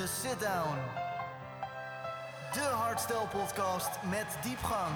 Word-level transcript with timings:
to 0.00 0.06
Sit 0.06 0.40
Down. 0.40 0.78
De 2.52 2.60
Hardstyle 2.60 3.28
podcast 3.32 3.88
met 4.10 4.26
diepgang. 4.42 4.94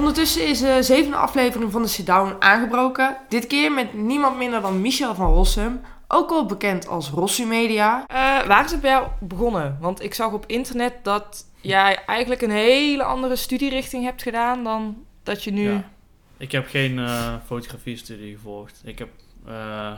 Ondertussen 0.00 0.48
is 0.48 0.60
de 0.60 0.82
zevende 0.82 1.16
aflevering 1.16 1.72
van 1.72 1.82
de 1.82 1.88
Sit 1.88 2.06
Down 2.06 2.36
aangebroken. 2.38 3.16
Dit 3.28 3.46
keer 3.46 3.72
met 3.72 3.94
niemand 3.94 4.36
minder 4.36 4.60
dan 4.60 4.80
Michel 4.80 5.14
van 5.14 5.32
Rossum, 5.32 5.80
ook 6.08 6.30
al 6.30 6.46
bekend 6.46 6.88
als 6.88 7.10
Rossu 7.10 7.46
Media. 7.46 8.04
Eh, 8.06 8.16
waar 8.46 8.64
is 8.64 8.70
het 8.70 8.80
bij 8.80 8.90
jou 8.90 9.08
begonnen? 9.20 9.78
Want 9.80 10.02
ik 10.02 10.14
zag 10.14 10.32
op 10.32 10.44
internet 10.46 10.94
dat 11.02 11.46
jij 11.60 12.04
eigenlijk 12.06 12.42
een 12.42 12.50
hele 12.50 13.02
andere 13.02 13.36
studierichting 13.36 14.04
hebt 14.04 14.22
gedaan 14.22 14.64
dan 14.64 15.04
dat 15.22 15.44
je 15.44 15.50
nu... 15.50 15.70
Ja. 15.70 15.90
Ik 16.36 16.52
heb 16.52 16.66
geen 16.68 16.98
eh 16.98 17.34
fotografie-studie 17.46 18.34
gevolgd. 18.34 18.80
Ik 18.84 18.98
heb 18.98 19.08
eh, 19.46 19.92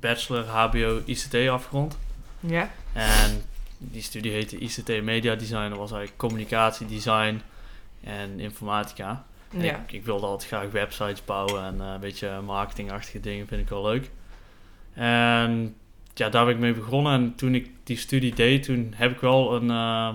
bachelor 0.00 0.44
HBO 0.44 1.00
ICT 1.04 1.34
afgerond. 1.48 1.98
Ja. 2.40 2.70
En 2.92 3.42
die 3.78 4.02
studie 4.02 4.32
heette 4.32 4.58
ICT 4.58 5.02
Media 5.02 5.34
Design. 5.34 5.68
Dat 5.68 5.78
was 5.78 5.92
eigenlijk 5.92 6.16
communicatiedesign 6.16 7.42
en 8.04 8.40
informatica. 8.40 9.24
Ja. 9.52 9.76
Ik, 9.76 9.92
ik 9.92 10.04
wilde 10.04 10.26
altijd 10.26 10.48
graag 10.48 10.70
websites 10.70 11.24
bouwen 11.24 11.64
en 11.64 11.80
eh, 11.80 11.92
een 11.92 12.00
beetje 12.00 12.40
marketingachtige 12.40 13.20
dingen 13.20 13.46
vind 13.46 13.60
ik 13.60 13.68
wel 13.68 13.82
leuk. 13.82 14.10
En 14.94 15.74
ja, 16.14 16.28
daar 16.28 16.44
ben 16.44 16.54
ik 16.54 16.60
mee 16.60 16.72
begonnen. 16.74 17.12
En 17.12 17.34
toen 17.34 17.54
ik 17.54 17.70
die 17.84 17.96
studie 17.96 18.34
deed, 18.34 18.62
toen 18.62 18.92
heb 18.96 19.10
ik 19.10 19.20
wel 19.20 19.54
een... 19.54 19.70
eh, 19.70 20.14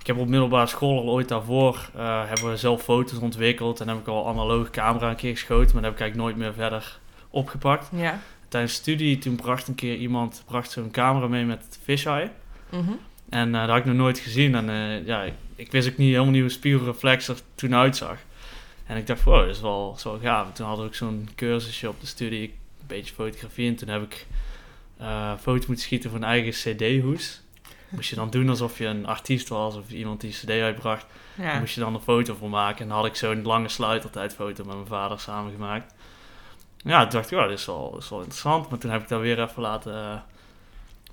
ik 0.00 0.06
heb 0.06 0.18
op 0.18 0.28
middelbare 0.28 0.66
school 0.66 0.98
al 0.98 1.08
ooit 1.08 1.28
daarvoor 1.28 1.90
eh, 1.96 2.22
hebben 2.26 2.50
we 2.50 2.56
zelf 2.56 2.82
foto's 2.82 3.18
ontwikkeld. 3.18 3.80
En 3.80 3.88
heb 3.88 3.98
ik 3.98 4.06
al 4.06 4.28
analoge 4.28 4.70
camera 4.70 5.10
een 5.10 5.16
keer 5.16 5.30
geschoten, 5.32 5.72
maar 5.72 5.82
dat 5.82 5.84
heb 5.84 5.92
ik 5.92 6.00
eigenlijk 6.00 6.16
nooit 6.16 6.36
meer 6.36 6.54
verder 6.54 6.98
opgepakt. 7.30 7.90
Ja. 7.96 8.20
Tijdens 8.48 8.74
de 8.74 8.80
studie, 8.80 9.18
toen 9.18 9.36
bracht 9.36 9.68
een 9.68 9.74
keer 9.74 9.96
iemand 9.96 10.42
bracht 10.46 10.70
zo'n 10.70 10.90
camera 10.90 11.26
mee 11.26 11.44
met 11.44 11.78
fisheye. 11.82 12.30
Mhm. 12.68 12.90
En 13.28 13.54
eh, 13.54 13.60
dat 13.60 13.68
had 13.70 13.78
ik 13.78 13.84
nog 13.84 13.94
nooit 13.94 14.18
gezien. 14.18 14.54
En 14.54 15.02
ja, 15.06 15.22
ik, 15.22 15.34
ik 15.56 15.72
wist 15.72 15.88
ook 15.88 15.96
niet 15.96 16.10
helemaal 16.10 16.32
niet 16.32 16.40
hoe 16.40 16.50
spiegelreflex 16.50 17.28
er 17.28 17.38
toen 17.54 17.74
uitzag. 17.74 18.16
En 18.92 18.98
ik 18.98 19.06
dacht, 19.06 19.22
wow, 19.22 19.40
dat 19.40 19.48
is 19.48 19.60
wel, 19.60 19.88
dat 19.88 19.96
is 19.96 20.04
wel 20.04 20.18
gaaf. 20.18 20.46
En 20.46 20.52
toen 20.52 20.66
hadden 20.66 20.84
we 20.84 20.90
ook 20.90 20.96
zo'n 20.96 21.28
cursusje 21.34 21.88
op 21.88 22.00
de 22.00 22.06
studie, 22.06 22.48
een 22.48 22.86
beetje 22.86 23.14
fotografie. 23.14 23.68
En 23.68 23.76
toen 23.76 23.88
heb 23.88 24.02
ik 24.02 24.26
eh 24.98 25.32
foto 25.40 25.66
moeten 25.66 25.84
schieten 25.84 26.10
voor 26.10 26.18
een 26.18 26.24
eigen 26.24 26.52
cd-hoes. 26.52 27.40
Moest 27.88 28.08
je 28.08 28.14
dan 28.14 28.30
doen 28.30 28.48
alsof 28.48 28.78
je 28.78 28.86
een 28.86 29.06
artiest 29.06 29.48
was 29.48 29.76
of 29.76 29.90
iemand 29.90 30.20
die 30.20 30.30
cd 30.30 30.50
uitbracht. 30.50 31.06
Daar 31.34 31.58
moest 31.58 31.74
je 31.74 31.80
dan 31.80 31.94
een 31.94 32.00
foto 32.00 32.34
voor 32.34 32.48
maken. 32.48 32.82
En 32.82 32.88
dan 32.88 32.96
had 32.96 33.06
ik 33.06 33.14
zo'n 33.14 33.42
lange 33.42 33.68
sluitertijdfoto 33.68 34.64
met 34.64 34.74
mijn 34.74 34.86
vader 34.86 35.20
samen 35.20 35.52
gemaakt. 35.52 35.94
Ja, 36.76 37.00
toen 37.00 37.20
dacht 37.20 37.30
ik, 37.30 37.38
oh, 37.38 37.48
dit 37.48 37.58
is 37.58 37.66
wel, 37.66 37.90
dit 37.90 38.02
is 38.02 38.08
wel 38.08 38.18
interessant. 38.18 38.70
Maar 38.70 38.78
toen 38.78 38.90
heb 38.90 39.02
ik 39.02 39.08
dat 39.08 39.20
weer 39.20 39.42
even 39.42 39.62
laten 39.62 39.94
eh, 39.94 40.20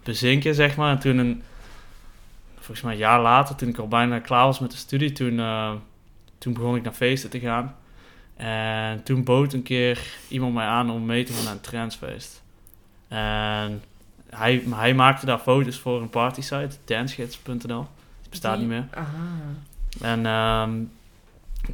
bezinken, 0.03 0.55
zeg 0.55 0.75
maar. 0.75 0.91
En 0.91 1.00
toen, 1.00 1.17
een, 1.17 1.44
volgens 2.55 2.81
mij 2.81 2.94
een 2.94 3.00
jaar 3.00 3.22
later, 3.22 3.55
toen 3.55 3.69
ik 3.69 3.77
al 3.77 3.88
bijna 3.88 4.19
klaar 4.19 4.45
was 4.45 4.59
met 4.59 4.72
de 4.72 4.77
studie, 4.77 5.11
toen, 5.11 5.39
eh, 5.39 5.73
toen 6.39 6.53
begon 6.53 6.75
ik 6.75 6.83
naar 6.83 6.94
feesten 6.94 7.29
te 7.29 7.39
gaan. 7.39 7.75
En 8.35 9.03
toen 9.03 9.23
bood 9.23 9.53
een 9.53 9.63
keer 9.63 10.00
iemand 10.27 10.53
mij 10.53 10.66
aan 10.66 10.91
om 10.91 11.05
mee 11.05 11.23
te 11.23 11.33
gaan 11.33 11.44
naar 11.44 11.53
een 11.53 11.61
trendsfeest. 11.61 12.41
En 13.07 13.83
hij, 14.29 14.63
hij 14.69 14.94
maakte 14.94 15.25
daar 15.25 15.39
foto's 15.39 15.78
voor 15.79 16.01
een 16.01 16.09
partysite, 16.09 16.69
dancegids.nl. 16.85 17.88
Die 18.22 18.29
bestaat 18.29 18.57
Die- 18.57 18.67
niet 18.67 18.75
meer. 18.78 18.88
Aha. 18.94 19.07
En 20.01 20.25
ehm, 20.25 20.72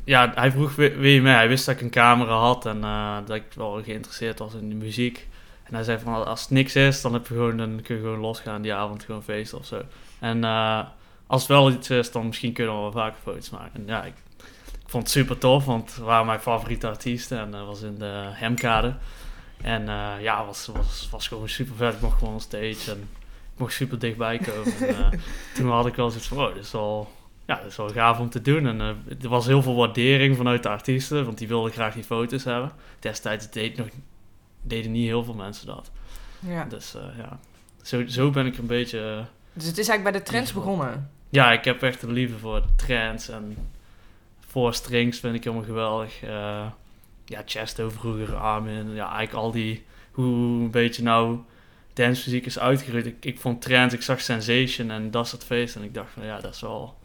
ja, 0.04 0.32
hij 0.36 0.52
vroeg 0.52 0.76
wie, 0.76 0.90
wie 0.90 1.14
je 1.14 1.22
mee. 1.22 1.34
Hij 1.34 1.48
wist 1.48 1.66
dat 1.66 1.76
ik 1.76 1.82
een 1.82 1.90
camera 1.90 2.38
had 2.38 2.66
en 2.66 2.84
eh, 2.84 3.18
dat 3.26 3.36
ik 3.36 3.44
wel 3.56 3.84
geïnteresseerd 3.84 4.40
was 4.40 4.54
in 4.54 4.70
de 4.70 4.76
muziek. 4.76 5.28
En 5.64 5.74
hij 5.74 5.84
zei 5.84 6.00
van, 6.00 6.26
als 6.26 6.42
het 6.42 6.50
niks 6.50 6.76
is, 6.76 7.02
dan, 7.02 7.14
heb 7.14 7.28
je 7.28 7.34
gewoon, 7.34 7.58
dan 7.58 7.80
kun 7.84 7.96
je 7.96 8.02
gewoon 8.02 8.20
losgaan 8.20 8.62
die 8.62 8.74
avond, 8.74 9.04
gewoon 9.04 9.24
feesten 9.24 9.58
of 9.58 9.66
zo. 9.66 9.82
En 10.20 10.44
eh, 10.44 10.80
als 11.28 11.42
het 11.42 11.52
wel 11.52 11.72
iets 11.72 11.90
is, 11.90 12.12
dan 12.12 12.26
misschien 12.26 12.54
kunnen 12.54 12.76
we 12.76 12.82
wel 12.82 12.92
vaker 12.92 13.18
foto's 13.24 13.50
maken. 13.50 13.72
En 13.74 13.84
ja, 13.86 14.04
ik, 14.04 14.14
ik 14.86 14.92
vond 14.92 15.04
het 15.04 15.12
super 15.12 15.38
tof, 15.38 15.66
want 15.66 15.96
het 15.96 16.04
waren 16.04 16.26
mijn 16.26 16.40
favoriete 16.40 16.88
artiesten. 16.88 17.40
En 17.40 17.52
dat 17.52 17.66
was 17.66 17.82
in 17.82 17.96
de 17.98 18.30
Hemkade. 18.34 18.96
En 19.62 19.90
eh, 19.90 20.12
ja, 20.22 20.46
was, 20.46 20.66
was, 20.66 21.08
was 21.12 21.28
gewoon 21.28 21.50
super 21.50 21.76
vet. 21.76 21.94
Ik 21.94 22.02
mocht 22.02 22.18
gewoon 22.18 22.34
on 22.34 22.40
stage 22.40 22.92
en 22.92 22.98
ik 23.54 23.60
mocht 23.60 23.74
super 23.74 24.00
dichtbij 24.00 24.38
komen. 24.38 24.78
en, 24.88 24.96
eh, 25.12 25.20
toen 25.56 25.70
had 25.70 25.86
ik 25.86 25.96
wel 25.96 26.10
zoiets 26.10 26.28
van, 26.28 26.38
oh, 26.38 26.54
dit 26.54 26.64
is 26.64 26.72
wel 26.72 27.12
ja, 27.46 27.56
dat 27.56 27.66
is 27.66 27.76
wel 27.76 27.90
gaaf 27.90 28.20
om 28.20 28.30
te 28.30 28.42
doen. 28.42 28.68
En 28.68 28.82
eh, 28.82 29.24
er 29.24 29.30
was 29.30 29.46
heel 29.46 29.62
veel 29.62 29.76
waardering 29.76 30.38
vanuit 30.38 30.64
de 30.64 30.70
artiesten, 30.70 31.26
want 31.26 31.38
die 31.38 31.48
wilden 31.48 31.72
graag 31.72 31.94
die 31.94 32.04
foto's 32.04 32.44
hebben. 32.44 32.72
Destijds 33.00 33.50
deed 33.52 33.78
nog, 33.78 33.88
deden 34.62 34.92
niet 34.92 35.06
heel 35.08 35.24
veel 35.24 35.34
mensen 35.34 35.68
dat. 35.68 35.92
Ja. 36.40 36.66
Dus 36.66 36.96
eh, 36.96 37.02
ja, 37.18 37.40
zo, 37.82 38.08
zo 38.08 38.30
ben 38.30 38.46
ik 38.46 38.58
een 38.58 38.68
beetje... 38.68 39.00
eh, 39.00 39.26
Dus 39.54 39.66
het 39.66 39.78
is 39.78 39.88
eigenlijk 39.88 40.04
bij 40.04 40.12
de 40.12 40.22
trends 40.32 40.54
begonnen. 40.54 41.10
ja, 41.30 41.52
ik 41.52 41.66
heb 41.66 41.82
echt 41.84 42.02
een 42.02 42.12
liefde 42.12 42.38
voor 42.38 42.64
trends 42.76 43.30
en 43.30 43.58
voor 44.56 44.74
strings 44.74 45.20
vind 45.20 45.36
ik 45.36 45.44
helemaal 45.44 45.66
geweldig. 45.66 46.24
Eh, 46.24 46.66
ja, 47.26 47.42
Chesto 47.46 47.90
vroeger, 47.90 48.36
Armin, 48.36 48.94
ja, 48.94 49.06
eigenlijk 49.06 49.34
al 49.34 49.52
die... 49.52 49.86
Hoe 50.12 50.26
een 50.62 50.72
beetje 50.72 51.04
nou 51.04 51.40
dancemuziek 51.94 52.46
is 52.46 52.60
uitgegroeid. 52.60 53.06
Ik, 53.06 53.26
ik 53.26 53.40
vond 53.40 53.62
trends, 53.62 53.94
ik 53.94 54.02
zag 54.02 54.22
Sensation 54.22 54.92
en 54.92 55.12
dat 55.12 55.28
soort 55.28 55.44
feesten 55.44 55.82
en 55.82 55.88
ik 55.88 55.94
dacht 55.94 56.12
van 56.14 56.26
ja, 56.26 56.40
dat 56.40 56.54
is 56.54 56.62
wel... 56.62 56.98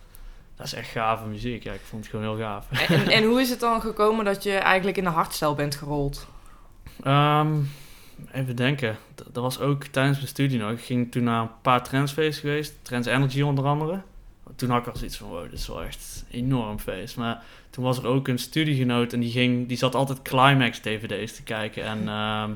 Dat 0.57 0.67
is 0.67 0.73
echt 0.73 0.91
gave 0.91 1.27
muziek. 1.27 1.63
Ja, 1.63 1.73
ik 1.73 1.81
vond 1.81 2.03
het 2.03 2.11
gewoon 2.11 2.27
heel 2.27 2.45
gaaf. 2.45 2.89
En, 2.89 3.09
en, 3.09 3.25
hoe 3.25 3.41
is 3.41 3.51
het 3.51 3.61
dan 3.61 3.81
gekomen 3.81 4.25
dat 4.25 4.43
je 4.43 4.53
eigenlijk 4.53 4.97
in 4.97 5.05
de 5.05 5.11
hardstyle 5.11 5.55
bent 5.55 5.75
gerold? 5.75 6.27
Ehm, 7.03 7.57
even 8.33 8.57
denken. 8.57 8.99
D- 9.15 9.25
dat 9.33 9.43
was 9.43 9.61
ook 9.61 9.85
tijdens 9.85 10.17
mijn 10.17 10.29
studie 10.29 10.59
nog. 10.59 10.71
Ik 10.71 10.81
ging 10.85 11.13
toen 11.13 11.25
naar 11.25 11.43
een 11.43 11.61
paar 11.63 11.83
trendsfeesten 11.83 12.41
geweest. 12.49 12.75
Trends 12.83 13.09
Energy 13.09 13.43
onder 13.43 13.65
andere. 13.65 14.03
Toen 14.61 14.71
had 14.71 14.81
ik 14.81 14.87
al 14.93 14.97
zoiets 14.97 15.17
van, 15.17 15.29
wow, 15.29 15.43
dit 15.43 15.53
is 15.59 15.67
wel 15.69 15.83
echt 15.83 16.25
enorm 16.31 16.79
feest. 16.79 17.17
Maar 17.17 17.43
toen 17.71 17.85
was 17.85 17.99
er 17.99 18.07
ook 18.07 18.29
een 18.29 18.39
studiegenoot 18.39 19.13
en 19.13 19.21
die, 19.21 19.31
ging, 19.31 19.69
die 19.69 19.77
zat 19.77 19.95
altijd 19.95 20.23
Climax-dvd's 20.23 21.35
te 21.37 21.43
kijken. 21.43 21.85
En 21.85 22.09
ehm, 22.09 22.51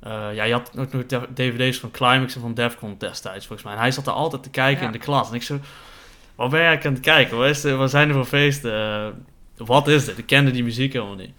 eh, 0.00 0.34
ja, 0.34 0.44
je 0.44 0.52
had 0.52 0.72
ook 0.78 0.92
nog 0.92 1.02
dvd's 1.34 1.78
van 1.78 1.90
Climax 1.90 2.34
en 2.34 2.40
van 2.40 2.54
Defcon 2.54 2.94
destijds, 2.98 3.46
volgens 3.46 3.66
mij. 3.68 3.76
En 3.76 3.80
hij 3.80 3.90
zat 3.90 4.06
er 4.06 4.12
altijd 4.12 4.42
te 4.42 4.50
kijken 4.50 4.80
Ja. 4.80 4.86
in 4.86 4.92
de 4.92 4.98
klas. 4.98 5.28
En 5.28 5.34
ik 5.34 5.42
zo, 5.42 5.58
wat 6.34 6.50
ben 6.50 6.58
eigenlijk 6.60 6.86
aan 6.86 6.92
het 6.92 7.02
kijken? 7.02 7.36
Wat, 7.36 7.48
is 7.48 7.60
de- 7.60 7.74
wat 7.74 7.90
zijn 7.90 8.08
er 8.08 8.14
voor 8.14 8.24
feesten? 8.24 8.72
Eh, 8.72 9.06
wat 9.66 9.88
is 9.88 10.04
dit? 10.04 10.18
Ik 10.18 10.26
kende 10.26 10.50
die 10.50 10.64
muziek 10.64 10.92
helemaal 10.92 11.14
niet. 11.14 11.32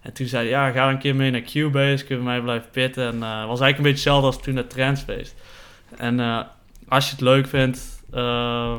En 0.00 0.12
toen 0.12 0.26
zei 0.26 0.42
hij, 0.42 0.50
ja, 0.50 0.70
ga 0.70 0.90
een 0.90 0.98
keer 0.98 1.14
mee 1.16 1.30
naar 1.30 1.40
Cubase, 1.42 2.04
kun 2.04 2.16
je 2.16 2.22
mij 2.22 2.40
blijven 2.40 2.70
pitten. 2.70 3.04
En 3.06 3.12
het 3.12 3.22
was 3.22 3.60
eigenlijk 3.60 3.76
een 3.76 3.82
beetje 3.82 3.88
hetzelfde 3.90 4.26
als 4.26 4.40
toen 4.42 4.54
naar 4.54 4.66
Trendsfeest. 4.66 5.34
En 5.96 6.20
als 6.88 7.04
je 7.04 7.10
het 7.10 7.20
leuk 7.20 7.46
vindt, 7.46 8.02
eh, 8.12 8.78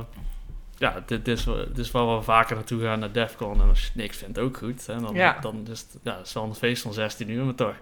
ja, 0.77 1.03
dit, 1.05 1.25
dit, 1.25 1.38
is, 1.38 1.43
dit 1.43 1.77
is 1.77 1.91
waar 1.91 2.15
we 2.17 2.21
vaker 2.23 2.55
naartoe 2.55 2.81
gaan 2.81 2.99
naar 2.99 3.11
Defcon. 3.11 3.61
En 3.61 3.69
als 3.69 3.81
je 3.83 3.89
niks 3.93 4.17
vindt, 4.17 4.39
ook 4.39 4.57
goed. 4.57 4.85
Hè? 4.88 4.99
Dan, 4.99 5.15
Ja. 5.15 5.38
dan 5.41 5.67
is 5.71 5.79
het, 5.79 5.97
ja, 6.03 6.17
het 6.17 6.27
is 6.27 6.33
wel 6.33 6.43
een 6.43 6.55
feest 6.55 6.81
van 6.81 6.93
16 6.93 7.29
uur, 7.29 7.43
maar 7.43 7.55
toch. 7.55 7.75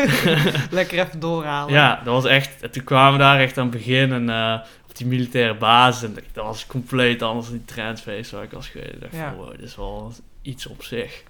Lekker 0.70 0.98
even 0.98 1.20
doorhalen. 1.20 1.72
Ja, 1.74 1.94
dat 2.04 2.14
was 2.14 2.24
echt. 2.24 2.62
En 2.62 2.70
toen 2.70 2.84
kwamen 2.84 3.12
we 3.12 3.18
daar 3.18 3.38
echt 3.40 3.58
aan 3.58 3.66
het 3.66 3.76
begin 3.76 4.12
en 4.12 4.30
eh, 4.30 4.60
op 4.88 4.96
die 4.96 5.06
militaire 5.06 5.54
basis. 5.54 6.02
En 6.08 6.14
dat 6.32 6.44
was 6.44 6.66
compleet 6.66 7.22
anders 7.22 7.46
dan 7.48 7.56
die 7.56 7.66
trendsfeest 7.66 8.30
waar 8.30 8.42
ik 8.42 8.50
was 8.50 8.68
geweest. 8.68 8.92
Ik 8.92 9.00
dacht 9.00 9.14
Ja. 9.14 9.28
van, 9.28 9.36
wow, 9.38 9.50
dit 9.50 9.60
is 9.62 9.76
wel 9.76 10.12
iets 10.42 10.66
op 10.66 10.82
zich. 10.82 11.22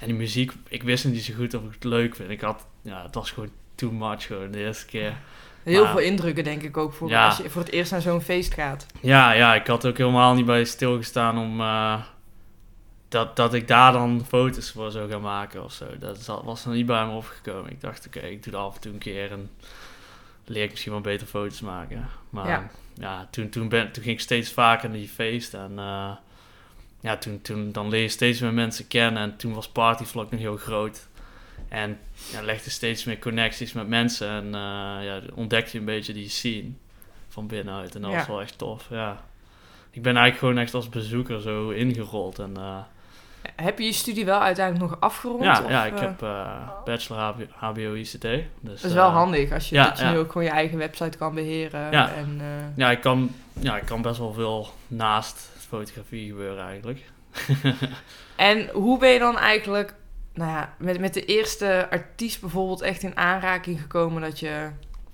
En 0.00 0.06
die 0.06 0.16
muziek, 0.16 0.52
ik 0.68 0.82
wist 0.82 1.04
niet 1.04 1.22
zo 1.24 1.34
goed 1.34 1.54
of 1.54 1.62
ik 1.62 1.72
het 1.74 1.84
leuk 1.84 2.14
vind. 2.16 2.30
Ik 2.30 2.40
had, 2.40 2.66
ja, 2.82 3.02
het 3.02 3.14
was 3.14 3.30
gewoon 3.30 3.50
too 3.74 3.90
much 3.90 4.26
gewoon 4.26 4.50
de 4.50 4.58
eerste 4.58 4.86
keer. 4.86 5.12
Heel 5.64 5.82
Maar- 5.82 5.92
veel 5.92 6.00
indrukken 6.00 6.44
denk 6.44 6.62
ik 6.62 6.76
ook 6.76 6.92
voor 6.92 7.08
Ja. 7.08 7.26
als 7.26 7.36
je 7.36 7.50
voor 7.50 7.62
het 7.62 7.70
eerst 7.72 7.90
naar 7.92 8.00
zo'n 8.02 8.20
feest 8.20 8.54
gaat. 8.54 8.86
Ja, 9.00 9.32
ja, 9.32 9.54
ik 9.54 9.66
had 9.66 9.86
ook 9.86 9.98
helemaal 9.98 10.34
niet 10.34 10.46
bij 10.46 10.64
stilgestaan 10.64 11.38
om 11.38 11.60
eh, 11.60 12.00
dat, 13.08 13.36
dat 13.36 13.54
ik 13.54 13.68
daar 13.68 13.92
dan 13.92 14.24
foto's 14.28 14.70
voor 14.70 14.90
zou 14.90 15.10
gaan 15.10 15.20
maken 15.20 15.64
of 15.64 15.72
zo. 15.72 15.84
Dat 15.98 16.40
was 16.44 16.64
er 16.64 16.72
niet 16.72 16.86
bij 16.86 17.06
me 17.06 17.12
opgekomen. 17.12 17.70
Ik 17.70 17.80
dacht, 17.80 18.06
oké, 18.06 18.18
ik 18.20 18.42
doe 18.42 18.52
dat 18.52 18.62
af 18.62 18.74
en 18.74 18.80
toe 18.80 18.92
een 18.92 18.98
keer 18.98 19.30
en 19.30 19.50
leer 20.44 20.62
ik 20.64 20.70
misschien 20.70 20.92
wel 20.92 21.00
beter 21.00 21.26
foto's 21.26 21.60
maken. 21.60 22.08
Maar 22.30 22.48
Ja. 22.48 22.70
ja, 22.94 23.28
toen, 23.30 23.48
toen, 23.48 23.68
ben, 23.68 23.92
toen 23.92 24.02
ging 24.02 24.14
ik 24.14 24.20
steeds 24.22 24.52
vaker 24.52 24.88
naar 24.88 24.98
die 24.98 25.08
feesten 25.08 25.60
en 25.60 25.78
eh, 25.78 26.10
ja, 27.00 27.16
toen, 27.16 27.40
toen 27.42 27.72
dan 27.72 27.88
leer 27.88 28.02
je 28.02 28.08
steeds 28.08 28.40
meer 28.40 28.52
mensen 28.52 28.86
kennen 28.88 29.22
en 29.22 29.36
toen 29.36 29.54
was 29.54 29.68
Partyvlog 29.68 30.30
nog 30.30 30.40
heel 30.40 30.56
groot. 30.56 31.06
En 31.74 31.98
ja, 32.32 32.42
legde 32.42 32.70
steeds 32.70 33.04
meer 33.04 33.18
connecties 33.18 33.72
met 33.72 33.88
mensen 33.88 34.28
en 34.28 34.44
eh, 34.46 35.04
ja, 35.04 35.20
ontdekte 35.34 35.70
je 35.72 35.78
een 35.78 35.84
beetje 35.84 36.12
die 36.12 36.28
scene 36.28 36.70
van 37.28 37.46
binnenuit. 37.46 37.94
En 37.94 38.00
dat 38.02 38.10
Ja. 38.10 38.16
was 38.16 38.26
wel 38.26 38.40
echt 38.40 38.58
tof, 38.58 38.86
ja. 38.90 39.22
ik 39.90 40.02
ben 40.02 40.16
eigenlijk 40.16 40.38
gewoon 40.38 40.58
echt 40.58 40.74
als 40.74 40.88
bezoeker 40.88 41.40
zo 41.40 41.70
ingerold. 41.70 42.38
En, 42.38 42.56
eh, 42.56 42.78
Heb 43.56 43.78
je 43.78 43.84
je 43.84 43.92
studie 43.92 44.24
wel 44.24 44.40
uiteindelijk 44.40 44.90
nog 44.90 45.00
afgerond? 45.00 45.42
ja, 45.42 45.62
of, 45.64 45.68
ja, 45.70 45.84
ik 45.86 45.94
eh, 45.94 46.00
heb 46.00 46.22
eh, 46.22 46.68
bachelor 46.84 47.46
HBO, 47.50 47.92
ICT. 47.94 48.20
Dus, 48.20 48.44
Dat 48.60 48.84
is 48.84 48.92
wel 48.92 49.10
handig 49.10 49.52
als 49.52 49.68
je, 49.68 49.74
ja, 49.74 49.88
dat 49.88 49.98
je 49.98 50.04
ja. 50.04 50.10
nu 50.10 50.18
ook 50.18 50.32
gewoon 50.32 50.44
je 50.46 50.52
eigen 50.52 50.78
website 50.78 51.18
kan 51.18 51.34
beheren. 51.34 51.90
Ja. 51.90 52.12
En, 52.14 52.40
Ja, 52.76 52.90
ik 52.90 53.00
kan, 53.00 53.30
ja, 53.60 53.76
ik 53.76 53.84
kan 53.86 54.02
best 54.02 54.18
wel 54.18 54.32
veel 54.32 54.68
naast 54.86 55.50
fotografie 55.68 56.28
gebeuren 56.28 56.64
eigenlijk. 56.64 57.00
En 58.36 58.68
hoe 58.72 58.98
ben 58.98 59.10
je 59.10 59.18
dan 59.18 59.38
eigenlijk 59.38 59.94
nou 60.34 60.50
ja, 60.50 60.74
met, 60.78 61.00
met 61.00 61.14
de 61.14 61.24
eerste 61.24 61.86
artiest 61.90 62.40
bijvoorbeeld 62.40 62.80
echt 62.80 63.02
in 63.02 63.16
aanraking 63.16 63.80
gekomen 63.80 64.22
dat 64.22 64.38
je, 64.38 64.68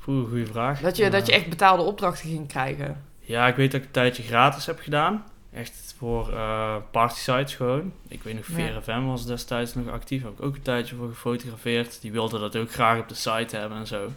Oeh, 0.06 0.28
goede 0.28 0.46
vraag. 0.46 0.80
dat, 0.80 0.96
je, 0.96 1.10
dat 1.10 1.26
je 1.26 1.32
echt 1.32 1.48
betaalde 1.48 1.82
opdrachten 1.82 2.28
ging 2.28 2.48
krijgen? 2.48 3.04
Ja, 3.18 3.46
ik 3.46 3.56
weet 3.56 3.70
dat 3.72 3.80
ik 3.80 3.86
een 3.86 3.92
tijdje 3.92 4.22
gratis 4.22 4.66
heb 4.66 4.80
gedaan. 4.80 5.24
Echt 5.52 5.94
voor 5.98 6.32
eh 6.32 6.76
party 6.90 7.18
sites 7.18 7.54
gewoon. 7.54 7.92
Ik 8.08 8.22
weet 8.22 8.34
nog, 8.34 8.86
Ja. 8.86 9.02
Was 9.04 9.26
destijds 9.26 9.74
nog 9.74 9.88
actief. 9.88 10.22
Heb 10.22 10.32
ik 10.32 10.42
ook 10.42 10.54
een 10.54 10.62
tijdje 10.62 10.96
voor 10.96 11.08
gefotografeerd. 11.08 12.00
Die 12.00 12.12
wilden 12.12 12.40
dat 12.40 12.56
ook 12.56 12.72
graag 12.72 12.98
op 12.98 13.08
de 13.08 13.14
site 13.14 13.56
hebben 13.56 13.78
en 13.78 13.86
zo. 13.86 14.10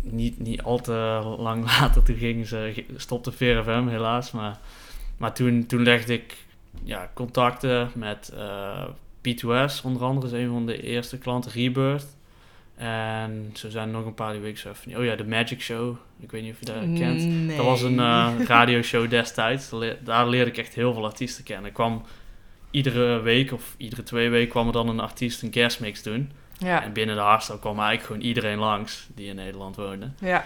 Niet, 0.00 0.38
niet 0.38 0.62
al 0.62 0.78
te 0.80 0.92
lang 1.38 1.64
later, 1.78 2.02
toen 2.02 2.16
gingen 2.16 2.46
ze, 2.46 2.84
stopte 2.96 3.32
VRFM 3.32 3.86
helaas. 3.86 4.30
Maar, 4.30 4.58
maar 5.16 5.32
toen, 5.32 5.66
toen 5.66 5.82
legde 5.82 6.12
ik 6.12 6.36
ja, 6.84 7.10
contacten 7.14 7.90
met 7.94 8.28
eh, 8.28 8.84
P2S, 9.36 9.82
onder 9.84 10.02
andere 10.02 10.26
is 10.26 10.32
een 10.32 10.48
van 10.50 10.66
de 10.66 10.82
eerste 10.82 11.18
klanten, 11.18 11.50
Rebirth. 11.52 12.16
En 12.76 13.50
zo 13.54 13.68
zijn 13.70 13.88
er 13.88 13.94
nog 13.94 14.06
een 14.06 14.14
paar 14.14 14.32
die 14.32 14.42
ik 14.42 14.58
zo 14.58 14.70
van, 14.72 14.96
oh 14.96 15.04
ja, 15.04 15.16
de 15.16 15.24
Magic 15.26 15.60
Show. 15.60 15.96
Ik 16.20 16.30
weet 16.30 16.42
niet 16.42 16.52
of 16.52 16.58
je 16.58 16.64
dat 16.64 16.98
kent. 16.98 17.56
Dat 17.56 17.64
was 17.64 17.82
een 17.82 17.98
eh, 17.98 18.32
radioshow 18.46 19.10
destijds. 19.10 19.68
Daar 19.70 19.78
leer- 19.80 19.98
Daar 20.04 20.28
leerde 20.28 20.50
ik 20.50 20.56
echt 20.56 20.74
heel 20.74 20.92
veel 20.92 21.04
artiesten 21.04 21.44
kennen. 21.44 21.64
Er 21.66 21.72
kwam 21.72 22.02
iedere 22.70 23.20
week 23.20 23.52
of 23.52 23.74
iedere 23.76 24.02
twee 24.02 24.28
weken 24.30 24.48
kwam 24.50 24.66
er 24.66 24.72
dan 24.72 24.88
een 24.88 25.00
artiest 25.00 25.42
een 25.42 25.52
guestmix 25.52 26.02
doen. 26.02 26.30
Ja, 26.58 26.82
En 26.82 26.92
binnen 26.92 27.16
de 27.16 27.22
hardstyle 27.22 27.58
kwam 27.58 27.76
eigenlijk 27.78 28.06
gewoon 28.06 28.22
iedereen 28.22 28.58
langs 28.58 29.06
die 29.14 29.26
in 29.28 29.36
Nederland 29.36 29.76
woonde. 29.76 30.10
ja. 30.20 30.44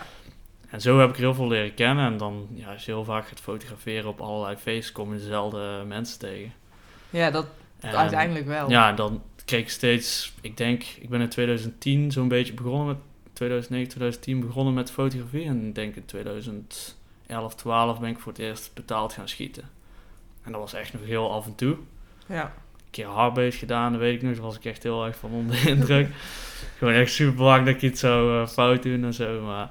En 0.71 0.81
zo 0.81 0.99
heb 0.99 1.09
ik 1.09 1.15
er 1.15 1.21
heel 1.21 1.35
veel 1.35 1.49
leren 1.49 1.75
kennen. 1.75 2.05
En 2.07 2.17
dan, 2.17 2.47
ja, 2.55 2.73
als 2.73 2.85
je 2.85 2.91
heel 2.91 3.05
vaak 3.05 3.29
gaat 3.29 3.41
fotograferen 3.41 4.09
op 4.09 4.21
allerlei 4.21 4.57
feesten, 4.57 4.95
kom 4.95 5.13
je 5.13 5.19
dezelfde 5.19 5.85
mensen 5.87 6.19
tegen. 6.19 6.53
ja, 7.11 7.31
dat 7.31 7.47
En, 7.83 7.97
uiteindelijk 7.97 8.47
wel. 8.47 8.71
Ja, 8.71 8.93
dan 8.93 9.23
kreeg 9.45 9.61
ik 9.61 9.71
steeds, 9.71 10.33
ik 10.41 10.57
denk, 10.57 10.83
ik 10.83 11.09
ben 11.09 11.21
in 11.21 11.29
2010 11.29 12.11
zo'n 12.11 12.29
beetje 12.29 12.53
begonnen 12.53 12.87
met, 12.87 12.97
2009, 13.33 13.89
2010 13.89 14.41
begonnen 14.41 14.75
met 14.75 14.91
fotografie. 14.91 15.45
En 15.45 15.67
ik 15.67 15.75
denk 15.75 15.97
in 15.97 16.05
2011, 16.05 17.55
12 17.55 18.01
ben 18.01 18.11
ik 18.11 18.19
voor 18.19 18.33
het 18.33 18.41
eerst 18.41 18.71
betaald 18.75 19.13
gaan 19.13 19.29
schieten. 19.29 19.65
En 20.43 20.53
dat 20.53 20.61
was 20.61 20.75
echt 20.75 20.93
nog 20.93 21.05
heel 21.05 21.33
af 21.33 21.47
en 21.47 21.55
toe. 21.55 21.77
ja. 22.27 22.53
Een 22.77 22.99
keer 22.99 23.07
hardbase 23.07 23.59
gedaan, 23.59 23.93
dat 23.93 24.01
weet 24.01 24.15
ik 24.15 24.23
nog. 24.23 24.33
Daar 24.33 24.43
was 24.43 24.57
ik 24.57 24.65
echt 24.65 24.83
heel 24.83 25.07
erg 25.07 25.17
van 25.17 25.31
onder 25.31 25.63
de 25.63 25.71
indruk. 25.71 26.09
Gewoon 26.79 26.95
echt 26.95 27.13
super 27.13 27.35
bang 27.35 27.67
dat 27.67 27.75
ik 27.75 27.83
iets 27.83 28.01
zou 28.01 28.41
eh, 28.41 28.49
fout 28.49 28.83
doen 28.83 29.05
en 29.05 29.15
zo. 29.15 29.43
Maar 29.43 29.71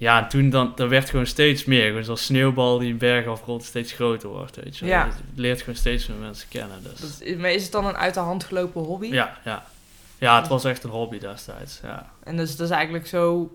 ja, 0.00 0.22
en 0.22 0.28
toen 0.28 0.50
dan, 0.50 0.72
dat 0.74 0.88
werd 0.88 1.10
gewoon 1.10 1.26
steeds 1.26 1.64
meer. 1.64 2.04
Zoals 2.04 2.24
sneeuwbal 2.24 2.78
die 2.78 2.90
een 2.92 2.98
berg 2.98 3.26
afrolt, 3.26 3.64
steeds 3.64 3.92
groter 3.92 4.28
wordt, 4.28 4.56
weet 4.64 4.78
je. 4.78 4.86
Ja. 4.86 5.04
Je 5.04 5.12
leert 5.40 5.60
gewoon 5.60 5.74
steeds 5.74 6.06
meer 6.06 6.16
mensen 6.18 6.48
kennen. 6.48 6.82
Dus. 6.82 7.00
Dat 7.00 7.20
is, 7.20 7.36
maar 7.36 7.50
is 7.52 7.62
het 7.62 7.72
dan 7.72 7.86
een 7.86 7.96
uit 7.96 8.14
de 8.14 8.20
hand 8.20 8.44
gelopen 8.44 8.82
hobby? 8.82 9.06
Ja, 9.06 9.38
ja. 9.44 9.64
Ja, 10.18 10.38
het 10.40 10.48
was 10.48 10.64
echt 10.64 10.84
een 10.84 10.90
hobby 10.90 11.18
destijds. 11.18 11.80
Ja, 11.82 12.10
En 12.24 12.36
dus 12.36 12.56
dat 12.56 12.66
is 12.66 12.72
eigenlijk 12.74 13.06
zo 13.06 13.52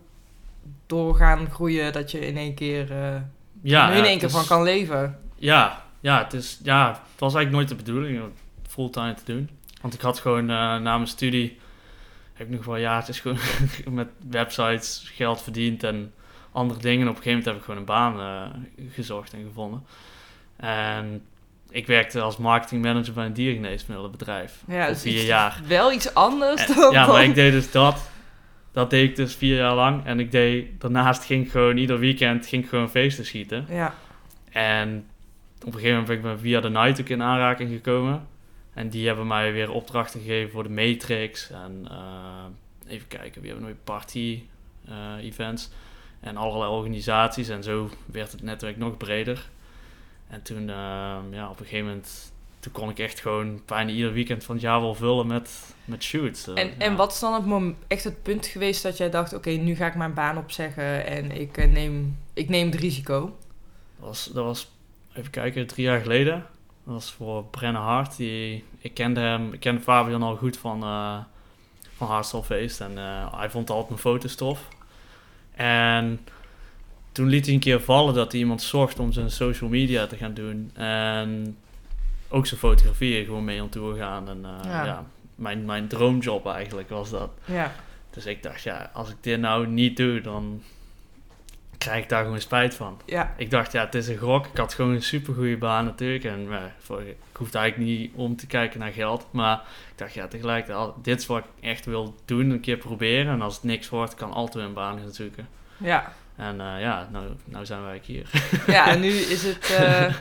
doorgaan 0.85 1.49
groeien 1.51 1.93
dat 1.93 2.11
je 2.11 2.19
in 2.19 2.37
één 2.37 2.53
keer, 2.53 2.91
eh 2.91 3.15
ja, 3.61 3.87
nu 3.89 3.95
in 3.95 4.03
één 4.03 4.09
het 4.09 4.19
keer 4.19 4.27
is- 4.27 4.33
van 4.35 4.45
kan 4.45 4.63
leven. 4.63 5.19
Ja, 5.35 5.83
ja, 5.99 6.23
het 6.23 6.33
is, 6.33 6.59
ja, 6.63 6.87
het 6.87 7.19
was 7.19 7.33
eigenlijk 7.33 7.51
nooit 7.55 7.79
de 7.79 7.85
bedoeling 7.91 8.17
om 8.23 8.31
het 8.61 8.71
fulltime 8.71 9.13
te 9.13 9.33
doen. 9.33 9.49
Want 9.81 9.93
ik 9.93 10.01
had 10.01 10.19
gewoon 10.19 10.41
eh, 10.49 10.55
na 10.55 10.79
mijn 10.79 11.07
studie, 11.07 11.59
heb 12.33 12.47
ik 12.47 12.53
nog 12.53 12.65
wel 12.65 12.77
jaartjes 12.77 13.19
gewoon 13.19 13.37
met 13.89 14.07
websites 14.29 15.11
geld 15.15 15.41
verdiend 15.41 15.83
en 15.83 16.13
andere 16.55 16.79
dingen. 16.79 17.01
En 17.01 17.09
op 17.09 17.15
een 17.17 17.21
gegeven 17.23 17.37
moment 17.37 17.45
heb 17.45 17.55
ik 17.55 17.63
gewoon 17.63 17.79
een 17.79 17.85
baan 17.85 18.19
eh, 18.19 18.85
gezocht 18.93 19.33
en 19.33 19.43
gevonden. 19.47 19.83
En 20.55 21.25
ik 21.69 21.87
werkte 21.87 22.21
als 22.21 22.37
marketingmanager 22.37 23.13
bij 23.13 23.25
een 23.25 23.33
diergeneesmiddelenbedrijf 23.33 24.63
Ja, 24.67 24.87
dus 24.87 25.01
vier 25.01 25.23
jaar. 25.23 25.61
Wel 25.67 25.91
iets 25.91 26.13
anders 26.13 26.65
En- 26.65 26.75
dan... 26.75 26.91
ja, 26.91 27.07
maar 27.07 27.23
ik 27.23 27.35
deed 27.35 27.51
dus 27.51 27.71
dat. 27.71 28.09
Dat 28.71 28.89
deed 28.89 29.09
ik 29.09 29.15
dus 29.15 29.35
vier 29.35 29.57
jaar 29.57 29.75
lang. 29.75 30.05
En 30.05 30.19
ik 30.19 30.31
deed, 30.31 30.81
daarnaast 30.81 31.23
ging 31.25 31.45
ik 31.45 31.51
gewoon 31.51 31.77
ieder 31.77 31.99
weekend 31.99 32.47
ging 32.47 32.63
ik 32.63 32.69
gewoon 32.69 32.89
feesten 32.89 33.25
schieten. 33.25 33.65
Ja, 33.69 33.93
En 34.51 35.07
op 35.59 35.65
een 35.65 35.79
gegeven 35.79 35.89
moment 35.89 36.07
ben 36.07 36.17
ik 36.17 36.23
met 36.23 36.39
via 36.41 36.59
de 36.61 36.69
Night 36.69 37.01
ook 37.01 37.09
in 37.09 37.21
aanraking 37.21 37.69
gekomen. 37.69 38.27
En 38.73 38.89
die 38.89 39.07
hebben 39.07 39.27
mij 39.27 39.51
weer 39.51 39.71
opdrachten 39.71 40.19
gegeven 40.19 40.51
voor 40.51 40.63
de 40.63 40.69
Matrix. 40.69 41.51
En 41.51 41.87
eh, 41.91 42.93
even 42.93 43.07
kijken, 43.07 43.41
wie 43.41 43.51
hebben 43.51 43.67
we 43.69 43.73
nog 43.73 43.83
party 43.83 44.43
eh, 44.87 45.25
events. 45.25 45.69
En 46.25 46.37
allerlei 46.37 46.71
organisaties. 46.71 47.49
En 47.49 47.63
zo 47.63 47.89
werd 48.05 48.31
het 48.31 48.41
netwerk 48.41 48.77
nog 48.77 48.97
breder. 48.97 49.49
En 50.27 50.41
toen, 50.41 50.69
eh, 50.69 51.17
ja, 51.31 51.49
op 51.49 51.59
een 51.59 51.65
gegeven 51.65 51.85
moment... 51.85 52.33
Toen 52.59 52.71
kon 52.73 52.89
ik 52.89 52.99
echt 52.99 53.19
gewoon 53.19 53.61
bijna 53.65 53.91
ieder 53.91 54.13
weekend 54.13 54.43
van 54.43 54.55
het 54.55 54.63
jaar 54.63 54.81
wel 54.81 54.95
vullen 54.95 55.27
met, 55.27 55.75
met 55.85 56.03
shoots. 56.03 56.47
Eh, 56.47 56.63
en, 56.63 56.79
en 56.79 56.95
wat 56.95 57.11
is 57.11 57.19
dan 57.19 57.33
het 57.33 57.45
mom- 57.45 57.75
echt 57.87 58.03
het 58.03 58.23
punt 58.23 58.45
geweest 58.45 58.83
dat 58.83 58.97
jij 58.97 59.09
dacht... 59.09 59.33
oké, 59.33 59.49
nu 59.49 59.75
ga 59.75 59.87
ik 59.87 59.95
mijn 59.95 60.13
baan 60.13 60.37
opzeggen 60.37 61.05
en 61.05 61.31
ik, 61.31 61.57
eh, 61.57 61.71
neem, 61.71 62.17
ik 62.33 62.49
neem 62.49 62.71
het 62.71 62.79
risico? 62.79 63.19
Dat 63.99 64.07
was, 64.07 64.25
dat 64.25 64.43
was, 64.45 64.71
even 65.13 65.31
kijken, 65.31 65.67
drie 65.67 65.85
jaar 65.85 66.01
geleden. 66.01 66.45
Dat 66.83 66.93
was 66.93 67.11
voor 67.11 67.43
Brennan 67.43 67.83
Hart. 67.83 68.17
Die, 68.17 68.63
ik 68.79 68.93
kende 68.93 69.19
hem, 69.19 69.53
ik 69.53 69.59
kende 69.59 69.81
Fabian 69.81 70.23
al 70.23 70.35
goed 70.35 70.57
van, 70.57 70.83
eh 70.83 71.17
van 71.97 72.07
Hardstyle 72.07 72.43
Feest. 72.43 72.81
En 72.81 72.97
hij 73.35 73.49
vond 73.49 73.69
altijd 73.69 73.89
mijn 73.89 74.01
foto's 74.01 74.35
tof. 74.35 74.67
En 75.55 76.19
toen 77.11 77.27
liet 77.27 77.45
hij 77.45 77.53
een 77.53 77.59
keer 77.59 77.81
vallen 77.81 78.13
dat 78.13 78.31
hij 78.31 78.41
iemand 78.41 78.61
zocht 78.61 78.99
om 78.99 79.11
zijn 79.11 79.31
social 79.31 79.69
media 79.69 80.07
te 80.07 80.17
gaan 80.17 80.33
doen. 80.33 80.71
En 80.73 81.57
ook 82.29 82.45
zijn 82.47 82.59
fotografieën 82.59 83.25
gewoon 83.25 83.43
mee 83.43 83.61
aan 83.61 83.69
toe 83.69 83.95
gaan. 83.97 84.29
En 84.29 84.45
eh, 84.45 84.69
Ja. 84.71 84.85
ja. 84.85 85.05
mijn, 85.35 85.65
mijn 85.65 85.87
droomjob 85.87 86.45
eigenlijk 86.47 86.89
was 86.89 87.09
dat. 87.09 87.29
Ja, 87.45 87.71
Dus 88.09 88.25
ik 88.25 88.43
dacht, 88.43 88.61
ja, 88.61 88.89
als 88.93 89.09
ik 89.09 89.15
dit 89.21 89.39
nou 89.39 89.67
niet 89.67 89.97
doe, 89.97 90.21
dan 90.21 90.61
krijg 91.77 92.03
ik 92.03 92.09
daar 92.09 92.23
gewoon 92.23 92.41
spijt 92.41 92.75
van. 92.75 93.01
ja, 93.05 93.33
Ik 93.37 93.49
dacht, 93.49 93.71
ja, 93.71 93.85
het 93.85 93.95
is 93.95 94.07
een 94.07 94.17
gok. 94.17 94.45
Ik 94.45 94.57
had 94.57 94.73
gewoon 94.73 94.91
een 94.91 95.03
supergoeie 95.03 95.57
baan 95.57 95.85
natuurlijk. 95.85 96.23
En 96.23 96.47
eh, 96.51 96.57
voor, 96.79 97.01
ik 97.01 97.15
hoefde 97.33 97.57
eigenlijk 97.57 97.89
niet 97.89 98.11
om 98.15 98.35
te 98.35 98.47
kijken 98.47 98.79
naar 98.79 98.91
geld. 98.91 99.27
Maar 99.31 99.55
ik 99.91 99.97
dacht, 99.97 100.13
ja, 100.13 100.27
tegelijkertijd, 100.27 100.91
dit 101.01 101.19
is 101.19 101.25
wat 101.25 101.37
ik 101.37 101.63
echt 101.69 101.85
wil 101.85 102.15
doen. 102.25 102.49
Een 102.49 102.59
keer 102.59 102.77
proberen. 102.77 103.33
En 103.33 103.41
als 103.41 103.55
het 103.55 103.63
niks 103.63 103.89
wordt, 103.89 104.15
kan 104.15 104.33
altijd 104.33 104.65
een 104.65 104.73
baan 104.73 104.99
gaan 104.99 105.13
zoeken. 105.13 105.47
ja. 105.77 106.13
En 106.35 106.61
eh, 106.61 106.81
ja, 106.81 107.07
nou, 107.11 107.25
nou 107.45 107.65
zijn 107.65 107.83
wij 107.83 108.01
hier. 108.05 108.29
Ja, 108.67 108.87
en 108.87 108.99
nu 108.99 109.07
is 109.35 109.43
het 109.43 109.71
eh, 109.71 110.13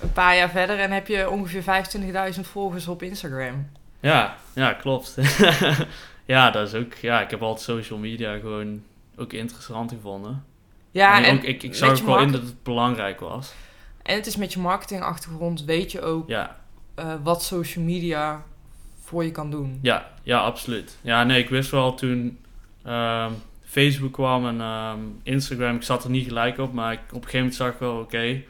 een 0.00 0.12
paar 0.12 0.36
jaar 0.36 0.50
verder 0.50 0.78
en 0.78 0.90
heb 0.90 1.06
je 1.06 1.30
ongeveer 1.30 1.62
25.000 2.34 2.40
volgers 2.40 2.88
op 2.88 3.02
Instagram. 3.02 3.70
ja, 4.00 4.36
ja, 4.54 4.72
klopt. 4.72 5.14
ja, 6.24 6.50
dat 6.50 6.68
is 6.68 6.74
ook... 6.74 6.94
Ja, 6.94 7.20
ik 7.20 7.30
heb 7.30 7.42
altijd 7.42 7.64
social 7.64 7.98
media 7.98 8.38
gewoon 8.38 8.82
ook 9.16 9.32
interessant 9.32 9.92
gevonden. 9.92 10.44
Ja, 10.94 11.16
en 11.16 11.24
en, 11.24 11.36
ook, 11.36 11.42
ik, 11.42 11.62
ik 11.62 11.74
zag 11.74 12.00
ook 12.00 12.06
wel 12.06 12.18
in 12.18 12.32
dat 12.32 12.42
het 12.42 12.62
belangrijk 12.62 13.20
was. 13.20 13.52
en 14.02 14.14
het 14.16 14.26
is 14.26 14.36
met 14.36 14.52
je 14.52 14.58
marketingachtergrond 14.58 15.64
weet 15.64 15.92
je 15.92 16.00
ook 16.00 16.28
Ja, 16.28 16.56
eh, 16.94 17.14
wat 17.22 17.42
social 17.42 17.84
media 17.84 18.42
voor 19.00 19.24
je 19.24 19.30
kan 19.30 19.50
doen. 19.50 19.78
Ja, 19.82 20.10
ja, 20.22 20.38
absoluut. 20.38 20.98
Ja, 21.00 21.24
nee, 21.24 21.42
ik 21.42 21.48
wist 21.48 21.70
wel 21.70 21.94
toen 21.94 22.38
ehm, 22.82 23.30
Facebook 23.64 24.12
kwam 24.12 24.46
en 24.46 24.60
ehm, 24.60 24.98
Instagram, 25.22 25.76
ik 25.76 25.82
zat 25.82 26.04
er 26.04 26.10
niet 26.10 26.26
gelijk 26.26 26.58
op, 26.58 26.72
maar 26.72 26.92
ik, 26.92 26.98
op 26.98 27.06
een 27.08 27.14
gegeven 27.16 27.38
moment 27.38 27.56
zag 27.56 27.72
ik 27.72 27.78
wel, 27.78 27.98
oké, 27.98 28.42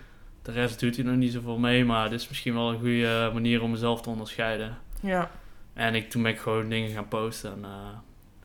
de 0.42 0.52
rest 0.52 0.80
doet 0.80 0.96
hij 0.96 1.04
nog 1.04 1.16
niet 1.16 1.32
zoveel 1.32 1.58
mee, 1.58 1.84
maar 1.84 2.10
dit 2.10 2.20
is 2.20 2.28
misschien 2.28 2.54
wel 2.54 2.68
een 2.68 2.78
goede 2.78 3.30
manier 3.32 3.62
om 3.62 3.70
mezelf 3.70 4.00
te 4.00 4.10
onderscheiden. 4.10 4.78
Ja, 5.00 5.30
En 5.74 5.94
ik, 5.94 6.10
toen 6.10 6.22
ben 6.22 6.32
ik 6.32 6.38
gewoon 6.38 6.68
dingen 6.68 6.90
gaan 6.90 7.08
posten 7.08 7.52
en 7.52 7.64
eh, 7.64 7.70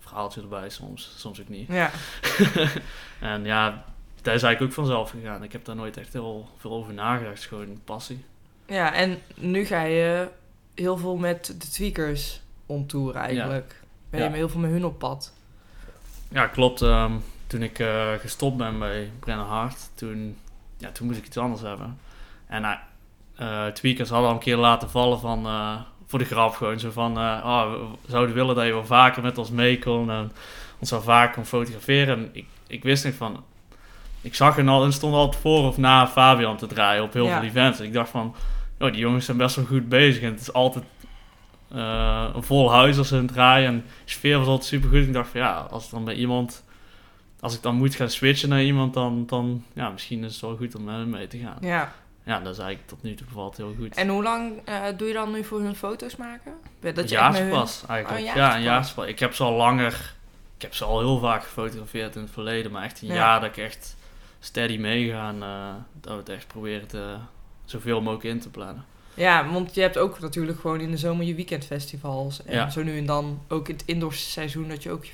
verhaaltje 0.10 0.42
erbij 0.42 0.70
soms, 0.70 1.14
soms 1.18 1.42
ook 1.42 1.50
niet. 1.50 1.68
ja, 1.68 1.92
en 3.20 3.46
ja, 3.46 3.84
dat 4.22 4.34
is 4.36 4.44
eigenlijk 4.44 4.62
ook 4.62 4.72
vanzelf 4.86 5.10
gegaan. 5.10 5.44
Ik 5.44 5.52
heb 5.52 5.66
daar 5.66 5.76
nooit 5.76 5.98
echt 5.98 6.14
heel 6.14 6.50
veel 6.58 6.72
over 6.72 6.94
nagedacht, 6.94 7.30
het 7.30 7.40
is 7.40 7.46
gewoon 7.46 7.70
een 7.70 7.82
passie. 7.86 8.26
ja. 8.66 8.94
En 8.94 9.20
nu 9.36 9.66
ga 9.66 9.82
je 9.82 10.28
heel 10.76 10.98
veel 10.98 11.16
met 11.16 11.46
de 11.58 11.70
tweakers 11.70 12.42
om 12.66 12.88
tour 12.88 13.16
eigenlijk. 13.16 13.82
Ben 14.10 14.20
je 14.24 14.30
Ja. 14.30 14.34
heel 14.34 14.50
veel 14.50 14.60
met 14.60 14.72
hun 14.72 14.86
op 14.86 15.00
pad. 15.00 15.34
Ja, 16.30 16.48
klopt. 16.48 16.82
ehm, 16.82 17.14
toen 17.48 17.62
ik 17.64 17.80
eh, 17.80 18.14
gestopt 18.14 18.58
ben 18.58 18.80
bij 18.80 19.12
Brennan 19.20 19.48
Hart, 19.48 19.90
toen, 19.96 20.38
ja, 20.78 20.92
toen 20.92 21.08
moest 21.08 21.20
ik 21.20 21.26
iets 21.26 21.38
anders 21.38 21.62
hebben. 21.62 22.00
En 22.48 22.64
eh, 23.36 23.68
Tweakers 23.68 24.10
hadden 24.10 24.28
al 24.30 24.34
een 24.36 24.42
keer 24.42 24.58
laten 24.58 24.90
vallen 24.90 25.20
van, 25.20 25.48
voor 26.10 26.20
de 26.20 26.26
grap 26.26 26.54
gewoon 26.56 26.80
zo 26.80 26.92
van, 26.92 27.18
eh, 27.18 27.42
oh, 27.46 27.72
we 28.06 28.12
zouden 28.12 28.36
willen 28.36 28.56
dat 28.56 28.66
je 28.66 28.72
wel 28.74 28.86
vaker 28.86 29.22
met 29.24 29.38
ons 29.38 29.50
mee 29.52 29.80
kon 29.80 30.10
en 30.12 30.32
ons 30.80 30.90
wel 30.92 31.02
vaker 31.02 31.34
kon 31.36 31.46
fotograferen. 31.46 32.18
En 32.18 32.30
ik, 32.32 32.46
ik 32.68 32.84
wist 32.84 33.06
niet 33.06 33.16
van, 33.16 33.44
ik 34.22 34.36
zag 34.36 34.56
hen 34.56 34.68
al 34.68 34.84
en 34.84 34.94
stond 34.94 35.14
altijd 35.14 35.42
voor 35.42 35.68
of 35.68 35.78
na 35.78 36.08
Fabian 36.08 36.58
te 36.58 36.68
draaien 36.68 37.04
op 37.04 37.14
heel 37.14 37.26
Ja. 37.26 37.40
veel 37.40 37.50
events. 37.50 37.80
En 37.80 37.86
ik 37.86 37.94
dacht 37.94 38.10
van, 38.10 38.36
oh, 38.80 38.92
die 38.92 39.02
jongens 39.02 39.26
zijn 39.26 39.38
best 39.38 39.56
wel 39.56 39.66
goed 39.66 39.90
bezig. 39.90 40.22
En 40.24 40.32
het 40.32 40.42
is 40.42 40.54
altijd 40.54 40.84
eh, 41.72 42.26
een 42.36 42.44
vol 42.44 42.72
huis 42.72 42.98
als 42.98 43.08
ze 43.08 43.16
aan 43.16 43.22
het 43.22 43.32
draaien. 43.34 43.68
En 43.68 43.76
de 44.06 44.12
sfeer 44.12 44.38
was 44.38 44.48
altijd 44.48 44.68
super 44.68 44.90
goed. 44.90 45.08
Ik 45.08 45.14
dacht 45.14 45.30
van, 45.30 45.40
ja, 45.42 45.68
als 45.70 45.84
het 45.84 45.92
dan 45.92 46.04
bij 46.06 46.16
iemand... 46.16 46.64
Als 47.42 47.56
ik 47.56 47.62
dan 47.62 47.76
moet 47.76 47.96
gaan 47.96 48.10
switchen 48.10 48.50
naar 48.50 48.64
iemand, 48.64 48.94
dan, 48.94 49.24
dan 49.26 49.64
ja, 49.74 49.90
misschien 49.90 50.24
is 50.24 50.32
het 50.32 50.42
wel 50.42 50.56
goed 50.56 50.76
om 50.76 50.84
met 50.84 50.96
hen 50.96 51.10
mee 51.10 51.28
te 51.28 51.38
gaan. 51.38 51.58
Ja. 51.62 51.94
Ja, 52.30 52.40
dat 52.40 52.54
is 52.54 52.60
eigenlijk 52.60 52.88
tot 52.90 53.04
nu 53.04 53.14
toe 53.16 53.28
bevalt 53.28 53.58
heel 53.58 53.74
goed. 53.78 53.96
En 53.96 54.08
hoe 54.08 54.24
lang 54.24 54.62
eh, 54.66 54.84
doe 54.98 55.08
je 55.08 55.14
dan 55.14 55.32
nu 55.32 55.44
voor 55.44 55.62
hun 55.62 55.76
foto's 55.76 56.16
maken? 56.16 56.54
Dat 56.80 56.98
een 56.98 57.08
je 57.08 57.18
hun- 57.18 57.34
jaarspas 57.34 57.84
eigenlijk. 57.88 58.22
Oh, 58.26 58.34
een 58.36 58.42
ja, 58.42 58.56
een 58.56 58.62
jaarspas. 58.62 59.06
Ik 59.06 59.20
heb 59.20 59.34
ze 59.34 59.44
al 59.44 59.54
langer... 59.54 60.14
Ik 60.56 60.62
heb 60.62 60.74
ze 60.74 60.86
al 60.86 61.00
heel 61.00 61.20
vaak 61.20 61.44
gefotografeerd 61.44 62.16
in 62.16 62.22
het 62.22 62.32
verleden. 62.32 62.72
Maar 62.72 62.84
echt 62.84 63.02
een 63.02 63.08
Ja. 63.08 63.14
jaar 63.14 63.40
dat 63.40 63.50
ik 63.50 63.58
echt 63.58 63.96
steady 64.40 64.78
meega. 64.78 65.28
En 65.30 65.44
eh, 65.44 65.74
dat 65.94 66.12
we 66.14 66.20
het 66.20 66.30
echt 66.30 66.48
proberen 66.48 66.88
te, 66.88 67.16
zoveel 67.66 68.02
mogelijk 68.02 68.24
in 68.24 68.40
te 68.40 68.50
plannen. 68.50 68.86
Ja, 69.14 69.50
want 69.52 69.76
je 69.76 69.82
hebt 69.82 69.98
ook 69.98 70.20
natuurlijk 70.20 70.60
gewoon 70.60 70.80
in 70.80 70.92
de 70.92 70.98
zomer 70.98 71.26
je 71.26 71.36
weekendfestivals. 71.36 72.44
En 72.46 72.54
Ja. 72.54 72.70
zo 72.70 72.84
nu 72.84 72.98
en 72.98 73.06
dan 73.06 73.42
ook 73.48 73.68
in 73.70 73.76
het 73.76 73.86
indoorseizoen 73.86 74.68
dat 74.70 74.84
je 74.84 74.92
ook 74.92 75.06
je 75.06 75.12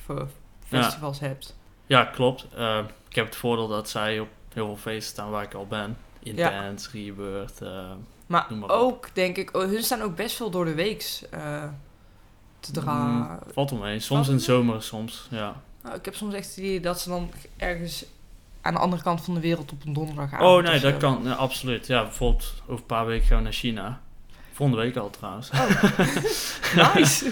festivals 0.68 1.20
hebt. 1.20 1.56
Ja, 1.86 2.04
klopt. 2.06 2.48
Eh, 2.56 2.80
ik 3.10 3.16
heb 3.16 3.26
het 3.26 3.36
voordeel 3.36 3.68
dat 3.68 3.90
zij 3.90 4.20
op 4.20 4.28
heel 4.54 4.66
veel 4.66 4.78
feesten 4.78 5.12
staan 5.14 5.30
waar 5.30 5.44
ik 5.44 5.54
al 5.54 5.68
ben. 5.68 5.98
Intense, 6.26 6.90
Rebirth. 6.92 7.62
eh, 7.62 7.92
Maar, 8.28 8.46
Noem 8.50 8.60
maar 8.60 8.70
op. 8.70 8.76
ook, 8.76 9.10
denk 9.14 9.38
ik, 9.38 9.56
oh, 9.58 9.64
hun 9.64 9.84
staan 9.84 10.02
ook 10.02 10.16
best 10.16 10.36
veel 10.36 10.50
door 10.50 10.66
de 10.66 10.74
weeks 10.74 11.30
eh, 11.30 11.64
te 12.60 12.72
draaien. 12.72 13.14
mm, 13.14 13.40
valt 13.54 13.72
om 13.72 13.80
mee. 13.80 14.00
Soms 14.00 14.28
in 14.28 14.36
de 14.36 14.42
zomer, 14.44 14.84
soms. 14.84 15.28
Ja. 15.30 15.62
Nou, 15.84 15.96
ik 15.96 16.06
heb 16.06 16.16
soms 16.16 16.34
echt 16.34 16.48
het 16.48 16.58
idee 16.58 16.80
dat 16.80 17.00
ze 17.02 17.10
dan 17.10 17.32
ergens 17.58 18.06
aan 18.62 18.74
de 18.74 18.80
andere 18.80 19.02
kant 19.02 19.22
van 19.22 19.34
de 19.34 19.40
wereld 19.40 19.72
op 19.72 19.86
een 19.86 19.94
donderdag 19.94 20.42
Oh 20.42 20.64
nee, 20.64 20.80
dat 20.80 20.98
kan. 20.98 21.22
Ja, 21.24 21.32
absoluut. 21.34 21.88
Ja, 21.88 22.04
bijvoorbeeld 22.04 22.54
over 22.64 22.74
een 22.76 22.86
paar 22.86 23.06
weken 23.06 23.28
gaan 23.28 23.38
we 23.38 23.44
naar 23.44 23.54
China. 23.54 24.02
Volgende 24.52 24.82
week 24.82 24.96
al 24.96 25.10
trouwens. 25.10 25.50
Nice. 26.96 27.32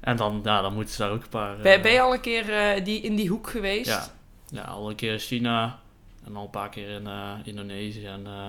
En 0.00 0.16
dan, 0.16 0.40
ja, 0.44 0.60
dan 0.62 0.74
moeten 0.74 0.94
ze 0.94 1.02
daar 1.02 1.10
ook 1.10 1.22
een 1.22 1.28
paar... 1.28 1.56
ben, 1.56 1.76
eh, 1.76 1.82
ben 1.82 1.92
je 1.92 2.00
al 2.00 2.12
een 2.14 2.20
keer 2.20 2.84
die, 2.84 3.00
in 3.00 3.14
die 3.16 3.28
hoek 3.28 3.50
geweest? 3.50 3.86
Ja. 3.90 4.06
Ja, 4.48 4.62
al 4.62 4.90
een 4.90 4.96
keer 4.96 5.12
in 5.12 5.18
China. 5.18 5.78
En 6.26 6.36
al 6.36 6.42
een 6.44 6.50
paar 6.50 6.68
keer 6.68 6.88
in 6.88 7.06
eh, 7.06 7.32
Indonesië 7.44 8.06
en 8.06 8.26
eh, 8.26 8.48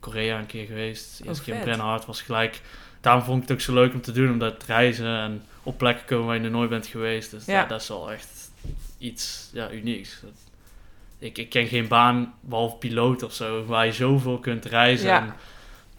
Korea 0.00 0.38
een 0.38 0.46
keer 0.46 0.66
geweest. 0.66 1.22
De 1.22 1.28
Oh, 1.30 1.34
keer 1.44 1.54
in 1.54 1.60
vet. 1.60 1.62
Bren 1.64 1.78
Hart 1.80 2.06
was 2.06 2.22
gelijk... 2.22 2.60
Daarom 3.00 3.22
vond 3.22 3.36
ik 3.42 3.48
het 3.48 3.52
ook 3.56 3.62
zo 3.64 3.74
leuk 3.74 3.92
om 3.92 4.00
te 4.00 4.12
doen. 4.12 4.30
Omdat 4.30 4.64
reizen 4.66 5.06
en 5.18 5.42
op 5.62 5.78
plekken 5.78 6.06
komen 6.06 6.26
waar 6.26 6.34
je 6.34 6.40
nog 6.42 6.52
nooit 6.52 6.70
bent 6.70 6.86
geweest. 6.86 7.30
Dus 7.30 7.44
Ja. 7.44 7.60
dat, 7.60 7.68
dat 7.68 7.80
is 7.80 7.88
wel 7.88 8.12
echt 8.12 8.50
iets 8.98 9.50
ja, 9.52 9.70
unieks. 9.70 10.20
Dat- 10.22 10.30
ik, 11.18 11.38
ik 11.38 11.48
ken 11.50 11.66
geen 11.66 11.88
baan, 11.88 12.34
behalve 12.40 12.76
piloot 12.76 13.22
of 13.22 13.32
zo, 13.34 13.64
waar 13.64 13.86
je 13.86 13.92
zoveel 13.92 14.38
kunt 14.38 14.64
reizen. 14.64 15.06
Ja. 15.08 15.20
En 15.20 15.34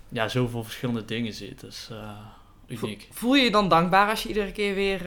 ja, 0.10 0.28
zoveel 0.28 0.64
verschillende 0.64 1.06
dingen 1.06 1.34
ziet. 1.34 1.60
Dus 1.60 1.88
eh, 1.92 2.10
uniek. 2.68 3.08
Voel 3.12 3.36
je 3.36 3.44
je 3.44 3.52
dan 3.52 3.70
dankbaar 3.70 4.10
als 4.10 4.24
je 4.24 4.28
iedere 4.30 4.52
keer 4.52 4.76
weer 4.76 5.02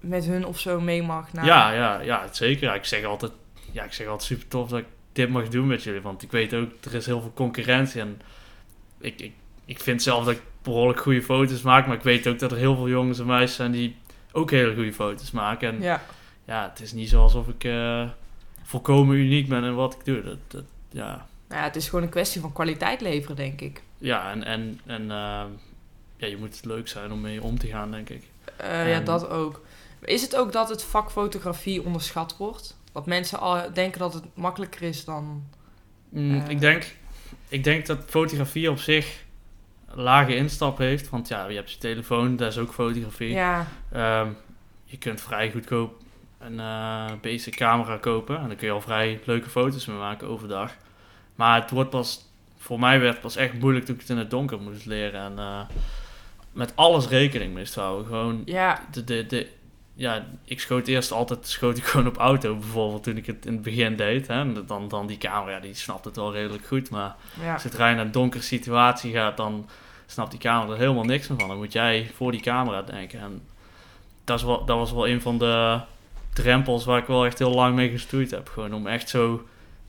met 0.00 0.24
hun 0.24 0.46
of 0.46 0.58
zo 0.58 0.80
mee 0.80 1.02
mag? 1.02 1.32
Naar... 1.32 1.44
Ja, 1.44 1.72
ja, 1.72 2.00
ja, 2.00 2.28
zeker. 2.32 2.62
Ja, 2.68 2.74
ik 2.74 2.84
zeg 2.84 3.04
altijd, 3.04 3.32
ja, 3.72 3.84
ik 3.84 3.92
zeg 3.92 4.06
altijd 4.06 4.26
super 4.28 4.48
tof 4.48 4.68
dat 4.68 4.78
ik 4.78 4.86
dit 5.12 5.28
mag 5.28 5.48
doen 5.48 5.66
met 5.66 5.82
jullie. 5.82 6.00
Want 6.00 6.22
ik 6.22 6.30
weet 6.30 6.54
ook, 6.54 6.70
er 6.84 6.94
is 6.94 7.06
heel 7.06 7.20
veel 7.20 7.32
concurrentie. 7.34 8.00
En 8.00 8.20
ik, 9.00 9.20
ik, 9.20 9.32
ik 9.64 9.80
vind 9.80 10.02
zelf 10.02 10.24
dat 10.24 10.34
ik 10.34 10.42
behoorlijk 10.62 11.00
goede 11.00 11.22
foto's 11.22 11.62
maak. 11.62 11.86
Maar 11.86 11.96
ik 11.96 12.02
weet 12.02 12.26
ook 12.26 12.38
dat 12.38 12.52
er 12.52 12.58
heel 12.58 12.76
veel 12.76 12.88
jongens 12.88 13.18
en 13.18 13.26
meisjes 13.26 13.54
zijn 13.56 13.70
die 13.72 13.96
ook 14.32 14.50
hele 14.50 14.74
goede 14.74 14.92
foto's 14.92 15.30
maken. 15.30 15.68
En 15.68 15.80
ja, 15.82 16.02
Ja. 16.44 16.68
het 16.68 16.80
is 16.80 16.92
niet 16.92 17.08
zo 17.08 17.22
alsof 17.22 17.48
ik 17.48 17.64
eh, 17.64 18.08
volkomen 18.62 19.16
uniek 19.16 19.48
ben 19.48 19.64
in 19.64 19.74
wat 19.74 19.94
ik 19.94 20.04
doe. 20.04 20.22
Dat, 20.22 20.38
dat, 20.46 20.64
ja, 20.90 21.26
Nou 21.48 21.60
ja, 21.60 21.66
het 21.66 21.76
is 21.76 21.88
gewoon 21.88 22.04
een 22.04 22.10
kwestie 22.10 22.40
van 22.40 22.52
kwaliteit 22.52 23.00
leveren, 23.00 23.36
denk 23.36 23.60
ik. 23.60 23.82
ja, 23.98 24.30
en, 24.30 24.44
en, 24.44 24.80
en 24.86 25.02
eh, 25.02 25.44
ja, 26.16 26.26
je 26.26 26.36
moet 26.38 26.56
het 26.56 26.64
leuk 26.64 26.88
zijn 26.88 27.12
om 27.12 27.20
mee 27.20 27.42
om 27.42 27.58
te 27.58 27.66
gaan, 27.66 27.90
denk 27.90 28.08
ik. 28.10 28.22
Eh, 28.56 28.90
ja, 28.90 29.00
dat 29.00 29.28
ook. 29.28 29.60
Is 30.00 30.22
het 30.22 30.36
ook 30.36 30.52
dat 30.52 30.68
het 30.68 30.82
vak 30.84 31.10
fotografie 31.10 31.82
onderschat 31.84 32.36
wordt? 32.36 32.76
Dat 32.98 33.06
mensen 33.06 33.38
al 33.40 33.72
denken 33.72 33.98
dat 34.00 34.14
het 34.14 34.24
makkelijker 34.34 34.82
is 34.82 35.04
dan... 35.04 35.44
Mm, 36.08 36.34
Eh. 36.34 36.48
ik, 36.48 36.60
denk, 36.60 36.94
ik 37.48 37.64
denk 37.64 37.86
dat 37.86 37.98
fotografie 38.06 38.70
op 38.70 38.78
zich 38.78 39.24
een 39.88 40.02
lage 40.02 40.36
instap 40.36 40.78
heeft. 40.78 41.08
Want 41.08 41.28
ja, 41.28 41.46
je 41.46 41.54
hebt 41.54 41.72
je 41.72 41.78
telefoon, 41.78 42.36
dat 42.36 42.50
is 42.52 42.58
ook 42.58 42.72
fotografie. 42.72 43.30
Ja, 43.30 43.66
Ehm, 43.92 44.28
je 44.84 44.96
kunt 44.96 45.20
vrij 45.20 45.50
goedkoop 45.50 46.02
een 46.38 46.60
eh 46.60 47.12
basic 47.22 47.56
camera 47.56 47.96
kopen. 47.96 48.38
En 48.40 48.46
dan 48.48 48.56
kun 48.56 48.66
je 48.66 48.72
al 48.72 48.80
vrij 48.80 49.20
leuke 49.24 49.48
foto's 49.50 49.86
mee 49.86 49.96
maken 49.96 50.28
overdag. 50.28 50.76
Maar 51.34 51.60
het 51.60 51.70
wordt 51.70 51.90
pas, 51.90 52.24
voor 52.58 52.78
mij 52.78 53.00
werd 53.00 53.12
het 53.12 53.22
pas 53.22 53.36
echt 53.36 53.52
moeilijk 53.60 53.84
toen 53.84 53.94
ik 53.94 54.00
het 54.00 54.10
in 54.10 54.18
het 54.18 54.30
donker 54.30 54.60
moest 54.60 54.86
leren. 54.86 55.20
En 55.20 55.38
eh, 55.38 55.60
met 56.52 56.72
alles 56.76 57.08
rekening 57.08 57.56
moest 57.56 57.74
houden. 57.74 58.06
Gewoon 58.06 58.42
ja, 58.44 58.80
de, 58.90 59.04
de, 59.04 59.26
de, 59.26 59.48
ja, 59.98 60.24
ik 60.44 60.60
schoot 60.60 60.86
eerst 60.86 61.12
altijd 61.12 61.46
schoot 61.46 61.76
ik 61.76 61.84
gewoon 61.84 62.06
op 62.06 62.16
auto 62.16 62.56
bijvoorbeeld 62.56 63.02
toen 63.02 63.16
ik 63.16 63.26
het 63.26 63.46
in 63.46 63.52
het 63.52 63.62
begin 63.62 63.96
deed. 63.96 64.26
Hè. 64.26 64.34
En 64.34 64.66
dan, 64.66 64.88
dan 64.88 65.06
die 65.06 65.18
camera, 65.18 65.60
die 65.60 65.74
snapt 65.74 66.04
het 66.04 66.16
wel 66.16 66.32
redelijk 66.32 66.66
goed. 66.66 66.90
Maar 66.90 67.16
ja. 67.40 67.58
zodra 67.58 67.88
je 67.88 67.94
naar 67.94 68.04
een 68.04 68.12
donkere 68.12 68.42
situatie 68.42 69.12
gaat, 69.12 69.36
dan 69.36 69.68
snapt 70.06 70.30
die 70.30 70.40
camera 70.40 70.72
er 70.72 70.78
helemaal 70.78 71.04
niks 71.04 71.28
meer 71.28 71.38
van. 71.38 71.48
Dan 71.48 71.56
moet 71.56 71.72
jij 71.72 72.10
voor 72.14 72.32
die 72.32 72.40
camera 72.40 72.82
denken. 72.82 73.20
En 73.20 73.42
dat, 74.24 74.38
is 74.38 74.44
wel, 74.44 74.64
dat 74.64 74.76
was 74.76 74.92
wel 74.92 75.08
een 75.08 75.20
van 75.20 75.38
de 75.38 75.80
drempels 76.32 76.84
waar 76.84 76.98
ik 76.98 77.06
wel 77.06 77.26
echt 77.26 77.38
heel 77.38 77.54
lang 77.54 77.74
mee 77.74 77.90
gestoeid 77.90 78.30
heb. 78.30 78.48
Gewoon 78.48 78.74
om 78.74 78.86
echt 78.86 79.08
zo 79.08 79.46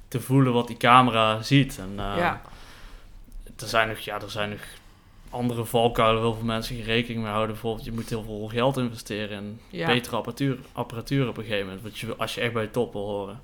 te 0.08 0.22
voelen 0.22 0.54
wat 0.54 0.68
die 0.68 0.78
camera 0.78 1.42
ziet. 1.42 1.78
En 1.78 1.92
eh, 1.96 2.18
ja. 2.18 2.42
er 3.60 3.68
zijn 3.68 3.88
nog, 3.88 4.00
ja, 4.00 4.22
er 4.22 4.32
zijn 4.32 4.50
nog 4.50 4.62
andere 5.30 5.66
valkuilen 5.66 6.16
waar 6.16 6.30
heel 6.30 6.38
veel 6.38 6.46
mensen 6.48 6.76
geen 6.76 6.86
rekening 6.86 7.22
mee 7.22 7.32
houden. 7.32 7.52
Bijvoorbeeld, 7.54 7.86
je 7.86 7.92
moet 7.92 8.10
heel 8.10 8.24
veel 8.24 8.48
geld 8.48 8.78
investeren 8.78 9.38
in 9.38 9.60
Ja. 9.70 9.88
betere 9.88 10.16
apparatuur, 10.16 10.58
apparatuur 10.72 11.28
op 11.28 11.38
een 11.38 11.44
gegeven 11.44 11.66
moment. 11.66 11.84
Want 11.84 12.00
je, 12.00 12.16
als 12.16 12.36
je 12.36 12.42
echt 12.42 12.54
bij 12.54 12.64
de 12.64 12.72
top 12.72 12.94
wil 12.94 13.06
horen. 13.08 13.42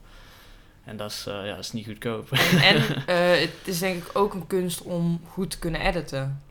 En 0.83 0.97
dat 0.97 1.11
is, 1.11 1.25
eh, 1.27 1.45
ja, 1.45 1.55
dat 1.55 1.63
is 1.63 1.71
niet 1.71 1.85
goedkoop. 1.85 2.31
En, 2.31 2.59
en 2.61 2.75
eh, 3.05 3.39
het 3.41 3.59
is 3.63 3.79
denk 3.79 4.03
ik 4.03 4.09
ook 4.13 4.33
een 4.33 4.47
kunst 4.47 4.81
om 4.81 5.21
goed 5.27 5.51
te 5.51 5.59
kunnen 5.59 5.81
editen. 5.81 6.41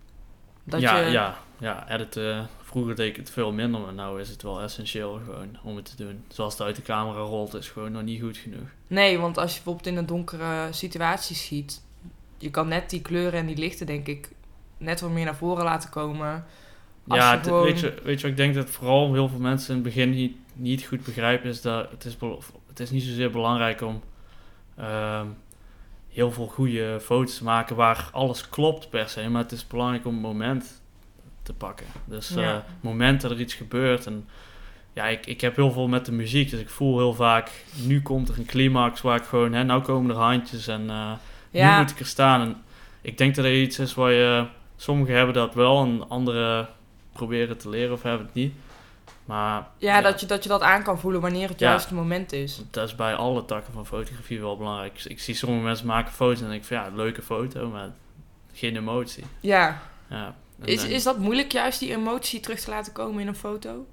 Dat 0.65 0.81
ja, 0.81 0.99
je, 0.99 1.11
ja, 1.11 1.39
ja, 1.59 1.91
editen. 1.91 2.49
Vroeger 2.63 2.95
deed 2.95 3.09
ik 3.09 3.17
het 3.17 3.31
veel 3.31 3.53
minder, 3.53 3.81
maar 3.81 4.13
nu 4.13 4.21
is 4.21 4.29
het 4.29 4.43
wel 4.43 4.61
essentieel 4.61 5.21
gewoon 5.25 5.57
om 5.63 5.77
het 5.77 5.85
te 5.85 6.05
doen. 6.05 6.25
Zoals 6.29 6.53
het 6.53 6.63
uit 6.63 6.77
de 6.77 6.83
camera 6.83 7.21
rolt, 7.21 7.55
is 7.55 7.69
gewoon 7.69 7.93
nog 7.93 8.03
niet 8.03 8.21
goed 8.21 8.37
genoeg. 8.37 8.69
Nee, 8.87 9.19
want 9.19 9.39
als 9.39 9.51
je 9.51 9.57
bijvoorbeeld 9.57 9.87
in 9.87 9.97
een 9.97 10.07
donkere 10.07 10.69
situatie 10.73 11.37
schiet... 11.37 11.83
je 12.39 12.51
kan 12.51 12.69
net 12.69 12.91
die 12.91 13.03
kleuren 13.03 13.41
en 13.41 13.47
die 13.47 13.57
lichten 13.57 13.87
denk 13.87 14.07
ik 14.07 14.29
net 14.85 15.01
wat 15.01 15.11
meer 15.11 15.25
naar 15.25 15.37
voren 15.37 15.65
laten 15.65 15.91
komen. 15.91 16.45
Als 17.09 17.19
ja, 17.19 17.31
je 17.31 17.37
het- 17.37 17.47
gewoon- 17.47 17.65
weet, 17.65 17.81
je, 17.81 17.95
weet 18.05 18.17
je 18.17 18.23
wat 18.23 18.31
ik 18.31 18.37
denk 18.37 18.55
dat 18.55 18.71
vooral 18.71 19.13
heel 19.13 19.29
veel 19.29 19.39
mensen 19.39 19.69
in 19.69 19.75
het 19.75 19.95
begin 19.95 20.11
niet, 20.11 20.37
niet 20.53 20.85
goed 20.85 21.05
begrijpen, 21.05 21.49
is 21.49 21.61
dat 21.61 21.91
het 21.91 22.05
is, 22.05 22.17
het 22.69 22.81
is 22.81 22.91
niet 22.91 23.03
zozeer 23.03 23.31
belangrijk 23.31 23.81
om 23.81 24.03
ehm, 24.77 25.27
heel 26.09 26.33
veel 26.33 26.47
goede 26.47 26.99
foto's 27.03 27.37
te 27.39 27.45
maken 27.45 27.77
waar 27.77 28.09
alles 28.13 28.49
klopt 28.49 28.91
per 28.91 29.09
se, 29.09 29.29
maar 29.29 29.43
het 29.43 29.53
is 29.53 29.67
belangrijk 29.67 30.07
om 30.07 30.15
een 30.15 30.21
moment 30.21 30.83
te 31.43 31.53
pakken. 31.55 31.87
Dus 32.05 32.31
eh 32.37 32.43
Ja. 32.43 32.55
het 32.55 32.65
moment 32.81 33.21
dat 33.21 33.31
er 33.31 33.41
iets 33.41 33.55
gebeurt 33.55 34.07
en 34.07 34.29
ja, 34.93 35.05
ik, 35.07 35.27
ik 35.27 35.41
heb 35.41 35.57
heel 35.57 35.71
veel 35.71 35.89
met 35.89 36.05
de 36.07 36.13
muziek, 36.13 36.51
dus 36.51 36.61
ik 36.61 36.69
voel 36.69 36.99
heel 36.99 37.15
vaak, 37.15 37.51
nu 37.83 38.03
komt 38.03 38.29
er 38.29 38.39
een 38.39 38.45
climax 38.47 39.01
waar 39.01 39.17
ik 39.17 39.25
gewoon, 39.25 39.53
hè, 39.53 39.65
nou 39.65 39.83
komen 39.83 40.11
er 40.11 40.23
handjes 40.23 40.67
en 40.67 40.91
eh, 40.91 41.13
nu 41.51 41.79
moet 41.81 41.91
ik 41.91 42.01
er 42.01 42.07
staan. 42.07 42.41
En 42.41 42.57
ik 43.03 43.19
denk 43.19 43.35
dat 43.35 43.45
er 43.45 43.61
iets 43.61 43.79
is 43.79 43.95
waar 43.95 44.13
je... 44.13 44.47
Sommigen 44.77 45.15
hebben 45.17 45.35
dat 45.35 45.55
wel 45.55 45.83
en 45.85 46.09
anderen 46.09 46.69
proberen 47.13 47.59
te 47.59 47.69
leren 47.69 47.93
of 47.93 48.03
hebben 48.03 48.27
het 48.27 48.35
niet. 48.35 48.55
Maar 49.25 49.67
ja, 49.79 50.01
Dat, 50.01 50.21
je, 50.21 50.27
dat 50.27 50.43
je 50.43 50.49
dat 50.49 50.61
aan 50.63 50.83
kan 50.83 50.99
voelen 50.99 51.21
wanneer 51.21 51.49
het 51.49 51.59
Ja. 51.61 51.69
juiste 51.71 51.95
moment 51.95 52.33
is. 52.33 52.63
dat 52.71 52.89
is 52.89 52.95
bij 52.95 53.15
alle 53.15 53.45
takken 53.45 53.73
van 53.73 53.87
fotografie 53.87 54.41
wel 54.41 54.57
belangrijk. 54.57 54.99
Ik, 54.99 55.05
ik 55.05 55.21
zie 55.21 55.35
sommige 55.35 55.63
mensen 55.65 55.87
maken 55.87 56.13
foto's 56.13 56.41
en 56.41 56.49
denk 56.49 56.61
ik 56.61 56.67
van 56.67 56.77
ja, 56.77 56.91
leuke 56.95 57.23
foto, 57.23 57.69
maar 57.69 57.91
geen 58.53 58.77
emotie. 58.77 59.25
Ja, 59.41 59.81
Ja. 60.11 60.35
Is, 60.65 60.81
dan- 60.83 60.91
is 60.91 61.03
dat 61.03 61.19
moeilijk 61.19 61.53
juist 61.53 61.79
die 61.81 61.91
emotie 61.95 62.41
terug 62.41 62.61
te 62.61 62.71
laten 62.71 62.93
komen 62.93 63.21
in 63.21 63.27
een 63.29 63.35
foto? 63.37 63.87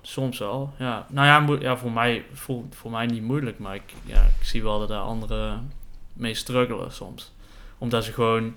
Soms 0.00 0.38
wel, 0.38 0.72
ja. 0.78 1.06
Nou 1.08 1.26
ja, 1.26 1.58
ja 1.60 1.76
voor, 1.76 1.90
mij, 1.92 2.24
voor, 2.32 2.62
voor 2.70 2.90
mij 2.90 3.06
niet 3.06 3.22
moeilijk, 3.22 3.58
maar 3.58 3.74
ik, 3.74 3.92
ja, 4.04 4.22
ik 4.40 4.46
zie 4.46 4.62
wel 4.62 4.78
dat 4.78 4.88
daar 4.88 5.00
anderen 5.00 5.72
mee 6.12 6.34
struggelen 6.34 6.92
soms. 6.92 7.32
Omdat 7.78 8.04
ze 8.04 8.12
gewoon... 8.12 8.54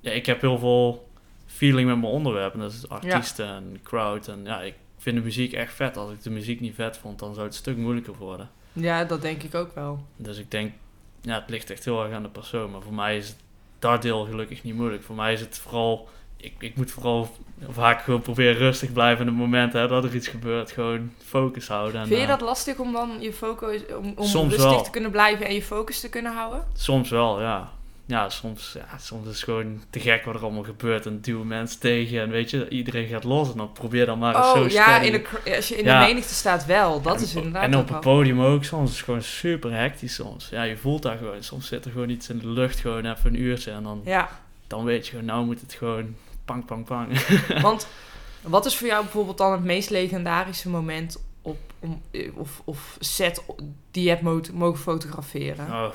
Ja, 0.00 0.10
ik 0.10 0.26
heb 0.26 0.40
heel 0.40 0.58
veel 0.58 1.08
feeling 1.46 1.88
met 1.88 2.00
mijn 2.00 2.12
onderwerp. 2.12 2.54
En 2.54 2.60
dat 2.60 2.72
is 2.72 2.88
artiesten 2.88 3.46
en 3.46 3.78
crowd. 3.82 4.28
En 4.28 4.40
ja, 4.44 4.60
ik 4.60 4.74
vind 4.98 5.16
de 5.16 5.22
muziek 5.22 5.52
echt 5.52 5.74
vet. 5.74 5.96
Als 5.96 6.10
ik 6.10 6.22
de 6.22 6.30
muziek 6.30 6.60
niet 6.60 6.74
vet 6.74 6.96
vond, 6.96 7.18
dan 7.18 7.34
zou 7.34 7.46
het 7.46 7.54
een 7.54 7.60
stuk 7.60 7.76
moeilijker 7.76 8.14
worden. 8.18 8.50
Ja, 8.72 9.04
dat 9.04 9.22
denk 9.22 9.42
ik 9.42 9.54
ook 9.54 9.74
wel. 9.74 10.04
Dus 10.16 10.38
ik 10.38 10.50
denk, 10.50 10.72
ja, 11.20 11.34
het 11.40 11.50
ligt 11.50 11.70
echt 11.70 11.84
heel 11.84 12.04
erg 12.04 12.12
aan 12.12 12.22
de 12.22 12.28
persoon. 12.28 12.70
Maar 12.70 12.82
voor 12.82 12.94
mij 12.94 13.16
is 13.16 13.28
het, 13.28 13.36
dat 13.78 14.02
deel 14.02 14.24
gelukkig 14.24 14.62
niet 14.62 14.74
moeilijk. 14.74 15.02
Voor 15.02 15.16
mij 15.16 15.32
is 15.32 15.40
het 15.40 15.58
vooral 15.58 16.08
ik, 16.40 16.54
ik 16.58 16.76
moet 16.76 16.90
vooral 16.90 17.28
vaak 17.68 18.02
gewoon 18.02 18.20
proberen 18.20 18.56
rustig 18.56 18.92
blijven 18.92 19.20
in 19.20 19.26
het 19.26 19.40
moment 19.40 19.72
hè, 19.72 19.88
dat 19.88 20.04
er 20.04 20.14
iets 20.14 20.28
gebeurt. 20.28 20.70
Gewoon 20.70 21.12
focus 21.24 21.68
houden. 21.68 22.00
En, 22.00 22.06
Vind 22.06 22.18
je 22.18 22.24
eh, 22.24 22.30
dat 22.30 22.40
lastig 22.40 22.78
om 22.78 22.92
dan 22.92 23.16
je 23.20 23.32
focus, 23.32 23.80
om, 23.86 24.12
om 24.16 24.48
rustig 24.48 24.56
wel. 24.56 24.82
te 24.82 24.90
kunnen 24.90 25.10
blijven 25.10 25.46
en 25.46 25.54
je 25.54 25.62
focus 25.62 26.00
te 26.00 26.08
kunnen 26.08 26.32
houden? 26.32 26.64
Soms 26.74 27.10
wel, 27.10 27.40
ja. 27.40 27.72
Ja, 28.08 28.28
soms, 28.28 28.72
ja, 28.74 28.98
soms 28.98 29.26
is 29.28 29.34
het 29.34 29.44
gewoon 29.44 29.82
te 29.90 30.00
gek 30.00 30.24
wat 30.24 30.34
er 30.34 30.42
allemaal 30.42 30.62
gebeurt. 30.62 31.06
En 31.06 31.20
duwen 31.20 31.46
mensen 31.46 31.80
tegen. 31.80 32.20
En 32.20 32.30
weet 32.30 32.50
je, 32.50 32.68
iedereen 32.68 33.06
gaat 33.06 33.24
los. 33.24 33.50
En 33.50 33.56
dan 33.56 33.72
probeer 33.72 34.06
dan 34.06 34.18
maar 34.18 34.36
eens 34.36 34.46
zo 34.52 34.62
Oh 34.64 34.68
ja, 34.70 34.82
steady. 34.82 35.06
in 35.06 35.12
de, 35.44 35.56
als 35.56 35.68
je 35.68 35.76
in 35.76 35.84
Ja. 35.84 36.00
de 36.00 36.06
menigte 36.06 36.34
staat 36.34 36.66
wel. 36.66 37.02
Dat 37.02 37.16
En 37.16 37.22
is 37.22 37.34
inderdaad 37.34 37.62
En 37.62 37.76
op 37.76 37.88
het 37.88 38.00
podium 38.00 38.40
ook 38.40 38.64
soms. 38.64 38.90
is 38.90 39.02
gewoon 39.02 39.22
super 39.22 39.72
hectisch 39.72 40.14
soms. 40.14 40.48
Ja, 40.48 40.62
je 40.62 40.76
voelt 40.76 41.02
daar 41.02 41.16
gewoon. 41.18 41.42
Soms 41.42 41.66
zit 41.66 41.84
er 41.84 41.90
gewoon 41.90 42.08
iets 42.08 42.28
in 42.28 42.38
de 42.38 42.48
lucht. 42.48 42.78
Gewoon 42.80 43.06
even 43.06 43.34
een 43.34 43.40
uurtje. 43.40 43.70
En 43.70 43.82
dan, 43.82 44.00
Ja, 44.04 44.28
dan 44.66 44.84
weet 44.84 45.04
je 45.04 45.10
gewoon, 45.10 45.24
nou 45.26 45.44
moet 45.44 45.60
het 45.60 45.72
gewoon 45.72 46.14
pang, 46.44 46.64
pang, 46.64 46.84
pang. 46.84 47.20
want 47.62 47.86
wat 48.42 48.66
is 48.66 48.76
voor 48.76 48.86
jou 48.88 49.02
bijvoorbeeld 49.02 49.38
dan 49.38 49.52
het 49.52 49.64
meest 49.64 49.90
legendarische 49.90 50.68
moment 50.68 51.22
op, 51.42 51.58
om, 51.78 52.02
of, 52.34 52.60
of 52.64 52.96
set 53.00 53.42
die 53.90 54.02
je 54.02 54.08
hebt 54.08 54.22
mo- 54.22 54.40
mogen 54.52 54.80
fotograferen? 54.80 55.66
Oh, 55.66 55.92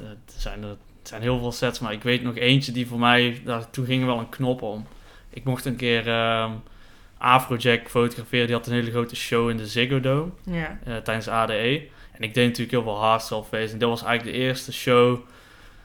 er 0.00 0.16
zijn, 0.36 0.62
er 0.62 0.76
er 1.02 1.08
zijn 1.08 1.22
heel 1.22 1.38
veel 1.38 1.52
sets, 1.52 1.78
maar 1.80 1.92
ik 1.92 2.02
weet 2.02 2.22
nog 2.22 2.36
eentje 2.36 2.72
die 2.72 2.86
voor 2.86 2.98
mij, 2.98 3.40
daar, 3.44 3.70
toen 3.70 3.86
ging 3.86 4.00
er 4.00 4.06
wel 4.06 4.18
een 4.18 4.28
knop 4.28 4.62
om. 4.62 4.86
Ik 5.30 5.44
mocht 5.44 5.64
een 5.64 5.76
keer 5.76 6.08
ehm 6.08 6.50
Afrojack 7.18 7.88
fotograferen, 7.90 8.46
die 8.46 8.56
had 8.56 8.66
een 8.66 8.72
hele 8.72 8.90
grote 8.90 9.16
show 9.16 9.50
in 9.50 9.56
de 9.56 9.66
Ziggo 9.66 10.00
Dome 10.00 10.30
Ja. 10.44 10.78
eh, 10.84 10.96
tijdens 10.96 11.28
ADE. 11.28 11.82
En 12.12 12.22
ik 12.22 12.34
deed 12.34 12.44
natuurlijk 12.46 12.70
heel 12.70 12.82
veel 12.82 13.00
hardstyle 13.00 13.44
feest 13.44 13.72
en 13.72 13.78
dat 13.78 13.88
was 13.88 14.02
eigenlijk 14.02 14.36
de 14.36 14.42
eerste 14.44 14.72
show 14.72 15.18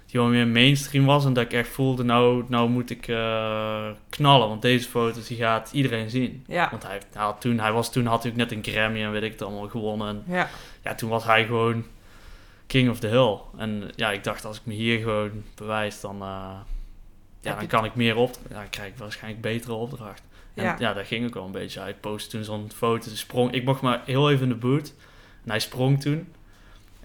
die 0.05 0.19
wel 0.19 0.29
meer 0.29 0.47
mainstream 0.47 1.05
was 1.05 1.25
en 1.25 1.33
dat 1.33 1.43
ik 1.43 1.53
echt 1.53 1.69
voelde, 1.69 2.03
nou, 2.03 2.43
nou 2.47 2.69
moet 2.69 2.89
ik 2.89 3.07
eh, 3.07 3.87
knallen, 4.09 4.47
want 4.47 4.61
deze 4.61 4.89
foto's 4.89 5.27
die 5.27 5.37
gaat 5.37 5.69
iedereen 5.73 6.09
zien. 6.09 6.43
Ja. 6.47 6.67
Want 6.71 6.83
hij, 6.83 6.99
had 7.13 7.41
toen, 7.41 7.59
hij 7.59 7.71
was 7.71 7.91
toen 7.91 8.05
had 8.05 8.21
hij 8.23 8.31
ook 8.31 8.37
net 8.37 8.51
een 8.51 8.63
Grammy 8.63 9.03
en 9.03 9.11
weet 9.11 9.23
ik 9.23 9.31
het 9.31 9.41
allemaal 9.41 9.67
gewonnen. 9.69 10.07
En 10.07 10.33
Ja. 10.33 10.49
ja, 10.83 10.95
toen 10.95 11.09
was 11.09 11.23
hij 11.23 11.45
gewoon 11.45 11.85
king 12.67 12.89
of 12.89 12.99
the 12.99 13.07
hill. 13.07 13.37
En 13.57 13.91
ja, 13.95 14.11
ik 14.11 14.23
dacht, 14.23 14.45
als 14.45 14.57
ik 14.57 14.65
me 14.65 14.73
hier 14.73 14.99
gewoon 14.99 15.43
bewijs, 15.55 16.01
dan, 16.01 16.21
eh, 16.21 16.55
ja, 17.41 17.55
dan 17.55 17.67
kan 17.67 17.85
ik 17.85 17.95
meer 17.95 18.15
op. 18.15 18.37
Ja, 18.49 18.55
dan 18.55 18.69
krijg 18.69 18.89
ik 18.89 18.97
waarschijnlijk 18.97 19.41
betere 19.41 19.73
opdracht. 19.73 20.23
En 20.53 20.63
Ja. 20.63 20.75
ja, 20.79 20.93
dat 20.93 21.07
ging 21.07 21.25
ook 21.25 21.33
wel 21.33 21.45
een 21.45 21.51
beetje. 21.51 21.79
Hij 21.79 21.93
postte 21.93 22.29
toen 22.29 22.43
zo'n 22.43 22.71
foto, 22.75 23.09
sprong. 23.09 23.51
Ik 23.51 23.63
mocht 23.63 23.81
maar 23.81 24.01
heel 24.05 24.31
even 24.31 24.43
in 24.43 24.49
de 24.49 24.55
boot. 24.55 24.93
En 25.43 25.49
hij 25.49 25.59
sprong 25.59 26.01
toen. 26.01 26.27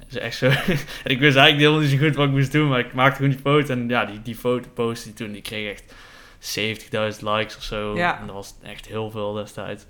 Is 0.09 0.17
echt 0.19 0.37
zo. 0.37 0.47
en 1.05 1.11
ik 1.11 1.19
wist 1.19 1.37
eigenlijk 1.37 1.59
helemaal 1.59 1.81
niet 1.81 1.91
zo 1.91 1.97
goed 1.97 2.17
wat 2.17 2.27
ik 2.27 2.33
moest 2.33 2.53
doen, 2.53 2.69
maar 2.69 2.79
ik 2.79 2.93
maakte 2.93 3.17
gewoon 3.17 3.31
die 3.31 3.41
foto. 3.41 3.73
En 3.73 3.89
ja, 3.89 4.05
die, 4.05 4.23
die 4.23 4.37
foto 4.37 4.69
postte 4.75 5.09
hij 5.09 5.17
toen. 5.17 5.33
Die 5.33 5.43
kreeg 5.43 5.73
echt 5.73 5.95
70.000 7.17 7.21
likes 7.21 7.57
of 7.57 7.63
zo. 7.63 7.97
Ja. 7.97 8.21
En 8.21 8.27
dat 8.27 8.35
was 8.35 8.55
echt 8.63 8.87
heel 8.87 9.11
veel 9.11 9.33
destijds. 9.33 9.85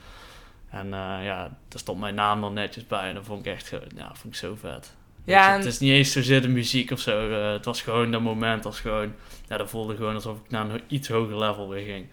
En 0.71 0.85
eh, 0.85 1.25
ja, 1.25 1.59
daar 1.69 1.79
stond 1.79 2.00
mijn 2.00 2.14
naam 2.14 2.41
dan 2.41 2.52
netjes 2.52 2.87
bij. 2.87 3.09
En 3.09 3.14
dat 3.14 3.25
vond 3.25 3.47
ik 3.47 3.52
echt 3.52 3.73
ja, 3.97 4.14
vond 4.14 4.35
ik 4.35 4.41
zo 4.41 4.55
vet. 4.61 4.93
Ja, 5.25 5.49
en- 5.52 5.57
Het 5.57 5.64
is 5.64 5.79
niet 5.79 5.93
eens 5.93 6.12
zozeer 6.12 6.43
de 6.43 6.49
muziek 6.49 6.91
of 6.91 7.00
zo. 7.00 7.31
eh, 7.31 7.52
het 7.52 7.64
was 7.64 7.83
gewoon 7.83 8.11
dat 8.11 8.21
moment 8.21 8.64
als 8.67 8.81
gewoon... 8.81 9.12
Ja, 9.49 9.57
dat 9.57 9.71
voelde 9.71 9.97
gewoon 9.97 10.14
alsof 10.14 10.37
ik 10.37 10.50
naar 10.50 10.71
een 10.71 10.81
iets 10.88 11.09
hoger 11.09 11.38
level 11.38 11.69
weer 11.69 11.85
ging. 11.85 12.07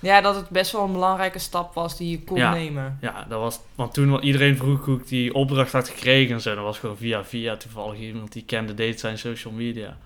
ja, 0.00 0.20
dat 0.20 0.34
het 0.36 0.48
best 0.48 0.72
wel 0.72 0.84
een 0.84 0.92
belangrijke 0.92 1.38
stap 1.38 1.74
was 1.74 1.96
die 1.96 2.10
je 2.10 2.20
kon 2.24 2.36
Ja. 2.36 2.52
nemen. 2.54 2.98
Ja, 3.00 3.26
dat 3.28 3.40
was... 3.40 3.60
Want 3.74 3.94
toen 3.94 4.22
iedereen 4.22 4.56
vroeg 4.56 4.84
hoe 4.84 4.98
ik 4.98 5.08
die 5.08 5.34
opdracht 5.34 5.72
had 5.72 5.88
gekregen 5.88 6.34
en 6.34 6.40
zo. 6.40 6.54
Dat 6.54 6.64
was 6.64 6.78
gewoon 6.78 6.96
via 6.96 7.24
via 7.24 7.56
toevallig 7.56 7.98
iemand 7.98 8.32
die 8.32 8.44
kende 8.44 8.74
deed 8.74 9.00
zijn 9.00 9.18
social 9.18 9.52
media. 9.52 9.96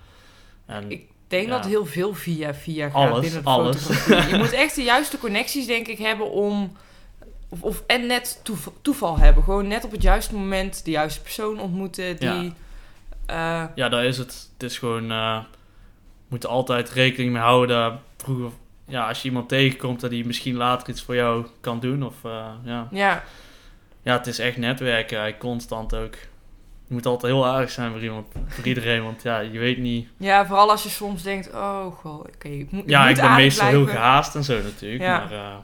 En 0.65 0.91
Ik 0.91 0.99
Ik 1.29 1.33
denk 1.33 1.47
Ja. 1.47 1.55
dat 1.57 1.65
heel 1.65 1.85
veel 1.85 2.13
via 2.13 2.53
via 2.53 2.89
gaat 2.89 2.95
Alles, 3.09 3.19
binnen 3.21 3.43
de 3.43 3.49
alles. 3.49 3.77
fotografie. 3.81 4.31
Je 4.33 4.37
moet 4.37 4.51
echt 4.53 4.75
de 4.75 4.83
juiste 4.83 5.17
connecties, 5.17 5.65
denk 5.65 5.87
ik, 5.87 5.97
hebben 5.97 6.31
om... 6.31 6.77
Of, 7.49 7.61
of, 7.61 7.83
en 7.87 8.05
net 8.07 8.39
toeval, 8.43 8.73
toeval 8.81 9.17
hebben. 9.17 9.43
Gewoon 9.43 9.67
net 9.67 9.83
op 9.85 9.91
het 9.91 10.01
juiste 10.01 10.35
moment 10.35 10.85
de 10.85 10.91
juiste 10.91 11.21
persoon 11.21 11.59
ontmoeten. 11.59 12.17
Die, 12.17 12.53
eh, 13.25 13.63
Ja, 13.75 13.89
daar 13.89 14.05
is 14.05 14.17
het. 14.17 14.49
Het 14.53 14.63
is 14.71 14.77
gewoon... 14.77 15.11
eh 15.11 15.39
we 16.27 16.33
moeten 16.33 16.49
altijd 16.49 16.89
rekening 16.89 17.31
mee 17.31 17.41
houden. 17.41 17.99
Vroeger, 18.17 18.51
ja, 18.87 19.07
als 19.07 19.21
je 19.21 19.27
iemand 19.27 19.49
tegenkomt 19.49 19.99
dat 19.99 20.09
die 20.09 20.25
misschien 20.25 20.55
later 20.55 20.89
iets 20.89 21.03
voor 21.03 21.15
jou 21.15 21.45
kan 21.61 21.79
doen. 21.79 22.03
Of 22.03 22.15
eh, 22.23 22.47
ja. 22.63 22.87
ja, 22.91 23.23
ja, 24.01 24.17
het 24.17 24.27
is 24.27 24.39
echt 24.39 24.57
netwerken. 24.57 25.37
Constant 25.37 25.95
ook. 25.95 26.13
Je 26.87 26.93
moet 26.93 27.05
altijd 27.05 27.33
heel 27.33 27.45
aardig 27.45 27.71
zijn 27.71 27.91
voor 27.91 28.01
iemand, 28.03 28.27
voor 28.47 28.65
iedereen. 28.65 29.03
Want 29.03 29.23
ja, 29.23 29.39
je 29.39 29.59
weet 29.59 29.77
niet. 29.77 30.07
ja, 30.17 30.45
vooral 30.45 30.69
als 30.71 30.83
je 30.83 30.89
soms 30.89 31.23
denkt... 31.23 31.53
Oh, 31.53 31.85
goh, 31.95 32.19
oké. 32.19 32.47
ik 32.47 32.71
moet, 32.71 32.83
Ja, 32.85 33.01
moet 33.01 33.17
ik 33.17 33.23
ben 33.23 33.35
meestal 33.35 33.67
heel 33.67 33.85
gehaast 33.85 34.35
en 34.35 34.43
zo 34.43 34.61
natuurlijk. 34.61 35.01
Ja. 35.01 35.17
Maar 35.19 35.31
eh, 35.31 35.55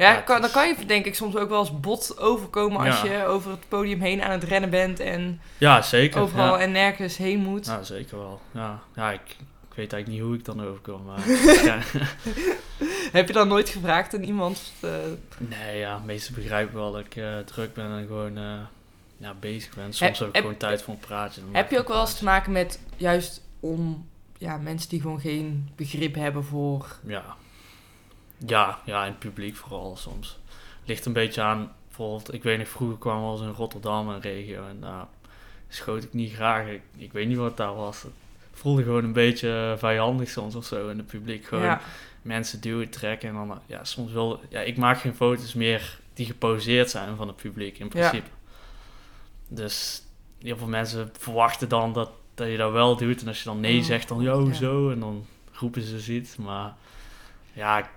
Ja, 0.00 0.14
kan, 0.14 0.40
dan 0.40 0.50
kan 0.50 0.68
je 0.68 0.86
denk 0.86 1.04
ik 1.06 1.14
soms 1.14 1.36
ook 1.36 1.48
wel 1.48 1.60
eens 1.60 1.80
bot 1.80 2.18
overkomen 2.18 2.86
als 2.86 3.00
je 3.02 3.24
over 3.26 3.50
het 3.50 3.68
podium 3.68 4.00
heen 4.00 4.22
aan 4.22 4.30
het 4.30 4.44
rennen 4.44 4.70
bent 4.70 5.00
en 5.00 5.40
ja, 5.58 5.82
zeker. 5.82 6.20
overal 6.20 6.58
en 6.58 6.72
nergens 6.72 7.16
heen 7.16 7.38
moet. 7.38 7.66
Ja, 7.66 7.82
zeker 7.82 8.18
wel. 8.18 8.40
Ja, 8.50 8.80
ja 8.94 9.10
ik, 9.10 9.20
ik 9.68 9.76
weet 9.76 9.92
eigenlijk 9.92 10.06
niet 10.06 10.20
hoe 10.20 10.34
ik 10.34 10.44
dan 10.44 10.66
overkom. 10.66 11.04
Maar. 11.04 11.18
Heb 13.12 13.26
je 13.26 13.32
dan 13.32 13.48
nooit 13.48 13.68
gevraagd 13.68 14.14
aan 14.14 14.22
iemand? 14.22 14.72
eh, 14.80 14.90
Nee, 15.38 15.78
ja, 15.78 15.98
meestal 15.98 16.34
begrijpen 16.34 16.74
wel 16.74 16.92
dat 16.92 17.04
ik 17.04 17.16
eh, 17.16 17.38
druk 17.38 17.74
ben 17.74 17.98
en 17.98 18.06
gewoon 18.06 18.36
eh, 18.36 18.58
ja, 19.16 19.34
bezig 19.40 19.74
ben. 19.74 19.92
Soms 19.92 20.18
Heb- 20.18 20.28
ik 20.28 20.36
gewoon 20.36 20.56
tijd 20.56 20.82
voor 20.82 20.94
een 20.94 21.00
praatje. 21.00 21.40
heb 21.52 21.70
je 21.70 21.78
ook 21.78 21.88
wel 21.88 22.00
eens 22.00 22.18
te 22.18 22.24
maken 22.24 22.52
met 22.52 22.80
juist 22.96 23.42
om 23.60 24.08
ja, 24.38 24.56
mensen 24.56 24.88
die 24.88 25.00
gewoon 25.00 25.20
geen 25.20 25.68
begrip 25.76 26.14
hebben 26.14 26.44
voor... 26.44 26.96
Ja. 27.06 27.24
Ja, 28.46 28.78
ja, 28.84 29.04
in 29.04 29.10
het 29.10 29.18
publiek 29.18 29.56
vooral 29.56 29.96
soms. 29.96 30.38
Ligt 30.84 31.06
een 31.06 31.12
beetje 31.12 31.42
aan, 31.42 31.72
bijvoorbeeld, 31.86 32.34
ik 32.34 32.42
weet 32.42 32.58
nog, 32.58 32.68
vroeger 32.68 32.98
kwam 32.98 33.16
we 33.16 33.22
wel 33.22 33.32
eens 33.32 33.40
in 33.40 33.48
Rotterdam 33.48 34.08
een 34.08 34.20
regio 34.20 34.66
en 34.66 34.80
daar 34.80 35.06
schoot 35.68 36.02
ik 36.02 36.12
niet 36.12 36.32
graag. 36.32 36.66
Ik, 36.66 36.82
ik 36.96 37.12
weet 37.12 37.28
niet 37.28 37.36
wat 37.36 37.56
daar 37.56 37.74
was. 37.74 38.02
Het 38.02 38.12
voelde 38.52 38.82
gewoon 38.82 39.04
een 39.04 39.12
beetje 39.12 39.74
vijandig 39.78 40.28
soms 40.28 40.54
of 40.54 40.64
zo 40.64 40.88
in 40.88 40.98
het 40.98 41.06
publiek. 41.06 41.44
Gewoon 41.44 41.64
Ja, 41.64 41.80
mensen 42.22 42.60
duwen, 42.60 42.90
trekken 42.90 43.28
en 43.28 43.34
dan, 43.34 43.60
ja, 43.66 43.84
soms 43.84 44.12
wel, 44.12 44.40
ja, 44.48 44.60
ik 44.60 44.76
maak 44.76 44.98
geen 44.98 45.14
foto's 45.14 45.54
meer 45.54 45.98
die 46.14 46.26
geposeerd 46.26 46.90
zijn 46.90 47.16
van 47.16 47.26
het 47.26 47.36
publiek 47.36 47.78
in 47.78 47.88
principe. 47.88 48.28
Dus 49.48 50.02
heel 50.38 50.56
veel 50.56 50.68
mensen 50.68 51.10
verwachten 51.18 51.68
dan 51.68 51.92
dat, 51.92 52.10
dat 52.34 52.48
je 52.48 52.56
dat 52.56 52.72
wel 52.72 52.96
doet 52.96 53.20
en 53.20 53.28
als 53.28 53.38
je 53.38 53.44
dan 53.44 53.60
nee 53.60 53.82
zegt, 53.82 54.08
dan, 54.08 54.20
ja. 54.20 54.34
hoezo? 54.34 54.90
En 54.90 55.00
dan 55.00 55.26
roepen 55.52 55.82
ze 55.82 56.00
zoiets, 56.00 56.36
maar 56.36 56.74
ja, 57.52 57.90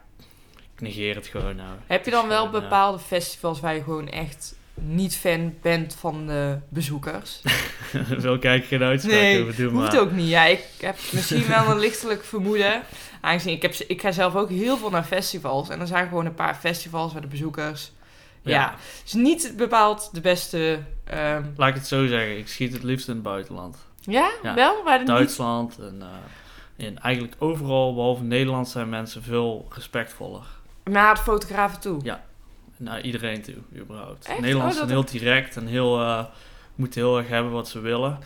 ik, 0.76 0.82
negeer 0.82 1.16
het 1.16 1.28
gewoon 1.28 1.56
nou. 1.56 1.76
heb 1.88 2.06
je 2.06 2.12
dan 2.12 2.28
wel 2.28 2.46
gewoon, 2.46 2.62
ja. 2.62 2.68
bepaalde 2.68 3.00
festivals 3.00 3.60
waar 3.60 3.76
je 3.76 3.84
gewoon 3.84 4.10
echt 4.10 4.56
niet 4.74 5.16
fan 5.16 5.56
bent 5.62 5.96
van 5.96 6.28
de 6.28 6.58
bezoekers? 6.70 7.42
Ik 7.94 8.26
eigenlijk 8.26 8.66
geen 8.66 8.84
uitspraak 8.84 9.14
Nee, 9.16 9.42
over 9.42 9.56
doen, 9.56 9.74
Hoeft 9.74 9.92
maar 9.92 10.02
ook 10.02 10.12
niet. 10.12 10.30
Ja, 10.30 10.44
ik 10.44 10.66
heb 10.80 10.98
misschien 11.12 11.48
wel 11.48 11.70
een 11.72 11.80
lichtelijk 11.80 12.24
vermoeden. 12.24 12.82
Aangezien 13.22 13.54
ik, 13.54 13.62
heb, 13.62 13.74
ik 13.74 14.02
ga 14.02 14.12
zelf 14.12 14.36
ook 14.36 14.50
heel 14.50 14.78
veel 14.78 14.90
naar 14.90 15.04
festivals. 15.04 15.70
En 15.70 15.80
er 15.80 15.88
zijn 15.88 16.08
gewoon 16.08 16.26
een 16.26 16.34
paar 16.34 16.56
festivals 16.56 17.14
waar 17.14 17.22
de 17.22 17.28
bezoekers... 17.28 17.92
Ja, 18.42 18.52
Ja. 18.52 18.72
het 18.72 19.06
is 19.06 19.14
niet 19.14 19.54
bepaald 19.58 20.10
de 20.14 20.22
beste... 20.22 20.80
ehm, 21.04 21.44
laat 21.56 21.70
ik 21.70 21.76
het 21.76 21.88
zo 21.88 22.08
zeggen, 22.08 22.38
ik 22.38 22.48
schiet 22.48 22.74
het 22.74 22.84
liefst 22.84 23.08
in 23.08 23.14
het 23.14 23.24
buitenland. 23.24 23.78
ja, 24.00 24.32
Ja, 24.44 24.54
wel? 24.54 24.84
Waar 24.84 24.98
niet... 24.98 25.08
Duitsland 25.08 25.78
en 25.80 26.02
eh, 26.02 26.86
in 26.86 27.00
eigenlijk 27.00 27.36
overal, 27.38 27.94
behalve 27.94 28.24
Nederland, 28.24 28.70
zijn 28.70 28.90
mensen 28.90 29.24
veel 29.24 29.68
respectvoller. 29.76 30.46
Naar 30.84 31.10
het 31.10 31.20
fotografen 31.20 31.80
toe. 31.80 32.00
Ja. 32.04 32.24
Naar 32.78 33.02
iedereen 33.02 33.42
toe, 33.42 33.56
überhaupt. 33.82 34.26
Echt? 34.26 34.40
Nederlanders 34.40 34.80
Oh, 34.80 34.86
zijn 34.86 34.96
dat- 34.96 35.10
heel 35.12 35.20
direct 35.20 35.56
en 35.58 35.68
heel, 35.68 36.00
eh, 36.02 36.24
moeten 36.76 37.02
heel 37.02 37.18
erg 37.18 37.28
hebben 37.28 37.52
wat 37.52 37.68
ze 37.68 37.80
willen. 37.80 38.20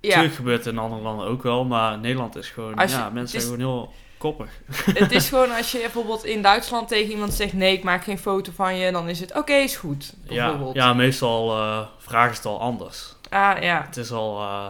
Ja, 0.00 0.12
Tuurlijk 0.12 0.34
gebeurt 0.34 0.64
het 0.64 0.74
in 0.74 0.80
andere 0.80 1.02
landen 1.02 1.26
ook 1.26 1.42
wel, 1.42 1.64
maar 1.64 1.98
Nederland 1.98 2.36
is 2.36 2.48
gewoon, 2.50 2.74
Als 2.74 2.90
je- 2.90 2.96
ja, 2.96 3.10
mensen 3.10 3.40
zijn 3.40 3.52
gewoon 3.52 3.72
heel 3.72 3.92
koppig. 4.18 4.50
het 4.84 5.12
is 5.12 5.28
gewoon 5.28 5.50
als 5.50 5.72
je 5.72 5.78
bijvoorbeeld 5.78 6.24
in 6.24 6.42
Duitsland 6.42 6.88
tegen 6.88 7.10
iemand 7.12 7.32
zegt... 7.32 7.52
nee, 7.52 7.72
ik 7.72 7.82
maak 7.84 8.04
geen 8.04 8.18
foto 8.18 8.52
van 8.54 8.76
je, 8.76 8.92
dan 8.92 9.08
is 9.08 9.20
het 9.20 9.34
oké, 9.36 9.52
is 9.52 9.76
goed. 9.76 10.14
Ja, 10.28 10.44
Bijvoorbeeld. 10.46 10.74
ja, 10.74 10.92
meestal 10.94 11.56
eh 11.58 11.86
vragen 11.98 12.30
ze 12.34 12.40
het 12.40 12.50
al 12.50 12.60
anders. 12.60 13.14
Ah, 13.30 13.62
ja. 13.62 13.82
Het 13.86 13.96
is 13.96 14.10
al, 14.12 14.38
eh, 14.40 14.66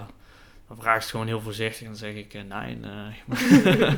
dan 0.68 0.76
vragen 0.76 1.00
ze 1.00 1.06
het 1.06 1.10
gewoon 1.10 1.26
heel 1.26 1.40
voorzichtig 1.40 1.80
en 1.80 1.86
dan 1.86 1.96
zeg 1.96 2.14
ik, 2.14 2.34
eh, 2.34 2.42
nee. 2.42 2.78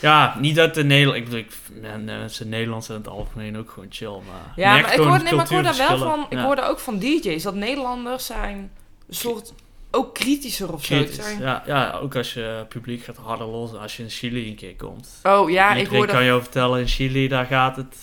ja, 0.00 0.36
niet 0.38 0.58
uit 0.58 0.74
de 0.74 0.84
Nederland, 0.84 1.18
ik 1.18 1.24
bedoel, 1.24 1.38
ik, 1.38 1.52
men- 1.80 2.04
mensen 2.04 2.44
in 2.44 2.50
Nederland 2.50 2.84
zijn 2.84 2.98
in 2.98 3.04
het 3.04 3.12
algemeen 3.12 3.58
ook 3.58 3.70
gewoon 3.70 3.88
chill, 3.90 4.10
maar... 4.26 4.52
Ja, 4.56 4.72
maar 4.72 4.92
ik 4.92 5.00
hoorde, 5.00 5.24
nee, 5.24 5.34
maar 5.34 5.44
ik 5.44 5.50
hoorde 5.50 5.76
wel 5.76 5.98
van... 5.98 6.26
Ik 6.28 6.38
hoorde 6.38 6.62
ook 6.62 6.78
van 6.78 6.98
DJ's 6.98 7.42
dat 7.42 7.54
Nederlanders 7.54 8.26
zijn... 8.26 8.70
een 9.08 9.14
soort... 9.14 9.52
ook 9.90 10.14
kritischer 10.14 10.72
of 10.72 10.84
zo. 10.84 10.96
Kritisch. 10.96 11.36
Ja, 11.38 11.62
ja, 11.66 11.98
ook 12.02 12.16
als 12.16 12.34
je 12.34 12.66
publiek 12.68 13.04
gaat 13.04 13.16
harder 13.16 13.46
los. 13.46 13.74
Als 13.74 13.96
je 13.96 14.02
in 14.02 14.10
Chili 14.10 14.48
een 14.48 14.56
keer 14.56 14.76
komt. 14.76 15.20
Oh 15.22 15.50
ja, 15.50 15.74
ik 15.74 15.86
hoorde... 15.86 16.12
kan 16.12 16.24
je 16.24 16.40
vertellen, 16.40 16.80
in 16.80 16.88
Chili 16.88 17.28
daar 17.28 17.46
gaat 17.46 17.76
het 17.76 17.96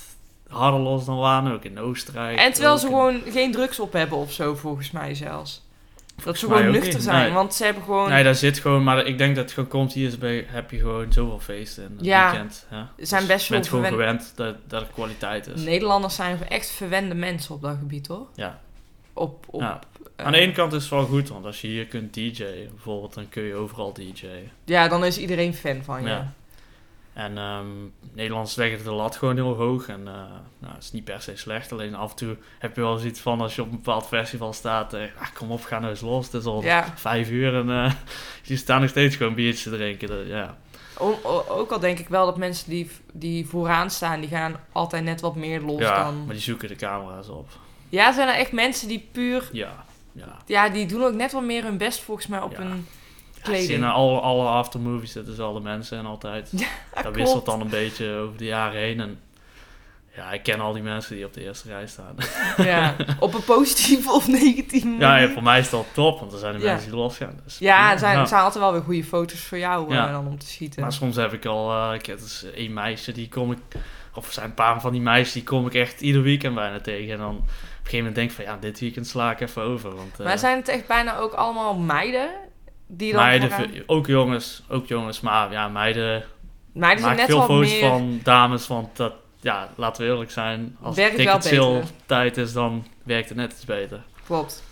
harder 0.48 0.80
los 0.80 1.06
dan 1.06 1.18
waar 1.18 1.54
ook. 1.54 1.64
In 1.64 1.80
Oostenrijk. 1.80 2.40
En 2.40 2.54
terwijl 2.54 2.78
ze 2.78 2.88
gewoon 2.88 3.22
geen 3.28 3.52
drugs 3.52 3.80
op 3.80 3.94
hebben 3.94 4.18
of 4.18 4.32
zo, 4.32 4.56
volgens 4.56 4.92
mij 4.92 5.16
zelfs. 5.16 5.68
Dat 6.24 6.38
ze 6.38 6.46
gewoon 6.46 6.72
nuchter 6.72 6.94
niet, 6.94 7.04
zijn. 7.04 7.24
nee. 7.24 7.34
Want 7.34 7.54
ze 7.54 7.64
hebben 7.64 7.84
gewoon... 7.84 8.10
Nee, 8.10 8.24
daar 8.24 8.36
zit 8.36 8.60
gewoon, 8.60 8.84
maar 8.84 9.06
ik 9.06 9.18
denk 9.18 9.36
dat 9.36 9.44
het 9.44 9.54
gewoon 9.54 9.70
komt. 9.70 9.94
Hier 9.94 10.08
is 10.08 10.18
bij, 10.18 10.46
heb 10.48 10.72
je 10.72 10.78
gewoon 10.78 11.14
zoveel 11.14 11.40
feesten 11.40 11.84
in 11.84 11.96
het 11.98 12.06
Ja, 12.06 12.30
weekend. 12.32 12.66
Ja. 12.72 12.90
er 12.98 13.08
zijn 13.08 13.28
best 13.28 13.46
veel 13.46 13.64
gewoon 13.64 13.86
gewend 13.86 14.32
dat, 14.36 14.56
dat 14.68 14.82
er 14.82 14.88
kwaliteit 14.94 15.48
is. 15.48 15.62
Nederlanders 15.64 16.16
zijn 16.16 16.48
echt 16.48 16.72
verwende 16.72 17.16
mensen 17.16 17.56
op 17.56 17.62
dat 17.62 17.76
gebied, 17.80 18.08
hoor. 18.08 18.28
Ja. 18.36 18.60
Op, 19.14 19.46
op, 19.50 19.62
Ja. 19.62 19.80
eh, 20.16 20.26
Aan 20.26 20.32
de 20.32 20.38
ene 20.38 20.52
kant 20.52 20.74
is 20.74 20.82
het 20.82 20.92
wel 20.92 21.06
goed, 21.06 21.30
want 21.30 21.46
als 21.46 21.62
je 21.62 21.68
hier 21.68 21.86
kunt 21.86 22.14
DJ'en 22.14 22.70
bijvoorbeeld, 22.74 23.14
dan 23.14 23.30
kun 23.30 23.44
je 23.44 23.54
overal 23.56 23.94
DJ'en. 23.94 24.52
Ja, 24.66 24.88
dan 24.88 25.06
is 25.06 25.18
iedereen 25.18 25.54
fan 25.54 25.84
van 25.84 26.02
je. 26.02 26.08
Ja. 26.10 26.34
En 27.20 27.38
ehm 27.38 27.66
Nederlanders 28.14 28.56
leggen 28.56 28.84
de 28.84 28.92
lat 28.92 29.16
gewoon 29.16 29.36
heel 29.36 29.56
hoog. 29.56 29.88
En 29.88 30.08
eh 30.08 30.14
nou, 30.60 30.74
het 30.74 30.84
is 30.84 30.92
niet 30.92 31.04
per 31.04 31.22
se 31.22 31.36
slecht. 31.36 31.72
Alleen 31.72 31.96
af 31.96 32.10
en 32.10 32.16
toe 32.16 32.38
heb 32.60 32.76
je 32.76 32.82
wel 32.82 32.98
zoiets 32.98 33.20
van 33.20 33.42
als 33.42 33.56
je 33.56 33.62
op 33.62 33.68
een 33.70 33.76
bepaald 33.76 34.08
festival 34.08 34.54
staat. 34.54 34.94
ah, 34.94 35.02
kom 35.34 35.52
op, 35.52 35.64
ga 35.64 35.80
nou 35.80 35.92
eens 35.92 36.02
los. 36.02 36.26
Het 36.26 36.34
is 36.34 36.46
al 36.46 36.64
Ja. 36.64 36.94
vijf 36.96 37.30
uur 37.30 37.56
en 37.56 37.70
eh 37.70 37.92
je 38.44 38.56
staat 38.58 38.82
nog 38.82 38.90
steeds 38.90 39.16
gewoon 39.16 39.34
biertjes 39.34 39.64
te 39.64 39.70
drinken. 39.70 40.08
Dat- 40.08 40.28
ja. 40.28 40.58
O- 40.98 41.20
o- 41.24 41.46
ook 41.50 41.72
al 41.72 41.80
denk 41.80 42.00
ik 42.00 42.08
wel 42.10 42.26
dat 42.26 42.38
mensen 42.38 42.70
die, 42.70 42.90
die 43.14 43.48
vooraan 43.48 43.90
staan, 43.90 44.20
die 44.20 44.30
gaan 44.30 44.56
altijd 44.72 45.04
net 45.04 45.22
wat 45.22 45.36
meer 45.36 45.62
los 45.62 45.80
ja, 45.80 46.04
dan... 46.04 46.26
maar 46.26 46.34
die 46.34 46.44
zoeken 46.44 46.68
de 46.68 46.76
camera's 46.76 47.30
op. 47.30 47.50
Ja, 47.90 48.14
zijn 48.14 48.28
er 48.28 48.36
echt 48.36 48.52
mensen 48.52 48.88
die 48.88 49.08
puur... 49.12 49.50
Ja, 49.52 49.86
ja. 50.12 50.38
Ja, 50.46 50.70
die 50.70 50.86
doen 50.86 51.04
ook 51.04 51.14
net 51.14 51.32
wat 51.32 51.44
meer 51.44 51.64
hun 51.64 51.78
best 51.78 52.00
volgens 52.02 52.28
mij 52.28 52.42
op 52.42 52.52
Ja, 52.52 52.58
kleding. 53.42 53.70
in 53.70 53.84
alle, 53.84 54.20
alle 54.20 54.48
aftermovies 54.48 55.12
zitten 55.12 55.32
dezelfde 55.32 55.60
mensen 55.62 55.98
en 55.98 56.06
altijd. 56.06 56.50
Ja, 56.96 57.02
dat 57.02 57.16
wisselt 57.16 57.46
dan 57.46 57.62
een 57.62 57.70
beetje 57.70 58.14
over 58.16 58.38
de 58.38 58.46
jaren 58.46 58.80
heen. 58.82 59.00
En 59.00 59.20
ja, 60.16 60.32
ik 60.32 60.44
ken 60.44 60.60
al 60.60 60.74
die 60.74 60.84
mensen 60.84 61.16
die 61.16 61.26
op 61.26 61.34
de 61.34 61.44
eerste 61.44 61.68
rij 61.68 61.88
staan. 61.88 62.16
Ja, 62.66 62.96
op 63.20 63.34
een 63.34 63.44
positieve 63.44 64.12
of 64.12 64.28
negatieve 64.28 64.86
manier. 64.88 65.02
ja, 65.02 65.18
ja, 65.18 65.30
voor 65.30 65.44
mij 65.44 65.60
is 65.60 65.70
dat 65.70 65.86
top, 65.94 66.20
want 66.20 66.34
er 66.34 66.40
zijn 66.40 66.54
de 66.54 66.60
Ja. 66.60 66.72
mensen 66.72 66.90
die 66.90 67.00
losgaan. 67.00 67.40
Dus 67.44 67.58
Ja, 67.58 67.92
er 67.92 68.00
zijn, 68.00 68.16
Ja. 68.16 68.22
er 68.22 68.28
zijn 68.28 68.42
altijd 68.42 68.64
wel 68.64 68.72
weer 68.74 68.82
goede 68.82 69.04
foto's 69.04 69.40
voor 69.40 69.58
jou 69.58 69.96
eh, 69.96 70.12
dan 70.12 70.28
om 70.28 70.38
te 70.40 70.46
schieten. 70.48 70.82
Maar 70.82 70.94
soms 70.94 71.16
heb 71.16 71.34
ik 71.34 71.46
al, 71.46 71.72
eh, 71.72 71.94
ik 71.94 72.06
heb 72.06 72.20
dus 72.20 72.46
één 72.56 72.74
meisje, 72.74 73.12
die 73.12 73.30
kom 73.30 73.52
ik, 73.52 73.58
of 74.14 74.28
er 74.28 74.34
zijn 74.34 74.46
een 74.46 74.54
paar 74.54 74.82
van 74.82 74.92
die 74.92 75.02
meisjes, 75.02 75.34
die 75.34 75.44
kom 75.44 75.66
ik 75.68 75.74
echt 75.74 76.02
ieder 76.02 76.22
weekend 76.22 76.56
bijna 76.56 76.80
tegen. 76.80 77.14
En 77.14 77.20
dan 77.20 77.36
op 77.36 77.42
een 77.42 77.48
gegeven 77.96 77.98
moment 77.98 78.16
denk 78.16 78.30
ik 78.30 78.36
van, 78.36 78.46
ja, 78.46 78.58
dit 78.60 78.80
weekend 78.80 79.08
sla 79.08 79.32
ik 79.32 79.40
even 79.40 79.62
over. 79.62 79.96
Want, 79.96 80.20
eh, 80.20 80.26
Maar 80.26 80.38
zijn 80.38 80.58
het 80.58 80.68
echt 80.68 80.88
bijna 80.88 81.18
ook 81.18 81.34
allemaal 81.34 81.76
meiden? 81.76 82.30
Die 82.92 83.12
dan 83.14 83.22
meiden, 83.22 83.52
veel- 83.52 83.84
ook 83.86 84.08
jongens, 84.08 84.64
ook 84.70 84.88
jongens, 84.88 85.20
maar 85.22 85.52
ja, 85.52 85.68
meiden 85.68 86.24
meiden 86.74 87.04
zijn 87.04 87.16
net 87.16 87.26
veel 87.26 87.42
foto's 87.42 87.72
meer... 87.72 87.90
van 87.90 88.20
dames, 88.24 88.68
want 88.68 88.98
dat, 88.98 89.14
ja, 89.40 89.70
laten 89.76 90.04
we 90.06 90.10
eerlijk 90.12 90.32
zijn, 90.32 90.78
als 90.82 90.96
Werkt 90.96 91.18
het 91.18 91.44
beter. 91.50 91.84
tijd 92.06 92.38
is, 92.38 92.54
dan 92.54 92.86
werkt 93.04 93.30
het 93.30 93.38
net 93.38 93.52
iets 93.52 93.66
beter. 93.66 94.02
Klopt. 94.26 94.64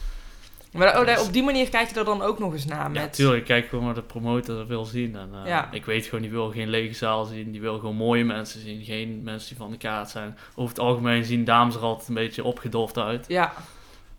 Maar 0.71 0.99
oh, 0.99 1.06
Dus- 1.06 1.21
op 1.25 1.34
die 1.34 1.43
manier 1.43 1.69
kijk 1.69 1.89
je 1.89 1.99
er 1.99 2.06
dan 2.06 2.21
ook 2.21 2.39
nog 2.39 2.53
eens 2.53 2.65
naar. 2.65 2.91
Met... 2.91 3.01
Ja, 3.01 3.08
tuurlijk, 3.08 3.45
kijk 3.45 3.67
gewoon 3.69 3.86
wat 3.86 3.95
de 3.95 4.01
promotor 4.01 4.67
wil 4.67 4.86
zien. 4.86 5.15
En, 5.15 5.30
eh, 5.34 5.47
Ja. 5.49 5.71
Ik 5.71 5.86
weet 5.86 6.06
gewoon, 6.06 6.21
die 6.21 6.32
wil 6.32 6.51
geen 6.51 6.69
lege 6.69 6.93
zaal 6.93 7.25
zien. 7.25 7.51
Die 7.51 7.62
wil 7.62 7.80
gewoon 7.80 7.95
mooie 7.95 8.23
mensen 8.23 8.60
zien. 8.62 8.84
Geen 8.84 9.21
mensen 9.23 9.47
die 9.49 9.58
van 9.58 9.71
de 9.71 9.77
kaart 9.77 10.10
zijn. 10.10 10.38
Over 10.56 10.69
het 10.69 10.80
algemeen 10.80 11.23
zien 11.23 11.45
dames 11.45 11.75
er 11.75 11.82
altijd 11.82 12.08
een 12.08 12.13
beetje 12.13 12.43
opgedoft 12.43 12.97
uit. 12.97 13.25
Ja, 13.27 13.53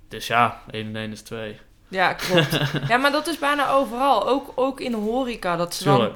Dus 0.09 0.27
ja, 0.27 0.61
1 0.71 0.87
en 0.87 0.97
1 0.97 1.11
is 1.13 1.23
2. 1.23 1.57
Ja, 1.89 2.13
klopt. 2.13 2.61
ja, 2.89 2.97
maar 2.97 3.13
dat 3.13 3.27
is 3.27 3.39
bijna 3.39 3.71
overal. 3.71 4.29
Ook, 4.29 4.53
ook 4.55 4.81
in 4.81 4.91
de 4.91 4.97
horeca. 4.97 5.57
Dat 5.57 5.75
ze 5.75 5.85
dan, 5.85 6.11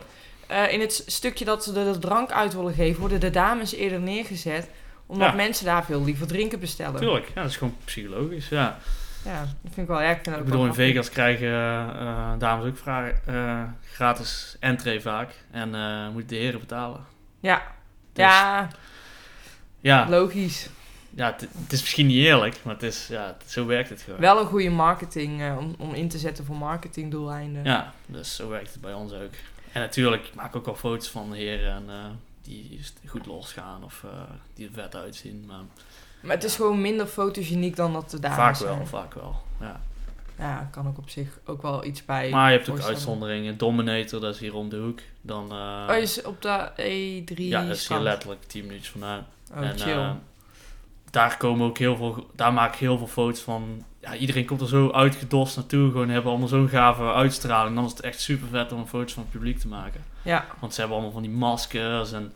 eh, 0.46 0.72
in 0.72 0.80
het 0.80 1.02
stukje 1.06 1.44
dat 1.44 1.64
ze 1.64 1.72
de, 1.72 1.92
de 1.92 1.98
drank 1.98 2.30
uit 2.30 2.54
willen 2.54 2.74
geven, 2.74 3.00
worden 3.00 3.20
de 3.20 3.30
dames 3.30 3.74
eerder 3.74 4.00
neergezet. 4.00 4.68
Omdat 5.06 5.28
Ja. 5.28 5.34
mensen 5.34 5.64
daar 5.64 5.84
veel 5.84 6.04
liever 6.04 6.26
drinken 6.26 6.60
bestellen. 6.60 7.00
Tuurlijk, 7.00 7.26
ja, 7.34 7.40
dat 7.42 7.50
is 7.50 7.56
gewoon 7.56 7.76
psychologisch. 7.84 8.48
Ja. 8.48 8.78
Ja, 9.24 9.40
dat 9.40 9.48
vind 9.74 9.76
ik 9.76 9.86
wel. 9.86 10.02
Ja, 10.02 10.10
ik 10.10 10.44
bedoel, 10.44 10.64
in. 10.66 10.74
Vegas 10.74 11.08
krijgen 11.10 11.48
eh, 11.52 12.32
dames 12.38 12.66
ook 12.66 12.76
vragen, 12.76 13.20
eh, 13.26 13.62
gratis 13.92 14.56
entree 14.60 15.00
vaak. 15.00 15.30
En 15.50 15.68
moeten 16.12 16.36
de 16.36 16.42
heren 16.42 16.60
betalen. 16.60 17.04
Ja. 17.40 17.62
Dus- 18.12 18.24
ja, 18.24 18.68
Ja, 19.80 20.06
logisch. 20.08 20.68
Ja 21.14 21.26
het, 21.36 21.72
is 21.72 21.80
misschien 21.80 22.06
niet 22.06 22.24
eerlijk, 22.24 22.58
maar 22.62 22.74
het 22.74 22.82
is, 22.82 23.06
ja, 23.06 23.36
zo 23.46 23.66
werkt 23.66 23.88
het 23.88 24.00
gewoon. 24.02 24.20
Wel 24.20 24.40
een 24.40 24.46
goede 24.46 24.70
marketing 24.70 25.42
eh, 25.42 25.56
om, 25.58 25.74
om 25.78 25.94
in 25.94 26.08
te 26.08 26.18
zetten 26.18 26.44
voor 26.44 26.56
marketingdoeleinden. 26.56 27.64
Ja, 27.64 27.92
dus 28.06 28.36
zo 28.36 28.48
werkt 28.48 28.72
het 28.72 28.80
bij 28.80 28.92
ons 28.94 29.12
ook. 29.12 29.32
En 29.72 29.80
natuurlijk, 29.80 30.26
ik 30.26 30.34
maak 30.34 30.56
ook 30.56 30.66
al 30.66 30.74
foto's 30.74 31.08
van 31.08 31.30
de 31.30 31.36
heren 31.36 31.72
en, 31.72 31.84
eh, 31.88 32.04
die 32.42 32.80
goed 33.06 33.26
losgaan 33.26 33.84
of 33.84 34.04
eh, 34.04 34.10
die 34.54 34.66
er 34.66 34.72
vet 34.72 34.96
uitzien. 34.96 35.44
Maar 35.46 35.60
Maar 36.20 36.34
het 36.34 36.44
is 36.44 36.56
gewoon 36.56 36.80
minder 36.80 37.06
fotogeniek 37.06 37.76
dan 37.76 37.92
dat 37.92 38.10
de 38.10 38.20
dames 38.20 38.36
vaak 38.36 38.56
zijn. 38.56 38.76
wel, 38.76 38.86
vaak 38.86 39.14
wel. 39.14 39.42
Ja. 39.60 39.80
Ja, 40.38 40.68
kan 40.70 40.88
ook 40.88 40.98
op 40.98 41.10
zich 41.10 41.38
ook 41.44 41.62
wel 41.62 41.84
iets 41.84 42.04
bij. 42.04 42.30
Maar 42.30 42.50
je 42.52 42.56
hebt 42.56 42.70
ook 42.70 42.80
uitzonderingen. 42.80 43.58
Dominator, 43.58 44.20
dat 44.20 44.34
is 44.34 44.40
hier 44.40 44.54
om 44.54 44.68
de 44.68 44.76
hoek. 44.76 45.00
Dan, 45.20 45.52
Oh, 45.52 45.96
is 45.96 46.22
op 46.22 46.42
de 46.42 46.70
E3 46.76 47.34
ja, 47.34 47.66
dat 47.66 47.76
is 47.76 47.88
hier 47.88 47.98
letterlijk 47.98 48.42
10 48.42 48.66
minuutjes 48.66 48.90
vandaan. 48.90 49.26
Oh, 49.54 49.62
en 49.62 49.78
chill. 49.78 50.14
Daar 51.12 51.36
komen 51.36 51.66
ook 51.66 51.78
heel 51.78 51.96
veel, 51.96 52.30
daar 52.34 52.52
maak 52.52 52.72
ik 52.74 52.78
heel 52.80 52.98
veel 52.98 53.06
foto's 53.06 53.40
van. 53.40 53.84
Ja, 54.00 54.14
iedereen 54.14 54.44
komt 54.46 54.60
er 54.60 54.68
zo 54.68 54.90
uitgedost 54.90 55.56
naartoe. 55.56 55.90
Gewoon 55.90 56.08
hebben 56.08 56.30
allemaal 56.30 56.48
zo'n 56.48 56.68
gave 56.68 57.02
uitstraling. 57.12 57.74
Dan 57.74 57.84
is 57.84 57.90
het 57.90 58.00
echt 58.00 58.20
super 58.20 58.48
vet 58.50 58.72
om 58.72 58.78
een 58.78 58.86
foto's 58.86 59.12
van 59.12 59.22
het 59.22 59.32
publiek 59.32 59.58
te 59.58 59.68
maken. 59.68 60.04
ja, 60.22 60.46
Want 60.60 60.74
ze 60.74 60.78
hebben 60.80 60.96
allemaal 60.96 61.14
van 61.14 61.22
die 61.22 61.36
maskers 61.36 62.12
en 62.12 62.32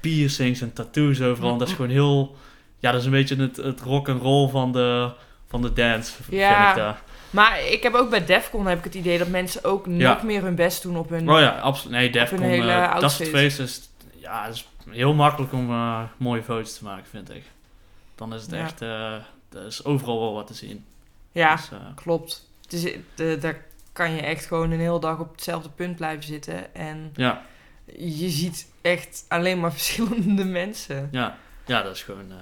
piercings 0.00 0.60
en 0.60 0.72
tattoos 0.72 1.20
overal. 1.20 1.52
En 1.52 1.58
dat 1.58 1.68
is 1.68 1.74
gewoon 1.74 1.90
heel... 1.90 2.36
Ja, 2.78 2.90
dat 2.90 3.00
is 3.00 3.06
een 3.06 3.12
beetje 3.12 3.36
het, 3.36 3.56
het 3.56 3.80
rock 3.80 4.08
and 4.08 4.22
roll 4.22 4.48
van 4.48 4.72
de, 4.72 5.10
van 5.48 5.62
de 5.62 5.72
dance, 5.72 6.12
Ja. 6.30 6.64
vind 6.66 6.76
ik 6.78 6.82
daar. 6.84 7.02
maar 7.30 7.60
ik 7.70 7.82
heb 7.82 7.94
ook 7.94 8.10
bij 8.10 8.24
Defcon 8.24 8.66
heb 8.66 8.78
ik 8.78 8.84
het 8.84 8.94
idee 8.94 9.18
dat 9.18 9.28
mensen 9.28 9.64
ook 9.64 9.86
Ja. 9.88 10.12
nog 10.14 10.22
meer 10.22 10.42
hun 10.42 10.54
best 10.54 10.82
doen 10.82 10.96
op 10.96 11.08
hun... 11.08 11.30
Oh 11.30 11.38
ja, 11.40 11.48
absoluut. 11.58 11.92
Nee, 11.96 12.10
Defcon, 12.10 12.42
eh, 12.42 12.66
dat 12.66 12.90
outfit. 12.90 13.10
soort 13.10 13.28
feesten 13.28 13.64
is... 13.64 13.88
Ja, 14.16 14.44
het 14.44 14.54
is 14.54 14.66
heel 14.90 15.14
makkelijk 15.14 15.52
om 15.52 15.70
eh, 15.70 16.00
mooie 16.16 16.42
foto's 16.42 16.78
te 16.78 16.84
maken, 16.84 17.04
vind 17.10 17.30
ik. 17.30 17.42
Dan 18.14 18.34
is 18.34 18.42
het 18.42 18.50
Ja. 18.50 18.58
echt... 18.64 18.82
eh 18.82 19.14
er 19.54 19.66
is 19.66 19.84
overal 19.84 20.20
wel 20.20 20.32
wat 20.32 20.46
te 20.46 20.54
zien. 20.54 20.84
Ja, 21.32 21.56
Dus, 21.56 21.70
eh, 21.70 21.78
klopt. 21.94 22.48
Het 22.62 22.72
is, 22.72 22.94
de, 23.14 23.38
daar 23.40 23.64
kan 23.92 24.12
je 24.12 24.20
echt 24.20 24.46
gewoon 24.46 24.70
een 24.70 24.80
hele 24.80 25.00
dag 25.00 25.18
op 25.18 25.32
hetzelfde 25.32 25.68
punt 25.70 25.96
blijven 25.96 26.24
zitten. 26.24 26.74
En 26.74 27.12
ja, 27.16 27.42
je 27.96 28.28
ziet 28.28 28.66
echt 28.80 29.24
alleen 29.28 29.60
maar 29.60 29.72
verschillende 29.80 30.44
mensen. 30.44 31.08
ja, 31.10 31.38
ja, 31.66 31.82
dat 31.82 31.94
is 31.94 32.02
gewoon 32.02 32.30
eh, 32.30 32.36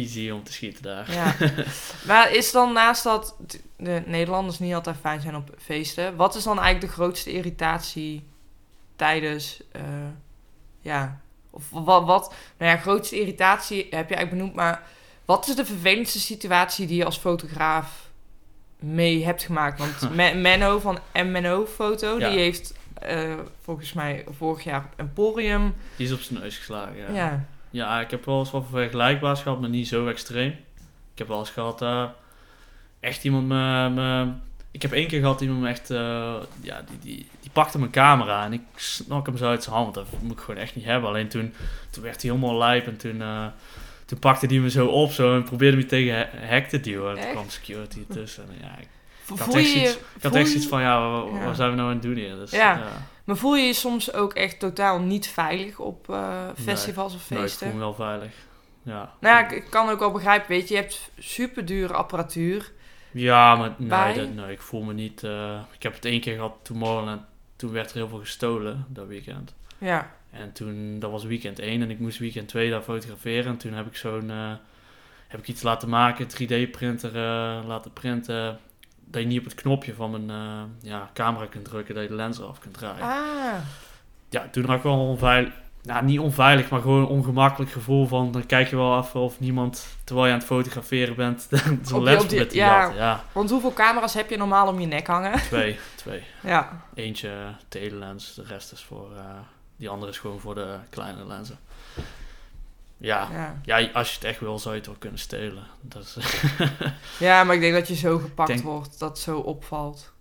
easy 0.00 0.30
om 0.30 0.44
te 0.44 0.52
schieten 0.52 0.82
daar. 0.82 1.12
Ja. 1.12 1.34
maar 2.06 2.32
is 2.32 2.50
dan 2.52 2.72
naast 2.72 3.02
dat 3.02 3.36
de 3.76 4.02
Nederlanders 4.06 4.58
niet 4.58 4.74
altijd 4.74 4.96
fijn 4.96 5.20
zijn 5.20 5.36
op 5.36 5.54
feesten, 5.58 6.16
wat 6.16 6.34
is 6.34 6.42
dan 6.44 6.58
eigenlijk 6.58 6.86
de 6.86 7.00
grootste 7.02 7.32
irritatie 7.32 8.24
tijdens, 8.96 9.62
ja, 10.80 11.20
of 11.50 11.64
wat, 11.70 12.04
wat, 12.04 12.34
nou 12.58 12.70
ja, 12.70 12.76
grootste 12.76 13.20
irritatie 13.20 13.76
heb 13.78 14.08
je 14.08 14.14
eigenlijk 14.14 14.30
benoemd, 14.30 14.54
maar 14.54 14.82
wat 15.24 15.48
is 15.48 15.54
de 15.56 15.64
vervelendste 15.64 16.20
situatie 16.20 16.86
die 16.86 16.96
je 16.96 17.04
als 17.04 17.18
fotograaf 17.18 18.08
mee 18.78 19.24
hebt 19.24 19.42
gemaakt? 19.42 19.78
Want 19.78 20.10
Me- 20.16 20.34
Menno 20.34 20.78
van 20.78 20.98
MNO 21.14 21.66
Foto, 21.66 22.18
Ja. 22.18 22.28
die 22.30 22.38
heeft 22.38 22.74
eh, 22.94 23.34
volgens 23.62 23.92
mij 23.92 24.24
vorig 24.36 24.64
jaar 24.64 24.84
op 24.84 24.92
Emporium, 24.96 25.74
Die 25.96 26.06
is 26.06 26.12
op 26.12 26.20
zijn 26.20 26.40
neus 26.40 26.56
geslagen, 26.56 26.96
ja. 26.96 27.14
ja, 27.14 27.44
Ja, 27.70 28.00
ik 28.00 28.10
heb 28.10 28.24
wel 28.24 28.38
eens 28.38 28.50
wat 28.50 28.64
vergelijkbaars 28.70 29.40
gehad, 29.42 29.60
maar 29.60 29.68
niet 29.70 29.88
zo 29.88 30.06
extreem. 30.08 30.50
Ik 31.12 31.18
heb 31.18 31.28
wel 31.28 31.38
eens 31.38 31.50
gehad 31.50 31.78
daar 31.78 32.12
echt 33.00 33.24
iemand 33.24 33.46
me, 33.48 33.88
me- 33.90 34.32
Ik 34.70 34.82
heb 34.82 34.92
één 34.92 35.06
keer 35.06 35.20
gehad 35.20 35.40
iemand 35.40 35.60
me 35.60 35.68
echt... 35.68 35.90
eh, 35.90 36.34
ja, 36.60 36.84
die, 36.88 36.98
die, 37.00 37.28
die 37.52 37.62
pakte 37.62 37.78
mijn 37.78 37.90
camera 37.90 38.44
en 38.44 38.52
ik 38.52 38.62
snak 38.74 39.26
hem 39.26 39.36
zo 39.36 39.48
uit 39.48 39.62
zijn 39.62 39.74
hand. 39.74 39.94
Dat 39.94 40.06
moet 40.20 40.32
ik 40.32 40.38
gewoon 40.38 40.60
echt 40.60 40.74
niet 40.76 40.84
hebben. 40.84 41.08
Alleen 41.08 41.28
toen, 41.28 41.54
toen 41.90 42.02
werd 42.02 42.22
hij 42.22 42.30
helemaal 42.30 42.58
lijp 42.58 42.86
en 42.86 42.96
toen... 42.96 43.22
eh, 43.22 43.46
toen 44.06 44.18
pakte 44.18 44.46
hij 44.46 44.58
me 44.58 44.70
zo 44.70 44.86
op 44.86 45.12
zo 45.12 45.34
en 45.34 45.42
probeerde 45.42 45.76
me 45.76 45.86
tegen 45.86 46.14
he- 46.14 46.28
hek 46.46 46.68
te 46.68 46.80
duwen. 46.80 47.08
En 47.10 47.14
toen 47.16 47.24
Echt? 47.24 47.32
kwam 47.32 47.48
security 47.48 48.06
tussen. 48.12 48.44
En 48.48 48.56
ja, 48.66 48.78
ik, 48.80 48.88
voel 49.22 49.38
had 49.38 49.54
echt 49.54 49.72
je... 49.72 49.78
zoiets- 49.78 49.98
ik 50.16 50.22
had 50.22 50.34
echt 50.34 50.64
van, 50.66 50.80
ja, 50.80 51.00
wa- 51.10 51.38
Ja. 51.38 51.44
wat 51.44 51.56
zijn 51.56 51.70
we 51.70 51.76
nou 51.76 51.88
aan 51.88 51.94
het 51.94 52.02
doen 52.02 52.14
hier? 52.14 52.34
Dus, 52.36 52.50
Ja. 52.50 52.82
Maar 53.24 53.36
voel 53.36 53.56
je 53.56 53.66
je 53.66 53.72
soms 53.72 54.12
ook 54.12 54.32
echt 54.34 54.58
totaal 54.58 55.00
niet 55.00 55.26
veilig 55.28 55.78
op 55.78 56.10
eh, 56.10 56.44
Nee. 56.44 56.64
festivals 56.64 57.14
of 57.14 57.30
nou, 57.30 57.42
ik 57.42 57.48
feesten? 57.48 57.66
voel 57.66 57.76
me 57.76 57.82
wel 57.82 57.94
veilig. 57.94 58.32
Ja. 58.82 59.12
Nou 59.20 59.36
ja, 59.36 59.44
ik, 59.44 59.50
ik 59.50 59.70
kan 59.70 59.88
ook 59.88 59.98
wel 59.98 60.10
begrijpen, 60.12 60.48
weet 60.48 60.68
je, 60.68 60.74
je 60.74 60.80
hebt 60.80 61.10
super 61.18 61.64
dure 61.64 61.92
apparatuur. 61.94 62.72
Ja, 63.10 63.56
maar 63.56 63.74
nee, 63.76 64.14
dat, 64.14 64.34
nee, 64.34 64.52
ik 64.52 64.60
voel 64.60 64.82
me 64.82 64.92
niet... 64.92 65.22
eh, 65.24 65.60
ik 65.72 65.82
heb 65.82 65.94
het 65.94 66.04
één 66.04 66.20
keer 66.20 66.34
gehad, 66.34 66.52
Tomorrowland. 66.62 67.22
Toen 67.60 67.72
werd 67.72 67.90
er 67.90 67.96
heel 67.96 68.08
veel 68.08 68.18
gestolen, 68.18 68.84
dat 68.88 69.06
weekend. 69.06 69.54
Ja, 69.78 70.10
En 70.30 70.52
toen, 70.52 70.98
dat 70.98 71.10
was 71.10 71.24
weekend 71.24 71.58
1 71.58 71.82
en 71.82 71.90
ik 71.90 71.98
moest 71.98 72.18
weekend 72.18 72.48
2 72.48 72.70
daar 72.70 72.82
fotograferen. 72.82 73.46
En 73.52 73.56
toen 73.56 73.72
heb 73.72 73.86
ik 73.86 73.96
zo'n... 73.96 74.30
eh, 74.30 74.52
heb 75.28 75.40
ik 75.40 75.48
iets 75.48 75.62
laten 75.62 75.88
maken, 75.88 76.26
3D-printer 76.28 77.16
eh, 77.16 77.66
laten 77.66 77.92
printen. 77.92 78.58
Dat 79.04 79.22
je 79.22 79.28
niet 79.28 79.38
op 79.38 79.44
het 79.44 79.54
knopje 79.54 79.94
van 79.94 80.10
mijn 80.10 80.30
eh, 80.30 80.90
ja, 80.90 81.10
camera 81.14 81.46
kunt 81.46 81.64
drukken, 81.64 81.94
dat 81.94 82.02
je 82.02 82.08
de 82.08 82.14
lens 82.14 82.38
eraf 82.38 82.58
kunt 82.58 82.74
draaien. 82.74 83.02
ah, 83.02 83.60
Ja, 84.28 84.48
toen 84.50 84.64
had 84.64 84.76
ik 84.76 84.82
wel 84.82 84.98
onveil, 85.08 85.48
nou, 85.82 86.04
niet 86.04 86.18
onveilig, 86.18 86.70
maar 86.70 86.80
gewoon 86.80 87.00
een 87.00 87.06
ongemakkelijk 87.06 87.70
gevoel 87.72 88.06
van... 88.06 88.32
Dan 88.32 88.46
kijk 88.46 88.68
je 88.70 88.76
wel 88.76 88.98
even 88.98 89.20
of 89.20 89.40
niemand, 89.40 89.86
terwijl 90.04 90.26
je 90.26 90.32
aan 90.32 90.38
het 90.38 90.48
fotograferen 90.48 91.14
bent, 91.16 91.48
zo'n 91.50 91.80
die- 91.82 92.00
les 92.02 92.22
op 92.22 92.28
die- 92.28 92.38
met 92.38 92.50
die 92.50 92.60
ja. 92.60 92.92
Ja, 92.94 93.24
Want 93.32 93.50
hoeveel 93.50 93.72
camera's 93.72 94.14
heb 94.14 94.30
je 94.30 94.36
normaal 94.36 94.66
om 94.68 94.80
je 94.80 94.86
nek 94.86 95.06
hangen? 95.06 95.40
twee, 95.40 95.78
twee. 95.96 96.22
Ja. 96.42 96.82
Eentje 96.94 97.28
eh, 97.28 97.46
telelens, 97.68 98.34
de 98.34 98.42
rest 98.42 98.72
is 98.72 98.84
voor... 98.84 99.10
eh, 99.16 99.24
die 99.76 99.88
andere 99.88 100.10
is 100.10 100.18
gewoon 100.18 100.40
voor 100.40 100.54
de 100.54 100.76
kleine 100.90 101.24
lenzen. 101.26 101.58
Ja, 102.96 103.28
Ja. 103.32 103.60
ja, 103.80 103.88
als 103.92 104.08
je 104.08 104.14
het 104.14 104.24
echt 104.24 104.40
wil, 104.40 104.58
zou 104.58 104.74
je 104.74 104.80
het 104.80 104.88
wel 104.88 104.98
kunnen 104.98 105.18
stelen. 105.18 105.64
Dat 105.80 106.02
is, 106.02 106.16
ja, 107.26 107.44
maar 107.44 107.54
ik 107.54 107.60
denk 107.60 107.74
dat 107.74 107.88
je 107.88 107.94
zo 107.94 108.18
gepakt 108.18 108.48
Denk- 108.48 108.62
wordt 108.62 108.98
dat 108.98 109.08
het 109.08 109.18
zo 109.18 109.38
opvalt. 109.38 110.12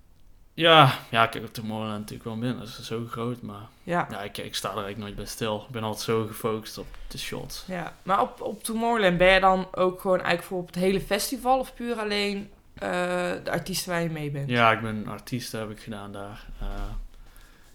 Ja, 0.59 0.93
ja, 1.09 1.25
kijk, 1.27 1.43
op 1.43 1.53
Tomorrowland 1.53 1.99
natuurlijk 1.99 2.23
wel 2.29 2.35
minder. 2.35 2.59
Dat 2.59 2.67
is 2.79 2.85
zo 2.87 3.05
groot, 3.09 3.41
maar 3.41 3.67
Ja. 3.83 4.07
ja, 4.11 4.21
ik, 4.21 4.37
ik 4.37 4.55
sta 4.55 4.67
er 4.69 4.75
eigenlijk 4.75 5.03
nooit 5.03 5.15
bij 5.15 5.25
stil. 5.25 5.63
Ik 5.67 5.73
ben 5.73 5.83
altijd 5.83 6.03
zo 6.03 6.25
gefocust 6.25 6.77
op 6.77 6.85
de 7.07 7.17
shots. 7.17 7.63
ja. 7.67 7.93
Maar 8.03 8.21
op, 8.21 8.41
op 8.41 8.63
Tomorrowland 8.63 9.17
ben 9.17 9.33
je 9.33 9.39
dan 9.39 9.67
ook 9.71 10.01
gewoon 10.01 10.17
eigenlijk 10.17 10.47
voor 10.47 10.59
op 10.59 10.65
het 10.67 10.75
hele 10.75 11.01
festival 11.01 11.59
of 11.59 11.73
puur 11.73 11.95
alleen 11.95 12.49
eh, 12.73 12.89
de 13.43 13.51
artiesten 13.51 13.91
waar 13.91 14.01
je 14.01 14.09
mee 14.09 14.31
bent? 14.31 14.49
Ja, 14.49 14.71
ik 14.71 14.81
ben 14.81 15.07
artiest, 15.07 15.51
heb 15.51 15.69
ik 15.69 15.79
gedaan 15.79 16.11
daar. 16.11 16.45
Eh, 16.59 16.67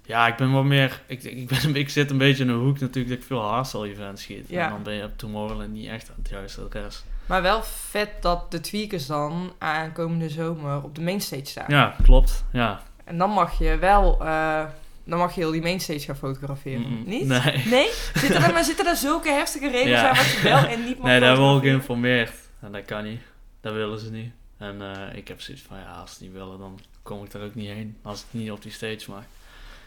ja, 0.03 0.27
ik 0.27 0.37
ben 0.37 0.53
wat 0.53 0.65
meer... 0.65 1.03
Ik, 1.07 1.23
ik, 1.23 1.49
ben, 1.49 1.77
ik 1.77 1.89
zit 1.89 2.11
een 2.11 2.19
beetje 2.19 2.45
in 2.45 2.51
een 2.51 2.59
hoek 2.59 2.79
natuurlijk 2.81 3.09
dat 3.09 3.19
ik 3.19 3.25
veel 3.25 3.41
hardstyle 3.43 3.89
events 3.89 4.23
schiet. 4.23 4.49
Ja. 4.49 4.65
En 4.65 4.71
dan 4.71 4.83
ben 4.83 4.95
je 4.95 5.05
op 5.05 5.19
Tomorrowland 5.19 5.73
niet 5.73 5.89
echt 5.89 6.09
aan 6.09 6.15
het 6.19 6.29
juiste 6.29 6.61
adres. 6.61 7.05
Maar 7.27 7.43
wel 7.43 7.63
vet 7.63 8.11
dat 8.21 8.51
de 8.51 8.61
tweakers 8.61 9.07
dan 9.07 9.53
aankomende 9.59 10.29
zomer 10.29 10.83
op 10.83 10.95
de 10.95 11.01
mainstage 11.01 11.45
staan. 11.45 11.65
Ja, 11.69 11.97
klopt. 12.03 12.45
Ja. 12.53 12.83
En 13.05 13.19
dan 13.19 13.31
mag 13.31 13.59
je 13.59 13.77
wel, 13.79 14.25
eh, 14.25 14.65
dan 15.05 15.19
mag 15.19 15.35
je 15.35 15.41
heel 15.41 15.51
die 15.51 15.63
mainstage 15.63 15.99
gaan 16.01 16.17
fotograferen. 16.17 17.05
Niet? 17.07 17.27
Nee. 17.27 17.63
Nee? 17.67 17.91
Zitten 18.15 18.43
er, 18.43 18.53
maar 18.53 18.65
zitten 18.65 18.87
er 18.87 18.97
zulke 18.97 19.31
heftige 19.31 19.71
regels 19.71 19.89
Ja. 19.91 20.09
aan 20.09 20.17
wat 20.17 20.31
je 20.31 20.41
wel 20.43 20.65
en 20.67 20.85
niet 20.85 20.99
mag 20.99 21.07
Nee, 21.07 21.21
daar 21.21 21.29
hebben 21.29 21.47
we 21.47 21.53
al 21.55 21.61
geïnformeerd. 21.61 22.35
En 22.61 22.73
dat 22.73 22.85
kan 22.85 23.05
niet. 23.05 23.21
Dat 23.61 23.73
willen 23.73 23.99
ze 23.99 24.11
niet. 24.11 24.33
En 24.59 24.83
eh, 25.11 25.17
ik 25.17 25.29
heb 25.29 25.41
zoiets 25.41 25.63
van, 25.63 25.79
ja, 25.79 25.91
als 25.93 26.17
ze 26.17 26.23
niet 26.23 26.33
willen, 26.33 26.59
dan 26.59 26.81
kom 27.03 27.25
ik 27.25 27.31
daar 27.31 27.43
ook 27.43 27.55
niet 27.55 27.69
heen. 27.69 27.97
Als 28.03 28.21
ik 28.21 28.27
niet 28.31 28.51
op 28.51 28.63
die 28.63 28.73
stage 28.73 29.11
mag. 29.11 29.23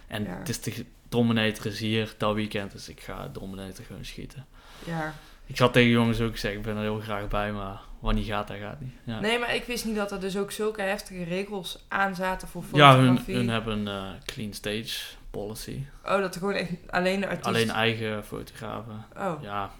En 0.07 0.23
Ja. 0.23 0.37
het 0.37 0.49
is 0.49 0.61
de 0.61 0.85
Dominator 1.09 1.65
is 1.65 1.79
hier 1.79 2.13
dat 2.17 2.33
weekend, 2.35 2.71
dus 2.71 2.89
ik 2.89 2.99
ga 3.01 3.27
Dominator 3.31 3.85
gewoon 3.85 4.05
schieten. 4.05 4.45
Ja. 4.85 5.13
Ik 5.47 5.57
had 5.57 5.73
tegen 5.73 5.89
jongens 5.89 6.21
ook 6.21 6.31
gezegd, 6.31 6.55
ik 6.55 6.61
ben 6.61 6.75
er 6.75 6.81
heel 6.81 6.99
graag 6.99 7.27
bij, 7.27 7.51
maar 7.51 7.79
wanneer 7.99 8.23
gaat, 8.23 8.47
dat 8.47 8.57
gaat 8.57 8.79
niet. 8.79 8.93
Ja, 9.03 9.19
Nee, 9.19 9.39
maar 9.39 9.55
ik 9.55 9.63
wist 9.63 9.85
niet 9.85 9.95
dat 9.95 10.11
er 10.11 10.19
dus 10.19 10.37
ook 10.37 10.51
zulke 10.51 10.81
heftige 10.81 11.23
regels 11.23 11.85
aan 11.87 12.15
zaten 12.15 12.47
voor 12.47 12.63
ja 12.71 12.95
hun, 12.95 13.05
fotografie. 13.05 13.35
hun 13.35 13.49
hebben 13.49 13.87
een 13.87 14.13
eh, 14.13 14.19
clean 14.25 14.53
stage 14.53 14.99
policy. 15.31 15.79
Oh, 16.05 16.17
dat 16.17 16.33
er 16.33 16.39
gewoon 16.39 16.55
echt 16.55 16.71
alleen 16.89 17.19
de 17.19 17.27
artiest... 17.27 17.45
Alleen 17.47 17.69
eigen 17.69 18.25
fotografen. 18.25 19.05
Oh, 19.17 19.41
Ja. 19.41 19.71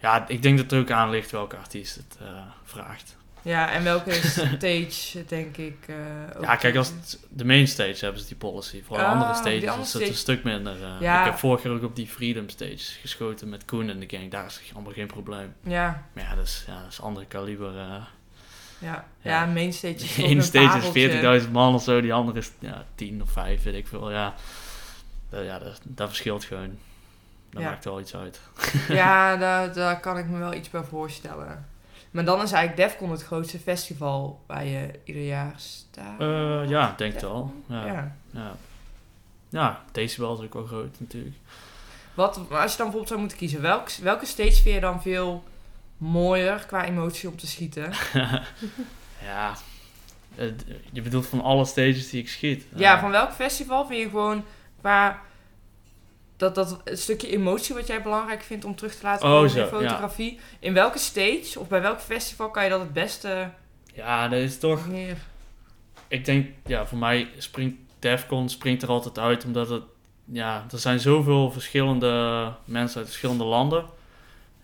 ja, 0.00 0.28
ik 0.28 0.42
denk 0.42 0.56
dat 0.56 0.64
het 0.64 0.74
er 0.74 0.80
ook 0.80 0.90
aan 0.90 1.10
ligt 1.10 1.30
welke 1.30 1.56
artiest 1.56 1.96
het 1.96 2.16
eh, 2.20 2.26
vraagt. 2.64 3.16
Ja, 3.42 3.70
en 3.72 3.84
welke 3.84 4.12
stage, 4.56 5.24
denk 5.26 5.56
ik... 5.56 5.76
ook. 6.36 6.42
Ja, 6.42 6.56
kijk, 6.56 6.76
als 6.76 6.88
het, 6.88 7.18
de 7.28 7.44
main 7.44 7.68
stage 7.68 7.96
hebben 8.04 8.20
ze 8.20 8.26
die 8.28 8.36
policy. 8.36 8.82
Voor 8.82 8.96
Oh, 8.98 9.08
andere 9.10 9.34
stages 9.34 9.52
andere 9.66 9.82
is 9.82 9.92
het 9.92 10.02
een 10.02 10.06
stage. 10.06 10.18
stuk 10.18 10.42
minder. 10.44 10.82
eh. 10.82 11.00
Ja. 11.00 11.18
Ik 11.20 11.24
heb 11.24 11.38
vorig 11.38 11.62
jaar 11.62 11.72
ook 11.72 11.82
op 11.84 11.96
die 11.96 12.06
Freedom 12.06 12.48
stage 12.48 12.78
geschoten 13.00 13.48
met 13.48 13.64
Koen 13.64 13.88
en 13.90 14.00
de 14.00 14.06
gang. 14.16 14.30
Daar 14.30 14.46
is 14.46 14.60
allemaal 14.74 14.92
geen 14.92 15.06
probleem. 15.06 15.54
Ja, 15.62 16.02
Maar 16.12 16.24
ja, 16.24 16.34
dat 16.34 16.44
is, 16.46 16.64
ja, 16.66 16.82
dat 16.82 16.90
is 16.92 17.00
andere 17.00 17.26
kaliber. 17.26 17.68
eh. 17.78 17.84
ja. 17.84 18.06
Ja. 18.78 19.04
Ja, 19.22 19.46
main 19.46 19.72
stage 19.72 19.94
is 19.94 20.14
De 20.14 20.22
ook 20.22 20.28
ene 20.28 20.36
een 20.36 20.42
stage 20.42 21.00
is 21.00 21.42
40.000 21.44 21.50
man 21.50 21.74
of 21.74 21.82
zo, 21.82 22.00
die 22.00 22.12
andere 22.14 22.38
is 22.38 22.50
ja, 22.58 22.84
10 22.94 23.22
of 23.22 23.30
5, 23.30 23.62
weet 23.62 23.74
ik 23.74 23.86
veel. 23.88 24.10
Ja, 24.10 24.34
dat, 25.30 25.44
ja, 25.44 25.58
dat, 25.58 25.80
dat 25.82 26.08
verschilt 26.08 26.44
gewoon. 26.44 26.78
Dat 27.50 27.62
maakt 27.62 27.84
wel 27.84 28.00
iets 28.00 28.14
uit. 28.16 28.40
Ja, 28.88 29.36
daar, 29.36 29.72
daar 29.74 30.00
kan 30.00 30.18
ik 30.18 30.26
me 30.26 30.38
wel 30.38 30.54
iets 30.54 30.70
bij 30.70 30.82
voorstellen. 30.82 31.68
Maar 32.10 32.24
dan 32.24 32.42
is 32.42 32.52
eigenlijk 32.52 32.88
Defcon 32.88 33.10
het 33.10 33.22
grootste 33.22 33.58
festival 33.58 34.40
waar 34.46 34.64
je 34.64 34.90
ieder 35.04 35.24
jaar 35.24 35.54
staat. 35.56 36.20
Eh, 36.20 36.68
ja, 36.68 36.90
ik 36.90 36.98
denk 36.98 37.12
het 37.12 37.22
wel. 37.22 37.54
Ja, 37.66 37.86
ja. 37.86 37.92
Ja. 37.92 38.14
ja. 38.30 38.54
ja 39.48 39.80
Decibel 39.92 40.38
is 40.38 40.44
ook 40.44 40.54
wel 40.54 40.66
groot 40.66 40.96
natuurlijk. 40.98 41.36
Wat, 42.14 42.48
maar 42.48 42.60
als 42.60 42.72
je 42.72 42.78
dan 42.78 42.90
bijvoorbeeld 42.90 43.08
zou 43.08 43.20
moeten 43.20 43.38
kiezen, 43.38 43.60
welk, 43.60 43.90
welke 43.90 44.26
stage 44.26 44.62
vind 44.62 44.74
je 44.74 44.80
dan 44.80 45.02
veel 45.02 45.44
mooier 45.96 46.64
qua 46.66 46.84
emotie 46.84 47.28
om 47.28 47.36
te 47.36 47.46
schieten? 47.46 47.92
ja, 49.30 49.54
je 50.92 51.02
bedoelt 51.02 51.26
van 51.26 51.42
alle 51.42 51.64
stages 51.64 52.10
die 52.10 52.20
ik 52.20 52.28
schiet. 52.28 52.64
Ja, 52.74 53.00
van 53.00 53.10
welk 53.10 53.32
festival 53.32 53.86
vind 53.86 54.00
je 54.00 54.08
gewoon 54.08 54.44
qua 54.80 55.20
dat, 56.40 56.54
dat 56.54 56.80
het 56.84 57.00
stukje 57.00 57.28
emotie 57.28 57.74
wat 57.74 57.86
jij 57.86 58.02
belangrijk 58.02 58.42
vindt 58.42 58.64
om 58.64 58.76
terug 58.76 58.94
te 58.94 59.02
laten 59.02 59.26
Oh, 59.26 59.32
komen 59.32 59.48
in 59.48 59.54
zo, 59.54 59.60
ja. 59.60 59.66
fotografie. 59.66 60.38
In 60.58 60.74
welke 60.74 60.98
stage 60.98 61.58
of 61.58 61.68
bij 61.68 61.80
welk 61.80 62.00
festival 62.00 62.50
kan 62.50 62.64
je 62.64 62.70
dat 62.70 62.80
het 62.80 62.92
beste 62.92 63.50
Ja, 63.94 64.28
dat 64.28 64.38
is 64.38 64.58
toch... 64.58 64.88
neer? 64.88 65.16
Ik 66.08 66.24
denk, 66.24 66.46
ja, 66.66 66.86
voor 66.86 66.98
mij 66.98 67.28
springt 67.38 67.76
Defcon 67.98 68.48
springt 68.48 68.82
er 68.82 68.88
altijd 68.88 69.18
uit, 69.18 69.44
omdat 69.44 69.68
het... 69.68 69.82
Ja, 70.24 70.66
er 70.72 70.78
zijn 70.78 71.00
zoveel 71.00 71.50
verschillende 71.50 72.52
mensen 72.64 72.98
uit 72.98 73.08
verschillende 73.08 73.44
landen. 73.44 73.84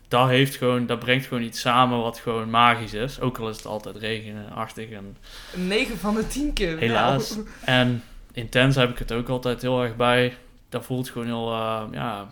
Dat 0.08 0.28
heeft 0.28 0.56
gewoon, 0.56 0.86
dat 0.86 0.98
brengt 0.98 1.26
gewoon 1.26 1.42
iets 1.42 1.60
samen 1.60 1.98
wat 1.98 2.18
gewoon 2.18 2.50
magisch 2.50 2.94
is. 2.94 3.20
Ook 3.20 3.38
al 3.38 3.48
is 3.48 3.56
het 3.56 3.66
altijd 3.66 3.96
regenachtig 3.96 4.90
en 4.90 5.16
Een 5.54 5.66
9 5.66 5.98
van 5.98 6.14
de 6.14 6.26
10 6.26 6.52
keer. 6.52 6.78
Helaas. 6.78 7.34
Nou. 7.34 7.46
En 7.64 8.02
intens 8.32 8.76
heb 8.76 8.90
ik 8.90 8.98
het 8.98 9.12
ook 9.12 9.28
altijd 9.28 9.62
heel 9.62 9.82
erg 9.82 9.96
bij. 9.96 10.36
Dat 10.68 10.85
voelt 10.85 11.09
gewoon 11.11 11.26
heel, 11.26 11.52
eh, 11.52 11.83
ja, 11.90 12.26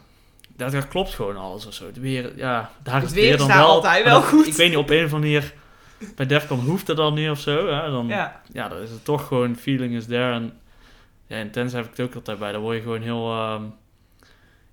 dat, 0.57 0.73
dat 0.73 0.89
klopt 0.89 1.15
gewoon 1.15 1.37
alles 1.37 1.67
of 1.67 1.75
zo. 1.75 1.93
De 1.93 2.01
weer, 2.01 2.37
ja, 2.37 2.71
daar 2.83 2.95
Het 2.95 3.05
is 3.05 3.13
weer 3.13 3.37
dan 3.37 3.49
daar 3.49 3.57
wel. 3.59 3.67
altijd 3.69 4.05
wel 4.05 4.21
dat- 4.21 4.29
goed. 4.29 4.47
Ik 4.47 4.55
weet 4.55 4.69
niet, 4.69 4.79
op 4.79 4.91
een 4.91 5.05
of 5.05 5.13
andere 5.13 5.33
manier, 5.33 5.55
bij 6.15 6.27
Defcon 6.27 6.59
hoeft 6.59 6.87
het 6.87 6.97
dan 6.97 7.15
niet 7.15 7.31
of 7.31 7.41
zo. 7.41 7.67
Hè? 7.69 7.91
Dan, 7.91 8.07
ja. 8.07 8.41
Ja, 8.53 8.69
dan 8.69 8.79
is 8.79 8.91
het 8.91 9.05
toch 9.05 9.27
gewoon, 9.27 9.57
feeling 9.57 9.95
is 9.95 10.07
there. 10.07 10.33
En 10.33 10.59
ja, 11.27 11.37
intens 11.37 11.73
heb 11.73 11.85
ik 11.85 11.91
het 11.97 12.07
ook 12.07 12.15
altijd 12.15 12.39
bij. 12.39 12.53
Dan 12.53 12.61
word 12.61 12.77
je 12.77 12.83
gewoon 12.83 13.03
heel, 13.03 13.31
ehm, 13.33 13.63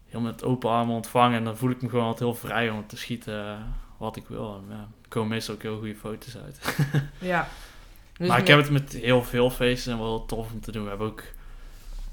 heel 0.10 0.20
met 0.20 0.44
open 0.44 0.70
armen 0.70 0.96
ontvangen. 0.96 1.38
En 1.38 1.44
dan 1.44 1.58
voel 1.58 1.70
ik 1.70 1.82
me 1.82 1.90
gewoon 1.90 2.06
altijd 2.06 2.30
heel 2.30 2.40
vrij 2.50 2.70
om 2.70 2.88
te 2.88 2.98
schieten 2.98 3.46
eh, 3.48 3.54
wat 3.98 4.16
ik 4.16 4.24
wil. 4.28 4.56
En, 4.70 4.76
ja, 4.76 4.82
er 5.02 5.08
komen 5.10 5.30
meestal 5.30 5.56
ook 5.56 5.62
heel 5.62 5.78
goede 5.78 5.96
foto's 5.96 6.38
uit. 6.46 6.78
ja. 7.20 7.48
Dus 8.18 8.28
maar 8.30 8.40
ik 8.40 8.48
heb 8.48 8.58
het 8.58 8.70
met 8.70 8.94
heel 8.94 9.24
veel 9.24 9.50
feesten 9.50 9.92
en 9.92 10.00
wel 10.00 10.26
tof 10.26 10.52
om 10.54 10.62
te 10.62 10.72
doen. 10.72 10.84
We 10.84 10.90
hebben 10.90 11.08
ook, 11.08 11.24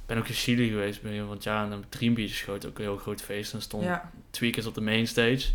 ben 0.09 0.19
ook 0.19 0.29
in 0.29 0.35
Chili 0.35 0.69
geweest 0.69 1.03
begin 1.03 1.21
van 1.21 1.31
het 1.31 1.43
jaar 1.43 1.65
en 1.65 1.73
een 1.73 1.85
Dream 1.89 2.15
Beach 2.15 2.31
geschoten. 2.31 2.69
Ook 2.69 2.79
een 2.79 2.85
heel 2.85 2.97
groot 2.97 3.23
feest. 3.23 3.53
En 3.53 3.63
stond 3.63 3.85
Ja, 3.85 4.11
tweakers 4.31 4.67
op 4.67 4.75
de 4.75 4.81
main 4.81 5.07
stage. 5.07 5.49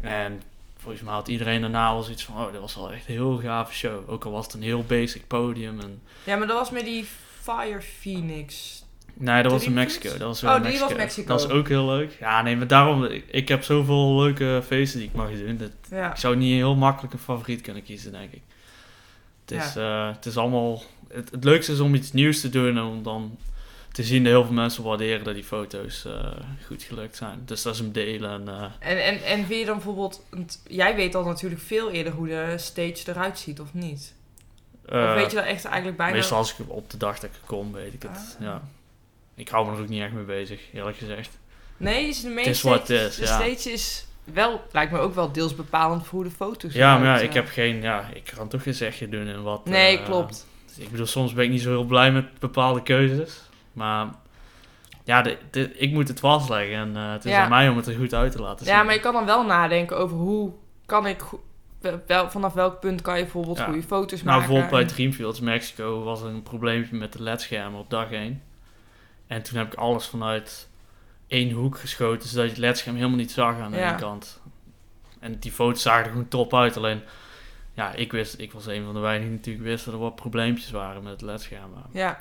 En 0.00 0.42
volgens 0.76 1.02
mij 1.02 1.12
had 1.12 1.28
iedereen 1.28 1.60
daarna 1.60 1.86
al 1.86 2.02
zoiets 2.02 2.24
van, 2.24 2.34
oh, 2.34 2.52
dat 2.52 2.60
was 2.60 2.74
wel 2.74 2.92
echt 2.92 3.08
een 3.08 3.14
heel 3.14 3.36
gave 3.36 3.72
show. 3.72 4.10
Ook 4.10 4.24
al 4.24 4.30
was 4.30 4.44
het 4.44 4.54
een 4.54 4.62
heel 4.62 4.84
basic 4.84 5.26
podium. 5.26 5.80
En, 5.80 6.02
ja, 6.24 6.36
maar 6.36 6.46
dat 6.46 6.58
was 6.58 6.70
met 6.70 6.84
die 6.84 7.04
Fire 7.40 7.82
Phoenix. 7.82 8.82
nee, 9.14 9.42
dat 9.42 9.52
was 9.52 9.64
in 9.64 9.72
Mexico. 9.72 10.08
Dat 10.08 10.20
was 10.20 10.42
Oh, 10.42 10.62
die 10.64 10.78
was 10.78 10.94
Mexico. 10.94 11.26
Dat 11.26 11.42
was 11.42 11.52
ook 11.52 11.68
heel 11.68 11.86
leuk. 11.86 12.16
Ja, 12.20 12.42
nee, 12.42 12.56
maar 12.56 12.66
daarom, 12.66 13.04
ik, 13.04 13.24
ik 13.30 13.48
heb 13.48 13.62
zoveel 13.62 14.20
leuke 14.20 14.62
feesten 14.66 14.98
die 14.98 15.08
ik 15.08 15.14
mag 15.14 15.30
doen. 15.30 15.56
Dat, 15.56 15.70
Ja, 15.90 16.10
Ik 16.10 16.16
zou 16.16 16.36
niet 16.36 16.54
heel 16.54 16.76
makkelijk 16.76 17.12
een 17.12 17.18
favoriet 17.18 17.60
kunnen 17.60 17.82
kiezen, 17.82 18.12
denk 18.12 18.32
ik. 18.32 18.42
Het 19.44 19.60
is, 19.60 19.76
eh, 19.76 20.12
het 20.12 20.26
is 20.26 20.36
allemaal... 20.36 20.82
Het, 21.08 21.30
het 21.30 21.44
leukste 21.44 21.72
is 21.72 21.80
om 21.80 21.94
iets 21.94 22.12
nieuws 22.12 22.40
te 22.40 22.48
doen 22.48 22.76
en 22.76 22.82
om 22.82 23.02
dan 23.02 23.38
te 23.92 24.02
zien 24.02 24.24
dat 24.24 24.32
heel 24.32 24.44
veel 24.44 24.54
mensen 24.54 24.84
waarderen 24.84 25.24
dat 25.24 25.34
die 25.34 25.44
foto's 25.44 26.04
eh, 26.04 26.30
goed 26.66 26.82
gelukt 26.82 27.16
zijn. 27.16 27.42
Dus 27.44 27.62
dat 27.62 27.74
is 27.74 27.80
hem 27.80 27.92
delen. 27.92 28.30
En, 28.30 28.48
eh, 28.48 28.90
en, 28.90 29.04
en, 29.04 29.22
en 29.24 29.46
vind 29.46 29.60
je 29.60 29.66
dan 29.66 29.74
bijvoorbeeld... 29.74 30.24
jij 30.66 30.94
weet 30.94 31.14
al 31.14 31.24
natuurlijk 31.24 31.60
veel 31.60 31.90
eerder 31.90 32.12
hoe 32.12 32.28
de 32.28 32.54
stage 32.56 33.02
eruit 33.06 33.38
ziet, 33.38 33.60
of 33.60 33.74
niet? 33.74 34.14
of 34.84 34.90
eh, 34.90 35.14
weet 35.14 35.30
je 35.30 35.36
dat 35.36 35.46
echt 35.46 35.64
eigenlijk 35.64 35.96
bijna... 35.96 36.14
meestal 36.14 36.38
als 36.38 36.54
ik 36.58 36.70
op 36.70 36.90
de 36.90 36.96
dag 36.96 37.18
dat 37.18 37.30
ik 37.30 37.40
kom, 37.46 37.72
weet 37.72 37.94
ik 37.94 38.02
het. 38.02 38.36
Ah. 38.38 38.46
Ja. 38.46 38.62
Ik 39.34 39.48
hou 39.48 39.66
me 39.66 39.76
er 39.76 39.82
ook 39.82 39.88
niet 39.88 40.02
echt 40.02 40.12
mee 40.12 40.24
bezig, 40.24 40.60
eerlijk 40.72 40.96
gezegd. 40.96 41.38
Nee, 41.76 42.08
is 42.08 42.20
de 42.20 42.28
main 42.28 42.38
Het 42.38 42.46
is 42.46 42.58
stage... 42.58 42.78
wat 42.78 42.88
het 42.88 43.10
is, 43.10 43.16
de 43.16 43.26
stage 43.26 43.72
is 43.72 44.06
wel, 44.24 44.62
lijkt 44.72 44.92
me 44.92 44.98
ook 44.98 45.14
wel 45.14 45.32
deels 45.32 45.54
bepalend 45.54 46.06
voor 46.06 46.20
hoe 46.20 46.28
de 46.28 46.34
foto's 46.36 46.72
Ja, 46.72 46.98
maar 46.98 47.06
ja, 47.06 47.18
ik 47.18 47.32
heb 47.32 47.48
geen... 47.48 47.82
Ja, 47.82 48.10
ik 48.14 48.32
kan 48.36 48.48
toch 48.48 48.62
geen 48.62 48.74
zegje 48.74 49.08
doen 49.08 49.26
en 49.26 49.42
wat... 49.42 49.64
Nee, 49.64 50.02
klopt. 50.02 50.46
Ik 50.76 50.90
bedoel, 50.90 51.06
soms 51.06 51.32
ben 51.32 51.44
ik 51.44 51.50
niet 51.50 51.62
zo 51.62 51.68
heel 51.68 51.84
blij 51.84 52.12
met 52.12 52.38
bepaalde 52.38 52.82
keuzes. 52.82 53.40
Maar 53.72 54.08
ja, 55.04 55.22
de, 55.22 55.38
de- 55.50 55.72
ik 55.78 55.90
moet 55.92 56.08
het 56.08 56.20
vastleggen. 56.20 56.76
En 56.76 56.96
eh, 56.96 57.12
het 57.12 57.24
is 57.24 57.30
Ja. 57.30 57.42
aan 57.42 57.48
mij 57.48 57.68
om 57.68 57.76
het 57.76 57.86
er 57.86 57.94
goed 57.94 58.14
uit 58.14 58.32
te 58.32 58.40
laten 58.42 58.66
zien. 58.66 58.74
Ja, 58.74 58.82
maar 58.82 58.94
je 58.94 59.00
kan 59.00 59.12
dan 59.12 59.24
wel 59.26 59.44
nadenken 59.46 59.96
over 59.98 60.16
hoe 60.16 60.52
kan 60.86 61.06
ik... 61.06 61.22
Wel, 62.06 62.30
vanaf 62.30 62.52
welk 62.52 62.80
punt 62.80 63.02
kan 63.02 63.16
je 63.16 63.22
bijvoorbeeld 63.22 63.58
Ja. 63.58 63.64
goede 63.64 63.82
foto's 63.82 64.22
Nou, 64.22 64.24
maken? 64.24 64.40
bijvoorbeeld 64.52 64.70
bij 64.86 64.94
Dreamfields 64.94 65.40
Mexico 65.40 66.02
was 66.02 66.20
er 66.22 66.28
een 66.28 66.42
probleempje 66.42 66.96
met 66.96 67.12
de 67.12 67.22
ledschermen 67.22 67.80
op 67.80 67.90
dag 67.90 68.10
1. 68.10 68.42
En 69.26 69.42
toen 69.42 69.58
heb 69.58 69.66
ik 69.72 69.78
alles 69.78 70.06
vanuit 70.06 70.68
één 71.26 71.50
hoek 71.50 71.78
geschoten, 71.78 72.28
zodat 72.28 72.44
je 72.44 72.50
het 72.50 72.58
ledscherm 72.60 72.96
helemaal 72.96 73.16
niet 73.16 73.32
zag 73.32 73.58
aan 73.60 73.70
de 73.70 73.76
Ja. 73.76 73.88
ene 73.88 73.98
kant. 73.98 74.40
En 75.20 75.38
die 75.38 75.52
foto's 75.52 75.82
zagen 75.82 76.04
er 76.04 76.10
gewoon 76.10 76.28
top 76.28 76.54
uit. 76.54 76.76
Alleen, 76.76 77.02
ja, 77.74 77.92
ik 77.92 78.12
wist, 78.12 78.38
ik 78.38 78.52
was 78.52 78.66
een 78.66 78.84
van 78.84 78.94
de 78.94 79.00
weinigen 79.00 79.28
die 79.28 79.38
natuurlijk 79.38 79.64
wist 79.66 79.84
dat 79.84 79.94
er 79.94 80.00
wat 80.00 80.14
probleempjes 80.14 80.70
waren 80.70 81.02
met 81.02 81.12
het 81.12 81.22
ledscherm. 81.22 81.70
Ja, 81.92 82.18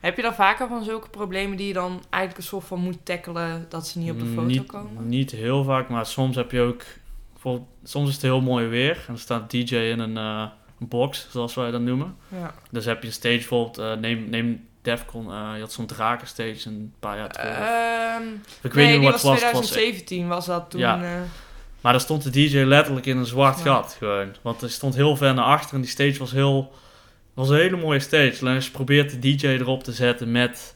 Heb 0.00 0.16
je 0.16 0.22
dan 0.22 0.34
vaker 0.34 0.68
van 0.68 0.84
zulke 0.84 1.08
problemen 1.08 1.56
die 1.56 1.66
je 1.66 1.72
dan 1.72 2.02
eigenlijk 2.10 2.36
een 2.36 2.48
soort 2.48 2.64
van 2.64 2.80
moet 2.80 2.98
tackelen 3.02 3.66
dat 3.68 3.86
ze 3.86 3.98
niet 3.98 4.10
op 4.10 4.18
de 4.18 4.26
foto 4.26 4.46
niet, 4.46 4.66
komen? 4.66 5.08
Niet 5.08 5.30
heel 5.30 5.64
vaak, 5.64 5.88
maar 5.88 6.06
soms 6.06 6.36
heb 6.36 6.50
je 6.50 6.60
ook... 6.60 6.82
Soms 7.84 8.08
is 8.08 8.14
het 8.14 8.22
heel 8.22 8.40
mooi 8.40 8.66
weer 8.66 9.04
en 9.08 9.14
er 9.14 9.20
staat 9.20 9.50
DJ 9.50 9.76
in 9.76 9.98
een, 9.98 10.16
eh, 10.16 10.44
een 10.80 10.88
box, 10.88 11.28
zoals 11.30 11.54
wij 11.54 11.70
dat 11.70 11.80
noemen. 11.80 12.16
Ja. 12.28 12.54
Dus 12.70 12.84
heb 12.84 13.00
je 13.00 13.06
een 13.06 13.12
stage 13.14 13.36
bijvoorbeeld, 13.36 13.78
eh, 13.78 13.92
neem, 13.92 14.28
neem 14.30 14.66
Defcon, 14.82 15.32
eh, 15.32 15.50
je 15.54 15.60
had 15.60 15.72
zo'n 15.72 15.86
drakenstage 15.86 16.68
een 16.68 16.92
paar 17.00 17.16
jaar 17.16 17.30
terug. 17.30 17.56
Ehm, 17.56 18.22
ik 18.62 18.72
weet 18.72 18.74
nee, 18.74 18.86
niet 18.86 19.00
die 19.00 19.10
wat 19.10 19.22
was 19.22 19.22
het 19.22 19.42
was. 19.42 19.42
het 19.42 19.52
was 19.52 19.70
2017 19.70 20.28
was 20.28 20.46
dat 20.46 20.70
toen. 20.70 20.80
Ja. 20.80 21.24
Maar 21.80 21.92
daar 21.92 22.00
stond 22.00 22.22
de 22.22 22.30
DJ 22.30 22.56
letterlijk 22.56 23.06
in 23.06 23.16
een 23.16 23.26
zwart 23.26 23.58
Ja. 23.58 23.64
gat 23.64 23.96
gewoon. 23.98 24.34
Want 24.42 24.62
er 24.62 24.70
stond 24.70 24.94
heel 24.94 25.16
ver 25.16 25.34
naar 25.34 25.44
achter 25.44 25.74
en 25.74 25.80
die 25.80 25.90
stage 25.90 26.18
was 26.18 26.32
heel... 26.32 26.72
was 27.36 27.48
een 27.48 27.56
hele 27.56 27.76
mooie 27.76 28.00
stage. 28.00 28.36
Alleen 28.40 28.54
als 28.54 28.64
je 28.64 28.70
probeert 28.70 29.10
de 29.10 29.18
DJ 29.36 29.46
erop 29.46 29.84
te 29.84 29.92
zetten 29.92 30.30
met 30.30 30.74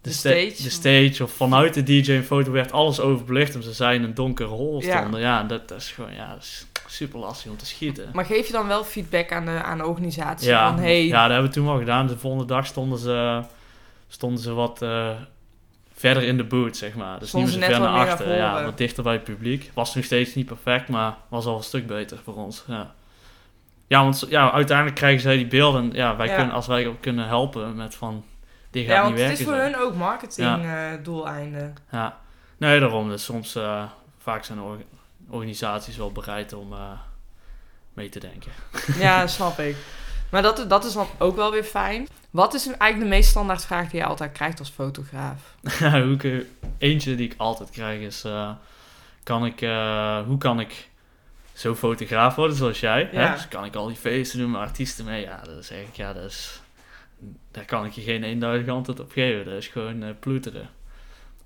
de, 0.00 0.08
De 0.10 0.14
sta- 0.14 0.28
stage. 0.30 0.62
de 0.62 0.70
stage 0.70 1.22
of 1.22 1.32
vanuit 1.32 1.74
de 1.74 1.82
DJ 1.82 2.12
een 2.12 2.24
foto 2.24 2.50
werd 2.50 2.72
alles 2.72 3.00
overbelicht. 3.00 3.54
En 3.54 3.62
ze 3.62 3.72
zijn 3.72 3.94
in 3.96 4.02
een 4.02 4.14
donkere 4.14 4.48
hol 4.48 4.82
stonden. 4.82 5.20
Ja, 5.20 5.42
dat, 5.42 5.68
dat 5.68 5.78
is 5.80 5.90
gewoon 5.90 6.14
ja, 6.14 6.32
dat 6.32 6.42
is 6.42 6.66
super 6.86 7.18
lastig 7.18 7.50
om 7.50 7.56
te 7.56 7.66
schieten. 7.66 8.10
maar 8.12 8.24
geef 8.24 8.46
je 8.46 8.52
dan 8.52 8.66
wel 8.66 8.84
feedback 8.84 9.32
aan 9.32 9.44
de, 9.44 9.50
aan 9.50 9.78
de 9.78 9.86
organisatie? 9.86 10.48
Ja, 10.48 10.74
Van, 10.74 10.82
hey, 10.82 11.06
ja, 11.06 11.22
dat 11.22 11.30
hebben 11.30 11.48
we 11.50 11.56
toen 11.56 11.66
wel 11.66 11.78
gedaan. 11.78 12.06
De 12.06 12.18
volgende 12.18 12.46
dag 12.46 12.66
stonden 12.66 12.98
ze, 12.98 13.42
stonden 14.08 14.42
ze 14.42 14.52
wat 14.52 14.82
eh, 14.82 15.10
verder 15.94 16.22
in 16.22 16.36
de 16.36 16.44
boot, 16.44 16.76
zeg 16.76 16.94
maar. 16.94 17.18
Dus 17.18 17.28
Stonden 17.28 17.50
niet 17.50 17.58
meer 17.60 17.68
zo 17.68 17.74
ver 17.74 17.84
naar 17.90 18.08
achter. 18.08 18.36
Ja, 18.36 18.64
wat 18.64 18.78
dichter 18.78 19.02
bij 19.02 19.12
het 19.12 19.24
publiek. 19.24 19.70
Was 19.74 19.94
nog 19.94 20.04
steeds 20.04 20.34
niet 20.34 20.46
perfect, 20.46 20.88
maar 20.88 21.16
was 21.28 21.44
al 21.46 21.56
een 21.56 21.62
stuk 21.62 21.86
beter 21.86 22.18
voor 22.24 22.34
ons. 22.36 22.64
Ja, 22.68 22.94
ja 23.86 24.02
want 24.02 24.24
ja, 24.28 24.52
uiteindelijk 24.52 24.96
krijgen 24.96 25.20
zij 25.20 25.36
die 25.36 25.46
beelden. 25.46 25.82
En 25.90 25.96
Ja, 25.96 26.16
wij 26.16 26.26
Ja. 26.26 26.34
kunnen, 26.36 26.54
als 26.54 26.66
wij 26.66 26.96
kunnen 27.00 27.26
helpen 27.26 27.76
met 27.76 27.94
van, 27.94 28.24
dit 28.70 28.86
gaat 28.86 28.94
ja, 28.96 29.08
niet 29.08 29.18
want 29.18 29.28
het 29.30 29.38
werken. 29.38 29.38
is 29.38 29.44
voor 29.44 29.54
zo. 29.54 29.60
hun 29.62 29.76
ook 29.88 29.94
marketing 29.94 30.64
eh, 30.64 30.92
doeleinden. 31.02 31.74
Ja, 31.90 32.18
nee, 32.56 32.80
daarom. 32.80 33.08
Dus 33.08 33.24
soms, 33.24 33.54
eh, 33.54 33.82
vaak 34.18 34.44
zijn 34.44 34.60
or- 34.60 34.84
organisaties 35.30 35.96
wel 35.96 36.12
bereid 36.12 36.52
om 36.52 36.72
eh, 36.72 36.78
mee 37.92 38.08
te 38.08 38.20
denken. 38.20 38.52
Ja, 38.98 39.26
snap 39.26 39.58
ik. 39.58 39.76
Maar 40.30 40.42
dat, 40.42 40.64
dat 40.68 40.84
is 40.84 40.92
dan 40.92 41.06
ook 41.18 41.36
wel 41.36 41.50
weer 41.50 41.64
fijn. 41.64 42.06
Wat 42.30 42.54
is 42.54 42.66
eigenlijk 42.66 43.00
de 43.00 43.16
meest 43.16 43.28
standaard 43.30 43.64
vraag 43.64 43.90
die 43.90 44.00
je 44.00 44.06
altijd 44.06 44.32
krijgt 44.32 44.58
als 44.58 44.70
fotograaf? 44.70 45.54
eh, 45.80 46.40
eentje 46.78 47.14
die 47.14 47.26
ik 47.30 47.34
altijd 47.36 47.70
krijg 47.70 48.00
is: 48.00 48.24
eh, 48.24 48.50
kan 49.22 49.44
ik, 49.44 49.60
eh, 49.60 50.18
hoe 50.26 50.38
kan 50.38 50.60
ik 50.60 50.90
zo 51.54 51.74
fotograaf 51.74 52.34
worden 52.34 52.56
zoals 52.56 52.80
jij? 52.80 53.08
Ja. 53.12 53.26
Hè? 53.28 53.34
Dus 53.34 53.48
kan 53.48 53.64
ik 53.64 53.74
al 53.74 53.86
die 53.86 53.96
feesten 53.96 54.38
doen 54.38 54.50
met 54.50 54.60
artiesten 54.60 55.04
mee? 55.04 55.22
Ja, 55.22 55.40
dat 55.44 55.64
zeg 55.64 55.78
ik, 55.78 55.94
ja, 55.96 56.12
dat 56.12 56.24
is, 56.24 56.60
daar 57.50 57.64
kan 57.64 57.84
ik 57.84 57.92
je 57.92 58.00
geen 58.02 58.22
eenduidig 58.24 58.68
antwoord 58.68 59.00
op 59.00 59.12
geven. 59.12 59.44
Dat 59.44 59.54
is 59.54 59.66
gewoon 59.68 60.02
eh, 60.02 60.08
ploeteren. 60.20 60.68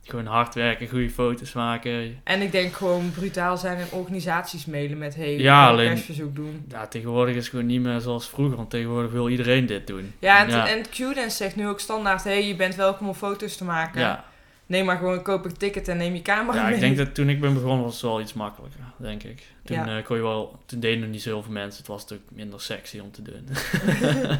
Gewoon 0.02 0.26
hard 0.26 0.54
werken, 0.54 0.88
goede 0.88 1.10
foto's 1.10 1.52
maken. 1.52 2.20
En 2.24 2.40
ik 2.42 2.52
denk 2.52 2.72
gewoon 2.74 3.10
brutaal 3.12 3.56
zijn 3.56 3.78
en 3.78 3.86
organisaties 3.90 4.66
mailen 4.66 4.98
met... 4.98 5.14
Hey, 5.14 5.32
Ja, 5.32 5.38
ja, 5.42 5.68
alleen- 5.68 5.88
persverzoek 5.92 6.34
doen. 6.36 6.64
Ja, 6.68 6.86
tegenwoordig 6.86 7.34
is 7.34 7.40
het 7.40 7.50
gewoon 7.50 7.66
niet 7.66 7.80
meer 7.80 8.00
zoals 8.00 8.28
vroeger, 8.28 8.56
want 8.56 8.70
tegenwoordig 8.70 9.10
wil 9.12 9.28
iedereen 9.28 9.66
dit 9.66 9.86
doen. 9.86 10.12
Ja, 10.18 10.38
en, 10.44 10.50
Ja. 10.50 10.68
en 10.68 10.82
Qdance 10.90 11.36
zegt 11.36 11.56
nu 11.56 11.68
ook 11.68 11.80
standaard... 11.80 12.24
Hey, 12.24 12.46
je 12.46 12.56
bent 12.56 12.74
welkom 12.74 13.08
om 13.08 13.14
foto's 13.14 13.56
te 13.56 13.64
maken. 13.64 14.00
Ja, 14.00 14.24
Neem 14.68 14.84
maar 14.84 14.96
gewoon, 14.96 15.22
koop 15.22 15.44
een 15.44 15.56
ticket 15.56 15.88
en 15.88 15.96
neem 15.96 16.14
je 16.14 16.22
camera 16.22 16.58
ja 16.58 16.64
mee. 16.64 16.74
ik 16.74 16.80
denk 16.80 16.96
dat 16.96 17.14
toen 17.14 17.28
ik 17.28 17.40
ben 17.40 17.54
begonnen 17.54 17.84
was 17.84 17.92
het 17.92 18.02
wel 18.02 18.20
iets 18.20 18.32
makkelijker, 18.32 18.80
denk 18.96 19.22
ik. 19.22 19.46
Toen, 19.64 19.76
Ja. 19.76 19.98
eh, 19.98 20.04
kon 20.04 20.16
je 20.16 20.22
wel, 20.22 20.58
toen 20.66 20.80
deden 20.80 21.00
nog 21.00 21.08
niet 21.08 21.22
zoveel 21.22 21.52
mensen, 21.52 21.78
het 21.78 21.86
was 21.86 22.00
natuurlijk 22.02 22.30
minder 22.30 22.60
sexy 22.60 22.98
om 22.98 23.10
te 23.12 23.22
doen. 23.22 23.48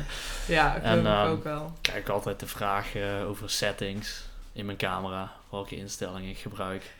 Ja, 0.48 0.74
dat 0.74 0.82
En, 0.82 0.98
ik 0.98 1.04
ehm, 1.06 1.28
ook 1.28 1.44
wel. 1.44 1.72
krijg 1.80 1.98
ik 2.00 2.08
altijd 2.08 2.40
de 2.40 2.46
vraag 2.46 2.94
eh, 2.94 3.28
over 3.28 3.50
settings 3.50 4.24
in 4.52 4.66
mijn 4.66 4.78
camera, 4.78 5.32
welke 5.50 5.76
instellingen 5.76 6.30
ik 6.30 6.38
gebruik. 6.38 6.90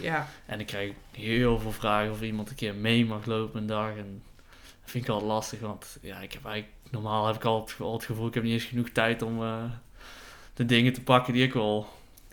Ja, 0.00 0.28
En 0.46 0.60
ik 0.60 0.66
krijg 0.66 0.92
heel 1.12 1.58
veel 1.60 1.72
vragen 1.72 2.10
of 2.10 2.22
iemand 2.22 2.48
een 2.50 2.54
keer 2.56 2.74
mee 2.74 3.06
mag 3.06 3.26
lopen 3.26 3.60
een 3.60 3.66
dag. 3.66 3.88
En 3.96 4.22
dat 4.82 4.90
vind 4.90 5.04
ik 5.04 5.10
altijd 5.10 5.30
lastig, 5.30 5.60
want 5.60 5.98
ja, 6.02 6.18
ik 6.20 6.32
heb 6.32 6.44
eigenlijk, 6.44 6.76
normaal 6.90 7.26
heb 7.26 7.36
ik 7.36 7.44
altijd 7.44 7.80
al 7.80 7.92
het 7.92 8.04
gevoel, 8.04 8.26
ik 8.26 8.34
heb 8.34 8.42
niet 8.42 8.52
eens 8.52 8.64
genoeg 8.64 8.88
tijd 8.88 9.22
om 9.22 9.42
eh, 9.42 9.62
de 10.54 10.64
dingen 10.64 10.92
te 10.92 11.02
pakken 11.02 11.32
die 11.32 11.42
ik 11.46 11.52
wil 11.52 11.88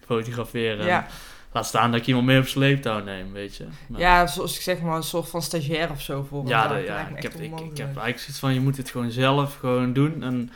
fotograferen. 0.06 0.86
ja. 0.86 1.08
Laat 1.52 1.66
staan 1.66 1.92
dat 1.92 2.00
ik 2.00 2.08
iemand 2.08 2.26
mee 2.26 2.40
op 2.40 2.46
sleeptouw 2.48 3.04
neem, 3.04 3.32
weet 3.34 3.56
je. 3.56 3.66
Maar- 3.88 4.00
ja, 4.00 4.28
zoals 4.28 4.56
ik 4.56 4.62
zeg 4.62 4.82
maar, 4.82 4.96
een 4.96 5.04
soort 5.04 5.30
van 5.30 5.42
stagiair 5.42 5.90
of 5.92 6.02
zo 6.02 6.26
voor. 6.30 6.48
ja, 6.48 6.76
ik, 6.76 6.88
heb, 7.24 7.34
ik, 7.34 7.60
ik 7.60 7.78
heb 7.78 7.86
eigenlijk 7.86 8.20
zoiets 8.20 8.40
van, 8.40 8.54
je 8.54 8.60
moet 8.60 8.78
het 8.78 8.90
gewoon 8.90 9.12
zelf 9.12 9.58
gewoon 9.60 9.94
doen. 9.94 10.24
En 10.24 10.52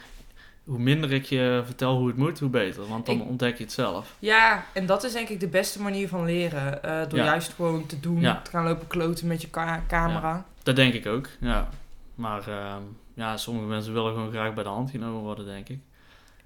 hoe 0.64 0.80
minder 0.80 1.12
ik 1.14 1.26
je 1.26 1.62
vertel 1.66 1.98
hoe 1.98 2.08
het 2.08 2.18
moet, 2.18 2.40
hoe 2.40 2.50
beter. 2.50 2.88
Want 2.88 3.06
dan 3.06 3.16
Ik- 3.16 3.28
ontdek 3.28 3.58
je 3.58 3.64
het 3.64 3.74
zelf. 3.74 4.16
Ja, 4.20 4.66
en 4.74 4.86
dat 4.86 5.04
is 5.04 5.12
denk 5.14 5.30
ik 5.30 5.40
de 5.40 5.48
beste 5.48 5.82
manier 5.82 6.08
van 6.08 6.26
leren. 6.26 6.84
eh, 6.84 7.10
door 7.10 7.20
Ja. 7.20 7.26
juist 7.26 7.54
gewoon 7.54 7.86
te 7.86 8.00
doen, 8.00 8.20
Ja. 8.20 8.42
te 8.44 8.50
gaan 8.50 8.64
lopen 8.64 8.88
kloten 8.88 9.28
met 9.28 9.42
je 9.42 9.48
ka- 9.50 9.84
camera. 9.88 10.46
Dat 10.64 10.76
denk 10.76 10.94
ik 10.94 11.06
ook, 11.06 11.28
ja. 11.40 11.70
Maar 12.16 12.48
ehm, 12.48 12.82
ja, 13.14 13.38
sommige 13.38 13.68
mensen 13.68 13.94
willen 13.94 14.14
gewoon 14.14 14.32
graag 14.32 14.54
bij 14.54 14.64
de 14.64 14.70
hand 14.70 14.92
genomen 14.92 15.22
worden, 15.22 15.46
denk 15.46 15.70
ik. 15.70 15.80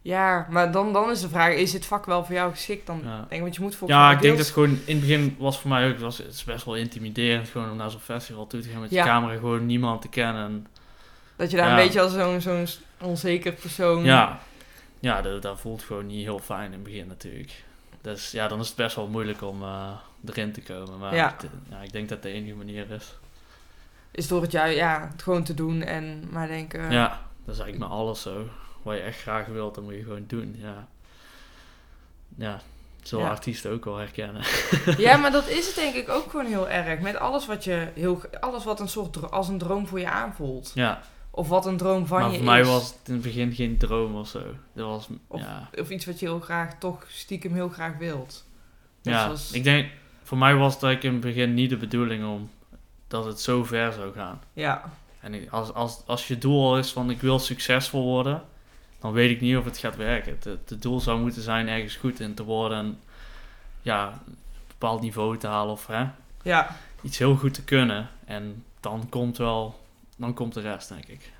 Ja, 0.05 0.47
maar 0.49 0.71
dan, 0.71 0.93
dan 0.93 1.09
is 1.09 1.21
de 1.21 1.29
vraag, 1.29 1.53
is 1.53 1.71
dit 1.71 1.85
vak 1.85 2.05
wel 2.05 2.25
voor 2.25 2.35
jou 2.35 2.51
geschikt? 2.51 2.85
Dan 2.87 3.01
Ja. 3.03 3.15
denk 3.17 3.31
ik, 3.31 3.39
want 3.41 3.55
je 3.55 3.61
moet 3.61 3.75
volgens 3.75 3.99
Ja, 3.99 4.11
ik 4.11 4.21
denk 4.21 4.37
dat 4.37 4.47
gewoon 4.49 4.69
in 4.69 4.95
het 4.95 4.99
begin 4.99 5.35
was 5.39 5.59
voor 5.59 5.69
mij 5.69 5.89
ook, 5.91 5.99
was, 5.99 6.17
het 6.17 6.33
is 6.33 6.43
best 6.43 6.65
wel 6.65 6.75
intimiderend 6.75 7.49
gewoon 7.49 7.71
om 7.71 7.77
naar 7.77 7.89
zo'n 7.91 7.99
festival 7.99 8.47
toe 8.47 8.61
te 8.61 8.69
gaan 8.69 8.81
met 8.81 8.89
je 8.89 9.01
camera, 9.03 9.33
gewoon 9.33 9.65
niemand 9.65 10.01
te 10.01 10.07
kennen. 10.09 10.43
En, 10.45 10.67
dat 11.35 11.51
je 11.51 11.57
daar 11.57 11.65
Ja. 11.69 11.77
een 11.77 11.83
beetje 11.85 12.01
als 12.01 12.13
zo'n 12.13 12.41
zo'n 12.41 12.67
onzeker 13.01 13.51
persoon... 13.51 14.03
ja, 14.03 14.39
ja 14.99 15.21
dat, 15.21 15.41
dat 15.41 15.59
voelt 15.59 15.83
gewoon 15.83 16.07
niet 16.07 16.23
heel 16.23 16.39
fijn 16.39 16.65
in 16.65 16.71
het 16.71 16.83
begin 16.83 17.07
natuurlijk. 17.07 17.63
Dus 18.01 18.31
ja, 18.31 18.47
dan 18.47 18.59
is 18.59 18.67
het 18.67 18.75
best 18.75 18.95
wel 18.95 19.07
moeilijk 19.07 19.41
om 19.41 19.61
eh, 19.63 19.89
erin 20.25 20.51
te 20.51 20.61
komen. 20.61 20.99
Maar 20.99 21.15
Ja. 21.15 21.35
ik, 21.83 21.91
denk 21.91 22.09
dat 22.09 22.21
de 22.21 22.29
enige 22.29 22.55
manier 22.55 22.91
is. 22.91 23.15
Is 24.11 24.27
door 24.27 24.41
het, 24.41 24.51
ju- 24.51 24.59
ja, 24.65 25.07
het 25.11 25.21
gewoon 25.21 25.43
te 25.43 25.53
doen 25.53 25.81
en 25.81 26.23
maar 26.31 26.47
denken... 26.47 26.91
Ja, 26.91 27.07
dat 27.45 27.55
is 27.55 27.61
eigenlijk 27.61 27.77
met 27.79 27.99
alles 27.99 28.21
zo. 28.21 28.47
Wat 28.83 28.95
je 28.95 29.01
echt 29.01 29.21
graag 29.21 29.45
wilt, 29.47 29.75
dan 29.75 29.83
moet 29.83 29.93
je 29.93 30.03
gewoon 30.03 30.23
doen. 30.27 30.55
Ja, 30.57 30.87
ja 32.37 32.61
zullen 33.01 33.25
Ja. 33.25 33.31
artiesten 33.31 33.71
ook 33.71 33.85
wel 33.85 33.97
herkennen. 33.97 34.41
Ja, 34.97 35.17
maar 35.21 35.31
dat 35.31 35.47
is 35.47 35.65
het 35.67 35.75
denk 35.75 35.95
ik 35.95 36.09
ook 36.09 36.29
gewoon 36.29 36.45
heel 36.45 36.69
erg. 36.69 36.99
Met 36.99 37.15
alles 37.15 37.45
wat 37.45 37.63
je 37.63 37.87
heel, 37.95 38.21
alles 38.39 38.63
wat 38.63 38.79
een 38.79 38.87
soort 38.89 39.31
als 39.31 39.47
een 39.47 39.57
droom 39.57 39.87
voor 39.87 39.99
je 39.99 40.09
aanvoelt. 40.09 40.71
Ja, 40.73 41.01
Of 41.31 41.47
wat 41.47 41.65
een 41.65 41.77
droom 41.77 42.05
van 42.07 42.19
maar 42.21 42.29
je 42.31 42.35
voor 42.35 42.45
mij 42.45 42.59
is. 42.59 42.67
was 42.67 42.87
het 42.87 42.99
in 43.07 43.13
het 43.13 43.21
begin 43.23 43.53
geen 43.53 43.77
droom 43.77 44.15
of 44.15 44.27
zo. 44.27 44.41
Dat 44.73 44.85
was, 44.87 45.07
Of- 45.27 45.39
ja. 45.41 45.69
Of 45.79 45.89
iets 45.89 46.05
wat 46.05 46.19
je 46.19 46.25
heel 46.25 46.39
graag, 46.39 46.73
toch 46.79 47.05
stiekem 47.07 47.53
heel 47.53 47.69
graag 47.69 47.97
wilt. 47.97 48.45
Ja, 49.01 49.31
ik 49.51 49.63
denk, 49.63 49.91
voor 50.23 50.37
mij 50.37 50.55
was 50.55 50.81
het 50.81 51.03
in 51.03 51.11
het 51.11 51.21
begin 51.21 51.53
niet 51.53 51.69
de 51.69 51.77
bedoeling 51.77 52.25
om 52.25 52.49
dat 53.07 53.25
het 53.25 53.39
zo 53.41 53.63
ver 53.63 53.93
zou 53.93 54.13
gaan. 54.13 54.41
Ja, 54.53 54.91
En 55.19 55.49
als, 55.49 55.73
als, 55.73 56.01
als 56.05 56.27
je 56.27 56.37
doel 56.37 56.77
is 56.77 56.91
van 56.91 57.09
ik 57.09 57.21
wil 57.21 57.39
succesvol 57.39 58.03
worden, 58.03 58.43
dan 59.03 59.11
weet 59.11 59.29
ik 59.29 59.41
niet 59.41 59.57
of 59.57 59.65
het 59.65 59.77
gaat 59.77 59.95
werken. 59.95 60.37
Het, 60.43 60.81
doel 60.81 60.99
zou 60.99 61.19
moeten 61.19 61.41
zijn 61.41 61.67
ergens 61.67 61.95
goed 61.95 62.19
in 62.19 62.33
te 62.33 62.43
worden 62.43 62.77
en 62.77 62.99
ja, 63.81 64.21
een 64.27 64.35
bepaald 64.67 65.01
niveau 65.01 65.37
te 65.37 65.47
halen 65.47 65.73
of 65.73 65.87
hè, 65.87 66.05
ja, 66.43 66.75
iets 67.01 67.17
heel 67.17 67.35
goed 67.35 67.53
te 67.53 67.63
kunnen. 67.63 68.09
En 68.25 68.63
dan 68.79 69.09
komt 69.09 69.37
wel, 69.37 69.79
dan 70.17 70.33
komt 70.33 70.53
de 70.53 70.61
rest 70.61 70.89
denk 70.89 71.05
ik. 71.05 71.31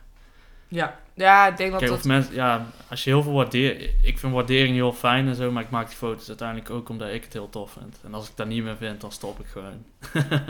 ja. 0.68 1.00
Ja, 1.14 1.48
ik 1.48 1.58
denk 1.58 1.72
dat 1.72 1.80
Kijk, 1.80 1.92
dat... 1.92 2.00
of 2.00 2.06
mensen, 2.06 2.34
ja, 2.34 2.66
als 2.90 3.04
je 3.04 3.10
heel 3.10 3.24
veel 3.24 3.34
waardeert, 3.34 3.82
ik 4.02 4.20
vind 4.20 4.34
waardering 4.34 4.76
heel 4.76 4.94
fijn 4.94 5.28
en 5.28 5.36
zo, 5.36 5.52
maar 5.52 5.64
ik 5.64 5.70
maak 5.70 5.88
die 5.88 5.98
foto's 5.98 6.28
uiteindelijk 6.28 6.70
ook 6.70 6.90
omdat 6.90 7.10
ik 7.10 7.24
het 7.24 7.34
heel 7.34 7.50
tof 7.50 7.72
vind. 7.72 7.98
En 8.04 8.14
als 8.14 8.30
ik 8.30 8.36
dat 8.36 8.48
niet 8.48 8.64
meer 8.64 8.78
vind, 8.78 9.02
dan 9.02 9.12
stop 9.12 9.40
ik 9.40 9.46
gewoon. 9.46 9.86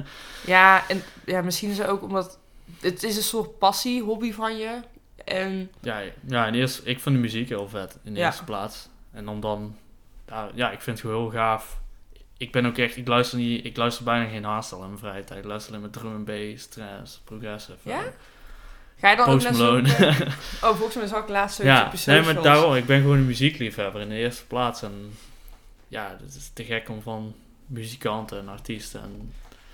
Ja, 0.46 0.88
en 0.88 1.04
ja, 1.26 1.42
misschien 1.42 1.70
is 1.70 1.78
het 1.78 1.88
ook 1.88 2.02
omdat... 2.02 2.40
Het 2.80 3.04
is 3.04 3.16
een 3.16 3.24
soort 3.24 3.58
passie, 3.58 4.04
hobby 4.04 4.34
van 4.34 4.58
je. 4.58 4.80
En 5.26 5.72
Ja, 5.82 6.02
ja 6.28 6.46
en 6.48 6.54
eerst, 6.54 6.82
ik 6.84 7.00
vind 7.00 7.16
de 7.16 7.22
muziek 7.22 7.50
heel 7.50 7.70
vet 7.70 7.98
in 8.04 8.14
de 8.14 8.20
Ja. 8.20 8.26
eerste 8.26 8.44
plaats. 8.44 8.90
En 9.12 9.28
om 9.28 9.40
dan, 9.42 9.76
ja, 10.28 10.50
ja, 10.54 10.72
ik 10.72 10.82
vind 10.82 10.98
het 10.98 11.06
gewoon 11.08 11.22
heel 11.22 11.32
gaaf. 11.40 11.82
Ik 12.38 12.52
ben 12.52 12.66
ook 12.66 12.78
echt, 12.78 12.98
ik 12.98 13.08
luister 13.08 13.38
niet, 13.38 13.66
ik 13.66 13.78
luister 13.78 14.04
bijna 14.04 14.30
geen 14.30 14.44
hardstyle 14.44 14.82
in 14.82 14.88
mijn 14.88 15.00
vrije 15.00 15.24
tijd. 15.24 15.40
Ik 15.40 15.46
luister 15.46 15.72
alleen 15.72 15.82
maar 15.84 15.92
drum 16.02 16.14
and 16.16 16.26
bass, 16.26 16.68
trance, 16.68 17.18
progressive. 17.24 17.78
Ja? 17.90 18.00
eh, 18.04 18.10
ga 19.00 19.10
je 19.10 19.16
dan 19.16 19.28
ook 19.28 19.38
Post. 19.40 19.52
Malone. 19.52 19.90
Oh, 20.62 20.76
volgens 20.78 20.96
mij 20.96 21.08
zag 21.08 21.22
ik 21.24 21.30
laatst 21.30 21.56
zoiets 21.56 22.06
ja, 22.06 22.12
nee, 22.14 22.22
maar 22.22 22.42
daarom, 22.44 22.76
ik 22.76 22.86
ben 22.86 23.02
gewoon 23.02 23.18
een 23.18 23.26
muziekliefhebber 23.26 24.02
in 24.02 24.10
de 24.10 24.16
eerste 24.16 24.46
plaats. 24.46 24.82
En 24.82 25.14
ja, 25.88 26.18
het 26.22 26.36
is 26.36 26.52
te 26.54 26.64
gek 26.64 26.90
om 26.90 27.02
van 27.02 27.36
muzikanten 27.66 28.40
en 28.40 28.50
artiesten 28.50 29.02
en 29.02 29.34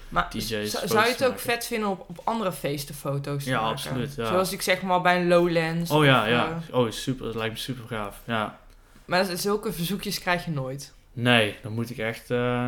Maar 0.09 0.27
DJ's 0.29 0.71
zou- 0.71 1.05
je 1.05 1.11
het 1.11 1.25
ook 1.25 1.39
vet 1.39 1.65
vinden 1.65 1.89
op, 1.89 2.05
op 2.07 2.19
andere 2.23 2.51
feesten 2.51 2.95
foto's 2.95 3.43
te 3.43 3.49
Ja, 3.49 3.55
maken? 3.55 3.71
absoluut, 3.71 4.15
ja. 4.15 4.25
Zoals 4.25 4.51
ik 4.51 4.61
zeg 4.61 4.81
maar 4.81 5.01
bij 5.01 5.21
een 5.21 5.27
Lowlands. 5.27 5.91
Oh 5.91 6.05
ja, 6.05 6.21
of, 6.21 6.27
ja. 6.29 6.61
eh, 6.69 6.77
Oh, 6.79 6.91
super, 6.91 7.25
dat 7.25 7.35
lijkt 7.35 7.53
me 7.53 7.59
super 7.59 7.87
gaaf. 7.87 8.21
Ja. 8.25 8.57
maar 9.05 9.25
zulke 9.37 9.73
verzoekjes 9.73 10.19
krijg 10.19 10.45
je 10.45 10.51
nooit. 10.51 10.93
Nee, 11.13 11.55
dan 11.61 11.71
moet 11.71 11.89
ik 11.89 11.97
echt, 11.97 12.31
eh, 12.31 12.67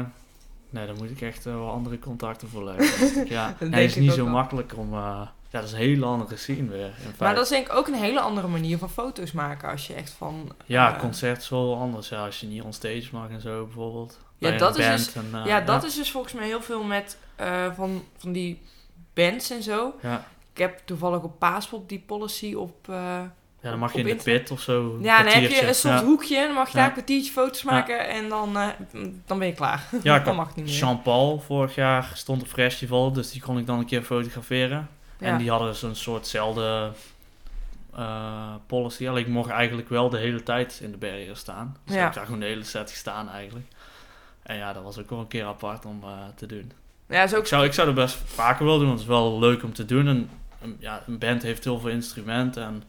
nee, 0.70 0.86
dan 0.86 0.96
moet 0.98 1.10
ik 1.10 1.22
echt 1.22 1.46
eh, 1.46 1.54
wel 1.54 1.70
andere 1.72 2.00
contacten 2.00 2.48
voor 2.48 2.64
leggen. 2.64 3.28
ja, 3.30 3.56
Dat 3.60 3.70
nee, 3.70 3.86
is 3.86 3.96
niet 3.96 4.12
zo 4.12 4.24
wel. 4.24 4.34
makkelijk 4.34 4.78
om, 4.78 4.94
ja, 4.94 5.34
dat 5.50 5.64
is 5.64 5.72
een 5.72 5.78
hele 5.78 6.06
andere 6.06 6.36
scene 6.38 6.68
weer. 6.70 6.92
Maar 7.20 7.34
dat 7.36 7.44
is 7.44 7.50
denk 7.50 7.68
ik 7.68 7.74
ook 7.76 7.88
een 7.88 7.94
hele 7.94 8.20
andere 8.20 8.48
manier 8.48 8.78
van 8.78 8.90
foto's 8.90 9.32
maken. 9.32 9.70
Als 9.70 9.88
je 9.88 9.94
echt 9.94 10.10
van... 10.10 10.52
Ja, 10.66 10.96
concert 11.00 11.42
is 11.42 11.50
wel 11.50 11.76
anders. 11.78 12.10
Ja, 12.10 12.26
als 12.26 12.40
je 12.40 12.48
niet 12.48 12.62
on 12.62 12.74
stage 12.74 13.08
mag 13.12 13.30
en 13.30 13.42
zo 13.42 13.66
bijvoorbeeld. 13.66 14.18
Ja, 14.42 14.50
Bij 14.50 14.58
dat 14.58 14.78
een 14.78 14.92
is 14.94 15.06
dus- 15.06 15.16
en, 15.16 15.30
eh, 15.34 15.46
ja, 15.46 15.62
dat 15.62 15.84
is 15.84 15.96
dus 15.96 16.12
volgens 16.12 16.34
mij 16.34 16.46
heel 16.46 16.62
veel 16.62 16.84
met 16.84 17.18
eh, 17.36 17.66
van, 17.76 18.04
van 18.18 18.32
die 18.32 18.62
bands 19.14 19.50
en 19.50 19.64
zo. 19.64 19.94
Ja. 20.02 20.26
Ik 20.54 20.58
heb 20.58 20.82
toevallig 20.86 21.22
op 21.22 21.40
Paaspop 21.40 21.90
die 21.90 22.04
policy 22.06 22.54
op... 22.54 22.90
eh, 22.90 22.96
ja, 23.62 23.70
dan 23.70 23.80
mag 23.80 23.94
je 23.94 24.00
in 24.00 24.18
de 24.18 24.24
pit 24.24 24.52
of 24.52 24.62
zo. 24.62 24.98
ja, 25.02 25.24
dan 25.24 25.32
heb 25.34 25.50
je 25.52 25.68
een 25.68 25.76
soort 25.76 26.00
ja. 26.00 26.06
hoekje. 26.06 26.46
Dan 26.46 26.54
mag 26.54 26.68
je 26.68 26.74
daar 26.74 26.82
Ja. 26.82 26.88
een 26.88 26.94
kwartiertje 26.94 27.32
foto's 27.32 27.64
maken. 27.64 28.08
En 28.10 28.30
dan, 28.30 28.58
eh, 28.58 28.68
dan 29.26 29.38
ben 29.40 29.48
je 29.48 29.54
klaar. 29.54 29.88
Ja, 30.04 30.16
ik 30.20 30.26
dan 30.26 30.36
mag 30.36 30.56
niet 30.56 30.66
meer. 30.66 30.74
Jean-Paul 30.74 31.40
vorig 31.40 31.76
jaar 31.76 32.12
stond 32.14 32.42
op 32.42 32.48
festival, 32.48 33.12
dus 33.14 33.32
die 33.32 33.42
kon 33.42 33.58
ik 33.58 33.66
dan 33.66 33.80
een 33.80 33.86
keer 33.86 34.02
fotograferen. 34.04 34.90
Ja. 35.20 35.28
En 35.28 35.38
die 35.38 35.50
hadden 35.50 35.68
dus 35.68 35.82
een 35.82 35.96
soortzelfde 35.96 36.92
eh 37.96 38.54
policy. 38.68 39.08
Alleen 39.08 39.22
ik 39.26 39.28
mocht 39.32 39.50
eigenlijk 39.50 39.90
wel 39.90 40.10
de 40.10 40.18
hele 40.18 40.44
tijd 40.44 40.80
in 40.84 40.92
de 40.92 40.98
bergen 40.98 41.38
staan. 41.38 41.78
Dus 41.86 41.94
Ja. 41.96 42.00
ik 42.00 42.06
heb 42.06 42.14
daar 42.16 42.26
gewoon 42.26 42.40
de 42.40 42.46
hele 42.46 42.64
set 42.64 42.90
gestaan 42.92 43.30
eigenlijk. 43.30 43.66
En 44.44 44.56
ja, 44.58 44.74
dat 44.74 44.84
was 44.84 44.98
ook 45.00 45.10
wel 45.10 45.20
een 45.20 45.28
keer 45.28 45.46
apart 45.46 45.86
om 45.86 46.00
eh, 46.04 46.10
te 46.36 46.46
doen. 46.46 46.72
Ja, 47.10 47.24
is 47.24 47.34
ook 47.34 47.42
Ik 47.42 47.48
zou, 47.48 47.66
ik 47.66 47.74
zou 47.74 47.88
dat 47.88 47.96
best 47.96 48.16
vaker 48.26 48.64
willen 48.66 48.80
doen, 48.80 48.88
want 48.88 49.00
het 49.00 49.10
is 49.10 49.16
wel 49.16 49.40
leuk 49.40 49.64
om 49.64 49.74
te 49.74 49.86
doen. 49.86 50.08
En 50.08 50.30
een, 50.62 50.78
ja, 50.80 51.04
een 51.08 51.18
band 51.18 51.42
heeft 51.42 51.64
heel 51.64 51.80
veel 51.80 51.90
instrumenten 51.90 52.64
en 52.64 52.84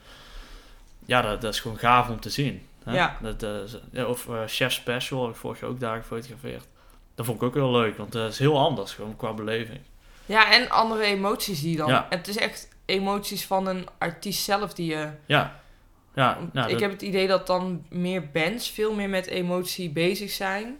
ja, 1.06 1.22
dat, 1.22 1.40
dat 1.40 1.52
is 1.54 1.60
gewoon 1.60 1.78
gaaf 1.78 2.08
om 2.08 2.20
te 2.20 2.30
zien. 2.30 2.66
Hè? 2.84 2.94
Ja. 2.94 3.16
Dat, 3.20 3.42
is- 3.42 3.76
ja, 3.90 4.04
of 4.06 4.28
eh, 4.28 4.40
Chef 4.46 4.72
Special 4.72 5.22
heb 5.22 5.30
ik 5.30 5.36
vorig 5.40 5.60
jaar 5.60 5.70
ook 5.70 5.80
daar 5.80 5.96
gefotografeerd. 6.00 6.66
Dat 7.14 7.26
vond 7.26 7.38
ik 7.38 7.42
ook 7.48 7.54
heel 7.54 7.70
leuk, 7.72 7.96
want 7.96 8.12
dat 8.12 8.32
is 8.32 8.38
heel 8.38 8.58
anders 8.58 8.92
gewoon 8.92 9.16
qua 9.16 9.32
beleving. 9.32 9.80
Ja, 10.26 10.52
en 10.52 10.70
andere 10.70 11.02
emoties 11.02 11.60
die 11.60 11.76
dan. 11.76 11.88
Ja. 11.88 12.06
Het 12.10 12.28
is 12.28 12.36
echt 12.36 12.68
emoties 12.84 13.46
van 13.46 13.66
een 13.66 13.86
artiest 13.98 14.44
zelf 14.44 14.74
die 14.74 14.86
je. 14.90 15.08
Ja, 15.26 15.60
ja 16.14 16.38
nou, 16.52 16.66
ik 16.66 16.72
dat- 16.72 16.80
heb 16.80 16.90
het 16.90 17.02
idee 17.02 17.26
dat 17.26 17.46
dan 17.46 17.84
meer 17.88 18.30
bands 18.30 18.70
veel 18.70 18.94
meer 18.94 19.08
met 19.08 19.26
emotie 19.26 19.90
bezig 19.90 20.30
zijn. 20.30 20.76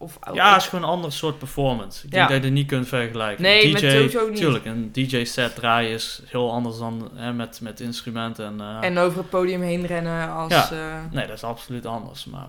Of 0.00 0.18
ja, 0.32 0.52
het 0.52 0.62
is 0.62 0.68
gewoon 0.68 0.84
een 0.84 0.90
ander 0.90 1.12
soort 1.12 1.38
performance. 1.38 2.06
Ik 2.06 2.12
Ja. 2.12 2.18
denk 2.18 2.28
dat 2.28 2.38
je 2.38 2.44
het 2.44 2.52
niet 2.52 2.66
kunt 2.66 2.88
vergelijken. 2.88 3.42
Nee, 3.42 3.62
DJ, 3.66 3.72
met 3.72 3.80
sowieso 3.92 4.28
niet. 4.28 4.36
Tuurlijk, 4.38 4.64
een 4.64 4.92
DJ-set 4.92 5.54
draaien 5.54 5.90
is 5.90 6.22
heel 6.24 6.52
anders 6.52 6.78
dan 6.78 7.10
hè, 7.14 7.32
met, 7.32 7.60
met 7.60 7.80
instrumenten. 7.80 8.44
En, 8.46 8.60
eh, 8.60 8.84
En 8.88 8.98
over 8.98 9.18
het 9.18 9.30
podium 9.30 9.62
heen 9.62 9.86
rennen 9.86 10.30
als. 10.30 10.52
Ja. 10.52 10.70
eh, 10.70 11.12
Nee, 11.12 11.26
dat 11.26 11.36
is 11.36 11.44
absoluut 11.44 11.86
anders. 11.86 12.24
Maar 12.24 12.46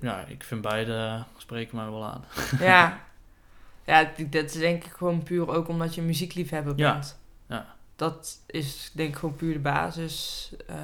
ja, 0.00 0.24
ik 0.28 0.42
vind 0.44 0.60
beide 0.60 1.24
spreken 1.36 1.76
mij 1.76 1.90
wel 1.90 2.04
aan. 2.04 2.24
ja. 2.60 3.00
ja, 3.84 4.10
dat 4.30 4.44
is 4.44 4.52
denk 4.52 4.84
ik 4.84 4.92
gewoon 4.96 5.22
puur 5.22 5.48
ook 5.48 5.68
omdat 5.68 5.94
je 5.94 6.02
muziekliefhebber 6.02 6.72
Ja. 6.76 6.92
bent. 6.92 7.18
Ja. 7.48 7.66
Dat 7.96 8.38
is 8.46 8.90
denk 8.94 9.08
ik 9.08 9.16
gewoon 9.18 9.36
puur 9.36 9.52
de 9.52 9.58
basis 9.58 10.50
eh, 10.66 10.76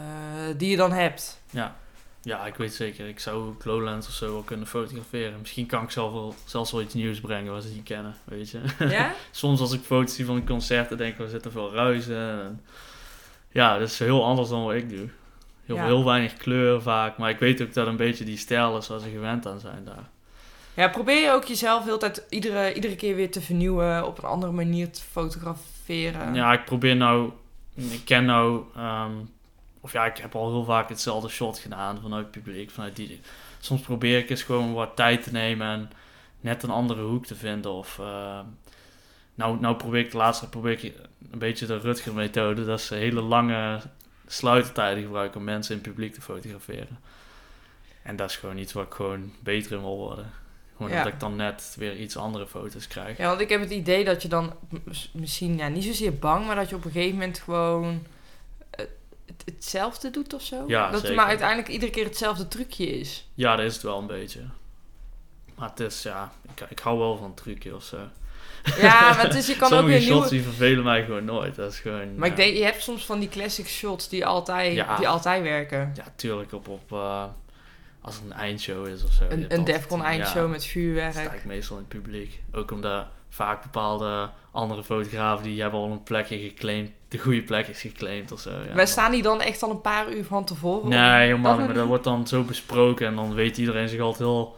die 0.56 0.70
je 0.70 0.76
dan 0.76 0.92
hebt. 0.92 1.40
Ja. 1.50 1.76
Ja, 2.22 2.46
ik 2.46 2.54
weet 2.54 2.74
zeker. 2.74 3.08
Ik 3.08 3.20
zou 3.20 3.46
ook 3.48 3.64
Lowlands 3.64 4.06
of 4.06 4.12
zo 4.12 4.32
wel 4.32 4.42
kunnen 4.42 4.66
fotograferen. 4.66 5.38
Misschien 5.40 5.66
kan 5.66 5.82
ik 5.82 5.90
zelf 5.90 6.12
wel, 6.12 6.34
zelfs 6.44 6.72
wel 6.72 6.82
iets 6.82 6.94
nieuws 6.94 7.20
brengen 7.20 7.52
wat 7.52 7.62
ze 7.62 7.68
niet 7.72 7.82
kennen, 7.84 8.14
weet 8.24 8.50
je. 8.50 8.60
Ja? 8.78 9.12
Soms 9.30 9.60
als 9.60 9.72
ik 9.72 9.80
foto's 9.80 10.14
zie 10.14 10.24
van 10.24 10.36
een 10.36 10.46
concert, 10.46 10.88
dan 10.88 10.98
denk 10.98 11.12
ik, 11.14 11.20
er 11.20 11.28
zitten 11.28 11.52
veel 11.52 11.72
ruizen. 11.72 12.40
En 12.40 12.64
ja, 13.52 13.78
dat 13.78 13.88
is 13.88 13.98
heel 13.98 14.24
anders 14.24 14.48
dan 14.48 14.64
wat 14.64 14.74
ik 14.74 14.88
doe. 14.88 15.08
Heel, 15.64 15.76
Ja. 15.76 15.84
heel 15.84 16.04
weinig 16.04 16.36
kleur 16.36 16.82
vaak. 16.82 17.18
Maar 17.18 17.30
ik 17.30 17.38
weet 17.38 17.62
ook 17.62 17.72
dat 17.74 17.86
een 17.86 17.96
beetje 17.96 18.24
die 18.24 18.36
stijl 18.36 18.76
is 18.78 18.88
waar 18.88 19.00
ze 19.00 19.08
gewend 19.10 19.46
aan 19.46 19.60
zijn 19.60 19.84
daar. 19.84 20.08
Ja, 20.74 20.88
probeer 20.88 21.20
je 21.22 21.30
ook 21.30 21.44
jezelf 21.44 21.84
heel 21.84 21.98
tijd 21.98 22.26
iedere, 22.28 22.74
iedere 22.74 22.96
keer 22.96 23.14
weer 23.14 23.30
te 23.30 23.40
vernieuwen, 23.40 24.06
op 24.06 24.18
een 24.18 24.24
andere 24.28 24.52
manier 24.52 24.90
te 24.90 25.00
fotograferen. 25.10 26.34
Ja, 26.34 26.52
ik 26.52 26.64
probeer 26.64 26.96
nou... 26.96 27.30
Ik 27.74 28.00
ken 28.04 28.24
nou... 28.24 28.62
ehm, 28.76 29.12
of 29.88 29.94
ja, 29.94 30.06
ik 30.06 30.16
heb 30.18 30.34
al 30.34 30.50
heel 30.50 30.64
vaak 30.64 30.88
hetzelfde 30.88 31.28
shot 31.28 31.58
gedaan 31.58 32.00
vanuit 32.02 32.22
het 32.22 32.42
publiek. 32.42 32.70
Vanuit 32.70 32.96
die, 32.96 33.20
soms 33.60 33.80
probeer 33.80 34.18
ik 34.18 34.30
eens 34.30 34.42
gewoon 34.42 34.72
wat 34.72 34.96
tijd 34.96 35.22
te 35.22 35.32
nemen 35.32 35.66
en 35.68 35.90
net 36.40 36.62
een 36.62 36.70
andere 36.70 37.02
hoek 37.02 37.26
te 37.26 37.34
vinden. 37.34 37.72
Of... 37.72 37.98
ehm, 37.98 38.44
nou, 39.34 39.60
nou 39.60 39.76
probeer 39.76 40.00
ik 40.00 40.10
de 40.10 40.16
laatste 40.16 40.48
probeer 40.48 40.84
ik 40.84 40.92
een 41.30 41.38
beetje 41.38 41.66
de 41.66 41.78
Rutger-methode. 41.78 42.64
Dat 42.64 42.78
is 42.78 42.88
hele 42.88 43.20
lange 43.20 43.80
sluitertijden 44.26 45.02
gebruiken 45.02 45.38
om 45.38 45.44
mensen 45.44 45.74
in 45.76 45.80
het 45.80 45.88
publiek 45.90 46.14
te 46.14 46.20
fotograferen. 46.20 46.98
En 48.02 48.16
dat 48.16 48.30
is 48.30 48.36
gewoon 48.36 48.58
iets 48.58 48.72
waar 48.72 48.84
ik 48.84 48.92
gewoon 48.94 49.32
beter 49.40 49.72
in 49.72 49.80
wil 49.80 49.96
worden. 49.96 50.30
Gewoon 50.76 50.92
Ja. 50.92 51.02
dat 51.02 51.12
ik 51.12 51.20
dan 51.20 51.36
net 51.36 51.74
weer 51.78 51.96
iets 51.96 52.16
andere 52.16 52.46
foto's 52.46 52.86
krijg. 52.88 53.16
Ja, 53.16 53.28
want 53.28 53.40
ik 53.40 53.48
heb 53.48 53.60
het 53.60 53.70
idee 53.70 54.04
dat 54.04 54.22
je 54.22 54.28
dan 54.28 54.54
misschien 55.12 55.56
ja, 55.56 55.68
niet 55.68 55.84
zozeer 55.84 56.18
bang, 56.18 56.46
maar 56.46 56.56
dat 56.56 56.68
je 56.68 56.76
op 56.76 56.84
een 56.84 56.90
gegeven 56.90 57.18
moment 57.18 57.38
gewoon 57.38 58.02
het, 59.28 59.54
hetzelfde 59.54 60.10
doet 60.10 60.34
of 60.34 60.42
zo. 60.42 60.64
Ja, 60.66 60.90
dat 60.90 61.02
het 61.02 61.14
maar 61.14 61.26
uiteindelijk 61.26 61.68
iedere 61.68 61.90
keer 61.90 62.04
hetzelfde 62.04 62.48
trucje 62.48 62.86
is. 62.86 63.28
Ja, 63.34 63.56
dat 63.56 63.64
is 63.64 63.74
het 63.74 63.82
wel 63.82 63.98
een 63.98 64.06
beetje. 64.06 64.40
Maar 65.54 65.68
het 65.68 65.80
is, 65.80 66.02
ja, 66.02 66.32
ik, 66.54 66.66
ik 66.70 66.78
hou 66.78 66.98
wel 66.98 67.16
van 67.16 67.34
trucje 67.34 67.74
of 67.74 67.82
zo. 67.82 67.98
Ja, 68.76 69.00
maar 69.00 69.22
het 69.22 69.34
is, 69.34 69.46
je 69.46 69.56
kan 69.56 69.72
ook 69.72 69.86
weer 69.86 70.00
shots 70.00 70.10
nieuwe... 70.10 70.28
die 70.28 70.42
vervelen 70.42 70.84
mij 70.84 71.04
gewoon 71.04 71.24
nooit. 71.24 71.54
Dat 71.54 71.72
is 71.72 71.80
gewoon... 71.80 72.14
Maar 72.14 72.26
ja. 72.26 72.34
ik 72.34 72.36
denk, 72.36 72.56
je 72.56 72.64
hebt 72.64 72.82
soms 72.82 73.06
van 73.06 73.18
die 73.18 73.28
classic 73.28 73.66
shots 73.66 74.08
die 74.08 74.26
altijd, 74.26 74.74
Ja. 74.74 74.96
die 74.96 75.08
altijd 75.08 75.42
werken. 75.42 75.92
Ja, 75.94 76.04
tuurlijk 76.16 76.52
op, 76.52 76.68
op 76.68 76.92
eh, 76.92 77.24
als 78.00 78.14
het 78.14 78.24
een 78.24 78.32
eindshow 78.32 78.86
is 78.86 79.04
of 79.04 79.12
zo. 79.12 79.24
Een, 79.28 79.54
een 79.54 79.64
Defcon 79.64 80.04
eindshow 80.04 80.42
ja, 80.42 80.48
met 80.48 80.62
sta 80.62 80.70
vuurwerk. 80.70 81.32
ik 81.32 81.44
meestal 81.44 81.76
in 81.76 81.84
het 81.88 82.02
publiek. 82.02 82.42
Ook 82.52 82.70
omdat 82.70 83.06
vaak 83.28 83.62
bepaalde 83.62 84.30
andere 84.50 84.84
fotografen 84.84 85.44
die 85.44 85.60
hebben 85.60 85.80
al 85.80 85.90
een 85.90 86.02
plekje 86.02 86.38
geclaimd. 86.38 86.90
De 87.08 87.18
goede 87.18 87.42
plek 87.42 87.66
is 87.66 87.80
geclaimd 87.80 88.32
of 88.32 88.40
zo. 88.40 88.50
Ja, 88.50 88.74
Wij 88.74 88.86
staan 88.86 89.10
die 89.10 89.22
dan 89.22 89.40
echt 89.40 89.62
al 89.62 89.70
een 89.70 89.80
paar 89.80 90.12
uur 90.12 90.24
van 90.24 90.44
tevoren? 90.44 90.88
Nee, 90.88 91.26
helemaal 91.26 91.56
niet. 91.56 91.66
Maar 91.66 91.74
dat 91.74 91.86
wordt 91.86 92.04
dan 92.04 92.26
zo 92.26 92.42
besproken 92.42 93.06
en 93.06 93.14
dan 93.14 93.34
weet 93.34 93.58
iedereen 93.58 93.88
zich 93.88 94.00
altijd 94.00 94.18
heel 94.28 94.56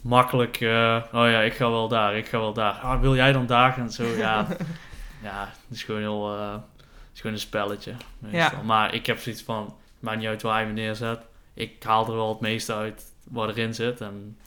makkelijk. 0.00 0.60
eh, 0.60 0.96
oh 1.12 1.30
ja, 1.30 1.40
ik 1.40 1.54
ga 1.54 1.70
wel 1.70 1.88
daar, 1.88 2.16
ik 2.16 2.26
ga 2.26 2.38
wel 2.38 2.52
daar. 2.52 2.72
Ah, 2.72 3.00
wil 3.00 3.14
jij 3.14 3.32
dan 3.32 3.46
daar? 3.46 3.78
En 3.78 3.90
zo, 3.90 4.04
ja. 4.04 4.46
ja, 5.22 5.52
het 5.68 5.76
is 5.76 5.82
gewoon 5.82 6.00
heel. 6.00 6.34
eh, 6.36 6.52
het 6.52 7.14
is 7.14 7.20
gewoon 7.20 7.36
een 7.36 7.42
spelletje. 7.42 7.92
Meestal. 8.18 8.58
Ja. 8.58 8.64
Maar 8.64 8.94
ik 8.94 9.06
heb 9.06 9.18
zoiets 9.18 9.42
van: 9.42 9.74
maakt 10.00 10.18
niet 10.18 10.26
uit 10.28 10.42
waar 10.42 10.54
hij 10.54 10.66
me 10.66 10.72
neerzet. 10.72 11.20
Ik 11.54 11.82
haal 11.82 12.06
er 12.06 12.14
wel 12.16 12.28
het 12.28 12.40
meeste 12.40 12.74
uit 12.74 13.02
wat 13.30 13.48
erin 13.48 13.74
zit. 13.74 14.00
En 14.00 14.38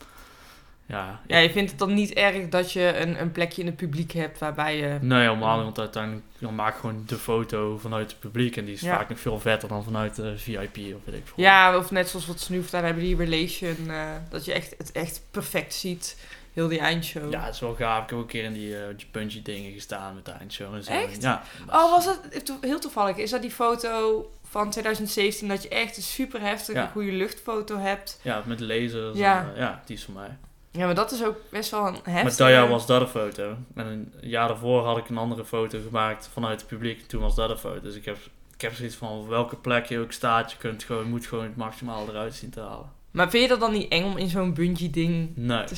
ja, 0.90 1.20
Ja, 1.26 1.38
je 1.38 1.50
vindt 1.50 1.70
het 1.70 1.78
dan 1.78 1.94
niet 1.94 2.12
erg 2.12 2.48
dat 2.48 2.72
je 2.72 2.96
een, 2.98 3.20
een 3.20 3.32
plekje 3.32 3.60
in 3.60 3.66
het 3.66 3.76
publiek 3.76 4.12
hebt 4.12 4.38
waarbij 4.38 4.76
je... 4.76 4.98
Nee, 5.00 5.20
helemaal 5.20 5.54
niet, 5.54 5.64
want 5.64 5.78
uiteindelijk 5.78 6.24
dan 6.38 6.54
maak 6.54 6.76
gewoon 6.76 7.02
de 7.06 7.16
foto 7.16 7.78
vanuit 7.78 8.10
het 8.10 8.20
publiek 8.20 8.56
en 8.56 8.64
die 8.64 8.74
is 8.74 8.80
Ja. 8.80 8.96
vaak 8.96 9.08
nog 9.08 9.18
veel 9.20 9.40
vetter 9.40 9.68
dan 9.68 9.84
vanuit 9.84 10.14
de 10.14 10.38
VIP 10.38 10.76
of 10.76 11.04
weet 11.04 11.14
ik 11.14 11.22
veel. 11.24 11.34
Ja, 11.44 11.76
of 11.76 11.90
net 11.90 12.08
zoals 12.08 12.26
wat 12.26 12.40
Snoef 12.40 12.70
daar 12.70 12.84
hebben, 12.84 13.02
die 13.02 13.16
relation. 13.16 13.76
eh, 13.90 14.08
dat 14.28 14.44
je 14.44 14.52
echt, 14.52 14.74
het 14.78 14.92
echt 14.92 15.22
perfect 15.30 15.74
ziet. 15.74 16.16
Heel 16.52 16.68
die 16.68 16.78
eindshow. 16.78 17.32
Ja, 17.32 17.44
het 17.44 17.54
is 17.54 17.60
wel 17.60 17.74
gaaf. 17.74 18.02
Ik 18.02 18.10
heb 18.10 18.18
ook 18.18 18.24
een 18.24 18.30
keer 18.30 18.44
in 18.44 18.52
die, 18.52 18.76
eh, 18.76 18.82
die 18.96 19.06
bungee 19.10 19.42
dingen 19.42 19.72
gestaan 19.72 20.14
met 20.14 20.24
de 20.24 20.30
eindshow 20.30 20.74
en 20.74 20.82
zo. 20.84 20.90
Echt? 20.92 21.22
Ja. 21.22 21.42
Oh, 21.68 21.90
was 21.90 22.04
dat 22.04 22.44
to- 22.46 22.58
heel 22.60 22.78
toevallig? 22.80 23.16
Is 23.16 23.30
dat 23.30 23.42
die 23.42 23.50
foto 23.50 24.30
van 24.48 24.70
2017 24.70 25.48
dat 25.48 25.62
je 25.62 25.68
echt 25.68 25.96
een 25.96 26.02
super 26.02 26.40
heftige, 26.40 26.78
Ja. 26.78 26.86
goede 26.86 27.12
luchtfoto 27.12 27.78
hebt? 27.78 28.20
Ja, 28.22 28.42
met 28.46 28.60
lasers. 28.60 29.18
Ja. 29.18 29.40
en, 29.40 29.52
eh, 29.54 29.60
ja, 29.60 29.82
die 29.86 29.96
is 29.96 30.04
van 30.04 30.14
mij. 30.14 30.36
Ja, 30.70 30.86
maar 30.86 30.94
dat 30.94 31.12
is 31.12 31.24
ook 31.24 31.36
best 31.50 31.70
wel 31.70 31.86
een 31.86 31.94
heftige... 32.02 32.42
Met 32.42 32.52
jaar 32.52 32.68
was 32.68 32.86
dat 32.86 33.00
een 33.00 33.06
foto. 33.08 33.56
En 33.74 33.86
een 33.86 34.12
jaar 34.20 34.48
daarvoor 34.48 34.84
had 34.84 34.96
ik 34.98 35.08
een 35.08 35.18
andere 35.18 35.44
foto 35.44 35.78
gemaakt 35.86 36.30
vanuit 36.32 36.60
het 36.60 36.68
publiek. 36.68 37.06
Toen 37.06 37.20
was 37.20 37.34
dat 37.34 37.50
een 37.50 37.58
foto. 37.58 37.80
Dus 37.80 37.94
ik 37.94 38.04
heb, 38.04 38.16
ik 38.54 38.60
heb 38.60 38.74
zoiets 38.74 38.96
van, 38.96 39.28
welke 39.28 39.56
plek 39.56 39.86
je 39.86 39.98
ook 39.98 40.12
staat, 40.12 40.50
je 40.50 40.56
kunt 40.58 40.82
gewoon, 40.82 41.08
moet 41.08 41.26
gewoon 41.26 41.44
het 41.44 41.56
maximaal 41.56 42.08
eruit 42.08 42.34
zien 42.34 42.50
te 42.50 42.60
halen. 42.60 42.92
Maar 43.10 43.30
vind 43.30 43.42
je 43.42 43.48
dat 43.48 43.60
dan 43.60 43.72
niet 43.72 43.90
eng 43.90 44.04
om 44.04 44.16
in 44.16 44.28
zo'n 44.28 44.54
bungee 44.54 44.90
ding... 44.90 45.30
Nee, 45.34 45.64
te 45.64 45.74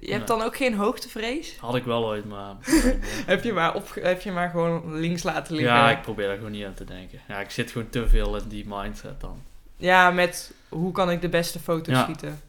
je 0.00 0.12
hebt 0.12 0.26
dan 0.26 0.42
ook 0.42 0.56
geen 0.56 0.74
hoogtevrees? 0.74 1.56
had 1.60 1.74
ik 1.74 1.84
wel 1.84 2.04
ooit, 2.04 2.24
maar... 2.24 2.54
Heb 3.26 3.44
je 3.44 3.52
maar, 3.52 3.74
op, 3.74 3.88
heb 4.00 4.22
je 4.22 4.32
maar 4.32 4.50
gewoon 4.50 4.98
links 4.98 5.22
laten 5.22 5.54
liggen? 5.54 5.74
ja, 5.74 5.90
ik 5.90 6.02
probeer 6.02 6.26
daar 6.26 6.36
gewoon 6.36 6.50
niet 6.50 6.64
aan 6.64 6.74
te 6.74 6.84
denken. 6.84 7.20
Ja, 7.28 7.40
ik 7.40 7.50
zit 7.50 7.70
gewoon 7.70 7.88
te 7.88 8.08
veel 8.08 8.36
in 8.36 8.48
die 8.48 8.64
mindset 8.68 9.20
dan. 9.20 9.42
Ja, 9.76 10.10
met 10.10 10.52
hoe 10.68 10.92
kan 10.92 11.10
ik 11.10 11.20
de 11.20 11.28
beste 11.28 11.58
foto 11.58 11.92
Ja. 11.92 12.02
schieten? 12.02 12.40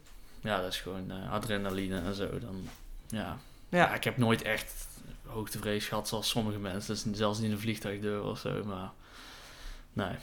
Ja, 0.47 0.61
dat 0.61 0.71
is 0.71 0.79
gewoon 0.79 1.11
eh, 1.11 1.31
adrenaline 1.31 2.01
en 2.01 2.13
zo. 2.15 2.39
Dan, 2.39 2.67
ja. 3.07 3.37
Ja. 3.69 3.77
Ja, 3.77 3.93
ik 3.93 4.03
heb 4.03 4.17
nooit 4.17 4.41
echt 4.41 4.87
hoogtevrees 5.25 5.85
gehad 5.85 6.07
zoals 6.07 6.29
sommige 6.29 6.59
mensen. 6.59 6.93
Dus 6.93 7.17
zelfs 7.19 7.37
niet 7.37 7.47
in 7.47 7.53
een 7.53 7.59
vliegtuigdeur 7.59 8.23
of 8.23 8.39
zo. 8.39 8.63
Maar 8.65 8.89
nee, 9.93 10.15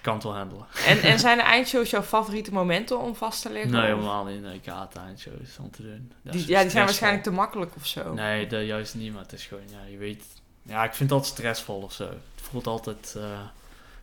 kan 0.00 0.14
het 0.14 0.22
wel 0.22 0.36
handelen. 0.36 0.66
En, 0.86 1.00
en 1.00 1.18
zijn 1.26 1.36
de 1.36 1.42
eindshows 1.42 1.90
jouw 1.90 2.02
favoriete 2.02 2.52
momenten 2.52 2.98
om 3.00 3.14
vast 3.14 3.42
te 3.42 3.50
leggen? 3.50 3.70
Nee, 3.70 3.82
helemaal 3.82 4.24
niet. 4.24 4.42
Nee, 4.42 4.54
ik 4.54 4.66
haat 4.66 4.96
eindshows 4.96 5.58
om 5.60 5.70
te 5.70 5.82
doen. 5.82 6.12
Dat 6.22 6.32
Die, 6.32 6.40
ja, 6.40 6.46
die 6.46 6.46
zijn 6.46 6.58
stressvol. 6.58 6.80
waarschijnlijk 6.84 7.22
te 7.24 7.30
makkelijk 7.30 7.76
of 7.76 7.86
zo. 7.86 8.12
Nee, 8.14 8.46
dat 8.46 8.66
juist 8.66 8.94
niet. 8.94 9.12
Maar 9.12 9.22
het 9.22 9.32
is 9.32 9.46
gewoon, 9.46 9.68
ja, 9.70 9.84
je 9.90 9.96
weet... 9.96 10.24
Ja, 10.62 10.84
ik 10.84 10.94
vind 10.94 11.12
altijd 11.12 11.32
stressvol 11.32 11.80
of 11.80 11.92
zo. 11.92 12.04
Het 12.04 12.42
voelt 12.50 12.66
altijd 12.66 13.14
eh, 13.18 13.40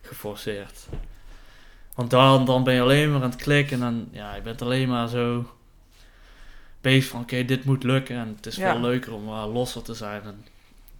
geforceerd. 0.02 0.86
Want 1.94 2.10
dan, 2.10 2.44
dan 2.44 2.64
ben 2.64 2.74
je 2.74 2.80
alleen 2.80 3.12
maar 3.12 3.22
aan 3.22 3.30
het 3.30 3.42
klikken. 3.42 3.74
En 3.74 3.80
dan, 3.80 4.08
ja, 4.10 4.34
je 4.34 4.42
bent 4.42 4.62
alleen 4.62 4.88
maar 4.88 5.08
zo 5.08 5.55
van... 6.92 7.20
Oké, 7.20 7.44
dit 7.44 7.64
moet 7.64 7.82
lukken. 7.82 8.16
En 8.16 8.32
het 8.36 8.46
is 8.46 8.56
Ja. 8.56 8.70
veel 8.72 8.80
leuker 8.80 9.12
om 9.12 9.28
uh, 9.28 9.52
losser 9.52 9.82
te 9.82 9.94
zijn. 9.94 10.22
En 10.22 10.44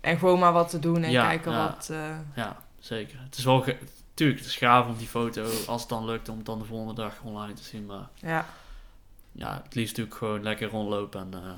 En 0.00 0.18
gewoon 0.18 0.38
maar 0.38 0.52
wat 0.52 0.70
te 0.70 0.78
doen 0.78 1.02
en 1.02 1.10
Ja, 1.10 1.26
kijken 1.28 1.52
ja. 1.52 1.66
wat... 1.68 1.88
eh, 1.92 2.16
ja, 2.36 2.62
zeker. 2.78 3.18
Het 3.22 3.36
is 3.38 3.44
wel... 3.44 3.60
ge- 3.62 3.78
Tuurlijk, 4.14 4.38
het 4.38 4.48
is 4.48 4.56
gaaf 4.56 4.86
om 4.86 4.96
die 4.96 5.06
foto, 5.06 5.42
als 5.66 5.80
het 5.80 5.90
dan 5.90 6.04
lukt, 6.04 6.28
om 6.28 6.36
het 6.36 6.46
dan 6.46 6.58
de 6.58 6.64
volgende 6.64 6.94
dag 6.94 7.12
online 7.22 7.52
te 7.52 7.62
zien. 7.62 7.86
Maar 7.86 8.08
Ja. 8.14 8.46
ja, 9.32 9.60
het 9.64 9.74
liefst 9.74 9.90
natuurlijk 9.96 10.16
gewoon 10.16 10.42
lekker 10.42 10.68
rondlopen 10.68 11.20
en... 11.20 11.28
eh, 11.34 11.50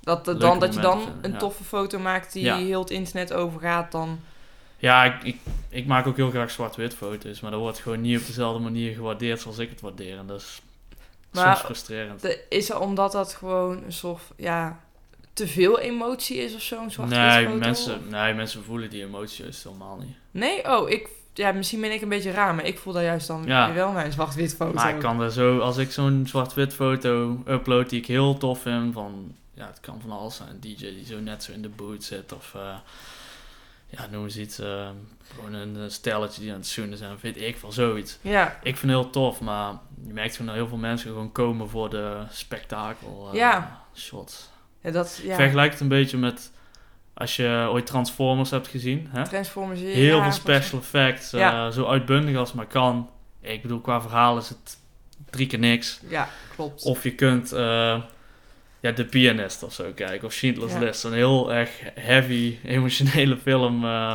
Dat, 0.00 0.24
dan, 0.24 0.58
dat 0.58 0.74
je 0.74 0.80
dan 0.80 1.08
een 1.22 1.38
toffe 1.38 1.64
foto 1.64 1.98
maakt 1.98 2.32
die 2.32 2.52
heel 2.52 2.80
het 2.80 2.90
internet 2.90 3.32
overgaat, 3.32 3.92
dan... 3.92 4.20
Ja, 4.78 5.04
ik, 5.04 5.22
ik, 5.22 5.36
ik 5.68 5.86
maak 5.86 6.06
ook 6.06 6.16
heel 6.16 6.30
graag 6.30 6.50
zwart-wit 6.50 6.94
foto's, 6.94 7.40
maar 7.40 7.50
dat 7.50 7.60
wordt 7.60 7.78
gewoon 7.78 8.00
niet 8.00 8.20
op 8.20 8.26
dezelfde 8.26 8.62
manier 8.62 8.94
gewaardeerd 8.94 9.40
zoals 9.40 9.58
ik 9.58 9.70
het 9.70 9.80
waardeer. 9.80 10.18
En 10.18 10.26
dat 10.26 10.40
is 10.40 10.60
Maar- 11.32 11.44
soms 11.56 11.58
frustrerend. 11.66 12.22
De, 12.22 12.44
is 12.48 12.70
er 12.70 12.78
omdat 12.80 13.12
dat 13.12 13.34
gewoon 13.34 13.82
een 13.84 13.92
soort, 13.92 14.22
ja, 14.36 14.80
te 15.32 15.46
veel 15.46 15.78
emotie 15.78 16.36
is 16.36 16.54
of 16.54 16.60
zo, 16.62 16.82
een 16.82 16.90
zwart 16.90 17.08
Nee 17.10 17.44
foto? 17.44 17.56
mensen, 17.58 18.00
nee, 18.10 18.34
mensen 18.34 18.64
voelen 18.64 18.90
die 18.90 19.02
emotie 19.04 19.42
juist 19.42 19.64
helemaal 19.64 19.96
niet. 19.96 20.16
Nee? 20.30 20.70
Oh, 20.76 20.90
ik... 20.90 21.08
Ja, 21.34 21.52
misschien 21.52 21.80
ben 21.80 21.92
ik 21.92 22.02
een 22.02 22.08
beetje 22.08 22.30
raar, 22.30 22.54
maar 22.54 22.64
ik 22.64 22.78
voel 22.78 22.92
dat 22.92 23.02
juist 23.02 23.26
dan 23.26 23.42
Ja. 23.46 23.72
wel 23.72 23.92
mijn 23.92 24.12
zwart-wit 24.12 24.54
foto. 24.54 24.72
Maar 24.74 24.94
ik 24.94 25.00
kan 25.00 25.20
er 25.20 25.32
zo, 25.32 25.58
als 25.58 25.76
ik 25.76 25.92
zo'n 25.92 26.24
zwart-wit 26.26 26.74
foto 26.74 27.42
upload 27.48 27.88
die 27.88 27.98
ik 28.00 28.06
heel 28.06 28.38
tof 28.38 28.62
vind, 28.62 28.92
van, 28.94 29.34
ja, 29.54 29.66
het 29.66 29.80
kan 29.80 30.00
van 30.00 30.10
alles 30.10 30.36
zijn. 30.36 30.48
Een 30.48 30.60
DJ 30.60 30.76
die 30.76 31.04
zo 31.06 31.20
net 31.20 31.42
zo 31.42 31.52
in 31.52 31.62
de 31.62 31.68
boot 31.68 32.04
zit, 32.04 32.32
of, 32.32 32.52
eh, 32.54 32.76
ja, 33.96 34.06
noem 34.10 34.24
eens 34.24 34.36
iets, 34.38 34.58
eh, 34.58 34.88
gewoon 35.34 35.52
een 35.52 35.90
stelletje 35.90 36.40
die 36.40 36.50
aan 36.50 36.56
het 36.56 36.66
zoenen 36.66 36.98
zijn, 36.98 37.16
weet 37.20 37.40
ik 37.40 37.56
wel, 37.56 37.72
zoiets. 37.72 38.18
Ja, 38.20 38.58
Ik 38.62 38.76
vind 38.76 38.92
het 38.92 39.00
heel 39.00 39.10
tof, 39.10 39.40
maar 39.40 39.72
je 40.06 40.12
merkt 40.12 40.32
gewoon 40.32 40.46
dat 40.46 40.56
heel 40.56 40.68
veel 40.68 40.76
mensen 40.78 41.10
gewoon 41.10 41.32
komen 41.32 41.68
voor 41.68 41.90
de 41.90 42.22
spektakel 42.30 43.28
eh, 43.32 43.38
Ja. 43.38 43.80
shots. 43.94 44.50
ja 44.80 44.90
dat... 44.90 45.20
Ja. 45.22 45.34
Vergelijk 45.34 45.72
het 45.72 45.80
een 45.80 45.88
beetje 45.88 46.18
met 46.18 46.52
als 47.14 47.36
je 47.36 47.66
ooit 47.70 47.86
Transformers 47.86 48.50
hebt 48.50 48.68
gezien. 48.68 49.08
Hè? 49.10 49.24
Transformers, 49.24 49.80
ja, 49.80 49.86
Heel 49.86 50.22
veel 50.22 50.32
special 50.32 50.80
effects, 50.80 51.32
eh, 51.32 51.68
zo 51.70 51.86
uitbundig 51.86 52.36
als 52.36 52.52
maar 52.52 52.66
kan. 52.66 53.10
Ik 53.40 53.62
bedoel, 53.62 53.80
qua 53.80 54.00
verhaal 54.00 54.38
is 54.38 54.48
het 54.48 54.76
drie 55.30 55.46
keer 55.46 55.58
niks. 55.58 56.00
Ja, 56.08 56.28
klopt. 56.54 56.82
Of 56.84 57.02
je 57.02 57.14
kunt 57.14 57.52
eh, 57.52 58.02
ja, 58.82 58.92
The 58.92 59.04
Pianist 59.04 59.62
of 59.62 59.72
zo 59.72 59.92
kijken, 59.94 60.26
of 60.26 60.32
Schindler's 60.32 60.72
Ja. 60.72 60.78
List. 60.78 61.04
Een 61.04 61.12
heel 61.12 61.52
erg 61.52 61.70
heavy, 61.94 62.58
emotionele 62.64 63.36
film. 63.36 63.84
eh, 63.84 64.14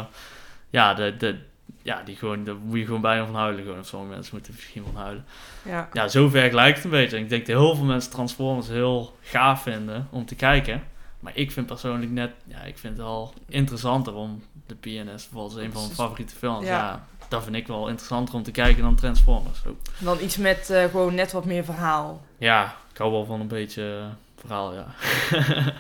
ja, 0.70 0.93
de, 0.93 1.18
de, 1.18 1.38
ja, 1.82 2.01
die 2.03 2.15
gewoon, 2.15 2.43
daar 2.43 2.55
moet 2.55 2.78
je 2.80 2.86
gewoon 2.86 3.01
bijna 3.01 3.26
van 3.26 3.36
huilen. 3.36 3.63
Gewoon. 3.63 3.80
Of 3.80 3.86
sommige 3.88 4.13
mensen 4.13 4.34
moeten 4.36 4.51
er 4.53 4.59
misschien 4.59 4.84
van 4.93 5.01
huilen. 5.01 5.26
Ja. 5.65 5.89
Ja, 5.93 6.07
zo 6.07 6.30
vergelijkt 6.30 6.76
het 6.76 6.86
een 6.86 6.91
beetje. 6.91 7.18
En 7.18 7.24
ik 7.24 7.30
denk 7.30 7.45
dat 7.45 7.55
heel 7.55 7.76
veel 7.76 7.86
mensen 7.86 8.11
Transformers 8.11 8.68
heel 8.68 9.15
gaaf 9.22 9.61
vinden 9.61 10.07
om 10.11 10.26
te 10.26 10.36
kijken. 10.36 10.84
Maar 11.20 11.32
ik 11.36 11.51
vind 11.51 11.65
persoonlijk 11.65 12.11
net, 12.11 12.32
ja, 12.47 12.61
ik 12.61 12.78
vind 12.78 12.93
het 12.97 13.05
wel 13.05 13.34
interessanter 13.49 14.13
om 14.13 14.43
The 14.65 14.76
Pianist, 14.76 15.30
bijvoorbeeld 15.32 15.59
een 15.65 15.72
van 15.72 15.82
mijn 15.82 15.93
favoriete 15.95 16.36
films. 16.36 16.65
Ja. 16.65 16.78
Ja. 16.78 17.05
dat 17.30 17.43
vind 17.43 17.55
ik 17.55 17.68
wel 17.68 17.88
interessanter 17.88 18.36
om 18.36 18.43
te 18.43 18.51
kijken 18.51 18.84
dan 18.84 18.95
Transformers. 18.95 19.59
Dan 19.97 20.18
iets 20.22 20.38
met 20.38 20.70
eh, 20.70 20.84
gewoon 20.84 21.15
net 21.15 21.32
wat 21.32 21.45
meer 21.45 21.63
verhaal. 21.65 22.26
Ja, 22.38 22.76
ik 22.91 22.97
hou 22.97 23.11
wel 23.11 23.26
van 23.26 23.39
een 23.39 23.47
beetje 23.47 24.03
verhaal, 24.40 24.74
ja. 24.74 24.88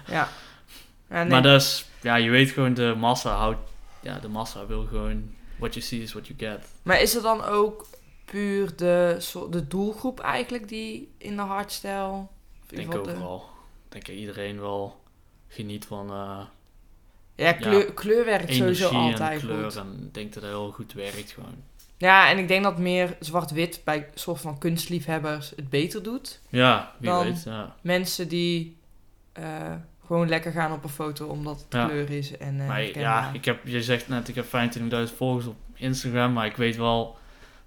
Ja. 0.07 0.29
ja 1.09 1.21
nee. 1.21 1.25
Maar 1.25 1.41
dat 1.41 1.61
is, 1.61 1.85
ja, 2.01 2.15
je 2.15 2.29
weet 2.29 2.49
gewoon, 2.49 2.73
de 2.73 2.95
massa 2.97 3.35
houdt, 3.35 3.59
ja, 4.01 4.19
de 4.19 4.27
massa 4.27 4.65
wil 4.65 4.85
gewoon, 4.85 5.35
what 5.57 5.73
you 5.73 5.85
see 5.85 6.01
is 6.01 6.13
what 6.13 6.27
you 6.27 6.39
get. 6.39 6.67
Maar 6.83 7.01
is 7.01 7.15
er 7.15 7.21
dan 7.21 7.43
ook 7.43 7.87
puur 8.25 8.75
de, 8.75 9.17
de 9.49 9.67
doelgroep 9.67 10.19
eigenlijk 10.19 10.67
die 10.67 11.11
in 11.17 11.35
de 11.35 11.41
hardstyle... 11.41 12.25
Ik 12.69 12.77
denk 12.77 12.95
overal. 12.95 13.49
Ik 13.85 13.91
denk 13.91 14.05
dat 14.05 14.15
iedereen 14.15 14.59
wel 14.59 15.01
geniet 15.47 15.85
van 15.85 16.09
eh, 16.09 16.39
Ja, 17.35 17.53
kleur, 17.93 18.25
werkt 18.25 18.53
sowieso 18.53 18.89
altijd 18.89 19.39
kleur. 19.39 19.63
goed. 19.63 19.75
En 19.75 20.03
ik 20.05 20.13
denk 20.13 20.33
dat 20.33 20.43
dat 20.43 20.51
heel 20.51 20.71
goed 20.71 20.93
werkt 20.93 21.31
gewoon. 21.31 21.63
Ja, 21.97 22.29
en 22.29 22.37
ik 22.37 22.47
denk 22.47 22.63
dat 22.63 22.77
meer 22.77 23.15
zwart-wit 23.19 23.81
bij 23.83 24.09
soort 24.13 24.41
van 24.41 24.57
kunstliefhebbers 24.57 25.49
het 25.55 25.69
beter 25.69 26.03
doet. 26.03 26.39
Ja, 26.49 26.91
wie 26.99 27.09
Dan- 27.09 27.23
weet. 27.23 27.43
Ja. 27.43 27.75
Mensen 27.81 28.27
die 28.27 28.77
eh, 29.33 29.43
gewoon 30.05 30.29
lekker 30.29 30.51
gaan 30.51 30.71
op 30.71 30.83
een 30.83 30.89
foto 30.89 31.25
omdat 31.27 31.55
het 31.59 31.65
Ja. 31.73 31.85
kleur 31.87 32.09
is 32.09 32.37
en 32.37 32.59
eh 32.61 32.67
Maar 32.67 32.83
ja, 32.99 33.29
ik 33.33 33.45
heb, 33.45 33.67
je 33.67 33.83
zegt 33.83 34.07
net, 34.07 34.27
ik 34.27 34.35
heb 34.35 34.45
25.000 34.45 35.15
volgers 35.17 35.45
op 35.45 35.55
Instagram, 35.73 36.33
maar 36.33 36.45
ik 36.45 36.55
weet 36.55 36.75
wel, 36.75 37.17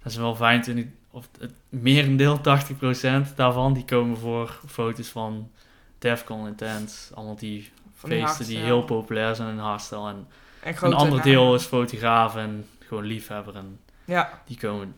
dat 0.03 0.13
is 0.13 0.19
wel 0.19 0.35
25, 0.37 0.85
of 1.11 1.29
het 1.39 1.53
merendeel, 1.69 2.41
80% 2.41 3.35
daarvan, 3.35 3.73
die 3.73 3.85
komen 3.85 4.17
voor 4.19 4.61
foto's 4.69 5.09
van 5.09 5.51
Defcon 5.99 6.47
Intense, 6.47 7.15
allemaal 7.15 7.37
die 7.37 7.71
Van 7.95 8.11
feesten 8.11 8.47
die 8.47 8.59
heel 8.59 8.83
populair 8.83 9.35
zijn 9.35 9.49
in 9.51 9.59
hardstyle. 9.59 10.09
En 10.09 10.27
En 10.63 10.75
een 10.81 10.95
ander 10.95 11.23
deel 11.23 11.55
is 11.55 11.65
fotograaf 11.65 12.37
en 12.37 12.67
gewoon 12.87 13.05
liefhebber 13.05 13.57
en 13.57 13.79
Ja, 14.05 14.43
die 14.47 14.59
komen, 14.59 14.95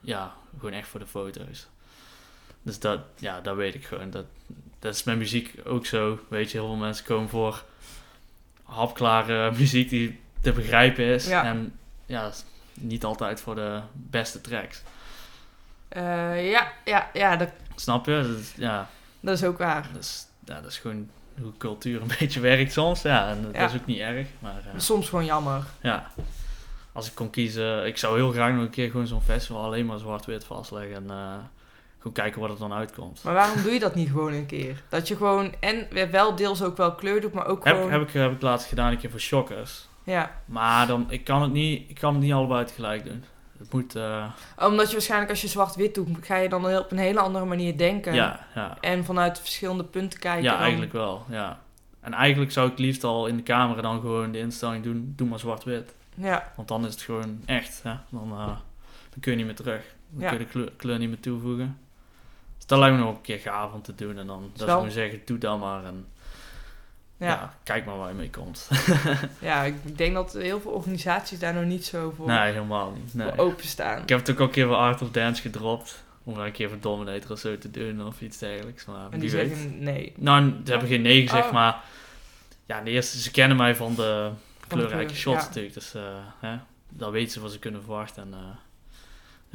ja, 0.00 0.34
gewoon 0.58 0.72
echt 0.72 0.88
voor 0.88 1.00
de 1.00 1.06
foto's. 1.06 1.66
Dus 2.62 2.78
dat, 2.78 3.00
ja, 3.16 3.40
dat 3.40 3.56
weet 3.56 3.74
ik 3.74 3.84
gewoon. 3.84 4.10
Dat, 4.10 4.24
dat 4.78 4.94
is 4.94 5.04
met 5.04 5.16
muziek 5.18 5.54
ook 5.64 5.86
zo. 5.86 6.18
Weet 6.28 6.50
je, 6.50 6.58
heel 6.58 6.66
veel 6.66 6.76
mensen 6.76 7.04
komen 7.04 7.28
voor 7.28 7.64
hapklare 8.62 9.50
muziek 9.58 9.88
die 9.88 10.20
te 10.40 10.52
begrijpen 10.52 11.04
is. 11.04 11.26
Ja. 11.26 11.44
En 11.44 11.78
ja, 12.06 12.30
niet 12.74 13.04
altijd 13.04 13.40
voor 13.40 13.54
de 13.54 13.80
beste 13.92 14.40
tracks. 14.40 14.82
Eh, 15.88 16.50
ja, 16.50 16.72
ja, 16.84 17.10
ja 17.12 17.36
dat, 17.36 17.48
Snap 17.74 18.06
je? 18.06 18.22
Dat 18.28 18.38
is, 18.38 18.52
ja, 18.56 18.88
dat 19.20 19.34
is 19.34 19.44
ook 19.44 19.58
waar. 19.58 19.88
dat 19.92 20.02
is, 20.02 20.26
ja, 20.44 20.60
dat 20.60 20.70
is 20.70 20.78
gewoon 20.78 21.10
hoe 21.40 21.52
cultuur 21.58 22.00
een 22.02 22.10
beetje 22.18 22.40
werkt 22.40 22.72
soms. 22.72 23.02
Ja, 23.02 23.28
en 23.30 23.42
dat 23.42 23.54
Ja. 23.54 23.64
is 23.66 23.74
ook 23.74 23.86
niet 23.86 23.98
erg. 23.98 24.26
Maar 24.38 24.62
eh, 24.74 24.80
Soms 24.80 25.08
gewoon 25.08 25.24
jammer. 25.24 25.64
ja, 25.82 26.10
als 26.98 27.06
ik 27.08 27.14
kon 27.14 27.30
kiezen, 27.30 27.86
ik 27.86 27.96
zou 27.98 28.16
heel 28.16 28.30
graag 28.30 28.52
nog 28.52 28.62
een 28.62 28.70
keer 28.70 28.90
gewoon 28.90 29.06
zo'n 29.06 29.20
festival 29.22 29.62
alleen 29.64 29.86
maar 29.86 29.98
zwart-wit 29.98 30.44
vastleggen. 30.44 30.94
En 30.96 31.10
eh, 31.10 31.34
gewoon 31.98 32.12
kijken 32.12 32.40
wat 32.40 32.50
er 32.50 32.58
dan 32.58 32.72
uitkomt. 32.72 33.22
Maar 33.24 33.34
waarom 33.34 33.62
doe 33.62 33.72
je 33.72 33.78
dat 33.78 33.94
niet 33.94 34.08
gewoon 34.08 34.32
een 34.32 34.46
keer? 34.46 34.82
Dat 34.88 35.08
je 35.08 35.16
gewoon 35.16 35.54
en 35.60 35.88
wel 36.10 36.34
deels 36.34 36.62
ook 36.62 36.76
wel 36.76 36.94
kleur 36.94 37.20
doet, 37.20 37.32
maar 37.32 37.46
ook 37.46 37.64
Heb, 37.64 37.74
gewoon... 37.76 37.90
heb, 37.90 38.02
ik, 38.02 38.12
heb 38.12 38.32
ik 38.32 38.42
laatst 38.42 38.68
gedaan 38.68 38.90
een 38.90 38.98
keer 38.98 39.10
voor 39.10 39.20
Shockers. 39.20 39.88
Ja, 40.04 40.40
Maar 40.44 40.86
dan, 40.86 41.06
ik 41.08 41.24
kan 41.24 41.42
het 41.42 41.52
niet, 41.52 41.90
ik 41.90 41.94
kan 42.00 42.12
het 42.14 42.22
niet 42.22 42.32
allebei 42.32 42.64
tegelijk 42.64 43.04
doen. 43.04 43.24
Het 43.58 43.72
moet, 43.72 43.94
eh, 43.96 44.24
omdat 44.58 44.86
je 44.86 44.92
waarschijnlijk 44.92 45.30
als 45.30 45.40
je 45.40 45.48
zwart-wit 45.48 45.94
doet, 45.94 46.08
ga 46.20 46.36
je 46.36 46.48
dan 46.48 46.76
op 46.76 46.90
een 46.90 46.98
hele 46.98 47.20
andere 47.20 47.44
manier 47.44 47.76
denken. 47.78 48.14
ja, 48.14 48.46
ja, 48.54 48.76
En 48.80 49.04
vanuit 49.04 49.38
verschillende 49.38 49.84
punten 49.84 50.18
kijken. 50.18 50.42
ja 50.42 50.50
dan- 50.52 50.60
eigenlijk 50.60 50.92
wel, 50.92 51.24
ja. 51.28 51.58
En 52.00 52.12
eigenlijk 52.14 52.52
zou 52.52 52.70
ik 52.70 52.78
liefst 52.78 53.04
al 53.04 53.26
in 53.26 53.36
de 53.36 53.42
camera 53.42 53.80
dan 53.82 54.00
gewoon 54.00 54.32
de 54.32 54.38
instelling 54.38 54.84
doen, 54.84 55.12
doe 55.16 55.28
maar 55.28 55.38
zwart-wit. 55.38 55.94
Ja, 56.18 56.52
Want 56.56 56.68
dan 56.68 56.86
is 56.86 56.92
het 56.92 57.02
gewoon 57.02 57.40
echt, 57.44 57.80
hè. 57.82 57.94
Dan, 58.08 58.30
eh, 58.32 58.46
dan 59.10 59.20
kun 59.20 59.30
je 59.32 59.36
niet 59.38 59.46
meer 59.46 59.54
terug. 59.54 59.82
Dan 60.10 60.20
Ja. 60.22 60.28
kun 60.28 60.38
je 60.38 60.44
de 60.44 60.50
kleur, 60.50 60.72
kleur 60.76 60.98
niet 60.98 61.08
meer 61.08 61.20
toevoegen. 61.20 61.78
Dus 62.56 62.66
dat 62.66 62.78
lijkt 62.78 62.96
me 62.96 63.02
nog 63.02 63.14
een 63.16 63.20
keer 63.20 63.38
gaaf 63.38 63.72
om 63.72 63.82
te 63.82 63.94
doen. 63.94 64.18
En 64.18 64.26
dan 64.26 64.50
dat 64.56 64.66
Wel- 64.66 64.76
gewoon 64.76 64.92
zeggen, 64.92 65.20
doe 65.24 65.38
dan 65.38 65.58
maar. 65.58 65.84
En 65.84 66.06
ja. 67.16 67.26
ja. 67.26 67.54
kijk 67.62 67.84
maar 67.86 67.96
waar 67.96 68.08
je 68.08 68.14
mee 68.14 68.30
komt. 68.30 68.68
ja, 69.40 69.62
ik 69.62 69.98
denk 69.98 70.14
dat 70.14 70.32
heel 70.32 70.60
veel 70.60 70.70
organisaties 70.70 71.38
daar 71.38 71.54
nog 71.54 71.64
niet 71.64 71.84
zo 71.86 72.12
voor, 72.16 72.26
nee, 72.26 72.52
helemaal 72.52 72.90
niet. 72.90 73.14
Nee. 73.14 73.28
voor 73.28 73.38
openstaan. 73.44 74.02
Ik 74.02 74.08
heb 74.08 74.18
het 74.18 74.30
ook 74.30 74.38
al 74.38 74.44
een 74.44 74.50
keer 74.50 74.66
voor 74.66 74.76
Art 74.76 75.02
of 75.02 75.10
Dance 75.10 75.42
gedropt. 75.42 76.04
Om 76.24 76.34
daar 76.34 76.46
een 76.46 76.52
keer 76.52 76.68
voor 76.68 76.80
Dominator 76.80 77.30
of 77.30 77.38
zo 77.38 77.58
te 77.58 77.70
doen 77.70 78.06
of 78.06 78.20
iets 78.20 78.38
dergelijks. 78.38 78.84
Maar 78.84 79.04
En 79.04 79.10
wie 79.10 79.20
die 79.20 79.30
weet. 79.30 79.48
zeggen 79.48 79.82
nee. 79.82 80.12
Nou, 80.16 80.52
ze 80.64 80.70
hebben 80.70 80.88
geen 80.88 81.02
nee 81.02 81.22
gezegd, 81.28 81.46
Oh. 81.46 81.52
maar... 81.52 81.76
Ja, 82.66 82.80
de 82.80 82.90
eerste, 82.90 83.20
ze 83.20 83.30
kennen 83.30 83.56
mij 83.56 83.74
van 83.76 83.94
de 83.94 84.30
kleurrijke 84.68 85.06
kleur, 85.06 85.18
shots 85.18 85.40
ja. 85.40 85.46
natuurlijk. 85.46 85.74
Dus 85.74 85.94
eh, 85.94 86.02
hè, 86.40 86.56
dan 86.88 87.10
weten 87.10 87.32
ze 87.32 87.40
wat 87.40 87.52
ze 87.52 87.58
kunnen 87.58 87.82
verwachten. 87.82 88.22
En, 88.22 88.32
eh, 88.32 88.56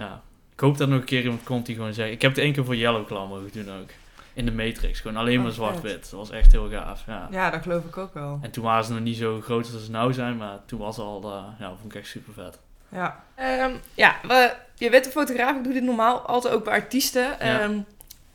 ja. 0.05 0.21
Ik 0.53 0.59
hoop 0.59 0.77
dat 0.77 0.87
er 0.87 0.93
nog 0.93 0.99
een 0.99 1.05
keer 1.05 1.23
iemand 1.23 1.43
komt 1.43 1.65
die 1.65 1.75
gewoon 1.75 1.93
zegt... 1.93 2.11
Ik 2.11 2.21
heb 2.21 2.31
het 2.31 2.39
één 2.39 2.53
keer 2.53 2.65
voor 2.65 2.75
Yellow 2.75 3.05
Claw 3.07 3.29
mogen 3.29 3.51
doen 3.53 3.79
ook. 3.81 3.89
In 4.33 4.45
de 4.45 4.51
Matrix. 4.51 4.99
Gewoon 4.99 5.17
alleen 5.17 5.37
Oh, 5.37 5.43
maar 5.43 5.51
zwart-wit. 5.51 6.01
Dat 6.01 6.19
was 6.19 6.29
echt 6.29 6.51
heel 6.51 6.69
gaaf, 6.69 7.03
ja. 7.07 7.27
Ja, 7.31 7.49
dat 7.49 7.61
geloof 7.61 7.83
ik 7.83 7.97
ook 7.97 8.13
wel. 8.13 8.39
En 8.41 8.51
toen 8.51 8.63
waren 8.63 8.83
ze 8.83 8.91
nog 8.91 9.01
niet 9.01 9.17
zo 9.17 9.41
groot 9.41 9.73
als 9.73 9.85
ze 9.85 9.91
nou 9.91 10.13
zijn. 10.13 10.37
Maar 10.37 10.59
toen 10.65 10.79
was 10.79 10.97
het 10.97 11.05
al... 11.05 11.23
eh, 11.23 11.43
ja, 11.59 11.67
vond 11.81 11.93
ik 11.93 11.99
echt 12.01 12.09
super 12.09 12.33
vet. 12.33 12.59
Ja, 12.89 13.23
Ehm, 13.35 13.71
ja 13.93 14.15
we, 14.27 14.55
je 14.75 14.89
bent 14.89 15.05
een 15.05 15.11
fotograaf. 15.11 15.57
Ik 15.57 15.63
doe 15.63 15.73
dit 15.73 15.83
normaal 15.83 16.19
altijd 16.19 16.53
ook 16.53 16.63
bij 16.63 16.73
artiesten. 16.73 17.39
Ehm, 17.39 17.79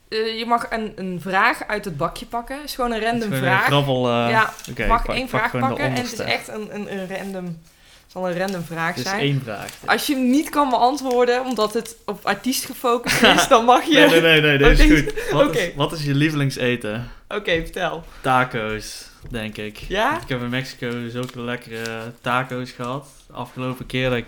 eh, 0.09 0.39
je 0.39 0.45
mag 0.47 0.67
een, 0.71 0.93
een 0.97 1.19
vraag 1.21 1.67
uit 1.67 1.85
het 1.85 1.97
bakje 1.97 2.27
pakken. 2.27 2.57
Het 2.57 2.65
is 2.65 2.75
gewoon 2.75 2.93
een 2.93 3.01
random 3.01 3.33
vraag. 3.33 3.65
Grabbel, 3.65 4.09
eh, 4.09 4.31
ja, 4.31 4.53
mag 4.89 5.03
pak- 5.07 5.15
één 5.17 5.27
pak 5.29 5.41
vraag 5.41 5.61
pakken 5.61 5.85
en 5.85 5.93
het 5.93 6.13
is 6.13 6.19
echt 6.19 6.49
een, 6.49 6.75
een, 6.75 6.93
een 6.99 7.17
random... 7.17 7.45
Het 7.45 8.17
zal 8.17 8.29
een 8.31 8.39
random 8.39 8.63
vraag 8.63 8.89
Het 8.95 9.05
is 9.05 9.11
zijn. 9.11 9.21
één 9.21 9.41
vraag. 9.45 9.67
Als 9.85 10.07
je 10.07 10.15
hem 10.15 10.31
niet 10.31 10.49
kan 10.49 10.71
beantwoorden, 10.71 11.45
omdat 11.45 11.73
het 11.75 11.97
op 12.05 12.21
artiest 12.23 12.65
gefocust 12.65 13.23
is, 13.23 13.49
dan 13.55 13.65
mag 13.65 13.85
je... 13.85 13.93
Nee, 13.95 14.09
nee, 14.09 14.21
nee, 14.21 14.41
nee, 14.41 14.59
dit 14.59 14.67
Oh, 14.67 14.73
is 14.73 14.79
deze- 14.79 15.03
goed. 15.05 15.31
Wat, 15.31 15.57
is, 15.57 15.71
wat 15.75 15.93
is 15.93 16.05
je 16.05 16.15
lievelingseten? 16.15 17.11
Oké, 17.29 17.51
vertel. 17.61 18.05
Taco's, 18.21 19.07
denk 19.31 19.57
ik. 19.57 19.77
Ja? 19.79 20.21
Ik 20.23 20.29
heb 20.29 20.41
in 20.43 20.49
Mexico 20.49 21.09
zulke 21.09 21.41
lekkere 21.41 22.13
taco's 22.21 22.71
gehad. 22.71 23.07
De 23.27 23.33
afgelopen 23.33 23.87
keer 23.87 24.09
dat 24.09 24.19
ik... 24.19 24.27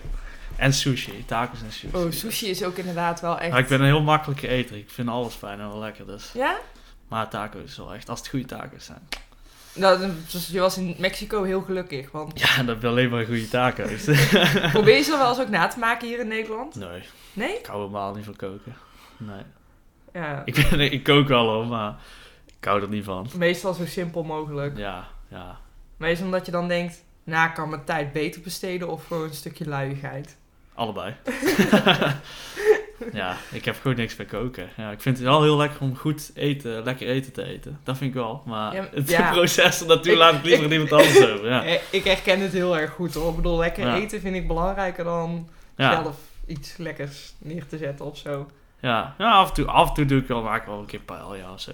En 0.61 0.72
sushi, 0.72 1.24
tacos 1.24 1.62
en 1.62 1.72
sushi. 1.72 1.96
Oh, 1.96 2.11
sushi 2.11 2.48
is 2.48 2.64
ook 2.64 2.76
inderdaad 2.76 3.20
wel 3.20 3.38
echt... 3.38 3.50
Maar 3.50 3.61
ik 3.61 3.68
ben 3.68 3.80
een 3.80 3.86
heel 3.86 4.02
makkelijke 4.02 4.48
eter. 4.48 4.76
Ik 4.76 4.90
vind 4.90 5.08
alles 5.08 5.34
fijn 5.34 5.61
en 5.61 5.68
wel 5.68 5.78
lekker, 5.78 6.06
dus... 6.06 6.30
Ja? 6.32 6.58
Maar 7.08 7.28
tacos 7.28 7.62
is 7.62 7.76
wel 7.76 7.94
echt, 7.94 8.08
als 8.08 8.18
het 8.18 8.28
goede 8.28 8.44
tacos 8.44 8.84
zijn. 8.84 9.08
Nou, 9.72 10.11
dus 10.32 10.48
je 10.48 10.61
was 10.61 10.78
in 10.78 10.94
Mexico 10.98 11.42
heel 11.42 11.61
gelukkig. 11.61 12.11
Want 12.11 12.40
Ja, 12.40 12.62
dat 12.62 12.80
je 12.80 12.86
alleen 12.86 13.11
maar 13.11 13.24
goede 13.24 13.48
taco's. 13.48 14.04
probeer 14.72 14.96
je 14.96 15.02
ze 15.02 15.16
wel 15.16 15.28
eens 15.28 15.40
ook 15.40 15.48
na 15.48 15.66
te 15.66 15.78
maken 15.78 16.08
hier 16.08 16.18
in 16.18 16.28
Nederland? 16.28 16.74
nee, 16.74 17.02
Nee? 17.32 17.58
ik 17.58 17.66
hou 17.66 17.78
helemaal 17.80 18.14
niet 18.14 18.24
van 18.24 18.36
koken. 18.36 18.76
Nee. 19.16 19.42
Ja. 20.12 20.42
Ik, 20.44 20.68
ben, 20.70 20.80
ik 20.80 21.02
kook 21.02 21.28
wel 21.28 21.48
hoor, 21.48 21.66
maar 21.66 21.94
ik 22.58 22.64
hou 22.64 22.82
er 22.82 22.88
niet 22.88 23.04
van. 23.04 23.28
Meestal 23.36 23.74
zo 23.74 23.86
simpel 23.86 24.22
mogelijk. 24.22 24.76
Ja, 24.76 25.08
ja. 25.28 25.58
Meestal 25.96 26.26
omdat 26.26 26.46
je 26.46 26.52
dan 26.52 26.68
denkt, 26.68 27.04
nou, 27.24 27.48
ik 27.48 27.54
kan 27.54 27.68
mijn 27.68 27.84
tijd 27.84 28.12
beter 28.12 28.40
besteden 28.40 28.88
of 28.88 29.06
gewoon 29.06 29.28
een 29.28 29.34
stukje 29.34 29.68
luiigheid. 29.68 30.38
Allebei. 30.81 31.14
ja, 33.12 33.37
ik 33.51 33.64
heb 33.64 33.76
gewoon 33.81 33.97
niks 33.97 34.16
bij 34.16 34.26
koken. 34.26 34.68
Ja, 34.76 34.91
ik 34.91 35.01
vind 35.01 35.16
het 35.16 35.26
wel 35.26 35.43
heel 35.43 35.57
lekker 35.57 35.81
om 35.81 35.97
goed 35.97 36.31
eten, 36.35 36.83
lekker 36.85 37.07
eten 37.09 37.33
te 37.33 37.45
eten. 37.45 37.81
Dat 37.85 37.97
vind 37.97 38.11
ik 38.11 38.16
wel. 38.16 38.43
Maar 38.47 38.74
Ja, 38.74 38.89
het 38.95 39.09
ja. 39.11 39.31
proces 39.33 39.83
Ik- 39.83 39.89
laat 40.16 40.35
ik 40.35 40.43
liever 40.43 40.51
ik- 40.51 40.64
aan 40.64 40.72
iemand 40.72 40.93
anders 40.93 41.22
over. 41.31 41.49
Ja. 41.49 41.62
Ik 41.91 42.05
herken 42.05 42.41
het 42.41 42.53
heel 42.53 42.78
erg 42.78 42.91
goed 42.93 43.14
hoor. 43.14 43.31
Ik 43.31 43.37
bedoel, 43.37 43.59
lekker 43.59 43.95
eten 43.95 44.20
vind 44.20 44.37
ik 44.37 44.47
belangrijker 44.47 45.05
dan 45.05 45.49
Ja, 45.76 46.03
zelf 46.03 46.16
iets 46.47 46.76
lekkers 46.76 47.35
neer 47.39 47.66
te 47.66 47.78
zetten 47.78 48.05
of 48.07 48.16
zo. 48.18 48.51
ja. 48.81 49.14
ja 49.18 49.31
af, 49.33 49.49
en 49.49 49.55
toe, 49.55 49.66
af 49.66 49.89
en 49.89 49.95
toe 49.95 50.05
doe 50.05 50.20
ik 50.20 50.26
wel, 50.26 50.43
maak 50.43 50.66
wel 50.66 50.78
een 50.78 50.87
keer 50.87 51.01
paella 51.01 51.53
of 51.53 51.61
zo. 51.61 51.72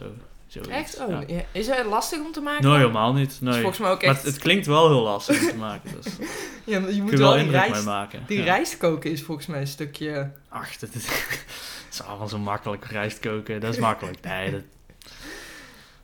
Zoiets. 0.62 0.98
Echt? 0.98 0.98
Oh, 0.98 1.28
Ja. 1.28 1.44
Is 1.52 1.66
het 1.66 1.86
lastig 1.86 2.20
om 2.20 2.32
te 2.32 2.40
maken? 2.40 2.68
Nee, 2.68 2.76
helemaal 2.76 3.12
niet. 3.12 3.30
Dat 3.30 3.40
Nee. 3.40 3.60
volgens 3.60 3.78
mij 3.78 3.90
ook 3.90 4.04
Maar 4.04 4.14
het, 4.14 4.24
het 4.24 4.38
klinkt 4.38 4.66
wel 4.66 4.88
heel 4.88 5.02
lastig 5.02 5.40
om 5.40 5.48
te 5.48 5.56
maken. 5.56 5.90
Dus 6.02 6.12
ja, 6.64 6.78
je 6.78 7.02
moet 7.02 7.10
je 7.10 7.16
wel 7.16 7.34
wel 7.34 7.42
die 7.42 7.50
rijst... 7.50 7.84
maken. 7.84 8.24
Die 8.26 8.38
ja. 8.38 8.44
rijst 8.44 8.76
koken 8.76 9.10
is 9.10 9.22
volgens 9.22 9.46
mij 9.46 9.60
een 9.60 9.66
stukje... 9.66 10.32
Ach, 10.48 10.76
dat 10.76 10.94
is, 10.94 11.06
het 11.84 11.86
is 11.90 12.02
allemaal 12.02 12.28
zo 12.28 12.38
makkelijk 12.38 12.84
rijst 12.84 13.20
koken. 13.20 13.60
Dat 13.60 13.72
is 13.72 13.80
makkelijk. 13.80 14.20
Nee, 14.22 14.50
dat... 14.50 14.62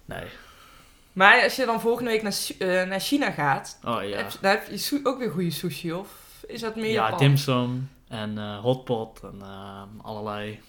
Nee. 0.05 0.24
Maar 1.12 1.42
als 1.42 1.57
je 1.57 1.66
dan 1.66 1.80
volgende 1.80 2.11
week 2.11 2.22
naar, 2.22 2.34
eh, 2.59 2.88
naar 2.88 3.00
China 3.00 3.30
gaat, 3.30 3.78
Oh 3.84 4.09
ja. 4.09 4.16
heb, 4.16 4.32
dan 4.40 4.50
heb 4.50 4.68
je 4.70 5.00
ook 5.03 5.18
weer 5.18 5.30
goede 5.30 5.50
sushi, 5.50 5.92
of 5.92 6.09
is 6.46 6.61
dat 6.61 6.76
meer 6.76 6.92
Ja, 6.92 7.16
dimsum 7.16 7.88
en 8.09 8.38
eh 8.38 8.59
hotpot 8.59 9.20
en 9.22 9.38
eh, 9.40 9.82
allerlei 10.03 10.61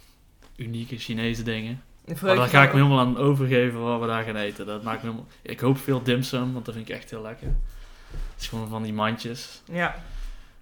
unieke 0.55 0.97
Chinese 0.97 1.43
dingen. 1.43 1.83
Maar 2.05 2.35
daar 2.35 2.47
ga 2.47 2.63
ik 2.63 2.73
me 2.73 2.77
helemaal 2.77 2.99
aan 2.99 3.17
overgeven 3.17 3.81
wat 3.81 3.99
we 3.99 4.07
daar 4.07 4.23
gaan 4.23 4.35
eten. 4.35 4.65
Dat 4.65 4.83
maakt 4.83 5.03
me 5.03 5.09
helemaal... 5.09 5.27
Ik 5.41 5.59
hoop 5.59 5.77
veel 5.77 6.03
dimsum, 6.03 6.53
want 6.53 6.65
dat 6.65 6.73
vind 6.73 6.89
ik 6.89 6.95
echt 6.95 7.09
heel 7.09 7.21
lekker. 7.21 7.47
Het 8.33 8.41
is 8.41 8.47
gewoon 8.47 8.69
van 8.69 8.83
die 8.83 8.93
mandjes. 8.93 9.61
Ja, 9.65 9.95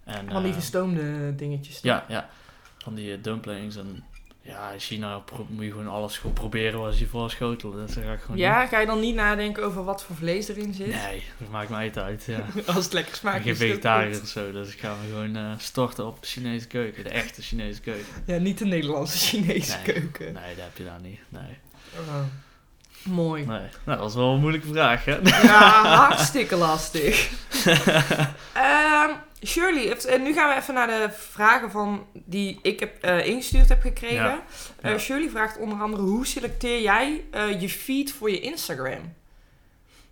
En, 0.03 0.29
van 0.31 0.41
die 0.43 0.51
eh, 0.51 0.57
gestoomde 0.57 1.35
dingetjes. 1.35 1.79
Ja, 1.81 2.05
ja. 2.07 2.29
Van 2.77 2.95
die 2.95 3.13
eh, 3.13 3.23
dumplings. 3.23 3.75
En 3.75 4.03
ja, 4.51 4.69
in 4.71 4.79
China 4.79 5.23
moet 5.47 5.63
je 5.65 5.71
gewoon 5.71 5.87
alles 5.87 6.17
gewoon 6.17 6.33
proberen 6.33 6.79
wat 6.79 6.99
je 6.99 7.07
voor 7.07 7.29
schotel. 7.29 7.71
Dus 7.71 7.93
dat 7.93 8.03
ga 8.03 8.11
ik 8.13 8.19
gewoon 8.21 8.37
Ja, 8.37 8.65
ga 8.65 8.79
je 8.79 8.85
dan 8.85 8.99
niet 8.99 9.15
nadenken 9.15 9.63
over 9.63 9.83
wat 9.83 10.03
voor 10.03 10.15
vlees 10.15 10.47
erin 10.47 10.73
zit? 10.73 10.87
Nee, 10.87 11.23
dat 11.37 11.49
maakt 11.49 11.69
mij 11.69 11.83
niet 11.83 11.97
uit. 11.97 12.23
Ja. 12.27 12.39
Als 12.75 12.83
het 12.83 12.93
lekker 12.93 13.11
Ik 13.13 13.17
smaakt. 13.19 13.43
ben 13.43 13.43
geen 13.43 13.51
het 13.53 13.69
vegetariër 13.71 14.21
of 14.21 14.27
zo, 14.27 14.51
dus 14.51 14.73
ik 14.73 14.79
ga 14.79 14.95
me 15.01 15.09
gewoon 15.09 15.35
eh, 15.35 15.51
storten 15.57 16.05
op 16.07 16.21
de 16.21 16.27
Chinese 16.27 16.67
keuken. 16.67 17.03
De 17.03 17.09
echte 17.09 17.41
Chinese 17.41 17.81
keuken. 17.81 18.05
Ja, 18.25 18.37
niet 18.37 18.57
de 18.57 18.65
Nederlandse 18.65 19.17
Chinese 19.17 19.75
Nee. 19.75 19.93
keuken. 19.93 20.33
Nee, 20.33 20.55
dat 20.55 20.63
heb 20.63 20.77
je 20.77 20.83
daar 20.83 21.01
niet. 21.01 21.19
Nee. 21.29 21.57
Oh. 21.99 22.15
Mooi. 23.03 23.45
nee. 23.45 23.57
Nou, 23.59 23.69
dat 23.85 23.99
was 23.99 24.15
wel 24.15 24.33
een 24.33 24.39
moeilijke 24.39 24.67
vraag, 24.67 25.05
hè? 25.05 25.15
Ja, 25.41 25.85
hartstikke 26.07 26.55
lastig. 26.55 27.29
Ehm, 28.53 29.09
Shirley, 29.45 29.97
en 29.97 30.23
nu 30.23 30.33
gaan 30.33 30.49
we 30.49 30.55
even 30.55 30.73
naar 30.73 30.87
de 30.87 31.09
vragen 31.11 31.71
van 31.71 32.05
die 32.13 32.59
ik 32.61 32.79
heb 32.79 33.03
eh, 33.03 33.27
ingestuurd 33.27 33.69
heb 33.69 33.81
gekregen. 33.81 34.15
Ja. 34.15 34.43
Eh, 34.81 34.91
Ja. 34.91 34.97
Shirley 34.97 35.29
vraagt 35.29 35.57
onder 35.57 35.81
andere, 35.81 36.01
hoe 36.03 36.25
selecteer 36.25 36.81
jij 36.81 37.23
eh, 37.31 37.61
je 37.61 37.69
feed 37.69 38.11
voor 38.11 38.29
je 38.31 38.39
Instagram? 38.39 39.13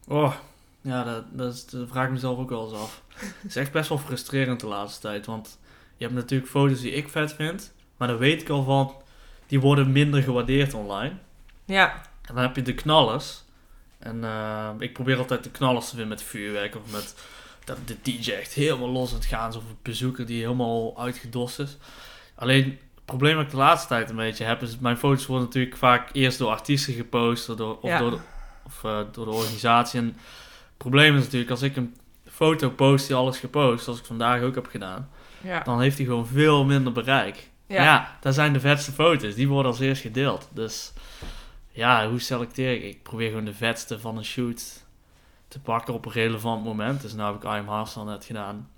Oh, 0.07 0.35
ja, 0.81 1.03
dat, 1.03 1.23
dat, 1.31 1.53
is, 1.53 1.65
dat 1.65 1.87
vraag 1.89 2.05
ik 2.05 2.11
mezelf 2.11 2.37
ook 2.37 2.49
wel 2.49 2.63
eens 2.63 2.79
af. 2.79 3.01
Het 3.41 3.49
is 3.49 3.55
echt 3.55 3.71
best 3.71 3.89
wel 3.89 3.97
frustrerend 3.97 4.59
de 4.59 4.67
laatste 4.67 5.01
tijd, 5.01 5.25
want 5.25 5.59
je 5.97 6.03
hebt 6.03 6.17
natuurlijk 6.17 6.49
foto's 6.49 6.81
die 6.81 6.91
ik 6.91 7.09
vet 7.09 7.33
vind, 7.33 7.73
maar 7.97 8.07
dan 8.07 8.17
weet 8.17 8.41
ik 8.41 8.49
al 8.49 8.63
van, 8.63 8.95
die 9.47 9.59
worden 9.59 9.91
minder 9.91 10.21
gewaardeerd 10.23 10.73
online. 10.73 11.13
Ja, 11.65 11.93
En 12.21 12.35
dan 12.35 12.43
heb 12.43 12.55
je 12.55 12.61
de 12.61 12.73
knallers. 12.75 13.43
En 13.99 14.23
eh, 14.23 14.69
ik 14.79 14.93
probeer 14.93 15.17
altijd 15.17 15.43
de 15.43 15.51
knallers 15.51 15.83
te 15.85 15.89
vinden 15.89 16.07
met 16.07 16.23
vuurwerk 16.23 16.75
of 16.75 16.91
met 16.91 17.15
dat 17.77 17.87
de 17.87 18.11
DJ 18.11 18.31
echt 18.31 18.53
helemaal 18.53 18.89
los 18.89 19.09
aan 19.09 19.15
het 19.17 19.25
gaan 19.25 19.49
is. 19.49 19.55
Of 19.55 19.63
een 19.63 19.77
bezoeker 19.81 20.25
die 20.25 20.41
helemaal 20.41 20.99
uitgedost 20.99 21.59
is. 21.59 21.77
Alleen 22.35 22.63
het 22.63 23.05
probleem 23.05 23.35
dat 23.35 23.45
ik 23.45 23.51
de 23.51 23.57
laatste 23.57 23.87
tijd 23.87 24.09
een 24.09 24.15
beetje 24.15 24.43
heb 24.43 24.61
is 24.61 24.77
mijn 24.77 24.97
foto's 24.97 25.25
worden 25.25 25.45
natuurlijk 25.45 25.77
vaak 25.77 26.09
eerst 26.13 26.37
door 26.37 26.49
artiesten 26.49 26.93
gepost 26.93 27.49
of 27.49 27.55
door, 27.55 27.77
of 27.81 27.89
Ja. 27.89 27.97
door, 27.99 28.11
de, 28.11 28.19
of, 28.65 28.83
eh, 28.83 28.99
door 29.11 29.25
de 29.25 29.31
organisatie. 29.31 29.99
En 29.99 30.05
het 30.05 30.77
probleem 30.77 31.15
is 31.15 31.23
natuurlijk 31.23 31.51
als 31.51 31.61
ik 31.61 31.75
een 31.75 31.95
foto 32.31 32.69
post 32.69 33.07
die 33.07 33.15
alles 33.15 33.37
gepost, 33.37 33.83
zoals 33.83 33.99
ik 33.99 34.05
vandaag 34.05 34.41
ook 34.41 34.55
heb 34.55 34.67
gedaan, 34.67 35.09
ja. 35.41 35.59
dan 35.63 35.81
heeft 35.81 35.97
hij 35.97 36.05
gewoon 36.05 36.27
veel 36.27 36.65
minder 36.65 36.93
bereik. 36.93 37.49
Ja, 37.67 38.17
daar 38.21 38.33
zijn 38.33 38.53
de 38.53 38.59
vetste 38.59 38.91
foto's. 38.91 39.35
Die 39.35 39.47
worden 39.47 39.71
als 39.71 39.79
eerst 39.79 40.01
gedeeld. 40.01 40.49
Dus 40.53 40.93
ja, 41.71 42.09
hoe 42.09 42.19
selecteer 42.19 42.73
ik? 42.73 42.83
Ik 42.83 43.03
probeer 43.03 43.29
gewoon 43.29 43.45
de 43.45 43.53
vetste 43.53 43.99
van 43.99 44.17
een 44.17 44.25
shoot 44.25 44.83
te 45.49 45.59
pakken 45.59 45.93
op 45.93 46.05
een 46.05 46.11
relevant 46.11 46.63
moment. 46.63 47.01
Dus 47.01 47.13
nu 47.13 47.21
heb 47.21 47.35
ik 47.35 47.43
I'm 47.43 47.69
Hustle 47.69 48.03
net 48.03 48.25
gedaan. 48.25 48.69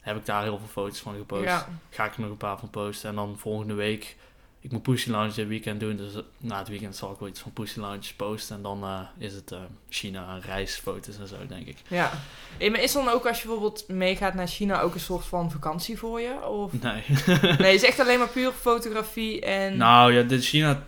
Heb 0.00 0.16
ik 0.16 0.26
daar 0.26 0.42
heel 0.42 0.58
veel 0.58 0.68
foto's 0.68 1.00
van 1.00 1.14
gepost. 1.16 1.44
Ja. 1.44 1.68
Ga 1.90 2.04
ik 2.04 2.14
er 2.14 2.20
nog 2.20 2.30
een 2.30 2.36
paar 2.36 2.58
van 2.58 2.70
posten. 2.70 3.08
En 3.08 3.14
dan 3.14 3.38
volgende 3.38 3.74
week... 3.74 4.16
Ik 4.60 4.72
moet 4.72 4.82
Pussy 4.82 5.10
Lounge 5.10 5.34
dit 5.34 5.48
weekend 5.48 5.80
doen. 5.80 5.96
Dus 5.96 6.14
eh, 6.14 6.20
na 6.38 6.58
het 6.58 6.68
weekend 6.68 6.96
zal 6.96 7.12
ik 7.12 7.18
wel 7.18 7.28
iets 7.28 7.40
van 7.40 7.52
Pussy 7.52 7.78
Lounge 7.78 8.14
posten. 8.16 8.56
En 8.56 8.62
dan 8.62 8.82
eh, 8.82 9.00
is 9.18 9.32
het 9.32 9.52
eh, 9.52 9.58
China 9.88 10.38
reisfoto's 10.38 11.18
en 11.18 11.28
zo, 11.28 11.36
denk 11.48 11.66
ik. 11.66 11.76
ja. 11.88 12.12
Maar 12.58 12.82
is 12.82 12.92
dan 12.92 13.08
ook 13.08 13.26
als 13.26 13.40
je 13.42 13.46
bijvoorbeeld 13.46 13.88
meegaat 13.88 14.34
naar 14.34 14.46
China 14.46 14.80
ook 14.80 14.94
een 14.94 15.00
soort 15.00 15.24
van 15.24 15.50
vakantie 15.50 15.98
voor 15.98 16.20
je? 16.20 16.46
Of... 16.46 16.72
Nee. 16.82 17.04
Nee, 17.58 17.74
is 17.74 17.84
echt 17.84 18.00
alleen 18.00 18.18
maar 18.18 18.28
puur 18.28 18.52
fotografie 18.52 19.40
en... 19.40 19.76
Nou 19.76 20.12
ja, 20.12 20.22
de 20.22 20.40
China, 20.40 20.82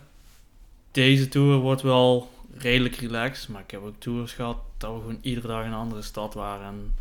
deze 0.91 1.28
tour 1.28 1.57
wordt 1.57 1.82
wel 1.82 2.30
redelijk 2.62 2.94
relaxed. 2.96 3.48
Maar 3.48 3.62
ik 3.62 3.70
heb 3.70 3.82
ook 3.84 3.94
tours 3.98 4.32
gehad 4.32 4.56
dat 4.76 4.92
we 4.92 4.98
gewoon 5.00 5.18
iedere 5.20 5.46
dag 5.46 5.64
in 5.64 5.70
een 5.70 5.78
andere 5.78 6.02
stad 6.02 6.34
waren. 6.34 6.66
En 6.66 6.94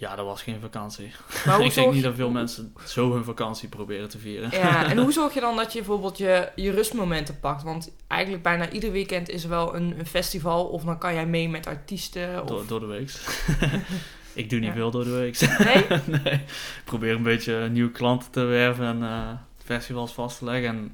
ja, 0.00 0.16
dat 0.16 0.24
was 0.24 0.42
geen 0.42 0.60
vakantie. 0.60 1.12
maar 1.46 1.60
ik 1.64 1.74
denk 1.74 1.92
niet 1.92 2.02
dat 2.02 2.14
veel 2.14 2.30
mensen 2.30 2.74
zo 2.84 3.12
hun 3.12 3.24
vakantie 3.24 3.68
proberen 3.68 4.08
te 4.08 4.18
vieren. 4.18 4.50
Ja, 4.50 4.86
en 4.90 4.98
hoe 4.98 5.12
zorg 5.20 5.34
je 5.34 5.40
dan 5.40 5.56
dat 5.56 5.72
je 5.72 5.78
bijvoorbeeld 5.78 6.18
je, 6.18 6.48
je 6.54 6.70
rustmomenten 6.70 7.40
pakt? 7.40 7.62
Want 7.62 7.90
eigenlijk 8.06 8.42
bijna 8.42 8.70
ieder 8.70 8.92
weekend 8.92 9.28
is 9.28 9.42
er 9.42 9.48
wel 9.48 9.74
een, 9.74 9.98
een 9.98 10.06
festival 10.06 10.64
of 10.64 10.82
dan 10.84 10.98
kan 10.98 11.14
jij 11.14 11.26
mee 11.26 11.48
met 11.48 11.66
artiesten. 11.66 12.42
Of... 12.42 12.48
Door, 12.48 12.66
door 12.66 12.80
de 12.80 12.86
week. 12.86 13.10
ik 14.42 14.50
doe 14.50 14.58
niet 14.58 14.68
Ja. 14.68 14.74
veel 14.74 14.90
door 14.90 15.04
de 15.04 15.10
week. 15.10 15.40
Nee? 15.58 15.84
nee. 16.24 16.34
Ik 16.34 16.84
probeer 16.84 17.14
een 17.14 17.22
beetje 17.22 17.68
nieuwe 17.68 17.90
klanten 17.90 18.30
te 18.30 18.40
werven 18.40 18.86
en 18.86 19.02
eh, 19.02 19.28
festivals 19.64 20.12
vast 20.12 20.38
te 20.38 20.44
leggen. 20.44 20.68
En 20.68 20.92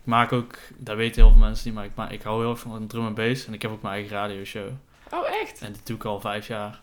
ik 0.00 0.06
maak 0.06 0.32
ook, 0.32 0.54
dat 0.76 0.96
weten 0.96 1.22
heel 1.22 1.30
veel 1.30 1.40
mensen 1.40 1.66
niet, 1.66 1.96
maar 1.96 2.08
ik, 2.08 2.12
ik 2.12 2.22
hou 2.22 2.40
heel 2.40 2.50
erg 2.50 2.60
van 2.60 2.86
drum 2.86 3.06
en 3.06 3.14
bass. 3.14 3.46
En 3.46 3.52
ik 3.52 3.62
heb 3.62 3.70
ook 3.70 3.82
mijn 3.82 3.94
eigen 3.94 4.16
radioshow. 4.16 4.68
Oh, 5.10 5.28
echt? 5.42 5.60
En 5.60 5.72
dat 5.72 5.86
doe 5.86 5.96
ik 5.96 6.04
al 6.04 6.20
vijf 6.20 6.46
jaar. 6.46 6.80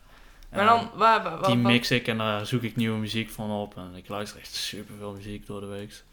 Maar 0.52 0.66
dan, 0.66 0.90
waar, 0.96 1.24
waar, 1.24 1.46
die 1.46 1.56
mix 1.56 1.92
ik 1.92 2.08
en 2.08 2.18
daar 2.18 2.46
zoek 2.46 2.62
ik 2.62 2.76
nieuwe 2.76 2.98
muziek 2.98 3.30
van 3.30 3.52
op. 3.52 3.78
En 3.78 3.92
ik 3.96 4.08
luister 4.08 4.40
echt 4.40 4.54
super 4.54 4.96
veel 4.98 5.14
muziek 5.14 5.46
door 5.46 5.60
de 5.60 5.66
week. 5.66 6.04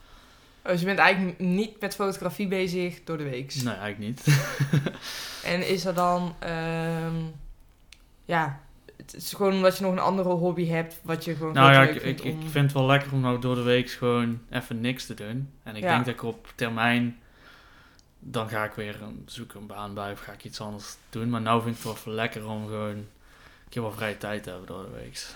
Oh, 0.64 0.70
dus 0.70 0.80
je 0.80 0.86
bent 0.86 0.98
eigenlijk 0.98 1.38
niet 1.38 1.80
met 1.80 1.94
fotografie 1.94 2.48
bezig 2.48 3.04
door 3.04 3.18
de 3.18 3.24
week. 3.24 3.54
Nee, 3.54 3.74
eigenlijk 3.74 3.98
niet. 3.98 4.26
En 5.44 5.68
is 5.68 5.84
er 5.84 5.94
dan, 5.94 6.34
ehm, 6.38 7.14
ja, 8.24 8.60
het 8.96 9.14
is 9.14 9.32
gewoon 9.32 9.52
omdat 9.52 9.76
je 9.76 9.82
nog 9.84 9.92
een 9.92 9.98
andere 9.98 10.28
hobby 10.28 10.66
hebt, 10.66 11.00
wat 11.02 11.24
je 11.24 11.34
gewoon 11.34 11.52
nou 11.52 11.72
ja, 11.72 11.82
ik, 11.82 12.02
ik, 12.02 12.20
ik 12.24 12.36
vind 12.40 12.54
het 12.64 12.72
wel 12.72 12.86
lekker 12.86 13.12
om 13.12 13.20
nou 13.20 13.40
door 13.40 13.54
de 13.54 13.62
week 13.62 13.90
gewoon 13.90 14.40
even 14.50 14.80
niks 14.80 15.06
te 15.06 15.14
doen. 15.14 15.50
En 15.62 15.76
ik 15.76 15.82
Ja. 15.82 15.92
denk 15.92 16.04
dat 16.04 16.14
ik 16.14 16.22
op 16.22 16.52
termijn, 16.54 17.18
dan 18.18 18.48
ga 18.48 18.64
ik 18.64 18.72
weer 18.72 19.02
een, 19.02 19.22
zoeken 19.26 19.60
een 19.60 19.66
baan 19.66 19.94
bij 19.94 20.12
of 20.12 20.20
ga 20.20 20.32
ik 20.32 20.44
iets 20.44 20.60
anders 20.60 20.96
doen. 21.10 21.30
Maar 21.30 21.40
nou 21.40 21.62
vind 21.62 21.76
ik 21.78 21.82
het 21.84 22.04
wel 22.04 22.14
lekker 22.14 22.48
om 22.48 22.66
gewoon 22.66 22.88
een 22.96 23.06
keer 23.68 23.82
wat 23.82 23.94
vrije 23.94 24.16
tijd 24.18 24.42
te 24.42 24.50
hebben 24.50 24.66
door 24.68 24.82
de 24.84 24.90
week. 24.90 25.26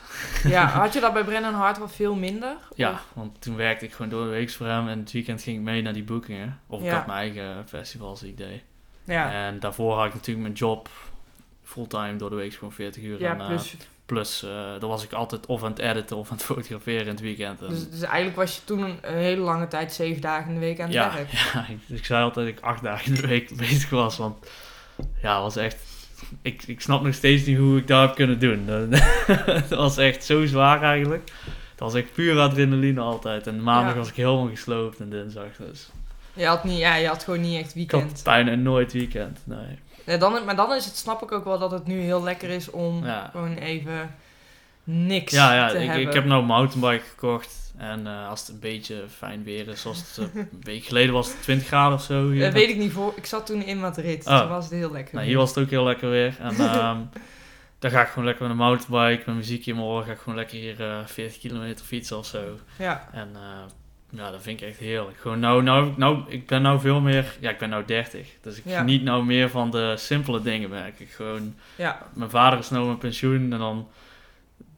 Ja, 0.55 0.67
had 0.67 0.93
je 0.93 1.01
dat 1.07 1.13
bij 1.13 1.25
Brennan 1.25 1.55
Hart 1.55 1.79
wel 1.79 1.89
veel 1.89 2.15
minder? 2.15 2.57
Ja, 2.75 2.91
Of- 2.93 3.07
want 3.15 3.41
toen 3.43 3.57
werkte 3.57 3.85
ik 3.85 3.93
gewoon 3.93 4.11
door 4.11 4.25
de 4.25 4.31
week 4.31 4.51
voor 4.51 4.67
hem 4.67 4.89
en 4.89 4.99
het 4.99 5.13
weekend 5.13 5.43
ging 5.43 5.57
ik 5.57 5.63
mee 5.63 5.83
naar 5.83 5.93
die 5.93 6.05
boekingen. 6.05 6.61
Of 6.67 6.81
ik 6.81 6.87
Ja. 6.87 6.95
had 6.97 7.07
mijn 7.07 7.19
eigen 7.19 7.69
festivals 7.69 8.21
die 8.21 8.31
ik 8.31 8.37
deed. 8.37 8.63
Ja, 9.05 9.33
En 9.33 9.61
daarvoor 9.61 9.97
had 9.97 10.07
ik 10.07 10.15
natuurlijk 10.15 10.47
mijn 10.47 10.59
job 10.59 10.89
fulltime 11.69 12.17
door 12.17 12.31
de 12.31 12.37
week 12.37 12.55
gewoon 12.55 12.73
40 12.73 13.03
uur. 13.03 13.21
ja 13.21 13.33
en, 13.35 13.41
eh, 13.41 13.47
plus, 13.47 13.75
plus 14.07 14.43
eh, 14.43 14.51
dan 14.81 14.89
was 14.89 15.05
ik 15.05 15.13
altijd 15.13 15.47
of 15.47 15.63
aan 15.65 15.71
het 15.71 15.79
editen 15.79 16.17
of 16.17 16.31
aan 16.31 16.37
het 16.37 16.45
fotograferen 16.53 17.03
in 17.03 17.09
het 17.09 17.21
weekend. 17.21 17.61
En- 17.63 17.69
dus, 17.69 17.91
dus 17.91 18.03
eigenlijk 18.03 18.37
was 18.37 18.55
je 18.55 18.61
toen 18.65 18.83
een, 18.83 18.99
hele 19.15 19.41
lange 19.43 19.69
tijd 19.69 19.93
zeven 19.93 20.21
dagen 20.21 20.49
in 20.49 20.55
de 20.55 20.61
week 20.61 20.79
aan 20.81 20.85
het 20.85 20.95
ja, 20.95 21.15
werk. 21.15 21.31
ja 21.53 21.67
ik, 21.69 21.97
ik 21.99 22.05
zei 22.05 22.23
altijd 22.23 22.47
dat 22.47 22.57
ik 22.59 22.65
acht 22.65 22.83
dagen 22.83 23.15
in 23.15 23.21
de 23.21 23.27
week 23.27 23.57
bezig 23.57 23.91
was. 23.91 24.17
Want 24.17 24.47
ja, 25.23 25.41
was 25.41 25.57
echt. 25.57 25.77
Ik, 26.43 26.63
ik 26.67 26.81
snap 26.81 27.03
nog 27.03 27.15
steeds 27.15 27.45
niet 27.47 27.59
hoe 27.59 27.79
ik 27.79 27.87
dat 27.87 28.07
heb 28.07 28.15
kunnen 28.15 28.39
doen. 28.39 28.91
Dat 29.47 29.69
was 29.69 29.97
echt 29.97 30.25
zo 30.25 30.47
zwaar 30.47 30.83
eigenlijk. 30.83 31.31
Het 31.71 31.81
was 31.81 31.95
echt 31.95 32.13
puur 32.13 32.39
adrenaline 32.41 33.01
altijd. 33.01 33.47
En 33.47 33.63
maandag 33.63 33.93
Ja. 33.93 33.99
was 33.99 34.09
ik 34.09 34.15
helemaal 34.15 34.49
gesloopt 34.49 35.01
en 35.01 35.11
dinsdag. 35.11 35.57
Dus 35.59 35.89
Je 36.33 36.47
had, 36.47 36.65
niet, 36.65 36.79
ja, 36.79 36.95
je 36.95 37.07
had 37.07 37.25
gewoon 37.25 37.41
niet 37.41 37.61
echt 37.61 37.75
Ik 37.75 37.91
had 37.91 38.01
weekend. 38.01 38.23
bijna 38.25 38.55
nooit 38.55 38.93
weekend, 38.93 39.39
nee. 39.45 39.79
Ja, 40.09 40.17
dan, 40.17 40.45
maar 40.45 40.57
dan 40.57 40.75
is 40.75 40.85
het, 40.85 40.97
snap 40.97 41.23
ik 41.23 41.33
ook 41.33 41.45
wel 41.45 41.59
dat 41.59 41.71
het 41.71 41.87
nu 41.87 42.01
heel 42.01 42.23
lekker 42.23 42.49
is 42.51 42.71
om 42.71 43.05
Ja. 43.05 43.29
gewoon 43.33 43.55
even 43.57 44.15
niks 44.85 45.33
Ja, 45.33 45.55
ja 45.55 45.69
te 45.69 45.79
ik, 45.79 45.87
hebben. 45.89 46.07
ik 46.07 46.13
heb 46.13 46.25
nou 46.25 46.41
een 46.41 46.47
mountainbike 46.47 47.05
gekocht. 47.09 47.57
En 47.77 48.07
eh, 48.07 48.29
als 48.29 48.41
het 48.41 48.49
een 48.49 48.59
beetje 48.61 49.05
fijn 49.17 49.45
weer 49.45 49.69
is, 49.69 49.81
zoals 49.81 49.99
het 49.99 50.19
eh, 50.35 50.41
een 50.41 50.49
week 50.63 50.85
geleden 50.85 51.13
was 51.15 51.29
het 51.29 51.43
20 51.43 51.67
graden 51.67 51.95
of 51.95 52.03
zo. 52.03 52.31
Hier. 52.31 52.45
Dat 52.45 52.53
weet 52.53 52.69
ik 52.69 52.77
niet 52.77 52.93
voor. 52.93 53.13
Ik 53.17 53.27
zat 53.27 53.47
toen 53.47 53.63
in 53.63 53.79
Madrid. 53.81 54.27
Oh. 54.27 54.41
Toen 54.41 54.49
was 54.49 54.65
het 54.65 54.73
heel 54.73 54.91
lekker. 54.93 55.15
Nou, 55.15 55.27
hier 55.27 55.37
was 55.37 55.49
het 55.55 55.59
ook 55.65 55.71
heel 55.71 55.85
lekker 55.85 56.11
weer. 56.11 56.37
En 56.41 56.55
ehm, 56.71 56.99
dan 57.79 57.91
ga 57.91 58.01
ik 58.03 58.09
gewoon 58.09 58.25
lekker 58.25 58.43
met 58.43 58.53
een 58.53 58.59
mountainbike, 58.65 59.23
met 59.27 59.37
muziek 59.37 59.67
in 59.67 59.75
mijn 59.75 59.87
oren, 59.87 60.05
ga 60.07 60.13
ik 60.13 60.19
gewoon 60.19 60.39
lekker 60.39 60.59
hier 60.59 60.81
eh 60.81 60.99
40 61.07 61.39
kilometer 61.39 61.85
fietsen 61.85 62.19
of 62.19 62.27
zo. 62.27 62.43
Ja, 62.79 63.09
En 63.13 63.29
eh, 63.35 63.41
ja, 64.11 64.31
dat 64.31 64.43
vind 64.43 64.61
ik 64.61 64.69
echt 64.69 64.79
heerlijk. 64.79 65.17
Gewoon 65.21 65.41
nou, 65.41 65.63
nou, 65.63 65.93
nou, 65.97 66.23
ik 66.29 66.47
ben 66.47 66.63
nou 66.63 66.81
veel 66.81 67.01
meer, 67.01 67.37
ja, 67.41 67.51
ik 67.51 67.59
ben 67.59 67.69
nou 67.69 67.85
30. 67.85 68.29
Dus 68.41 68.57
ik 68.59 68.65
Ja. 68.67 68.79
geniet 68.79 69.03
nou 69.03 69.25
meer 69.25 69.51
van 69.51 69.71
de 69.71 69.95
simpele 69.97 70.43
dingen, 70.43 70.71
merk 70.71 71.01
ik. 71.01 71.11
Gewoon, 71.11 71.55
ja, 71.77 72.07
mijn 72.15 72.31
vader 72.31 72.59
is 72.59 72.71
nou 72.71 72.89
met 72.89 72.99
pensioen 72.99 73.53
en 73.53 73.59
dan, 73.59 73.89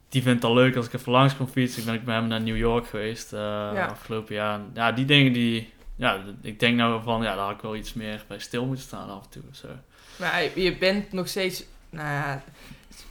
die 0.08 0.22
vindt 0.22 0.42
het 0.42 0.50
al 0.50 0.56
leuk 0.56 0.76
als 0.76 0.86
ik 0.86 0.92
even 0.92 1.12
langs 1.12 1.36
kom 1.36 1.46
fietsen. 1.46 1.80
Ik 1.80 1.86
ben 1.86 1.94
ik 1.94 2.04
met 2.04 2.14
hem 2.14 2.26
naar 2.26 2.40
New 2.40 2.56
York 2.56 2.86
geweest 2.86 3.32
eh, 3.32 3.88
afgelopen 3.88 4.34
jaar. 4.34 4.60
Ja, 4.74 4.92
die 4.92 5.04
dingen 5.04 5.32
die, 5.32 5.72
ja, 5.96 6.20
ik 6.42 6.60
denk 6.60 6.76
nou 6.76 7.02
van, 7.02 7.22
ja, 7.22 7.34
daar 7.34 7.44
had 7.44 7.54
ik 7.54 7.60
wel 7.60 7.76
iets 7.76 7.94
meer 7.94 8.24
bij 8.28 8.38
stil 8.38 8.66
moeten 8.66 8.84
staan 8.84 9.10
af 9.10 9.22
en 9.24 9.30
toe 9.30 9.42
zo. 9.52 9.68
maar 10.16 10.42
je 10.54 10.76
bent 10.76 11.12
nog 11.12 11.28
steeds... 11.28 11.64
Nou 11.90 12.08
ja, 12.08 12.42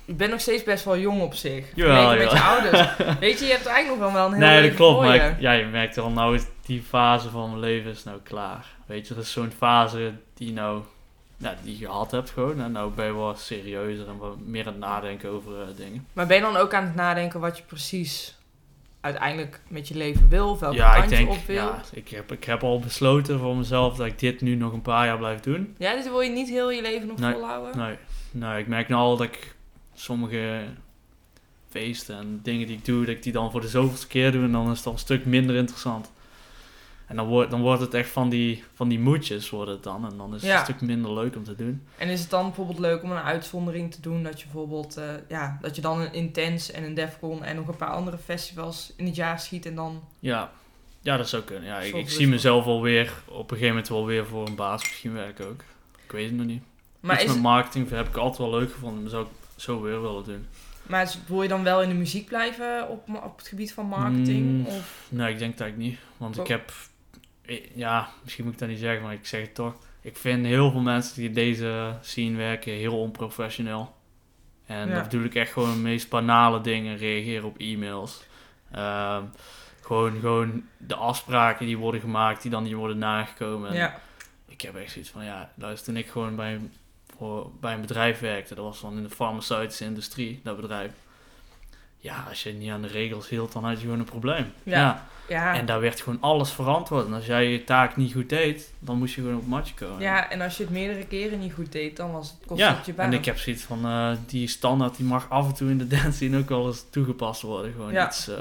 je 0.10 0.16
bent 0.16 0.32
nog 0.32 0.39
steeds 0.39 0.64
best 0.64 0.86
wel 0.86 0.97
jong 0.97 1.22
op 1.22 1.34
zich. 1.34 1.66
Jawel, 1.76 2.16
met 2.18 2.32
je 2.32 2.39
ouders. 2.41 2.89
Weet 3.20 3.39
je, 3.39 3.45
je 3.45 3.51
hebt 3.51 3.66
eigenlijk 3.66 4.01
nog 4.03 4.14
wel 4.14 4.26
een 4.26 4.34
heel 4.34 4.47
Nee, 4.47 4.68
dat 4.68 4.76
klopt. 4.76 5.05
Maar 5.05 5.16
je. 5.16 5.22
ik- 5.30 5.39
ja, 5.39 5.51
je 5.51 5.66
merkt 5.66 5.97
al, 5.97 6.10
nou 6.10 6.36
is 6.36 6.43
die 6.66 6.82
fase 6.82 7.30
van 7.30 7.49
mijn 7.49 7.60
leven 7.60 7.91
is 7.91 8.03
nou 8.03 8.20
klaar. 8.24 8.66
Weet 8.86 9.07
je, 9.07 9.14
dat 9.14 9.24
is 9.24 9.32
zo'n 9.32 9.51
fase 9.57 10.14
die 10.34 10.53
nou, 10.53 10.82
ja, 11.38 11.55
die 11.64 11.80
je 11.80 11.86
gehad 11.86 12.12
hebt 12.12 12.30
gewoon. 12.30 12.62
En 12.62 12.72
nou 12.72 12.91
ben 12.91 13.05
je 13.05 13.14
wel 13.14 13.36
serieuzer 13.36 14.07
en 14.07 14.18
wat 14.18 14.38
meer 14.45 14.66
aan 14.66 14.72
het 14.72 14.82
nadenken 14.82 15.30
over 15.30 15.62
eh, 15.62 15.68
dingen. 15.76 16.07
Maar 16.14 16.28
ben 16.28 16.36
je 16.36 16.41
dan 16.41 16.57
ook 16.57 16.74
aan 16.74 16.84
het 16.86 16.95
nadenken 16.95 17.39
wat 17.39 17.57
je 17.57 17.64
precies 17.64 18.38
uiteindelijk 19.01 19.60
met 19.68 19.88
je 19.88 19.95
leven 19.95 20.30
wil? 20.30 20.49
Of 20.49 20.60
welke 20.60 20.76
ja, 20.76 20.91
kant 20.93 21.03
ik 21.03 21.10
denk, 21.10 21.30
je 21.32 21.36
op 21.38 21.45
wil? 21.45 21.55
ja, 21.55 21.82
ik 21.93 22.10
heb, 22.10 22.32
ik 22.32 22.43
heb 22.43 22.64
al 22.64 22.80
besloten 22.80 23.39
voor 23.39 23.55
mezelf 23.55 23.95
dat 23.95 24.05
ik 24.05 24.20
dit 24.20 24.41
nu 24.41 24.55
nog 24.55 24.74
een 24.74 24.82
paar 24.82 25.05
jaar 25.05 25.18
blijf 25.18 25.39
doen. 25.39 25.76
Ja, 25.78 25.93
dit 25.95 26.03
wil 26.03 26.22
je 26.22 26.30
niet 26.30 26.49
heel 26.49 26.72
je 26.72 26.82
leven 26.82 27.07
nog 27.07 27.18
Nee, 27.20 27.32
volhouden? 27.34 27.78
Nee, 27.78 27.95
nee, 28.32 28.60
ik 28.60 28.68
merk 28.68 28.88
nou 28.88 29.01
al 29.01 29.18
dat 29.18 29.28
ik 29.28 29.55
sommige 30.00 30.64
feesten 31.70 32.18
en 32.18 32.39
dingen 32.43 32.68
die 32.68 32.78
ik 32.78 32.86
doe, 32.86 33.06
dat 33.06 33.16
ik 33.16 33.24
die 33.24 33.34
dan 33.34 33.52
voor 33.52 33.62
de 33.62 33.68
zoveelste 33.68 34.08
keer 34.08 34.32
doe 34.32 34.43
en 34.43 34.52
dan 34.52 34.72
is 34.72 34.78
het 34.78 34.88
al 34.88 34.93
een 34.93 35.00
stuk 35.00 35.26
minder 35.26 35.56
interessant. 35.56 36.12
En 37.08 37.16
dan 37.16 37.28
wordt, 37.28 37.52
dan 37.52 37.62
wordt 37.62 37.82
het 37.82 37.93
echt 37.93 38.10
van 38.10 38.30
die, 38.30 38.64
van 38.74 38.88
die 38.88 39.00
moedjes 39.00 39.50
wordt 39.50 39.72
het 39.72 39.84
dan. 39.84 40.06
En 40.12 40.18
dan 40.18 40.36
is 40.36 40.41
het 40.41 40.52
Ja. 40.52 40.60
een 40.60 40.64
stuk 40.64 40.82
minder 40.82 41.14
leuk 41.14 41.36
om 41.36 41.43
te 41.43 41.56
doen. 41.56 41.84
En 41.97 42.10
is 42.10 42.22
het 42.22 42.30
dan 42.30 42.45
bijvoorbeeld 42.45 42.80
leuk 42.80 43.04
om 43.04 43.12
een 43.12 43.18
uitzondering 43.18 43.93
te 43.93 44.02
doen? 44.02 44.24
Dat 44.24 44.39
je 44.39 44.45
bijvoorbeeld, 44.45 44.97
eh, 44.97 45.06
ja, 45.28 45.58
dat 45.62 45.76
je 45.76 45.82
dan 45.82 46.00
een 46.00 46.14
Intense 46.14 46.72
en 46.74 46.84
een 46.84 46.93
Defcon 46.93 47.43
en 47.43 47.56
nog 47.56 47.68
een 47.68 47.76
paar 47.76 47.89
andere 47.89 48.18
festivals 48.18 48.93
in 48.95 49.06
het 49.06 49.16
jaar 49.16 49.39
schiet 49.39 49.66
en 49.66 49.76
dan... 49.76 50.04
Ja, 50.20 50.52
ja 51.02 51.18
dat 51.18 51.30
zou 51.30 51.43
kunnen. 51.43 51.66
Ja, 51.66 51.80
ik, 51.80 52.10
zie 52.10 52.28
mezelf 52.28 52.66
alweer 52.66 53.14
op 53.26 53.52
een 53.52 53.58
gegeven 53.58 53.68
moment 53.68 53.88
wel 53.88 54.06
weer 54.06 54.26
voor 54.26 54.47
een 54.47 54.56
baas 54.56 54.82
misschien 54.82 55.14
werken 55.14 55.47
ook. 55.47 55.64
Ik 56.06 56.12
weet 56.12 56.26
het 56.26 56.38
nog 56.38 56.45
niet. 56.45 56.64
Maar, 57.00 57.16
Iets 57.16 57.24
is, 57.24 57.32
met 57.34 57.41
marketing 57.41 57.89
heb 57.89 58.08
ik 58.08 58.18
altijd 58.18 58.50
wel 58.50 58.60
leuk 58.60 58.72
gevonden. 58.72 59.02
Dat 59.02 59.12
zou 59.12 59.26
ik 59.26 59.32
zo 59.60 59.82
weer 59.82 60.01
willen 60.01 60.24
doen. 60.24 60.47
maar 60.84 61.14
wil 61.28 61.41
je 61.41 61.47
dan 61.47 61.64
wel 61.64 61.82
in 61.82 61.89
de 61.89 61.95
muziek 61.95 62.28
blijven 62.28 62.88
op, 62.89 63.10
op 63.24 63.38
het 63.38 63.47
gebied 63.47 63.74
van 63.74 63.86
marketing? 63.86 64.45
Mm. 64.45 64.66
Of, 64.66 65.05
Nee, 65.10 65.32
ik 65.34 65.39
denk 65.39 65.57
dat 65.57 65.68
ik 65.68 65.78
niet. 65.78 65.99
Want 66.18 66.36
ik 66.38 66.41
Oh. 66.41 66.47
heb... 66.49 66.72
Ja, 67.74 68.10
misschien 68.24 68.43
moet 68.43 68.53
ik 68.53 68.60
dat 68.60 68.70
niet 68.70 68.80
zeggen, 68.80 69.03
maar 69.03 69.14
ik 69.14 69.26
zeg 69.26 69.41
het 69.41 69.55
toch. 69.55 69.74
Ik 70.01 70.18
vind 70.18 70.45
heel 70.45 70.72
veel 70.72 70.82
mensen 70.82 71.16
die 71.16 71.28
in 71.28 71.34
deze 71.34 71.97
scene 72.01 72.38
werken 72.38 72.72
heel 72.74 72.99
onprofessioneel. 72.99 73.95
En 74.66 74.88
Ja. 74.88 74.93
dat 74.93 75.03
bedoel 75.03 75.24
ik 75.26 75.36
echt 75.36 75.51
gewoon 75.51 75.72
de 75.74 75.80
meest 75.80 76.10
banale 76.10 76.62
dingen. 76.62 76.97
Reageren 76.97 77.43
op 77.47 77.57
e-mails. 77.57 78.24
Ehm, 78.72 79.24
gewoon, 79.82 80.20
gewoon 80.20 80.64
de 80.78 80.95
afspraken 80.95 81.66
die 81.66 81.78
worden 81.78 82.01
gemaakt, 82.01 82.41
die 82.41 82.51
dan 82.51 82.64
niet 82.64 82.74
worden 82.74 82.97
nagekomen. 82.97 83.70
En 83.70 83.76
ja, 83.76 83.99
Ik 84.47 84.62
heb 84.62 84.76
echt 84.76 84.91
zoiets 84.91 85.10
van, 85.12 85.24
ja, 85.26 85.51
luister, 85.55 85.86
toen 85.93 85.97
ik 86.03 86.07
gewoon 86.10 86.36
bij, 86.36 86.60
voor, 87.20 87.50
bij 87.60 87.74
een 87.74 87.82
bedrijf 87.82 88.20
werkte, 88.20 88.56
dat 88.56 88.64
was 88.64 88.82
dan 88.82 88.98
in 88.98 89.04
de 89.04 89.10
farmaceutische 89.10 89.86
industrie, 89.86 90.40
dat 90.44 90.56
bedrijf. 90.56 90.92
Ja, 92.02 92.26
als 92.30 92.44
je 92.44 92.54
niet 92.54 92.72
aan 92.72 92.82
de 92.82 92.88
regels 92.88 93.30
hield, 93.30 93.52
dan 93.54 93.64
had 93.64 93.74
je 93.78 93.84
gewoon 93.84 94.00
een 94.00 94.06
probleem. 94.06 94.52
Ja. 94.64 95.08
ja. 95.28 95.54
En 95.56 95.66
daar 95.66 95.80
werd 95.80 96.02
gewoon 96.02 96.22
alles 96.22 96.52
verantwoord. 96.52 97.06
En 97.06 97.14
als 97.14 97.26
jij 97.26 97.48
je 97.52 97.64
taak 97.64 97.96
niet 97.98 98.14
goed 98.14 98.30
deed, 98.30 98.74
dan 98.80 98.98
moest 98.98 99.14
je 99.16 99.22
gewoon 99.22 99.36
op 99.36 99.42
het 99.42 99.50
matje 99.50 99.74
komen. 99.74 100.02
ja, 100.02 100.30
en 100.30 100.42
als 100.42 100.58
je 100.58 100.64
het 100.64 100.72
meerdere 100.72 101.06
keren 101.06 101.40
niet 101.40 101.54
goed 101.54 101.72
deed, 101.72 101.98
dan 101.98 102.12
was 102.12 102.30
het, 102.30 102.38
kost 102.48 102.60
Ja, 102.60 102.76
het 102.76 102.86
je 102.86 102.94
baan. 102.94 103.06
en 103.06 103.14
ik 103.14 103.26
heb 103.26 103.38
zoiets 103.38 103.64
van, 103.64 103.86
eh, 103.86 104.12
die 104.28 104.48
standaard 104.48 104.96
die 104.96 105.06
mag 105.06 105.30
af 105.30 105.48
en 105.48 105.54
toe 105.54 105.70
in 105.70 105.78
de 105.78 105.88
dance 105.88 106.38
ook 106.38 106.50
wel 106.50 106.68
eens 106.68 106.86
toegepast 106.90 107.42
worden. 107.42 107.72
Gewoon 107.72 107.92
Ja. 107.92 108.08
iets, 108.08 108.28
eh, 108.28 108.38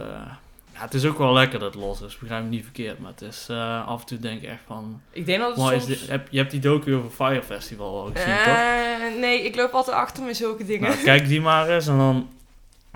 ja, 0.79 0.85
het 0.85 0.95
is 0.95 1.05
ook 1.05 1.19
wel 1.19 1.33
lekker 1.33 1.59
dat 1.59 1.75
het 1.75 1.83
los 1.83 2.01
is, 2.01 2.19
begrijp 2.19 2.43
me 2.43 2.49
niet 2.49 2.63
verkeerd. 2.63 2.99
Maar 2.99 3.11
het 3.11 3.21
is 3.21 3.47
eh, 3.51 3.87
af 3.87 4.01
en 4.01 4.07
toe 4.07 4.19
denk 4.19 4.43
ik 4.43 4.49
echt 4.49 4.61
van, 4.67 5.01
Ik 5.13 5.27
denk 5.27 5.41
dat 5.41 5.57
het 5.57 5.67
soms... 5.67 5.87
dit, 5.87 6.09
heb, 6.09 6.29
je 6.31 6.39
hebt 6.39 6.51
die 6.51 6.61
docu 6.61 6.95
over 6.95 7.11
Fire 7.11 7.43
Festival 7.43 8.01
al 8.01 8.11
gezien, 8.15 8.37
toch? 8.37 8.55
Eh, 8.57 9.21
nee, 9.21 9.43
ik 9.45 9.57
loop 9.57 9.73
altijd 9.73 9.97
achter 9.97 10.25
met 10.25 10.37
zulke 10.37 10.65
dingen. 10.65 10.91
Nou, 10.91 11.03
kijk 11.03 11.29
die 11.29 11.41
maar 11.41 11.69
eens. 11.69 11.87
En 11.87 11.97
dan, 11.99 12.29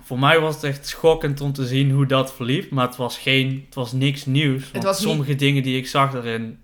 voor 0.03 0.19
mij 0.19 0.41
was 0.41 0.55
het 0.55 0.65
echt 0.65 0.87
schokkend 0.87 1.41
om 1.41 1.53
te 1.53 1.67
zien 1.67 1.91
hoe 1.91 2.07
dat 2.07 2.35
verliep. 2.35 2.71
Maar 2.71 2.87
het 2.87 2.97
was 2.97 3.19
geen, 3.19 3.63
het 3.67 3.75
was 3.75 3.93
niks 3.93 4.27
nieuws. 4.27 4.71
Want 4.71 4.85
niet- 4.85 4.95
sommige 4.95 5.35
dingen 5.35 5.63
die 5.63 5.77
ik 5.77 5.87
zag 5.87 6.13
daarin, 6.13 6.59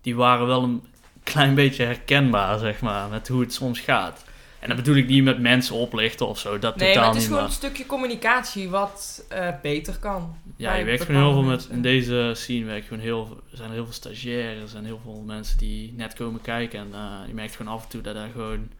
die 0.00 0.16
waren 0.16 0.46
wel 0.46 0.62
een 0.62 0.82
klein 1.22 1.54
beetje 1.54 1.84
herkenbaar, 1.84 2.58
zeg 2.58 2.80
maar, 2.80 3.08
met 3.08 3.28
hoe 3.28 3.40
het 3.40 3.52
soms 3.52 3.80
gaat. 3.80 4.24
En 4.60 4.68
dat 4.68 4.76
bedoel 4.76 4.96
ik 4.96 5.06
niet 5.06 5.24
met 5.24 5.38
mensen 5.40 5.74
oplichten 5.74 6.26
of 6.26 6.38
zo, 6.38 6.58
dat 6.58 6.76
nee, 6.76 6.88
totaal 6.88 7.02
maar 7.02 7.12
het 7.12 7.20
is 7.20 7.26
gewoon 7.26 7.40
Maar, 7.40 7.50
een 7.50 7.56
stukje 7.56 7.86
communicatie 7.86 8.68
wat 8.68 9.24
eh, 9.28 9.48
beter 9.62 9.98
kan. 9.98 10.36
Ja, 10.60 10.74
je 10.74 10.84
werkt 10.84 11.04
gewoon 11.04 11.20
heel 11.22 11.32
veel 11.32 11.42
met, 11.42 11.68
in 11.70 11.82
deze 11.82 12.30
scene 12.34 12.64
werk 12.64 12.82
je 12.82 12.88
gewoon 12.88 13.02
heel, 13.02 13.26
veel- 13.26 13.40
er 13.50 13.56
zijn 13.56 13.70
heel 13.70 13.84
veel 13.84 13.92
stagiaires 13.94 14.74
en 14.74 14.84
heel 14.84 15.00
veel 15.02 15.22
mensen 15.26 15.58
die 15.58 15.92
net 15.92 16.14
komen 16.14 16.40
kijken. 16.40 16.78
En 16.80 16.94
eh, 16.94 17.20
je 17.26 17.34
merkt 17.34 17.56
gewoon 17.56 17.72
af 17.72 17.82
en 17.82 17.88
toe 17.88 18.00
dat 18.00 18.14
daar 18.14 18.30
gewoon, 18.30 18.70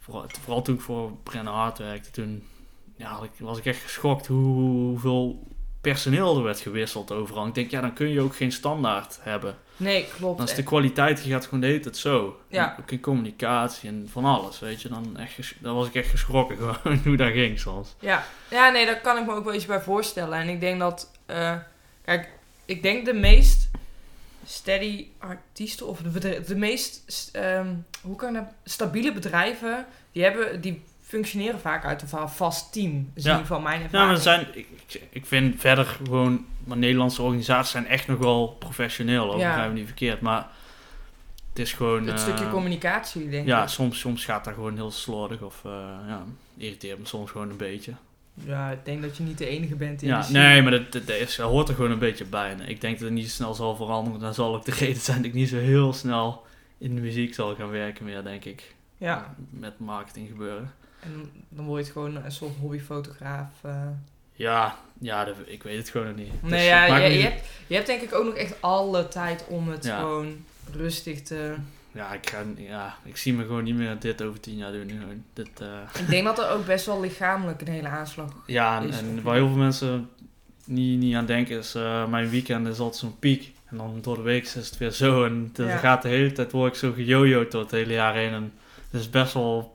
vooral, 0.00 0.24
vooral 0.40 0.62
toen 0.62 0.74
ik 0.74 0.80
voor 0.80 1.12
Brennan 1.22 1.54
Hart 1.54 1.78
werkte, 1.78 2.10
toen 2.10 2.42
ja, 2.96 3.20
was 3.38 3.58
ik 3.58 3.64
echt 3.66 3.82
geschokt 3.82 4.26
hoe, 4.26 4.44
hoeveel 4.88 5.46
personeel 5.80 6.36
er 6.36 6.42
werd 6.42 6.60
gewisseld 6.60 7.12
overal. 7.12 7.46
Ik 7.46 7.54
denk, 7.54 7.70
ja, 7.70 7.80
dan 7.80 7.94
kun 7.94 8.08
je 8.08 8.20
ook 8.20 8.36
geen 8.36 8.52
standaard 8.52 9.18
hebben. 9.20 9.56
Nee, 9.76 10.06
klopt. 10.18 10.38
Dan 10.38 10.46
is 10.48 10.54
de 10.54 10.62
kwaliteit, 10.62 11.22
die 11.22 11.32
gaat 11.32 11.44
gewoon 11.44 11.60
de 11.60 11.66
hele 11.66 11.80
tijd 11.80 11.96
zo. 11.96 12.40
Ja. 12.48 12.74
En 12.76 12.82
Ook 12.82 12.90
in 12.90 13.00
communicatie 13.00 13.88
en 13.88 14.08
van 14.12 14.24
alles, 14.24 14.58
weet 14.60 14.82
je. 14.82 14.88
Dan, 14.88 15.16
echt 15.16 15.54
dan 15.58 15.74
was 15.74 15.86
ik 15.86 15.94
echt 15.94 16.08
geschrokken 16.10 16.56
gewoon 16.74 17.00
hoe 17.04 17.16
dat 17.16 17.32
ging 17.32 17.58
soms. 17.58 17.94
Ja. 17.98 18.24
ja, 18.50 18.70
nee, 18.70 18.86
daar 18.86 19.00
kan 19.00 19.18
ik 19.18 19.26
me 19.26 19.32
ook 19.32 19.44
wel 19.44 19.54
iets 19.54 19.66
bij 19.66 19.80
voorstellen. 19.80 20.38
En 20.38 20.48
ik 20.48 20.60
denk 20.60 20.78
dat, 20.80 21.10
eh, 21.26 21.56
kijk, 22.04 22.28
ik 22.64 22.82
denk 22.82 23.04
de 23.04 23.14
meest 23.14 23.68
steady 24.46 25.06
artiesten 25.18 25.86
of 25.86 26.00
de, 26.02 26.08
bedrijf, 26.08 26.44
de 26.46 26.56
meest, 26.56 27.02
st- 27.06 27.34
ehm, 27.34 27.74
hoe 28.02 28.16
kan 28.16 28.32
dat, 28.32 28.44
stabiele 28.64 29.12
bedrijven, 29.12 29.86
die 30.12 30.22
hebben, 30.22 30.60
die 30.60 30.82
functioneren 31.02 31.60
vaak 31.60 31.84
uit 31.84 32.02
een 32.02 32.08
va- 32.08 32.28
vast 32.28 32.72
team. 32.72 33.10
Ja. 33.14 33.44
van 33.44 33.62
mijn 33.62 33.78
Ja, 33.78 33.84
ervaring. 33.84 34.06
maar 34.08 34.16
er 34.16 34.22
zijn, 34.22 34.46
ik- 34.52 35.00
ik 35.10 35.26
vind 35.26 35.60
verder 35.60 35.84
gewoon, 35.84 36.46
maar 36.64 36.76
Nederlandse 36.76 37.22
organisaties 37.22 37.70
zijn 37.72 37.86
echt 37.86 38.06
nog 38.08 38.18
wel 38.18 38.56
professioneel. 38.58 39.32
Ook 39.32 39.40
Ja. 39.40 39.48
begrijp 39.48 39.70
me 39.72 39.76
niet 39.78 39.86
verkeerd, 39.86 40.20
maar 40.20 40.46
het 41.48 41.58
is 41.58 41.72
gewoon... 41.72 42.06
het 42.06 42.14
eh, 42.16 42.22
stukje 42.22 42.48
communicatie, 42.50 43.28
denk 43.28 43.46
Ja, 43.46 43.62
ik. 43.62 43.68
soms, 43.68 43.98
soms 43.98 44.24
gaat 44.24 44.44
dat 44.44 44.54
gewoon 44.54 44.74
heel 44.74 44.90
slordig 44.90 45.40
of 45.42 45.60
eh, 45.64 45.70
ja, 46.08 46.22
irriteert 46.56 46.98
me 46.98 47.06
soms 47.06 47.30
gewoon 47.30 47.50
een 47.50 47.56
beetje. 47.56 47.92
Ja, 48.34 48.70
ik 48.70 48.84
denk 48.84 49.02
dat 49.02 49.16
je 49.16 49.22
niet 49.22 49.38
de 49.38 49.46
enige 49.46 49.74
bent 49.76 50.02
in 50.02 50.08
Ja, 50.08 50.28
nee, 50.30 50.62
maar 50.62 50.70
dat, 50.70 51.08
is, 51.08 51.36
dat 51.36 51.50
hoort 51.50 51.68
er 51.68 51.74
gewoon 51.74 51.90
een 51.90 51.98
beetje 51.98 52.24
bij. 52.24 52.56
Ik 52.66 52.80
denk 52.80 52.98
dat 52.98 53.08
het 53.08 53.16
niet 53.18 53.28
zo 53.28 53.34
snel 53.34 53.54
zal 53.54 53.76
veranderen. 53.76 54.20
Dan 54.20 54.34
zal 54.34 54.54
ook 54.54 54.64
de 54.64 54.72
reden 54.84 55.00
zijn 55.02 55.16
dat 55.16 55.26
ik 55.26 55.34
niet 55.34 55.48
zo 55.48 55.56
heel 55.56 55.92
snel 55.92 56.46
in 56.78 56.94
de 56.94 57.00
muziek 57.00 57.34
zal 57.34 57.54
gaan 57.54 57.70
werken 57.70 58.04
meer, 58.04 58.22
denk 58.22 58.44
ik. 58.44 58.74
Ja, 58.98 59.34
Met 59.50 59.78
marketing 59.78 60.28
gebeuren. 60.28 60.72
en 61.00 61.30
dan 61.48 61.64
word 61.64 61.78
je 61.78 61.84
het 61.84 61.92
gewoon 61.92 62.24
een 62.24 62.32
soort 62.32 62.56
hobbyfotograaf. 62.60 63.48
eh. 63.62 63.86
Ja, 64.34 64.76
ja 65.00 65.24
dat- 65.24 65.34
ik 65.46 65.62
weet 65.62 65.76
het 65.76 65.88
gewoon 65.88 66.06
nog 66.06 66.16
niet. 66.16 66.42
Nee, 66.42 66.50
Dus 66.50 66.64
ja, 66.64 66.96
je, 66.96 67.12
je, 67.16 67.22
hebt, 67.22 67.42
je 67.66 67.74
hebt 67.74 67.86
denk 67.86 68.02
ik 68.02 68.14
ook 68.14 68.24
nog 68.24 68.34
echt 68.34 68.54
alle 68.60 69.08
tijd 69.08 69.44
om 69.48 69.68
het 69.68 69.84
Ja. 69.84 69.98
gewoon 69.98 70.44
rustig 70.72 71.22
te... 71.22 71.54
ja, 71.92 72.12
ik 72.12 72.30
ga, 72.30 72.42
ja, 72.56 72.96
ik 73.04 73.16
zie 73.16 73.32
me 73.34 73.42
gewoon 73.44 73.64
niet 73.64 73.74
meer 73.74 73.96
dit 73.98 74.22
over 74.22 74.40
tien 74.40 74.56
jaar 74.56 74.72
doen. 74.72 74.88
Gewoon. 75.00 75.24
Dit, 75.32 75.60
eh, 75.60 76.00
Ik 76.00 76.08
denk 76.08 76.24
dat 76.24 76.38
er 76.38 76.50
ook 76.50 76.66
best 76.66 76.86
wel 76.86 77.00
lichamelijk 77.00 77.60
een 77.60 77.68
hele 77.72 77.88
aanslag... 77.88 78.30
ja, 78.46 78.80
en, 78.80 78.88
Is 78.88 78.98
en 78.98 79.14
of- 79.16 79.22
waar 79.22 79.34
heel 79.34 79.48
veel 79.48 79.56
mensen 79.56 80.08
niet, 80.66 80.98
niet 80.98 81.14
aan 81.16 81.26
denken 81.26 81.58
is, 81.58 81.74
eh, 81.74 82.06
mijn 82.08 82.28
weekend 82.30 82.66
is 82.68 82.78
altijd 82.78 82.96
zo'n 83.00 83.18
piek. 83.18 83.52
En 83.70 83.76
dan 83.76 83.98
door 84.02 84.16
de 84.16 84.22
week 84.22 84.42
is 84.44 84.54
het 84.54 84.78
weer 84.78 84.90
zo. 84.90 85.24
En 85.24 85.50
dan 85.52 85.66
Ja. 85.66 85.76
gaat 85.76 86.02
de 86.02 86.08
hele 86.08 86.32
tijd, 86.32 86.52
word 86.52 86.72
ik 86.72 86.78
zo 86.78 86.92
gejojoed 86.92 87.50
door 87.50 87.62
het 87.62 87.70
hele 87.70 87.92
jaar 87.92 88.14
heen. 88.14 88.32
En 88.32 88.52
het 88.90 89.00
is 89.00 89.10
best 89.10 89.32
wel, 89.34 89.73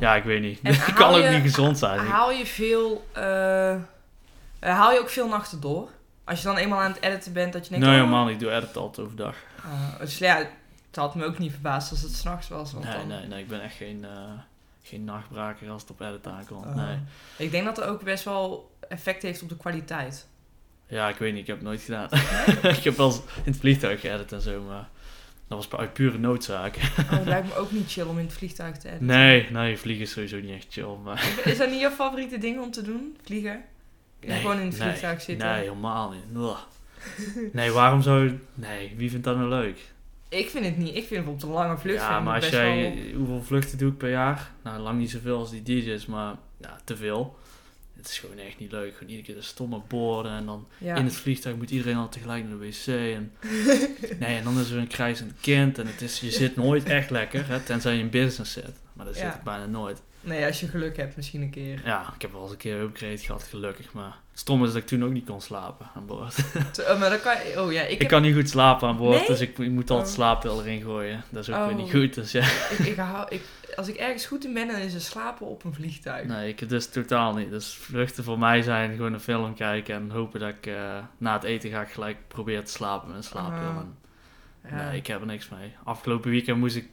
ja, 0.00 0.14
ik 0.16 0.24
weet 0.24 0.40
niet. 0.40 0.58
Het 0.62 0.92
kan 0.94 1.14
ook 1.14 1.28
niet 1.30 1.42
gezond 1.42 1.78
zijn. 1.78 1.98
Haal 1.98 2.30
je 2.30 2.46
veel... 2.46 3.06
eh, 3.12 3.72
eh, 3.74 3.80
haal 4.60 4.92
je 4.92 5.00
ook 5.00 5.08
veel 5.10 5.28
nachten 5.28 5.60
door? 5.60 5.88
Als 6.24 6.38
je 6.38 6.44
dan 6.46 6.56
eenmaal 6.56 6.80
aan 6.80 6.92
het 6.92 7.02
editen 7.02 7.32
bent, 7.32 7.52
dat 7.52 7.64
je 7.64 7.70
denkt... 7.70 7.86
Nee, 7.86 7.94
oh, 7.94 8.00
helemaal 8.00 8.24
niet. 8.24 8.34
Ik 8.34 8.40
doe 8.40 8.50
edit 8.50 8.76
altijd 8.76 9.06
overdag. 9.06 9.36
ah, 9.64 10.00
dus 10.00 10.18
ja, 10.18 10.36
het 10.36 10.96
had 10.96 11.14
me 11.14 11.24
ook 11.24 11.38
niet 11.38 11.52
verbaasd 11.52 11.90
als 11.90 12.00
het 12.02 12.12
s'nachts 12.14 12.48
was. 12.48 12.72
Want 12.72 12.84
Nee, 12.84 12.94
dan, 12.96 13.06
nee, 13.06 13.26
nee. 13.26 13.40
Ik 13.42 13.48
ben 13.48 13.62
echt 13.62 13.74
geen, 13.74 14.04
eh, 14.04 14.10
geen 14.82 15.04
nachtbraker 15.04 15.70
als 15.70 15.82
het 15.82 15.90
op 15.90 16.00
edit 16.00 16.26
aankomt. 16.26 16.66
Oh. 16.66 16.74
Nee. 16.74 16.98
Ik 17.36 17.50
denk 17.50 17.64
dat 17.64 17.76
het 17.76 17.86
ook 17.86 18.02
best 18.02 18.24
wel 18.24 18.70
effect 18.88 19.22
heeft 19.22 19.42
op 19.42 19.48
de 19.48 19.56
kwaliteit. 19.56 20.26
Ja, 20.86 21.08
ik 21.08 21.16
weet 21.16 21.32
niet. 21.32 21.40
Ik 21.40 21.46
heb 21.46 21.56
het 21.56 21.64
nooit 21.66 21.80
gedaan. 21.80 22.08
ik 22.76 22.84
heb 22.84 22.96
wel 22.96 23.06
eens 23.06 23.20
in 23.44 23.52
het 23.52 23.60
vliegtuig 23.60 24.00
geëdit 24.00 24.32
en 24.32 24.40
zo, 24.40 24.62
maar 24.62 24.88
dat 25.50 25.68
was 25.68 25.80
uit 25.80 25.92
pure 25.92 26.18
noodzaak. 26.18 26.76
Oh, 26.76 27.10
het 27.10 27.26
lijkt 27.34 27.48
me 27.48 27.54
ook 27.54 27.70
niet 27.70 27.92
chill 27.92 28.04
om 28.04 28.18
in 28.18 28.24
het 28.24 28.32
vliegtuig 28.32 28.76
te 28.76 28.88
editen. 28.88 29.06
nee, 29.06 29.50
nee, 29.50 29.78
vliegen 29.78 30.04
is 30.04 30.10
sowieso 30.10 30.40
niet 30.40 30.54
echt 30.54 30.66
chill. 30.70 30.96
Maar 31.04 31.40
Is 31.44 31.58
dat 31.58 31.70
niet 31.70 31.80
jouw 31.80 31.90
favoriete 31.90 32.38
ding 32.38 32.60
om 32.60 32.70
te 32.70 32.82
doen? 32.82 33.16
Vliegen? 33.24 33.62
nee, 34.20 34.40
Gewoon 34.40 34.58
in 34.58 34.66
het 34.66 34.78
nee, 34.78 34.88
vliegtuig 34.88 35.20
zitten? 35.20 35.48
Nee, 35.48 35.62
helemaal 35.62 36.10
niet. 36.10 36.42
Ugh. 36.42 36.58
Nee, 37.52 37.70
waarom 37.70 38.02
zou... 38.02 38.38
Nee, 38.54 38.94
wie 38.96 39.10
vindt 39.10 39.24
dat 39.24 39.36
nou 39.36 39.48
leuk? 39.48 39.78
Ik 40.28 40.50
vind 40.50 40.64
het 40.64 40.76
niet. 40.76 40.88
Ik 40.88 40.94
vind 40.94 41.08
bijvoorbeeld 41.08 41.42
een 41.42 41.50
lange 41.50 41.78
vlucht 41.78 42.00
ja, 42.00 42.20
maar 42.20 42.34
als 42.34 42.48
jij... 42.48 42.82
wel... 42.82 43.14
Hoeveel 43.16 43.42
vluchten 43.42 43.78
doe 43.78 43.90
ik 43.90 43.96
per 43.98 44.10
jaar? 44.10 44.50
Nou, 44.62 44.80
lang 44.80 44.98
niet 44.98 45.10
zoveel 45.10 45.38
als 45.38 45.50
die 45.50 45.62
DJ's, 45.62 46.06
maar 46.06 46.34
ja, 46.60 46.76
te 46.84 46.96
veel. 46.96 47.38
Het 48.00 48.08
is 48.08 48.18
gewoon 48.18 48.38
echt 48.38 48.58
niet 48.58 48.72
leuk. 48.72 48.92
Gewoon 48.92 49.08
iedere 49.08 49.26
keer 49.26 49.34
de 49.34 49.42
stomme 49.42 49.80
borden 49.88 50.32
en 50.32 50.46
dan 50.46 50.66
Ja. 50.78 50.94
in 50.96 51.04
het 51.04 51.14
vliegtuig 51.14 51.56
moet 51.56 51.70
iedereen 51.70 51.96
al 51.96 52.08
tegelijk 52.08 52.44
naar 52.48 52.58
de 52.58 52.66
wc. 52.66 52.86
En, 52.86 53.32
nee, 54.20 54.36
en 54.36 54.44
dan 54.44 54.58
is 54.58 54.70
er 54.70 54.78
een 54.78 54.86
krijzend 54.86 55.32
kind 55.40 55.78
en 55.78 55.86
het 55.86 56.00
is, 56.00 56.20
je 56.20 56.30
zit 56.30 56.56
nooit 56.56 56.84
echt 56.84 57.10
lekker, 57.10 57.48
hè, 57.48 57.60
tenzij 57.60 57.94
je 57.96 58.02
een 58.02 58.10
business 58.10 58.52
zit. 58.52 58.72
Maar 58.92 59.06
dat 59.06 59.16
zit 59.16 59.42
bijna 59.44 59.66
nooit. 59.66 60.02
Nee, 60.22 60.46
als 60.46 60.60
je 60.60 60.68
geluk 60.68 60.96
hebt 60.96 61.16
misschien 61.16 61.42
een 61.42 61.50
keer. 61.50 61.80
Ja, 61.84 62.12
ik 62.14 62.22
heb 62.22 62.32
wel 62.32 62.42
eens 62.42 62.50
een 62.50 62.56
keer 62.56 62.74
een 62.74 62.80
upgrade 62.82 63.18
gehad, 63.18 63.42
gelukkig. 63.42 63.92
Maar 63.92 64.16
stom 64.32 64.62
is 64.64 64.72
dat 64.72 64.82
ik 64.82 64.86
toen 64.86 65.04
ook 65.04 65.10
niet 65.12 65.26
kon 65.26 65.40
slapen 65.40 65.90
aan 65.94 66.06
boord. 66.06 66.34
Oh, 66.90 66.98
maar 67.00 67.10
dan 67.10 67.20
kan 67.20 67.34
je... 67.36 67.62
Oh 67.62 67.72
ja, 67.72 67.82
ik, 67.82 68.08
kan 68.08 68.22
niet 68.22 68.34
goed 68.34 68.48
slapen 68.48 68.88
aan 68.88 68.96
boord, 68.96 69.16
Nee? 69.18 69.26
dus 69.26 69.40
ik, 69.40 69.58
ik 69.58 69.70
moet 69.70 69.90
altijd 69.90 70.08
Oh. 70.08 70.14
slaappil 70.14 70.60
erin 70.62 70.82
gooien. 70.82 71.24
Dat 71.30 71.42
is 71.48 71.54
ook 71.54 71.56
weer 71.66 71.76
Oh. 71.76 71.82
niet 71.82 71.90
goed, 71.90 72.14
dus 72.14 72.32
ja. 72.32 72.44
ik, 72.70 72.78
ik 72.78 72.96
hou, 73.12 73.26
ik, 73.28 73.42
als 73.76 73.88
ik 73.88 73.96
ergens 73.96 74.26
goed 74.26 74.44
in 74.44 74.52
ben, 74.54 74.66
dan 74.68 74.76
is 74.76 74.92
het 74.92 75.02
slapen 75.02 75.46
op 75.46 75.64
een 75.64 75.74
vliegtuig. 75.74 76.26
Nee, 76.26 76.48
ik 76.48 76.68
dus 76.68 76.88
totaal 76.90 77.34
niet. 77.34 77.50
Dus 77.50 77.74
vluchten 77.74 78.24
voor 78.24 78.38
mij 78.38 78.62
zijn 78.62 78.96
gewoon 78.96 79.12
een 79.12 79.20
film 79.20 79.54
kijken 79.54 79.94
en 79.94 80.10
hopen 80.10 80.40
dat 80.40 80.48
ik 80.48 80.66
eh, 80.66 80.98
na 81.18 81.32
het 81.32 81.42
eten 81.44 81.70
ga 81.70 81.80
ik 81.82 81.88
gelijk 81.90 82.16
proberen 82.28 82.64
te 82.64 82.70
slapen 82.72 83.08
met 83.08 83.16
een 83.16 83.22
slaappil. 83.22 83.68
Ah. 83.68 83.76
En 84.62 84.76
Ja. 84.76 84.88
Nee, 84.88 84.96
ik 84.98 85.06
heb 85.06 85.20
er 85.20 85.26
niks 85.26 85.48
mee. 85.48 85.72
Afgelopen 85.84 86.30
weekend 86.30 86.58
moest 86.58 86.76
ik, 86.76 86.88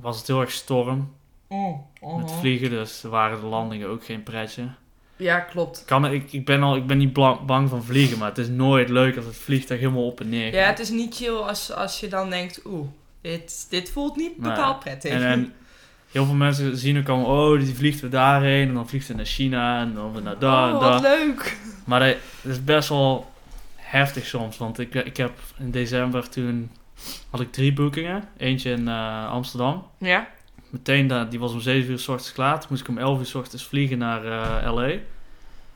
was 0.00 0.18
het 0.18 0.26
heel 0.26 0.40
erg 0.40 0.50
storm 0.50 1.14
Oh, 1.48 1.78
oh. 2.00 2.16
met 2.16 2.32
vliegen, 2.32 2.70
dus 2.70 3.02
waren 3.02 3.40
de 3.40 3.46
landingen 3.46 3.88
ook 3.88 4.04
geen 4.04 4.22
pretje. 4.22 4.68
Ja, 5.16 5.40
klopt. 5.40 5.84
Kan, 5.84 6.06
ik, 6.06 6.32
ik, 6.32 6.44
ben 6.44 6.62
al, 6.62 6.76
ik 6.76 6.86
ben 6.86 6.98
niet 6.98 7.12
bang 7.46 7.68
van 7.68 7.84
vliegen, 7.84 8.18
maar 8.18 8.28
het 8.28 8.38
is 8.38 8.48
nooit 8.48 8.88
leuk 8.88 9.16
als 9.16 9.24
het 9.24 9.36
vliegtuig 9.36 9.80
helemaal 9.80 10.06
op 10.06 10.20
en 10.20 10.28
neer 10.28 10.44
gaat. 10.44 10.60
Ja, 10.60 10.66
het 10.66 10.78
is 10.78 10.90
niet 10.90 11.14
chill 11.14 11.34
als, 11.34 11.72
als 11.72 12.00
je 12.00 12.08
dan 12.08 12.30
denkt... 12.30 12.60
Oeh, 12.64 12.88
dit, 13.20 13.66
dit 13.70 13.90
voelt 13.90 14.16
niet 14.16 14.36
bepaald 14.36 14.78
prettig. 14.78 15.10
En, 15.10 15.22
en 15.22 15.52
heel 16.10 16.24
veel 16.24 16.34
mensen 16.34 16.76
zien 16.76 16.98
ook 16.98 17.08
al, 17.08 17.24
oh, 17.24 17.58
die 17.58 17.74
vliegt 17.74 18.00
weer 18.00 18.10
daarheen 18.10 18.68
en 18.68 18.74
dan 18.74 18.88
vliegt 18.88 19.06
ze 19.06 19.14
naar 19.14 19.24
China 19.24 19.80
en 19.80 19.94
dan 19.94 20.12
weer 20.12 20.22
naar 20.22 20.38
daar 20.38 20.68
en 20.68 20.74
oh, 20.74 20.80
daar. 20.80 20.90
wat 20.90 21.02
leuk. 21.02 21.56
Maar 21.84 22.00
dat 22.00 22.16
dat 22.42 22.52
is 22.52 22.64
best 22.64 22.88
wel 22.88 23.30
heftig 23.74 24.26
soms. 24.26 24.56
Want 24.56 24.78
ik, 24.78 24.94
ik 24.94 25.16
heb 25.16 25.32
in 25.58 25.70
december 25.70 26.28
toen 26.28 26.70
had 27.30 27.40
ik 27.40 27.52
drie 27.52 27.72
boekingen. 27.72 28.28
Eentje 28.36 28.70
in 28.70 28.88
eh, 28.88 29.30
Amsterdam. 29.30 29.86
Ja? 29.98 30.28
Meteen, 30.70 31.28
die 31.30 31.38
was 31.38 31.52
om 31.52 31.60
7 31.60 31.90
uur 31.90 31.98
s 31.98 32.08
ochtends 32.08 32.32
klaar. 32.32 32.58
Toen 32.60 32.68
moest 32.70 32.82
ik 32.82 32.88
om 32.88 32.98
11 32.98 33.18
uur 33.18 33.26
s 33.26 33.34
ochtends 33.34 33.64
vliegen 33.66 33.98
naar 33.98 34.24
eh, 34.24 34.72
LA. 34.72 34.90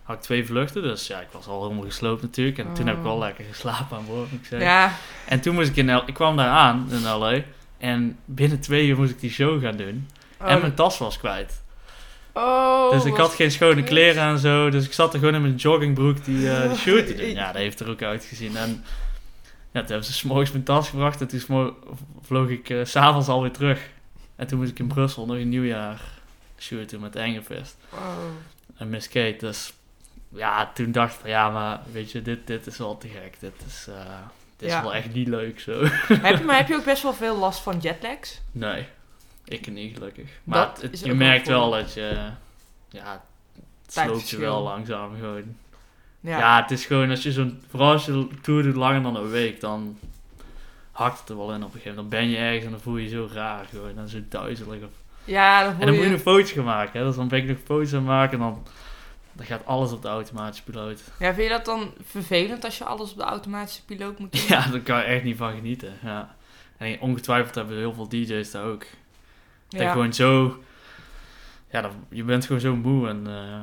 Had 0.03 0.17
ik 0.17 0.23
twee 0.23 0.47
vluchten, 0.47 0.83
dus 0.83 1.07
ja, 1.07 1.21
ik 1.21 1.29
was 1.33 1.47
al 1.47 1.63
helemaal 1.63 1.85
gesloopt 1.85 2.23
natuurlijk. 2.23 2.59
En 2.59 2.73
toen 2.73 2.87
heb 2.87 2.97
ik 2.97 3.03
wel 3.03 3.13
Oh. 3.13 3.19
lekker 3.19 3.45
geslapen 3.45 3.97
aan 3.97 4.05
boord, 4.07 4.31
moet 4.31 4.41
ik 4.41 4.47
zeggen. 4.47 4.69
Ja. 4.69 4.93
En 5.29 5.41
toen 5.41 5.55
moest 5.55 5.69
ik 5.69 5.77
in 5.77 5.95
L 5.97 6.03
ik 6.07 6.15
kwam 6.15 6.37
daar 6.37 6.49
aan 6.49 6.87
in 6.91 7.03
LA. 7.03 7.39
En 7.79 8.19
binnen 8.25 8.61
twee 8.61 8.87
uur 8.87 8.97
moest 8.97 9.11
ik 9.11 9.21
die 9.21 9.31
show 9.31 9.63
gaan 9.63 9.77
doen. 9.77 10.09
En 10.39 10.61
mijn 10.61 10.75
tas 10.75 10.99
was 10.99 11.19
kwijt. 11.19 11.63
oh, 12.33 12.91
Dus 12.91 13.05
ik 13.05 13.17
had 13.17 13.35
geen 13.35 13.51
schone 13.51 13.83
kleren 13.83 14.23
en 14.23 14.39
zo. 14.39 14.71
Dus 14.71 14.85
ik 14.87 14.93
zat 14.93 15.13
er 15.13 15.19
gewoon 15.19 15.35
in 15.35 15.43
mijn 15.43 15.55
joggingbroek 15.55 16.25
die, 16.25 16.51
eh 16.51 16.69
die 16.69 16.79
shoot 16.79 17.07
te 17.07 17.15
doen. 17.15 17.31
Ja, 17.41 17.47
dat 17.47 17.57
heeft 17.63 17.81
er 17.81 17.89
ook 17.91 18.03
uitgezien. 18.03 18.57
En 18.57 18.85
ja, 19.73 19.81
toen 19.81 19.89
hebben 19.89 20.05
ze 20.05 20.13
s'morgens 20.13 20.53
mijn 20.53 20.65
tas 20.65 20.89
gebracht. 20.89 21.21
En 21.21 21.29
toen 21.29 21.75
vloog 22.23 22.49
ik 22.49 22.75
s 22.85 22.91
s'avonds 22.91 23.29
alweer 23.29 23.51
terug. 23.53 23.81
En 24.37 24.47
toen 24.47 24.59
moest 24.59 24.71
ik 24.71 24.79
in 24.79 24.87
Brussel 24.87 25.27
nog 25.27 25.37
een 25.37 25.49
nieuwjaar 25.49 26.01
shooten 26.59 27.01
met 27.01 27.17
Engevest. 27.17 27.77
Wow. 27.89 28.01
En 28.77 28.91
Miss 28.91 29.09
Kate. 29.09 29.37
Dus 29.39 29.73
ja, 30.29 30.71
toen 30.75 30.93
dacht 30.93 31.15
ik 31.15 31.21
van 31.21 31.31
ja, 31.31 31.51
maar 31.51 31.81
weet 31.93 32.11
je, 32.13 32.23
dit, 32.23 32.47
dit 32.47 32.67
is 32.67 32.79
wel 32.79 32.99
te 32.99 33.09
gek. 33.09 33.41
Dit 33.41 33.53
is, 33.67 33.87
eh, 33.89 34.17
dit 34.57 34.69
is 34.71 34.81
wel 34.81 34.95
echt 34.95 35.13
niet 35.15 35.29
leuk 35.29 35.61
zo. 35.61 35.83
heb 36.09 36.39
je, 36.39 36.45
maar 36.45 36.57
heb 36.57 36.69
je 36.69 36.75
ook 36.77 36.85
best 36.95 37.03
wel 37.03 37.13
veel 37.15 37.37
last 37.37 37.61
van 37.61 37.79
jetlags? 37.79 38.41
Nee, 38.53 38.87
ik 39.45 39.71
niet 39.71 39.95
gelukkig. 39.97 40.31
Maar 40.45 40.71
het- 40.81 41.01
je 41.01 41.15
merkt 41.15 41.47
wel 41.49 41.71
dat 41.71 41.95
je, 41.95 42.31
ja, 42.89 43.25
het 43.83 43.93
sloopt 43.93 44.31
je 44.31 44.39
wel 44.39 44.63
langzaam 44.63 45.15
gewoon. 45.15 45.57
Ja. 46.21 46.39
Ja. 46.39 46.61
het 46.63 46.71
is 46.71 46.85
gewoon 46.87 47.11
als 47.11 47.23
je 47.23 47.33
zo'n, 47.33 47.63
vooral 47.69 47.93
als 47.93 48.05
je 48.05 48.13
een 48.13 48.39
tour 48.43 48.63
doet 48.63 48.75
langer 48.77 49.03
dan 49.03 49.17
een 49.17 49.31
week, 49.31 49.61
dan 49.61 49.99
hakt 50.93 51.21
het 51.21 51.29
er 51.29 51.37
wel 51.37 51.53
in 51.55 51.63
op 51.65 51.75
een 51.75 51.81
gegeven 51.81 51.95
moment. 51.95 52.11
Dan 52.11 52.21
ben 52.21 52.29
je 52.31 52.37
ergens 52.37 52.65
en 52.65 52.71
dan 52.71 52.81
voel 52.81 52.97
je 52.97 53.03
je 53.03 53.09
zo 53.09 53.29
raar 53.33 53.65
gewoon, 53.65 53.95
dan 53.95 54.09
zo 54.09 54.19
duizelig. 54.29 54.83
Of... 54.83 54.91
Ja, 55.25 55.63
dan 55.65 55.73
En 55.73 55.79
dan 55.79 55.89
moet 55.89 55.97
je 55.97 56.03
je... 56.05 56.11
nog 56.11 56.21
foto's 56.21 56.53
gaan 56.53 56.65
maken, 56.65 57.01
hè. 57.01 57.07
Dus 57.07 57.17
dan 57.17 57.29
ben 57.29 57.39
ik 57.39 57.49
nog 57.49 57.59
foto's 57.65 57.93
aan 57.93 57.99
het 57.99 58.07
maken 58.07 58.33
en 58.33 58.39
dan, 58.39 58.67
dan 59.33 59.47
gaat 59.47 59.67
alles 59.67 59.93
op 59.93 60.03
de 60.03 60.09
automatische 60.09 60.65
piloot. 60.65 61.01
Ja, 61.19 61.35
vind 61.35 61.49
je 61.49 61.55
dat 61.55 61.65
dan 61.65 61.93
vervelend 62.05 62.65
als 62.65 62.79
je 62.79 62.85
alles 62.85 63.11
op 63.11 63.17
de 63.17 63.23
automatische 63.23 63.85
piloot 63.85 64.19
moet 64.19 64.33
doen? 64.33 64.43
Ja, 64.59 64.67
daar 64.67 64.81
kan 64.81 64.97
je 64.97 65.03
echt 65.05 65.25
niet 65.25 65.37
van 65.37 65.55
genieten, 65.55 65.93
ja. 66.03 66.35
En 66.77 67.01
ongetwijfeld 67.01 67.55
hebben 67.55 67.77
heel 67.77 67.95
veel 67.95 68.09
DJ's 68.09 68.51
daar 68.51 68.65
ook. 68.65 68.85
Dat 69.69 69.81
je 69.81 69.89
gewoon 69.89 70.13
zo... 70.15 70.63
Ja, 71.71 71.81
dan, 71.81 71.91
je 72.09 72.23
bent 72.25 72.47
gewoon 72.47 72.61
zo 72.61 72.77
moe 72.77 73.09
en 73.09 73.27
eh, 73.27 73.61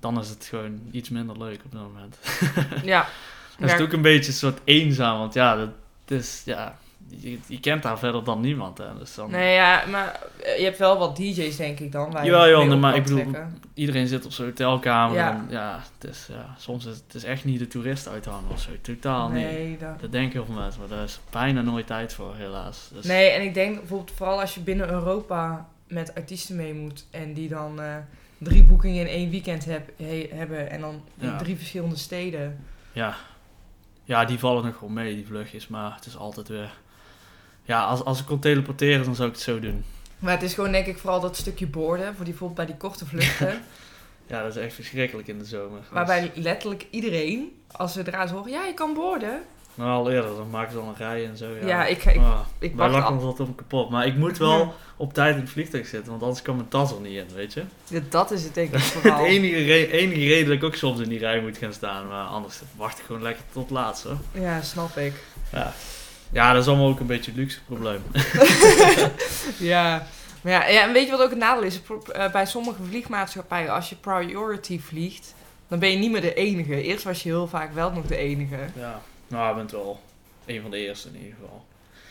dan 0.00 0.18
is 0.20 0.28
het 0.28 0.44
gewoon 0.44 0.80
iets 0.90 1.08
minder 1.08 1.38
leuk 1.38 1.60
op 1.64 1.72
dat 1.72 1.80
moment. 1.82 2.18
Ja. 2.84 3.00
Dan 3.58 3.66
is 3.68 3.72
Ja. 3.72 3.76
het 3.78 3.86
ook 3.86 3.92
een 3.92 4.02
beetje 4.02 4.30
een 4.30 4.36
soort 4.36 4.60
eenzaam, 4.64 5.18
want 5.18 5.34
ja, 5.34 5.56
dat 5.56 5.70
is, 6.10 6.42
ja 6.44 6.76
je, 7.08 7.38
je 7.46 7.60
kent 7.60 7.82
daar 7.82 7.98
verder 7.98 8.24
dan 8.24 8.40
niemand. 8.40 8.78
Hè, 8.78 8.98
dus 8.98 9.14
dan, 9.14 9.30
Nee, 9.30 9.54
ja, 9.54 9.84
maar 9.86 10.20
eh, 10.44 10.58
je 10.58 10.64
hebt 10.64 10.78
wel 10.78 10.98
wat 10.98 11.16
DJ's, 11.16 11.56
denk 11.56 11.80
ik 11.80 11.92
dan. 11.92 12.10
Waar 12.10 12.24
je 12.24 12.30
Jawel, 12.30 12.64
nee, 12.64 12.74
op 12.74 12.80
maar 12.80 12.96
ik 12.96 13.02
bedoel- 13.02 13.18
trekken. 13.18 13.58
Iedereen 13.74 14.06
zit 14.06 14.24
op 14.24 14.32
zo'n 14.32 14.44
hotelkamer 14.46 15.16
Ja. 15.16 15.30
en 15.32 15.46
ja, 15.50 15.80
het 16.00 16.10
is, 16.10 16.26
ja, 16.30 16.54
soms 16.58 16.84
is 16.86 16.96
het 17.06 17.14
is 17.14 17.24
echt 17.24 17.44
niet 17.44 17.58
de 17.58 17.66
toerist 17.66 18.08
uithangen 18.08 18.50
of 18.50 18.60
zo. 18.60 18.70
Totaal 18.82 19.28
niet. 19.28 19.44
Nee, 19.44 19.76
dat... 19.78 20.00
Dat 20.00 20.12
denken 20.12 20.32
heel 20.32 20.44
veel 20.44 20.54
mensen, 20.62 20.80
maar 20.80 20.88
daar 20.88 21.04
is 21.04 21.20
bijna 21.30 21.60
nooit 21.60 21.86
tijd 21.86 22.12
voor, 22.12 22.34
helaas. 22.36 22.88
Dus, 22.92 23.04
nee, 23.04 23.30
en 23.30 23.42
ik 23.42 23.54
denk 23.54 23.78
bijvoorbeeld 23.78 24.16
vooral 24.16 24.40
als 24.40 24.54
je 24.54 24.60
binnen 24.60 24.90
Europa 24.90 25.68
met 25.88 26.14
artiesten 26.14 26.56
mee 26.56 26.74
moet 26.74 27.04
en 27.10 27.32
die 27.34 27.48
dan 27.48 27.80
eh, 27.80 27.94
drie 28.38 28.64
boekingen 28.64 29.00
in 29.00 29.06
één 29.06 29.30
weekend 29.30 29.64
heb, 29.64 29.90
he- 29.96 30.28
hebben 30.34 30.70
en 30.70 30.80
dan 30.80 31.02
in 31.20 31.28
Ja. 31.28 31.36
drie 31.36 31.56
verschillende 31.56 31.96
steden. 31.96 32.64
Ja. 32.92 33.14
Ja, 34.06 34.24
die 34.24 34.38
vallen 34.38 34.64
nog 34.64 34.80
wel 34.80 34.88
mee, 34.88 35.14
die 35.14 35.26
vluchtjes, 35.26 35.68
maar 35.68 35.94
het 35.94 36.06
is 36.06 36.16
altijd 36.16 36.48
weer... 36.48 36.72
Ja, 37.62 37.84
als, 37.84 38.04
als 38.04 38.20
ik 38.20 38.26
kon 38.26 38.38
teleporteren, 38.38 39.04
dan 39.04 39.14
zou 39.14 39.28
ik 39.28 39.34
het 39.34 39.42
zo 39.44 39.60
doen. 39.60 39.84
Maar 40.18 40.32
het 40.32 40.42
is 40.42 40.54
gewoon 40.54 40.72
denk 40.72 40.86
ik 40.86 40.98
vooral 40.98 41.20
dat 41.20 41.36
stukje 41.36 41.66
boorden, 41.66 42.06
voor 42.06 42.24
die 42.24 42.34
bijvoorbeeld 42.34 42.54
bij 42.54 42.66
die 42.66 42.76
korte 42.76 43.06
vluchten, 43.06 43.62
Ja, 44.26 44.42
dat 44.42 44.56
is 44.56 44.62
echt 44.62 44.74
verschrikkelijk 44.74 45.28
in 45.28 45.38
de 45.38 45.44
zomer. 45.44 45.80
waarbij 45.90 46.32
letterlijk 46.34 46.86
iedereen, 46.90 47.60
als 47.72 47.92
ze 47.92 48.06
eraan 48.06 48.28
horen, 48.28 48.50
ja, 48.50 48.64
je 48.64 48.74
kan 48.74 48.94
boorden. 48.94 49.40
Nou, 49.76 49.90
al 49.90 50.10
eerder, 50.10 50.36
dan 50.36 50.50
maken 50.50 50.72
ze 50.72 50.78
al 50.78 50.86
een 50.88 50.94
rij 50.96 51.26
en 51.28 51.36
zo. 51.36 51.46
Ja, 51.60 51.66
Ja, 51.66 51.86
ik, 51.86 52.04
ik, 52.04 52.16
Ah, 52.16 52.40
ik 52.58 52.76
wacht 52.76 52.92
lachen 52.92 53.14
ons 53.14 53.22
altijd 53.22 53.48
op 53.48 53.56
kapot. 53.56 53.90
Maar 53.90 54.06
ik 54.06 54.16
moet 54.16 54.38
wel 54.38 54.74
op 54.96 55.14
tijd 55.14 55.34
in 55.34 55.40
het 55.40 55.50
vliegtuig 55.50 55.86
zitten, 55.86 56.10
want 56.10 56.22
anders 56.22 56.42
kan 56.42 56.56
mijn 56.56 56.68
tas 56.68 56.92
er 56.92 57.00
niet 57.00 57.16
in, 57.16 57.26
weet 57.34 57.52
je. 57.52 57.62
Ja, 57.88 58.00
dat 58.08 58.30
is 58.30 58.42
het 58.44 58.54
denk 58.54 58.68
ik 58.68 58.74
Het 58.80 58.82
vooral. 58.82 59.24
enige, 59.26 59.64
re- 59.64 59.86
enige 59.90 60.20
reden 60.26 60.46
dat 60.46 60.56
ik 60.56 60.64
ook 60.64 60.74
soms 60.74 61.00
in 61.00 61.08
die 61.08 61.18
rij 61.18 61.40
moet 61.40 61.58
gaan 61.58 61.72
staan, 61.72 62.08
maar 62.08 62.24
anders 62.26 62.60
wacht 62.76 62.98
ik 62.98 63.04
gewoon 63.04 63.22
lekker 63.22 63.44
tot 63.52 63.70
laatst 63.70 64.04
hoor. 64.04 64.16
Ja, 64.32 64.62
snap 64.62 64.96
ik. 64.96 65.12
Ja. 65.52 65.72
ja, 66.32 66.52
dat 66.52 66.62
is 66.62 66.68
allemaal 66.68 66.88
ook 66.88 67.00
een 67.00 67.06
beetje 67.06 67.30
een 67.30 67.36
luxe 67.36 67.58
probleem. 67.66 68.02
Ja. 69.58 70.06
Maar 70.40 70.52
ja, 70.52 70.66
ja, 70.68 70.82
en 70.86 70.92
weet 70.92 71.04
je 71.04 71.10
wat 71.10 71.22
ook 71.22 71.30
het 71.30 71.38
nadeel 71.38 71.62
is? 71.62 71.80
Eh, 72.12 72.30
Bij 72.32 72.46
sommige 72.46 72.82
vliegmaatschappijen, 72.88 73.72
als 73.72 73.88
je 73.88 73.94
priority 73.96 74.80
vliegt, 74.80 75.34
dan 75.68 75.78
ben 75.78 75.90
je 75.90 75.96
niet 75.98 76.10
meer 76.12 76.20
de 76.20 76.34
enige. 76.34 76.82
Eerst 76.82 77.04
was 77.04 77.22
je 77.22 77.28
heel 77.28 77.46
vaak 77.48 77.74
wel 77.74 77.90
nog 77.92 78.06
de 78.06 78.16
enige. 78.16 78.56
Ja, 78.78 79.00
nou, 79.28 79.48
je 79.48 79.54
bent 79.54 79.70
wel 79.70 80.00
een 80.46 80.62
van 80.62 80.70
de 80.70 80.76
eerste 80.78 81.08
in 81.08 81.16
ieder 81.16 81.34
geval. 81.40 81.64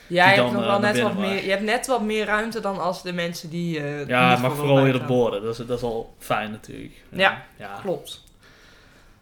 Ja, 0.08 0.30
je 0.30 0.36
dan, 0.36 0.46
hebt, 0.46 0.58
nog 0.58 0.64
eh, 0.66 0.70
wel 0.70 0.80
naar 0.80 0.94
net 0.94 1.04
wat 1.04 1.18
meer, 1.18 1.44
je 1.44 1.50
hebt 1.50 1.64
net 1.64 1.88
wat 1.88 2.02
meer 2.02 2.26
ruimte 2.26 2.60
dan 2.60 2.80
als 2.80 3.02
de 3.02 3.14
mensen 3.14 3.50
die. 3.50 3.80
eh 3.80 4.08
Ja, 4.08 4.24
niet 4.24 4.32
het 4.32 4.42
mag 4.42 4.56
voor 4.56 4.66
vooral 4.66 4.84
weer 4.84 4.94
de 4.94 5.06
borden, 5.06 5.42
dat 5.42 5.60
is, 5.60 5.66
dat 5.66 5.78
is 5.78 5.84
al 5.84 6.16
fijn 6.20 6.52
natuurlijk. 6.52 6.94
Ja, 7.10 7.46
ja. 7.58 7.80
Klopt. 7.82 8.24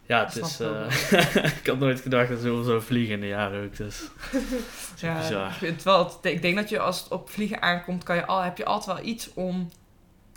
Ja, 0.05 0.25
het 0.25 0.35
is... 0.35 0.59
eh, 0.59 1.45
ik 1.61 1.67
had 1.67 1.79
nooit 1.79 2.01
gedacht 2.01 2.29
dat 2.29 2.39
ze 2.39 2.63
zo 2.65 2.79
vliegen 2.79 3.13
in 3.13 3.19
de 3.21 3.27
jaren 3.27 3.63
ook, 3.63 3.77
dus... 3.77 4.01
Ja, 4.95 5.17
bizar. 5.17 5.47
ik, 5.47 5.53
vind 5.53 5.73
het 5.73 5.83
wel, 5.83 6.11
ik 6.21 6.41
denk 6.41 6.55
dat 6.55 6.69
je 6.69 6.79
als 6.79 6.99
het 6.99 7.11
op 7.11 7.29
vliegen 7.29 7.61
aankomt, 7.61 8.03
kan 8.03 8.15
je 8.15 8.25
al, 8.25 8.41
heb 8.41 8.57
je 8.57 8.65
altijd 8.65 8.97
wel 8.97 9.05
iets 9.05 9.33
om 9.33 9.69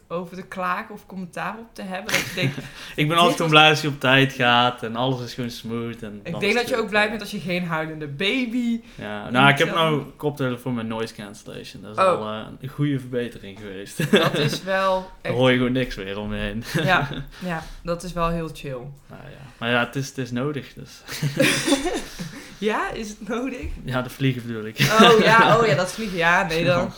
over 0.09 0.37
te 0.37 0.43
klagen 0.43 0.95
of 0.95 1.07
commentaar 1.07 1.57
op 1.59 1.67
te 1.73 1.83
hebben? 1.83 2.13
Dat 2.13 2.21
je 2.23 2.35
denkt, 2.35 2.57
Ik 2.97 3.09
ben 3.09 3.17
altijd 3.17 3.39
was- 3.39 3.49
blij 3.49 3.69
als 3.69 3.81
je 3.81 3.89
op 3.89 4.01
tijd 4.01 4.33
gaat 4.33 4.83
en 4.83 4.97
alles 4.97 5.21
is 5.21 5.35
gewoon 5.35 5.51
smooth. 5.51 6.03
En 6.03 6.21
ik 6.23 6.41
denk 6.41 6.55
dat 6.55 6.69
je 6.69 6.77
ook 6.77 6.89
blij 6.89 7.09
bent 7.09 7.21
als 7.21 7.31
je 7.31 7.41
geen 7.41 7.65
huilende 7.67 8.07
baby... 8.07 8.81
Ja, 8.95 9.31
nou, 9.31 9.49
ik 9.49 9.59
heb 9.59 9.75
nou 9.75 10.03
koptelefoon 10.17 10.75
met 10.75 10.87
noise 10.87 11.15
cancellation. 11.15 11.83
Dat 11.83 11.91
is 11.99 12.05
Oh. 12.05 12.11
al 12.21 12.29
eh, 12.33 12.47
een 12.61 12.69
goede 12.69 12.99
verbetering 13.01 13.59
geweest. 13.59 14.11
Dat 14.23 14.35
is 14.39 14.63
wel 14.63 14.95
Dan 15.01 15.05
echt... 15.23 15.35
hoor 15.35 15.51
je 15.51 15.57
gewoon 15.57 15.73
niks 15.73 15.97
meer 15.97 16.19
om 16.19 16.35
je 16.35 16.41
heen. 16.41 16.65
Ja, 16.83 17.09
ja, 17.39 17.63
dat 17.83 18.03
is 18.03 18.13
wel 18.13 18.29
heel 18.29 18.49
chill. 18.55 18.71
Nou, 19.09 19.23
ja. 19.23 19.45
Maar 19.59 19.71
ja, 19.71 19.85
het 19.87 19.97
is, 19.97 20.09
het 20.09 20.19
is 20.19 20.31
nodig. 20.31 20.73
Dus. 20.75 21.03
Ja, 22.59 22.91
is 22.91 23.09
het 23.09 23.29
nodig? 23.29 23.67
Ja, 23.85 24.03
de 24.03 24.11
vliegen 24.11 24.47
bedoel 24.47 24.65
ik. 24.65 24.79
Oh 25.01 25.21
ja, 25.21 25.59
oh 25.59 25.67
ja, 25.67 25.75
dat 25.75 25.93
vliegen. 25.93 26.17
Ja, 26.19 26.43
nee 26.47 26.65
dan... 26.65 26.93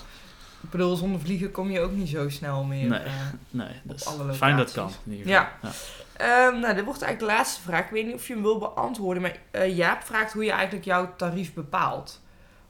Ik 0.71 0.75
bedoel, 0.75 0.97
zonder 0.97 1.21
vliegen 1.21 1.51
kom 1.51 1.71
je 1.71 1.81
ook 1.81 1.93
niet 1.93 2.09
zo 2.09 2.29
snel 2.29 2.64
meer. 2.64 2.89
Nee. 2.89 2.99
eh. 2.99 3.12
Nee, 3.51 3.69
dus 3.83 4.07
fijn 4.33 4.57
dat 4.57 4.73
kan. 4.73 4.91
In 5.05 5.12
ieder 5.12 5.27
geval. 5.27 5.49
Ja. 5.62 5.71
Ehm, 6.16 6.61
nou, 6.61 6.75
dit 6.75 6.85
wordt 6.85 7.03
eigenlijk 7.03 7.19
de 7.19 7.25
laatste 7.39 7.61
vraag. 7.61 7.85
Ik 7.85 7.91
weet 7.91 8.07
niet 8.07 8.14
of 8.14 8.27
je 8.27 8.33
hem 8.33 8.43
wil 8.43 8.59
beantwoorden, 8.59 9.23
maar 9.23 9.37
eh, 9.51 9.77
Jaap 9.77 10.03
vraagt 10.03 10.33
hoe 10.33 10.45
je 10.45 10.51
eigenlijk 10.53 10.85
jouw 10.85 11.12
tarief 11.16 11.55
bepaalt. 11.55 12.21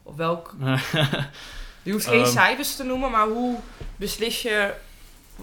Of 0.02 0.16
welk... 0.16 0.54
Je 1.82 1.92
hoeft 1.92 2.06
geen 2.06 2.22
Ehm. 2.22 2.30
cijfers 2.32 2.76
te 2.76 2.84
noemen, 2.84 3.10
maar 3.10 3.26
hoe 3.26 3.56
beslis 3.96 4.42
je... 4.42 4.74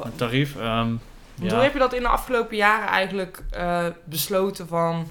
Een 0.01 0.15
tarief. 0.15 0.55
ehm, 0.55 0.93
ja. 1.35 1.49
Hoe 1.53 1.63
heb 1.63 1.73
je 1.73 1.79
dat 1.79 1.93
in 1.93 2.01
de 2.01 2.07
afgelopen 2.07 2.55
jaren 2.57 2.87
eigenlijk 2.87 3.43
eh, 3.51 3.85
besloten 4.03 4.67
van... 4.67 5.07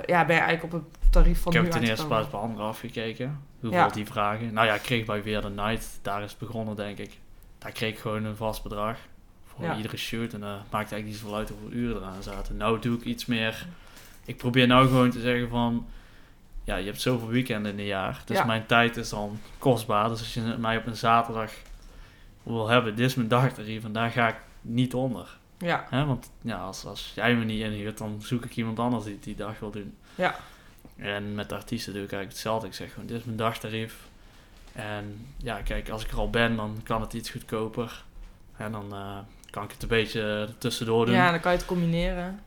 eh, 0.00 0.06
ja, 0.06 0.24
ben 0.24 0.34
je 0.36 0.42
eigenlijk 0.42 0.74
op 0.74 0.80
het 1.00 1.12
tarief 1.12 1.40
van 1.40 1.52
Ik 1.52 1.58
heb 1.58 1.66
nu 1.66 1.70
ten 1.80 1.88
eerste 1.88 2.06
plaats 2.06 2.30
bij 2.30 2.40
anderen 2.40 2.66
afgekeken. 2.66 3.40
Hoeveel 3.60 3.78
Ja. 3.78 3.88
die 3.88 4.06
vragen. 4.06 4.52
Nou 4.52 4.66
ja, 4.66 4.74
ik 4.74 4.82
kreeg 4.82 5.04
bij 5.04 5.22
Weer 5.22 5.40
the 5.40 5.48
Night. 5.50 5.98
Daar 6.02 6.22
is 6.22 6.30
het 6.30 6.38
begonnen, 6.38 6.76
denk 6.76 6.98
ik. 6.98 7.18
Daar 7.58 7.72
kreeg 7.72 7.92
ik 7.92 7.98
gewoon 7.98 8.24
een 8.24 8.36
vast 8.36 8.62
bedrag. 8.62 8.98
Voor 9.46 9.64
Ja. 9.64 9.76
iedere 9.76 9.96
shoot. 9.96 10.32
En 10.32 10.40
uh, 10.40 10.46
maakte 10.46 10.74
eigenlijk 10.94 11.04
niet 11.06 11.16
zoveel 11.16 11.36
uit 11.36 11.48
hoeveel 11.48 11.70
uren 11.72 11.96
eraan 12.02 12.22
zaten. 12.22 12.56
Nou 12.56 12.78
doe 12.80 12.96
ik 12.98 13.04
iets 13.04 13.26
meer... 13.26 13.66
Ik 14.24 14.36
probeer 14.36 14.66
nou 14.66 14.86
gewoon 14.86 15.10
te 15.10 15.20
zeggen 15.20 15.48
van... 15.48 15.86
Ja, 16.64 16.76
je 16.76 16.86
hebt 16.86 17.00
zoveel 17.00 17.28
weekenden 17.28 17.72
in 17.72 17.78
een 17.78 17.84
jaar. 17.84 18.22
Dus 18.24 18.36
Ja. 18.36 18.44
mijn 18.44 18.66
tijd 18.66 18.96
is 18.96 19.08
dan 19.08 19.38
kostbaar. 19.58 20.08
Dus 20.08 20.18
als 20.18 20.34
je 20.34 20.40
mij 20.58 20.76
op 20.76 20.86
een 20.86 20.96
zaterdag 20.96 21.52
wil 22.42 22.68
hebben... 22.68 22.96
Dit 22.96 23.06
is 23.06 23.14
mijn 23.14 23.28
dagtarief. 23.28 23.84
En 23.84 23.92
daar 23.92 24.10
ga 24.10 24.28
ik 24.28 24.36
niet 24.60 24.94
onder. 24.94 25.36
Ja, 25.58 25.86
Hè? 25.90 26.04
Want 26.04 26.30
ja, 26.40 26.56
als, 26.58 26.84
als 26.84 27.12
jij 27.14 27.34
me 27.34 27.44
niet 27.44 27.60
inhuurt, 27.62 27.98
dan 27.98 28.22
zoek 28.22 28.44
ik 28.44 28.56
iemand 28.56 28.78
anders 28.78 29.04
die 29.04 29.14
het 29.14 29.24
die 29.24 29.34
dag 29.34 29.58
wil 29.58 29.70
doen. 29.70 29.96
Ja. 30.14 30.36
En 30.96 31.34
met 31.34 31.48
de 31.48 31.54
artiesten 31.54 31.92
doe 31.92 32.02
ik 32.02 32.12
eigenlijk 32.12 32.38
hetzelfde. 32.38 32.66
Ik 32.66 32.74
zeg 32.74 32.92
gewoon, 32.92 33.06
dit 33.06 33.18
is 33.18 33.24
mijn 33.24 33.36
dagtarief. 33.36 33.96
En 34.72 35.26
ja, 35.36 35.60
kijk, 35.60 35.88
als 35.88 36.04
ik 36.04 36.10
er 36.10 36.18
al 36.18 36.30
ben, 36.30 36.56
dan 36.56 36.80
kan 36.82 37.00
het 37.00 37.12
iets 37.12 37.30
goedkoper. 37.30 38.04
En 38.56 38.72
dan 38.72 38.92
eh, 38.92 39.18
kan 39.50 39.64
ik 39.64 39.70
het 39.70 39.82
een 39.82 39.88
beetje 39.88 40.48
tussendoor 40.58 41.06
doen. 41.06 41.14
ja, 41.14 41.30
dan 41.30 41.40
kan 41.40 41.52
je 41.52 41.58
het 41.58 41.66
combineren. 41.66 42.40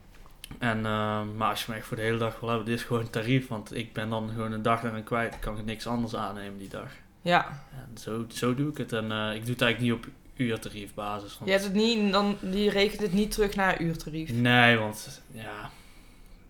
En, 0.57 0.77
eh, 0.77 1.21
maar 1.35 1.49
als 1.49 1.65
je 1.65 1.71
me 1.71 1.77
echt 1.77 1.87
voor 1.87 1.97
de 1.97 2.03
hele 2.03 2.17
dag 2.17 2.39
wil 2.39 2.49
hebben, 2.49 2.67
dit 2.67 2.79
is 2.79 2.83
gewoon 2.83 3.01
een 3.01 3.09
tarief. 3.09 3.47
Want 3.47 3.75
ik 3.75 3.93
ben 3.93 4.09
dan 4.09 4.29
gewoon 4.29 4.51
een 4.51 4.61
dag 4.61 4.81
daaraan 4.81 5.03
kwijt. 5.03 5.31
Dan 5.31 5.39
kan 5.39 5.57
ik 5.57 5.65
niks 5.65 5.87
anders 5.87 6.15
aannemen 6.15 6.57
die 6.57 6.69
dag. 6.69 6.91
Ja, 7.21 7.63
En 7.71 7.97
zo, 7.97 8.25
zo 8.27 8.55
doe 8.55 8.69
ik 8.69 8.77
het. 8.77 8.93
En 8.93 9.11
eh, 9.11 9.33
ik 9.35 9.41
doe 9.45 9.53
het 9.53 9.61
eigenlijk 9.61 9.79
niet 9.79 9.91
op 10.05 10.07
uurtariefbasis. 10.39 11.33
Want 11.37 11.45
je, 11.45 11.51
hebt 11.51 11.63
het 11.63 11.73
niet, 11.73 12.11
dan, 12.11 12.37
je 12.51 12.69
rekent 12.69 13.01
het 13.01 13.13
niet 13.13 13.31
terug 13.31 13.55
naar 13.55 13.81
uurtarief. 13.81 14.31
Nee, 14.31 14.77
want 14.77 15.21
ja. 15.31 15.69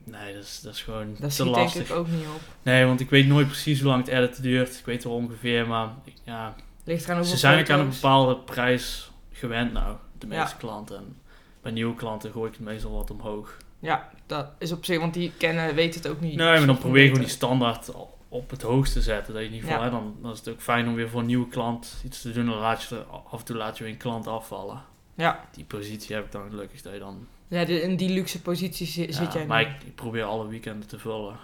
Nee, 0.03 0.33
dat 0.33 0.43
is, 0.43 0.59
dat 0.63 0.73
is 0.73 0.81
gewoon 0.81 1.15
Dat 1.19 1.29
te 1.29 1.35
schiet 1.35 1.45
denk 1.45 1.57
lastig. 1.57 1.89
ik 1.89 1.95
ook 1.95 2.07
niet 2.07 2.25
op. 2.35 2.41
Nee, 2.61 2.85
want 2.85 2.99
ik 2.99 3.09
weet 3.09 3.27
nooit 3.27 3.47
precies 3.47 3.79
hoe 3.79 3.89
lang 3.89 4.05
het 4.05 4.13
editen 4.13 4.43
duurt. 4.43 4.79
Ik 4.79 4.85
weet 4.85 5.03
wel 5.03 5.13
ongeveer, 5.13 5.67
maar 5.67 5.89
ja, 6.23 6.55
Ligt 6.83 7.03
eraan 7.03 7.15
hoeveel 7.17 7.33
ze 7.33 7.39
zijn 7.39 7.59
ook 7.59 7.69
aan 7.69 7.79
een 7.79 7.89
bepaalde 7.89 8.37
prijs 8.37 9.11
gewend 9.31 9.73
nou, 9.73 9.95
de 10.17 10.27
Ja. 10.27 10.39
meeste 10.41 10.57
klanten. 10.57 10.97
En 10.97 11.17
bij 11.61 11.71
nieuwe 11.71 11.95
klanten 11.95 12.31
gooi 12.31 12.47
ik 12.49 12.55
het 12.57 12.65
meestal 12.65 12.91
wat 12.91 13.11
omhoog. 13.11 13.57
Ja, 13.79 14.09
dat 14.25 14.47
is 14.59 14.71
op 14.71 14.85
zich, 14.85 14.99
want 14.99 15.13
die 15.13 15.31
kennen, 15.37 15.75
weten 15.75 16.01
het 16.01 16.11
ook 16.11 16.21
niet. 16.21 16.35
Nee, 16.35 16.57
maar 16.57 16.65
dan 16.65 16.77
probeer 16.77 17.01
je 17.01 17.07
gewoon 17.07 17.23
die 17.23 17.33
standaard 17.33 17.93
al 17.93 18.17
op 18.29 18.49
het 18.49 18.61
hoogste 18.61 18.93
te 18.99 19.01
zetten. 19.01 19.33
Dat 19.33 19.41
je 19.41 19.47
in 19.49 19.53
ieder 19.55 19.69
geval, 19.69 19.83
Ja. 19.85 19.89
hè, 19.91 19.97
dan, 19.99 20.15
dan 20.21 20.31
is 20.31 20.37
het 20.39 20.49
ook 20.49 20.61
fijn 20.61 20.87
om 20.87 20.93
weer 20.95 21.09
voor 21.09 21.19
een 21.19 21.25
nieuwe 21.25 21.47
klant 21.47 22.01
iets 22.05 22.21
te 22.21 22.31
doen. 22.31 22.45
Dan 22.45 22.57
laat 22.57 22.83
je 22.83 23.03
af 23.31 23.39
en 23.39 23.45
toe 23.45 23.55
laat 23.55 23.77
je 23.77 23.83
weer 23.83 23.93
een 23.93 23.99
klant 23.99 24.27
afvallen. 24.27 24.81
Ja, 25.15 25.45
Die 25.51 25.65
positie 25.65 26.15
heb 26.15 26.25
ik 26.25 26.31
dan 26.31 26.49
gelukkig 26.49 26.81
dat 26.81 26.93
je 26.93 26.99
dan 26.99 27.27
ja 27.47 27.65
de- 27.65 27.81
in 27.81 27.95
die 27.95 28.09
luxe 28.09 28.41
positie 28.41 28.87
zi- 28.87 29.01
Ja, 29.05 29.11
zit 29.11 29.33
jij 29.33 29.45
maar 29.45 29.61
ik 29.61 29.95
probeer 29.95 30.23
alle 30.23 30.47
weekenden 30.47 30.87
te 30.87 30.99
vullen. 30.99 31.35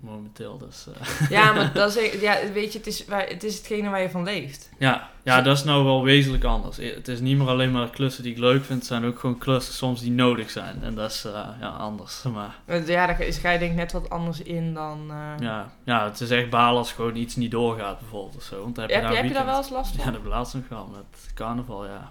Momenteel, 0.00 0.58
dus... 0.58 0.86
eh, 1.00 1.30
Ja, 1.36 1.52
maar 1.52 1.72
dat 1.72 1.96
is, 1.96 2.20
ja, 2.20 2.36
weet 2.52 2.72
je, 2.72 2.78
het 2.78 2.86
is, 2.86 3.04
waar, 3.04 3.26
het 3.28 3.44
is 3.44 3.56
hetgene 3.56 3.90
waar 3.90 4.00
je 4.00 4.10
van 4.10 4.22
leeft. 4.24 4.70
ja, 4.78 5.08
ja, 5.22 5.42
dat 5.42 5.56
is 5.56 5.64
nou 5.64 5.84
wel 5.84 6.02
wezenlijk 6.04 6.44
anders. 6.44 6.76
Het 6.76 7.08
is 7.08 7.20
niet 7.20 7.38
meer 7.38 7.48
alleen 7.48 7.70
maar 7.72 7.90
klussen 7.90 8.22
die 8.22 8.32
ik 8.32 8.38
leuk 8.38 8.64
vind. 8.64 8.78
Het 8.78 8.88
zijn 8.88 9.04
ook 9.04 9.18
gewoon 9.18 9.38
klussen 9.38 9.74
soms 9.74 10.00
die 10.00 10.10
nodig 10.10 10.50
zijn. 10.50 10.82
En 10.82 10.94
dat 10.94 11.10
is 11.10 11.24
eh, 11.24 11.48
ja, 11.60 11.68
anders. 11.68 12.22
Maar 12.22 12.54
Ja, 12.66 13.06
daar 13.06 13.16
ga 13.18 13.50
je 13.50 13.58
denk 13.58 13.70
ik 13.70 13.76
net 13.76 13.92
wat 13.92 14.10
anders 14.10 14.42
in 14.42 14.74
dan... 14.74 15.06
eh, 15.10 15.32
ja, 15.46 15.70
ja, 15.84 16.04
het 16.04 16.20
is 16.20 16.30
echt 16.30 16.50
balen 16.50 16.78
als 16.78 16.92
gewoon 16.92 17.16
iets 17.16 17.36
niet 17.36 17.50
doorgaat 17.50 17.98
bijvoorbeeld 18.00 18.36
of 18.36 18.42
zo. 18.42 18.62
Want 18.62 18.76
heb 18.76 18.88
je, 18.88 18.94
heb, 18.94 19.02
je, 19.04 19.08
een 19.10 19.16
heb 19.16 19.24
je 19.26 19.32
daar 19.32 19.44
wel 19.46 19.56
eens 19.56 19.70
last 19.70 19.90
Ja, 19.90 19.96
van? 19.96 20.04
dat 20.04 20.14
heb 20.14 20.24
ik 20.24 20.28
laatst 20.36 20.54
nog 20.54 20.66
gehad 20.68 20.90
met 20.90 21.30
carnaval, 21.34 21.86
ja. 21.86 22.10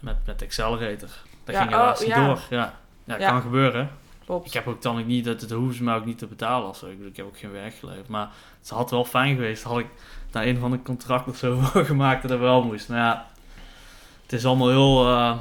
Met, 0.00 0.16
met 0.26 0.42
Accelerator. 0.42 1.08
Dat 1.44 1.54
Ja, 1.54 1.60
ging 1.62 1.74
oh, 1.74 1.98
niet 1.98 2.08
ja. 2.08 2.26
door. 2.26 2.40
Ja, 2.50 2.74
ja, 3.04 3.18
Ja. 3.18 3.28
kan 3.30 3.40
gebeuren. 3.42 3.90
Klopt. 4.24 4.46
Ik 4.46 4.52
heb 4.52 4.66
ook 4.66 4.82
dan 4.82 4.98
ook 4.98 5.06
niet, 5.06 5.24
dat 5.24 5.40
het 5.40 5.50
hoeven 5.50 5.74
ze 5.74 5.82
mij 5.82 5.94
ook 5.94 6.04
niet 6.04 6.18
te 6.18 6.26
betalen 6.26 6.68
of 6.68 6.76
zo. 6.76 6.86
Ik, 6.86 6.92
bedoel, 6.92 7.10
ik 7.10 7.16
heb 7.16 7.26
ook 7.26 7.38
geen 7.38 7.52
werk 7.52 7.74
geleverd. 7.74 8.08
Maar 8.08 8.30
het 8.60 8.68
had 8.68 8.90
wel 8.90 9.04
fijn 9.04 9.34
geweest. 9.34 9.62
Had 9.62 9.78
ik 9.78 9.86
daar 10.30 10.46
een 10.46 10.58
van 10.58 10.70
de 10.70 10.82
contracten 10.82 11.32
of 11.32 11.38
zo 11.38 11.60
gemaakt 11.90 12.22
dat 12.22 12.30
het 12.30 12.40
wel 12.40 12.62
moest. 12.62 12.88
Maar 12.88 12.98
ja, 12.98 13.26
het 14.22 14.32
is 14.32 14.44
allemaal 14.46 14.68
heel... 14.68 15.06
eh, 15.08 15.38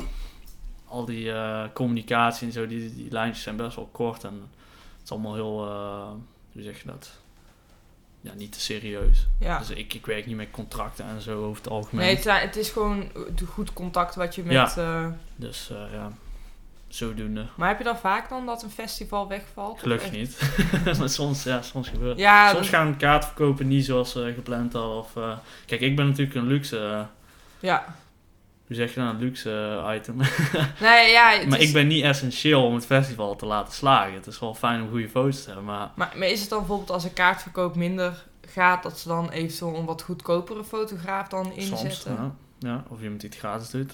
al 0.87 1.05
die 1.05 1.31
eh, 1.31 1.63
communicatie 1.73 2.47
en 2.47 2.53
zo, 2.53 2.67
die, 2.67 2.95
die 2.95 3.11
lijntjes 3.11 3.43
zijn 3.43 3.55
best 3.55 3.75
wel 3.75 3.89
kort. 3.91 4.23
En 4.23 4.33
het 4.33 5.03
is 5.03 5.11
allemaal 5.11 5.33
heel... 5.33 5.65
eh, 5.67 6.11
hoe 6.51 6.63
zeg 6.63 6.81
je 6.81 6.87
dat? 6.87 7.11
Ja, 8.21 8.33
niet 8.33 8.51
te 8.51 8.59
serieus. 8.61 9.27
Ja. 9.39 9.57
Dus 9.59 9.69
ik, 9.69 9.93
ik 9.93 10.05
werk 10.05 10.25
niet 10.25 10.35
met 10.35 10.51
contracten 10.51 11.05
en 11.05 11.21
zo 11.21 11.43
over 11.43 11.63
het 11.63 11.71
algemeen. 11.71 12.05
Nee, 12.05 12.15
het, 12.15 12.41
het 12.41 12.55
is 12.55 12.69
gewoon 12.69 13.11
de 13.35 13.45
goed 13.45 13.73
contact 13.73 14.15
wat 14.15 14.35
je 14.35 14.43
met... 14.43 14.77
Dus 15.35 15.69
eh, 15.69 15.93
ja, 15.93 16.11
zodoende. 16.95 17.45
maar 17.55 17.67
heb 17.67 17.77
je 17.77 17.83
dan 17.83 17.97
vaak 17.97 18.29
dan 18.29 18.45
dat 18.45 18.63
een 18.63 18.69
festival 18.69 19.27
wegvalt? 19.27 19.79
Gelukkig 19.79 20.11
niet. 20.11 20.39
maar 20.99 21.09
soms, 21.09 21.43
ja, 21.43 21.61
soms 21.61 21.87
gebeurt 21.89 22.17
Ja, 22.17 22.47
Soms 22.49 22.59
dat- 22.69 22.79
gaan 22.79 22.97
kaartverkopen 22.97 23.67
niet 23.67 23.85
zoals 23.85 24.11
ze 24.11 24.31
gepland 24.35 24.73
hadden. 24.73 24.97
Of, 24.97 25.15
eh, 25.15 25.37
kijk, 25.65 25.81
ik 25.81 25.95
ben 25.95 26.07
natuurlijk 26.07 26.35
een 26.35 26.47
luxe, 26.47 26.77
eh, 26.77 27.01
ja. 27.59 27.95
hoe 28.67 28.75
zeg 28.75 28.93
je 28.93 28.99
dat, 28.99 29.09
een 29.13 29.19
luxe 29.19 29.83
item. 29.95 30.17
Nee, 30.79 31.11
ja, 31.11 31.39
maar 31.47 31.59
is- 31.59 31.67
ik 31.67 31.73
ben 31.73 31.87
niet 31.87 32.03
essentieel 32.03 32.65
om 32.65 32.73
het 32.75 32.85
festival 32.85 33.35
te 33.35 33.45
laten 33.45 33.73
slagen. 33.73 34.13
Het 34.13 34.27
is 34.27 34.39
wel 34.39 34.53
fijn 34.55 34.81
om 34.81 34.89
goede 34.89 35.09
foto's 35.09 35.39
te 35.41 35.45
hebben, 35.47 35.65
maar 35.65 35.89
Maar, 35.95 36.13
maar 36.15 36.27
is 36.27 36.39
het 36.41 36.49
dan 36.49 36.59
bijvoorbeeld 36.59 36.91
als 36.91 37.03
een 37.03 37.13
kaartverkoop 37.13 37.75
minder 37.75 38.23
gaat, 38.47 38.83
dat 38.83 38.99
ze 38.99 39.07
dan 39.07 39.29
eventueel 39.29 39.75
een 39.75 39.85
wat 39.85 40.01
goedkopere 40.01 40.63
fotograaf 40.63 41.27
dan 41.27 41.51
inzetten? 41.53 41.91
soms, 41.91 42.03
ja, 42.17 42.31
ja, 42.59 42.83
of 42.89 43.01
iemand 43.01 43.21
die 43.21 43.29
het 43.29 43.39
gratis 43.39 43.69
doet. 43.69 43.91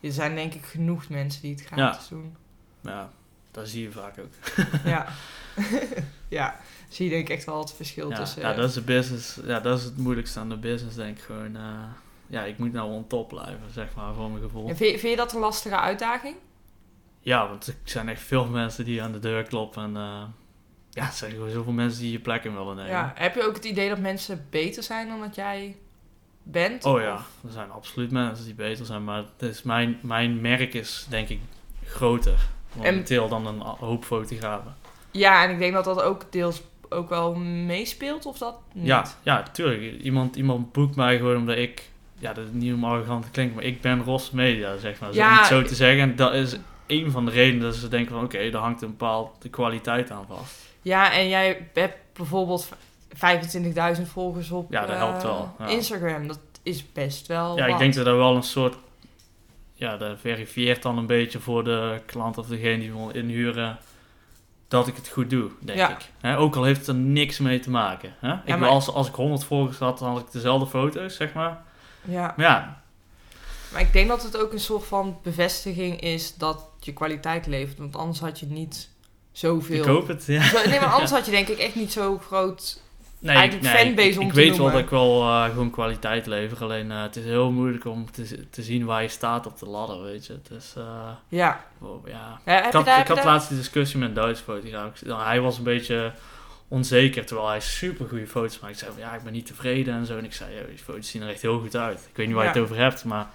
Er 0.00 0.12
zijn 0.12 0.34
denk 0.34 0.54
ik 0.54 0.64
genoeg 0.64 1.08
mensen 1.08 1.42
die 1.42 1.50
het 1.50 1.64
gratis 1.64 2.08
doen. 2.08 2.36
Ja, 2.80 3.10
dat 3.50 3.68
zie 3.68 3.82
je 3.82 3.90
vaak 3.90 4.18
ook. 4.18 4.56
Ja. 4.84 5.06
ja, 6.28 6.60
zie 6.88 7.04
je 7.04 7.10
denk 7.10 7.28
ik 7.28 7.36
echt 7.36 7.44
wel 7.46 7.58
het 7.58 7.72
verschil 7.72 8.10
Ja, 8.10 8.16
tussen... 8.16 8.42
ja, 8.42 8.54
dat 8.54 8.68
is 8.68 8.74
de 8.74 8.80
business. 8.82 9.38
Ja, 9.44 9.60
dat 9.60 9.78
is 9.78 9.84
het 9.84 9.96
moeilijkste 9.96 10.38
aan 10.40 10.48
de 10.48 10.56
business, 10.56 10.96
denk 10.96 11.18
ik 11.18 11.22
gewoon. 11.24 11.56
eh, 11.56 11.62
ja, 12.26 12.44
ik 12.44 12.58
moet 12.58 12.72
nou 12.72 12.92
on 12.92 13.06
top 13.06 13.28
blijven, 13.28 13.70
zeg 13.72 13.94
maar, 13.94 14.14
voor 14.14 14.30
mijn 14.30 14.42
gevoel. 14.42 14.68
En 14.68 14.76
vind, 14.76 15.00
vind 15.00 15.10
je 15.12 15.16
dat 15.16 15.32
een 15.32 15.40
lastige 15.40 15.76
uitdaging? 15.78 16.36
Ja, 17.20 17.48
want 17.48 17.66
er 17.66 17.74
zijn 17.84 18.08
echt 18.08 18.22
veel 18.22 18.46
mensen 18.46 18.84
die 18.84 19.02
aan 19.02 19.12
de 19.12 19.18
deur 19.18 19.42
kloppen. 19.42 19.82
En 19.82 19.96
eh, 19.96 20.22
ja, 20.90 21.06
er 21.06 21.12
zijn 21.12 21.32
gewoon 21.32 21.50
zoveel 21.50 21.72
mensen 21.72 22.00
die 22.00 22.12
je 22.12 22.20
plek 22.20 22.44
in 22.44 22.54
willen 22.54 22.76
nemen. 22.76 22.90
Ja. 22.90 23.12
Heb 23.14 23.34
je 23.34 23.46
ook 23.46 23.54
het 23.54 23.64
idee 23.64 23.88
dat 23.88 23.98
mensen 23.98 24.46
beter 24.50 24.82
zijn 24.82 25.08
dan 25.08 25.20
dat 25.20 25.34
jij 25.34 25.76
bent? 26.50 26.84
Oh 26.84 27.00
ja, 27.00 27.14
Of- 27.14 27.30
er 27.46 27.52
zijn 27.52 27.70
absoluut 27.70 28.10
mensen 28.10 28.44
die 28.44 28.54
beter 28.54 28.86
zijn. 28.86 29.04
Maar 29.04 29.24
het 29.38 29.50
is 29.50 29.62
mijn, 29.62 29.98
mijn 30.02 30.40
merk 30.40 30.74
is 30.74 31.06
denk 31.08 31.28
ik 31.28 31.38
groter 31.84 32.38
momenteel 32.72 33.28
dan 33.28 33.46
een 33.46 33.60
hoop 33.60 34.04
fotografen. 34.04 34.74
Ja, 35.10 35.44
en 35.44 35.50
ik 35.50 35.58
denk 35.58 35.72
dat 35.74 35.84
dat 35.84 36.02
ook 36.02 36.32
deels 36.32 36.62
ook 36.88 37.08
wel 37.08 37.34
meespeelt, 37.34 38.26
of 38.26 38.38
dat 38.38 38.56
niet? 38.72 38.86
Ja, 38.86 39.04
ja, 39.22 39.42
tuurlijk. 39.42 40.02
Iemand, 40.02 40.36
iemand 40.36 40.72
boekt 40.72 40.96
mij 40.96 41.16
gewoon 41.16 41.36
omdat 41.36 41.56
ik... 41.56 41.88
Ja, 42.18 42.32
dat 42.32 42.44
is 42.44 42.50
niet 42.52 42.72
om 42.74 42.84
arrogant 42.84 43.24
te 43.24 43.30
klinken, 43.30 43.56
maar 43.56 43.64
ik 43.64 43.80
ben 43.80 44.02
Ross 44.04 44.30
Media, 44.30 44.76
zeg 44.76 45.00
maar. 45.00 45.12
Zo, 45.12 45.18
Ja, 45.18 45.30
om 45.30 45.36
het 45.38 45.46
zo 45.46 45.62
te 45.62 45.74
zeggen. 45.74 46.02
En 46.02 46.16
dat 46.16 46.32
is 46.34 46.56
een 46.86 47.10
van 47.10 47.24
de 47.24 47.30
redenen 47.30 47.62
dat 47.62 47.74
ze 47.74 47.88
denken 47.88 48.14
van... 48.14 48.24
Oké, 48.24 48.50
daar 48.50 48.62
hangt 48.62 48.82
een 48.82 48.88
bepaalde 48.88 49.48
kwaliteit 49.50 50.10
aan 50.10 50.24
vast. 50.28 50.54
Ja, 50.82 51.12
en 51.12 51.28
jij 51.28 51.66
hebt 51.74 51.96
bijvoorbeeld 52.12 52.68
25.000 53.16 54.02
volgers 54.12 54.50
op 54.50 54.72
Ja, 54.72 54.80
dat 54.80 54.90
eh, 54.90 54.96
helpt 54.96 55.22
wel, 55.22 55.54
ja. 55.58 55.66
Instagram. 55.66 56.26
Dat 56.26 56.40
is 56.62 56.92
best 56.92 57.26
wel 57.26 57.56
Ja, 57.56 57.66
ik 57.66 57.78
denk 57.78 57.94
dat 57.94 58.04
dat 58.04 58.16
wel 58.16 58.36
een 58.36 58.42
soort... 58.42 58.76
Ja, 59.74 59.96
dat 59.96 60.18
verifieert 60.20 60.82
dan 60.82 60.98
een 60.98 61.06
beetje 61.06 61.40
voor 61.40 61.64
de 61.64 62.00
klant 62.06 62.38
of 62.38 62.46
degene 62.46 62.78
die 62.78 62.92
wil 62.92 63.10
inhuren... 63.10 63.78
Dat 64.68 64.86
ik 64.86 64.96
het 64.96 65.08
goed 65.08 65.30
doe, 65.30 65.50
denk 65.60 65.78
Ja. 65.78 65.88
ik. 65.90 66.10
Hè, 66.20 66.38
ook 66.38 66.56
al 66.56 66.64
heeft 66.64 66.78
het 66.78 66.88
er 66.88 66.94
niks 66.94 67.38
mee 67.38 67.60
te 67.60 67.70
maken. 67.70 68.14
Hè? 68.18 68.32
Ik 68.32 68.46
maar- 68.48 68.58
wil 68.58 68.68
als, 68.68 68.88
als 68.92 69.08
ik 69.08 69.14
100 69.14 69.44
volgers 69.44 69.78
had, 69.78 69.98
dan 69.98 70.08
had 70.08 70.20
ik 70.20 70.32
dezelfde 70.32 70.66
foto's, 70.66 71.16
zeg 71.16 71.32
maar. 71.32 71.62
Ja, 72.04 72.34
Maar 72.36 72.46
ja, 72.46 72.82
Maar 73.72 73.80
ik 73.80 73.92
denk 73.92 74.08
dat 74.08 74.22
het 74.22 74.36
ook 74.36 74.52
een 74.52 74.60
soort 74.60 74.84
van 74.84 75.18
bevestiging 75.22 76.00
is 76.00 76.34
dat 76.34 76.64
je 76.80 76.92
kwaliteit 76.92 77.46
levert. 77.46 77.78
Want 77.78 77.96
anders 77.96 78.20
had 78.20 78.40
je 78.40 78.46
niet 78.46 78.88
zoveel... 79.32 79.80
Ik 79.82 79.84
hoop 79.88 80.08
het, 80.08 80.24
ja. 80.26 80.42
Zo- 80.42 80.68
Nee, 80.68 80.80
maar 80.80 80.92
anders 80.98 81.10
had 81.10 81.24
je 81.24 81.30
denk 81.30 81.48
ik 81.48 81.58
echt 81.58 81.74
niet 81.74 81.92
zo 81.92 82.18
groot... 82.18 82.80
Nee, 83.20 83.36
Eigenlijk 83.36 83.72
ik- 83.74 83.78
fanbase 83.80 84.08
ik, 84.10 84.18
om 84.18 84.26
ik 84.26 84.32
te 84.32 84.36
weet 84.36 84.56
wel 84.56 84.70
dat 84.70 84.80
ik 84.80 84.90
wel 84.90 85.22
eh, 85.22 85.44
gewoon 85.44 85.70
kwaliteit 85.70 86.26
lever. 86.26 86.62
Alleen 86.62 86.90
eh, 86.90 87.02
het 87.02 87.16
is 87.16 87.24
heel 87.24 87.50
moeilijk 87.50 87.84
om 87.84 88.10
te, 88.10 88.48
te 88.50 88.62
zien 88.62 88.84
waar 88.84 89.02
je 89.02 89.08
staat 89.08 89.46
op 89.46 89.58
de 89.58 89.66
ladder, 89.66 90.02
weet 90.02 90.26
je. 90.26 90.32
Het 90.32 90.50
is, 90.50 90.74
eh, 90.76 91.08
Ja. 91.28 91.64
wow, 91.78 92.08
ja. 92.08 92.40
ja 92.46 92.52
heb 92.54 92.64
Ik 92.66 92.72
had, 92.72 92.84
daar, 92.84 93.00
ik 93.00 93.06
had 93.06 93.24
laatst 93.24 93.48
die 93.48 93.58
discussie 93.58 93.98
met 93.98 94.08
een 94.08 94.14
Duits 94.14 94.40
fotograaf. 94.40 95.04
Nou, 95.04 95.22
Hij 95.22 95.40
was 95.40 95.58
een 95.58 95.64
beetje 95.64 96.12
onzeker, 96.68 97.26
terwijl 97.26 97.48
hij 97.48 97.60
super 97.60 98.08
goede 98.08 98.26
foto's 98.26 98.58
maakt. 98.58 98.72
Ik 98.72 98.78
zei 98.78 98.92
van, 98.92 99.00
ja, 99.00 99.14
ik 99.14 99.22
ben 99.22 99.32
niet 99.32 99.46
tevreden 99.46 99.94
en 99.94 100.06
zo. 100.06 100.18
En 100.18 100.24
ik 100.24 100.32
zei, 100.32 100.50
die 100.68 100.78
foto's 100.78 101.10
zien 101.10 101.22
er 101.22 101.28
echt 101.28 101.42
heel 101.42 101.60
goed 101.60 101.76
uit. 101.76 101.98
Ik 102.10 102.16
weet 102.16 102.26
niet 102.26 102.34
waar 102.34 102.44
je 102.44 102.50
het 102.50 102.58
over 102.62 102.76
hebt, 102.76 103.04
maar 103.04 103.26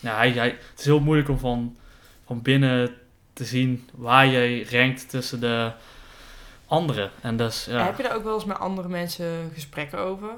ja, 0.00 0.16
hij, 0.16 0.30
hij, 0.30 0.48
het 0.48 0.78
is 0.78 0.84
heel 0.84 1.00
moeilijk 1.00 1.28
om 1.28 1.38
van, 1.38 1.76
van 2.26 2.42
binnen 2.42 2.94
te 3.32 3.44
zien 3.44 3.88
waar 3.94 4.26
jij 4.26 4.66
rankt 4.70 5.10
tussen 5.10 5.40
de 5.40 5.70
anderen. 6.74 7.10
En 7.20 7.36
dus, 7.36 7.64
ja. 7.64 7.84
Heb 7.84 7.96
je 7.96 8.02
daar 8.02 8.14
ook 8.16 8.24
wel 8.24 8.34
eens 8.34 8.44
met 8.44 8.58
andere 8.58 8.88
mensen 8.88 9.50
gesprekken 9.54 9.98
over? 9.98 10.30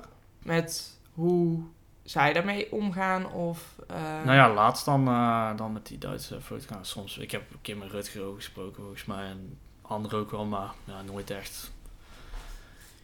Met 0.43 0.99
hoe 1.13 1.61
zij 2.03 2.33
daarmee 2.33 2.73
omgaan? 2.73 3.33
Of, 3.33 3.75
eh, 3.89 3.97
Nou 4.25 4.37
ja, 4.37 4.53
laatst 4.53 4.85
dan, 4.85 5.09
eh, 5.09 5.57
dan 5.57 5.73
met 5.73 5.87
die 5.87 5.99
Duitse 5.99 6.41
fotograaf. 6.41 6.87
Soms, 6.87 7.19
ik 7.19 7.31
heb 7.31 7.43
een 7.51 7.59
keer 7.63 7.77
met 7.77 7.91
Rutger 7.91 8.23
ook 8.25 8.37
gesproken 8.37 8.83
volgens 8.83 9.05
mij. 9.05 9.25
En 9.25 9.59
anderen 9.83 10.19
ook 10.19 10.31
wel, 10.31 10.45
maar 10.45 10.71
ja, 10.85 11.03
nooit 11.03 11.31
echt. 11.31 11.71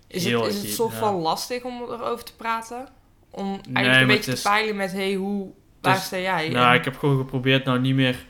is, 0.06 0.24
het, 0.24 0.44
is 0.46 0.78
het 0.78 0.92
ja. 0.92 0.98
van 0.98 1.14
lastig 1.14 1.62
om 1.62 1.82
erover 1.82 2.24
te 2.24 2.36
praten? 2.36 2.88
Om 3.30 3.60
eigenlijk 3.72 4.00
een 4.00 4.16
beetje 4.16 4.32
is- 4.32 4.42
te 4.42 4.48
peilen 4.48 4.76
met, 4.76 4.92
hey, 4.92 5.14
hoe, 5.14 5.50
waar 5.80 5.96
is- 5.96 6.04
sta 6.04 6.18
jij? 6.18 6.48
Nou, 6.48 6.68
En- 6.72 6.78
ik 6.78 6.84
heb 6.84 6.98
gewoon 6.98 7.18
geprobeerd 7.18 7.64
nou 7.64 7.80
niet 7.80 7.94
meer... 7.94 8.26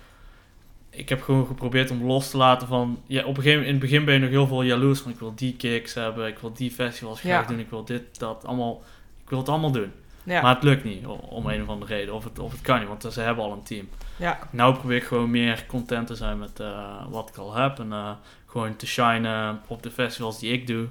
Ik 0.95 1.09
heb 1.09 1.23
gewoon 1.23 1.47
geprobeerd 1.47 1.91
om 1.91 2.05
los 2.05 2.31
te 2.31 2.37
laten 2.37 2.69
van... 2.69 3.03
Ja, 3.07 3.25
op 3.25 3.37
een 3.37 3.43
gegeven, 3.43 3.65
in 3.65 3.71
het 3.71 3.81
begin 3.81 4.05
ben 4.05 4.15
je 4.15 4.21
nog 4.21 4.31
heel 4.31 4.47
veel 4.47 4.63
jaloers 4.63 5.01
van... 5.01 5.11
Ik 5.11 5.19
wil 5.19 5.33
die 5.35 5.57
kicks 5.57 5.95
hebben, 5.95 6.27
ik 6.27 6.39
wil 6.39 6.53
die 6.53 6.71
festivals 6.71 7.21
graag 7.21 7.43
Ja. 7.43 7.49
doen, 7.49 7.59
ik 7.59 7.71
wil 7.71 7.85
dit, 7.85 8.19
dat, 8.19 8.45
allemaal... 8.47 8.83
Ik 9.23 9.29
wil 9.31 9.39
het 9.39 9.49
allemaal 9.49 9.71
doen. 9.73 9.93
ja. 10.23 10.43
Maar 10.43 10.55
het 10.55 10.65
lukt 10.65 10.85
niet, 10.85 11.07
om 11.07 11.47
een 11.47 11.63
of 11.63 11.69
andere 11.69 11.95
reden. 11.95 12.15
Of 12.15 12.25
het, 12.25 12.39
of 12.39 12.53
het 12.53 12.61
kan 12.61 12.79
niet, 12.79 12.89
want 12.89 13.07
ze 13.13 13.21
hebben 13.21 13.45
al 13.45 13.53
een 13.53 13.63
team. 13.63 13.89
ja. 14.17 14.39
Nou 14.51 14.75
probeer 14.75 14.97
ik 14.97 15.05
gewoon 15.05 15.31
meer 15.31 15.65
content 15.67 16.07
te 16.07 16.15
zijn 16.15 16.39
met 16.39 16.61
eh, 16.61 17.05
wat 17.09 17.29
ik 17.29 17.37
al 17.37 17.55
heb. 17.55 17.79
En 17.79 17.93
eh, 17.93 18.11
gewoon 18.47 18.77
te 18.77 18.87
shinen 18.87 19.61
op 19.67 19.83
de 19.83 19.91
festivals 19.91 20.39
die 20.39 20.53
ik 20.53 20.67
doe. 20.67 20.87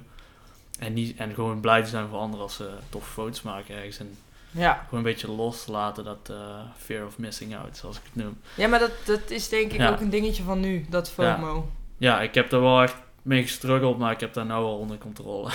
En, 0.78 0.92
niet, 0.92 1.16
en 1.16 1.34
gewoon 1.34 1.60
blij 1.60 1.82
te 1.82 1.88
zijn 1.88 2.08
voor 2.08 2.18
anderen 2.18 2.42
als 2.44 2.56
ze 2.56 2.70
toffe 2.88 3.10
foto's 3.10 3.42
maken 3.42 3.74
ergens. 3.76 3.98
En 3.98 4.16
Ja. 4.54 4.74
gewoon 4.84 4.98
een 5.04 5.10
beetje 5.12 5.30
los 5.30 5.64
te 5.64 5.70
laten 5.70 6.04
dat 6.04 6.28
eh, 6.30 6.36
fear 6.76 7.06
of 7.06 7.18
missing 7.18 7.56
out, 7.56 7.76
zoals 7.76 7.96
ik 7.96 8.02
het 8.12 8.24
noem. 8.24 8.36
ja, 8.54 8.68
maar 8.68 8.78
dat, 8.78 8.90
dat 9.04 9.30
is 9.30 9.48
denk 9.48 9.72
ik 9.72 9.80
Ja. 9.80 9.90
ook 9.90 10.00
een 10.00 10.10
dingetje 10.10 10.42
van 10.42 10.60
nu, 10.60 10.86
dat 10.88 11.10
FOMO. 11.10 11.70
Ja, 11.96 12.20
ik 12.20 12.34
heb 12.34 12.50
daar 12.50 12.60
wel 12.60 12.82
echt 12.82 12.94
mee 13.22 13.42
gestruggeld, 13.42 13.98
maar 13.98 14.12
ik 14.12 14.20
heb 14.20 14.32
daar 14.34 14.46
nou 14.46 14.64
wel 14.64 14.78
onder 14.78 14.98
controle, 14.98 15.50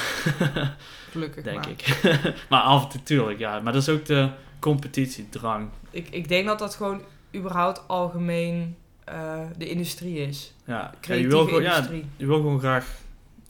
Gelukkig 1.12 1.44
denk 1.44 1.58
maar. 1.58 1.70
ik. 1.70 2.00
maar 2.50 2.62
af 2.62 2.84
en 2.84 2.90
toe, 2.90 3.04
tuurlijk, 3.04 3.40
ja. 3.40 3.60
Maar 3.60 3.74
dat 3.74 3.82
is 3.82 3.90
ook 3.90 4.06
de 4.06 4.30
competitiedrang. 4.60 5.70
Ik, 5.92 6.08
ik 6.10 6.28
denk 6.28 6.48
dat 6.48 6.60
dat 6.60 6.76
gewoon 6.76 7.02
überhaupt 7.36 7.88
algemeen 7.88 8.76
eh, 9.04 9.40
de 9.58 9.70
industrie 9.70 10.20
is. 10.28 10.54
Ja, 10.66 10.74
ja, 10.74 10.92
je, 10.92 10.98
Creatieve 11.00 11.30
wil 11.36 11.46
gewoon, 11.46 11.62
ja, 11.62 11.74
industrie. 11.76 12.06
je 12.18 12.26
wil 12.26 12.36
gewoon 12.38 12.60
graag... 12.60 12.86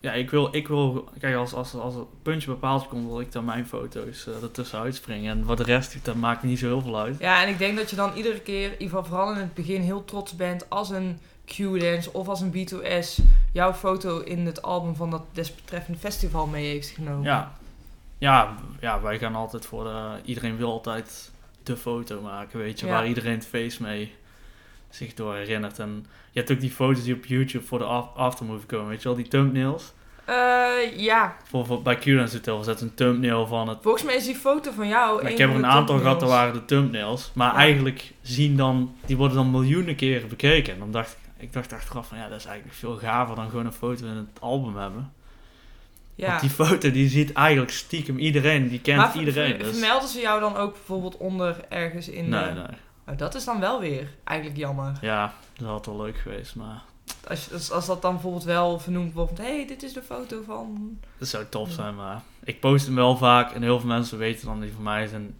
Ja, 0.02 0.12
ik 0.14 0.30
wil, 0.30 0.56
ik 0.56 0.68
wil 0.68 1.10
kijk, 1.20 1.36
als, 1.36 1.54
als, 1.54 1.74
als 1.74 1.96
het 1.96 2.06
puntje 2.22 2.48
bepaald 2.50 2.88
komt, 2.88 3.08
wil 3.08 3.20
ik 3.20 3.32
dan 3.32 3.46
mijn 3.46 3.68
foto's 3.68 4.28
eh 4.28 4.44
ertussen 4.44 4.80
uitspringen. 4.80 5.32
En 5.32 5.46
wat 5.46 5.58
de 5.58 5.64
rest, 5.64 6.06
dat 6.06 6.16
maakt 6.16 6.44
niet 6.44 6.60
zo 6.60 6.66
heel 6.66 6.82
veel 6.82 7.00
uit. 7.00 7.20
Ja, 7.20 7.44
en 7.44 7.50
ik 7.50 7.58
denk 7.58 7.78
dat 7.78 7.90
je 7.90 7.96
dan 7.96 8.14
iedere 8.16 8.40
keer, 8.40 8.66
in 8.66 8.72
ieder 8.72 8.88
geval 8.88 9.06
vooral 9.06 9.32
in 9.32 9.38
het 9.40 9.54
begin, 9.54 9.82
heel 9.82 10.06
trots 10.06 10.36
bent 10.36 10.70
als 10.70 10.90
een 10.90 11.20
Q-dance 11.46 12.14
of 12.14 12.28
als 12.28 12.42
een 12.42 12.52
B2S 12.54 13.24
jouw 13.54 13.74
foto 13.74 14.20
in 14.20 14.46
het 14.46 14.62
album 14.62 14.96
van 14.96 15.10
dat 15.10 15.24
desbetreffende 15.32 16.00
festival 16.00 16.48
mee 16.48 16.66
heeft 16.68 16.88
genomen. 16.90 17.24
Ja, 17.24 17.52
ja, 18.18 18.56
ja 18.80 19.02
wij 19.02 19.20
gaan 19.20 19.36
altijd 19.36 19.66
voor 19.66 19.84
de... 19.84 20.12
Iedereen 20.26 20.58
wil 20.58 20.72
altijd 20.72 21.32
de 21.64 21.78
foto 21.78 22.22
maken, 22.22 22.60
weet 22.60 22.80
je, 22.80 22.86
Ja. 22.86 22.92
waar 22.92 23.08
iedereen 23.08 23.34
het 23.34 23.46
feest 23.46 23.80
mee 23.80 24.14
zich 24.90 25.14
door 25.14 25.36
herinnert. 25.36 25.80
En 25.80 26.06
je 26.32 26.40
hebt 26.40 26.52
ook 26.52 26.60
die 26.60 26.72
foto's 26.72 27.04
die 27.04 27.16
op 27.16 27.26
YouTube 27.26 27.66
voor 27.66 27.80
de 27.80 27.86
af- 27.86 28.16
aftermovie 28.16 28.66
komen, 28.66 28.88
weet 28.88 29.02
je 29.02 29.08
wel, 29.08 29.18
die 29.18 29.28
thumbnails. 29.28 29.94
Eh, 30.26 30.36
ja. 30.96 31.36
Voor, 31.50 31.82
bij 31.82 31.96
Q-Dance 31.96 32.36
Hotel 32.36 32.64
zet 32.64 32.82
een 32.82 32.94
thumbnail 32.94 33.48
van 33.48 33.68
het... 33.70 33.78
volgens 33.82 34.04
mij 34.04 34.16
is 34.16 34.26
die 34.26 34.36
foto 34.36 34.72
van 34.72 34.88
jou. 34.88 35.22
Maar 35.24 35.32
ik 35.32 35.38
heb 35.38 35.50
er 35.50 35.56
een 35.56 35.62
de 35.62 35.68
aantal 35.68 35.98
gehad, 36.00 36.20
dat 36.20 36.30
waren 36.30 36.54
de 36.54 36.66
thumbnails. 36.66 37.32
Maar 37.34 37.52
Ja. 37.54 37.58
eigenlijk 37.60 38.14
zien 38.22 38.58
dan... 38.58 38.96
Die 39.06 39.18
worden 39.18 39.38
dan 39.38 39.52
miljoenen 39.52 39.96
keren 39.96 40.30
bekeken. 40.30 40.74
En 40.74 40.80
dan 40.80 40.92
dacht 40.92 41.12
ik... 41.12 41.18
Ik 41.40 41.54
dacht 41.54 41.74
achteraf 41.74 42.08
van 42.08 42.18
ja, 42.18 42.28
dat 42.28 42.40
is 42.40 42.46
eigenlijk 42.46 42.78
veel 42.78 42.96
gaver 42.96 43.36
dan 43.36 43.50
gewoon 43.50 43.66
een 43.66 43.74
foto 43.74 44.06
in 44.06 44.16
het 44.16 44.42
album 44.42 44.78
hebben. 44.78 45.14
Ja. 46.16 46.28
Want 46.28 46.42
die 46.42 46.50
foto 46.50 46.92
die 46.92 47.10
ziet 47.10 47.34
eigenlijk 47.34 47.72
stiekem 47.72 48.18
iedereen. 48.18 48.68
Die 48.70 48.82
kent 48.82 48.98
maar 48.98 49.18
iedereen. 49.18 49.58
Dus... 49.58 49.68
vermelden 49.70 50.10
ze 50.10 50.20
jou 50.20 50.40
dan 50.40 50.56
ook 50.58 50.74
bijvoorbeeld 50.74 51.18
onder 51.18 51.56
ergens 51.70 52.10
in... 52.10 52.30
Nee, 52.30 52.44
eh, 52.44 52.54
nee. 52.54 52.78
Dat 53.16 53.36
is 53.36 53.44
dan 53.46 53.60
wel 53.60 53.80
weer 53.80 54.10
eigenlijk 54.24 54.60
jammer. 54.60 54.98
Ja, 55.02 55.34
dat 55.58 55.68
had 55.68 55.86
wel 55.86 55.98
leuk 56.02 56.18
geweest. 56.18 56.56
Maar 56.56 56.82
Als, 57.28 57.54
als, 57.54 57.72
als 57.72 57.86
dat 57.86 58.02
dan 58.02 58.12
bijvoorbeeld 58.14 58.44
wel 58.44 58.80
vernoemd 58.80 59.14
wordt. 59.14 59.38
Hé, 59.38 59.56
hey, 59.56 59.68
dit 59.68 59.84
is 59.84 59.94
de 59.94 60.02
foto 60.02 60.42
van... 60.46 60.98
dat 61.18 61.28
zou 61.28 61.46
tof 61.50 61.72
zijn. 61.72 61.96
Maar 61.96 62.22
ik 62.44 62.60
post 62.60 62.86
hem 62.86 62.96
wel 62.96 63.18
vaak. 63.18 63.52
En 63.52 63.62
heel 63.62 63.80
veel 63.80 63.88
mensen 63.90 64.18
weten 64.18 64.46
dan 64.46 64.60
die 64.60 64.72
van 64.74 64.84
mij 64.84 65.08
zijn. 65.08 65.38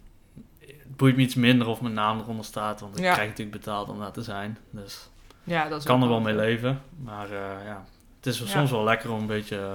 Het 0.58 0.96
boeit 0.96 1.16
me 1.16 1.22
iets 1.22 1.34
minder 1.34 1.66
of 1.66 1.80
mijn 1.80 1.94
naam 1.94 2.18
eronder 2.20 2.44
staat. 2.44 2.80
Want 2.80 2.96
ik 2.98 3.04
Ja. 3.04 3.12
krijg 3.12 3.28
natuurlijk 3.28 3.56
betaald 3.56 3.88
om 3.88 3.98
daar 3.98 4.12
te 4.12 4.22
zijn. 4.22 4.58
Dus 4.70 5.08
Ja, 5.44 5.68
dat 5.68 5.78
is 5.78 5.84
kan 5.84 6.02
er 6.02 6.08
wel 6.08 6.20
mee 6.20 6.34
leven. 6.34 6.82
Maar 7.02 7.24
eh, 7.30 7.64
ja, 7.64 7.84
het 8.16 8.26
is 8.26 8.38
wel 8.38 8.48
Ja. 8.48 8.54
soms 8.54 8.70
wel 8.70 8.84
lekker 8.84 9.10
om 9.10 9.20
een 9.20 9.26
beetje... 9.26 9.56
eh, 9.58 9.72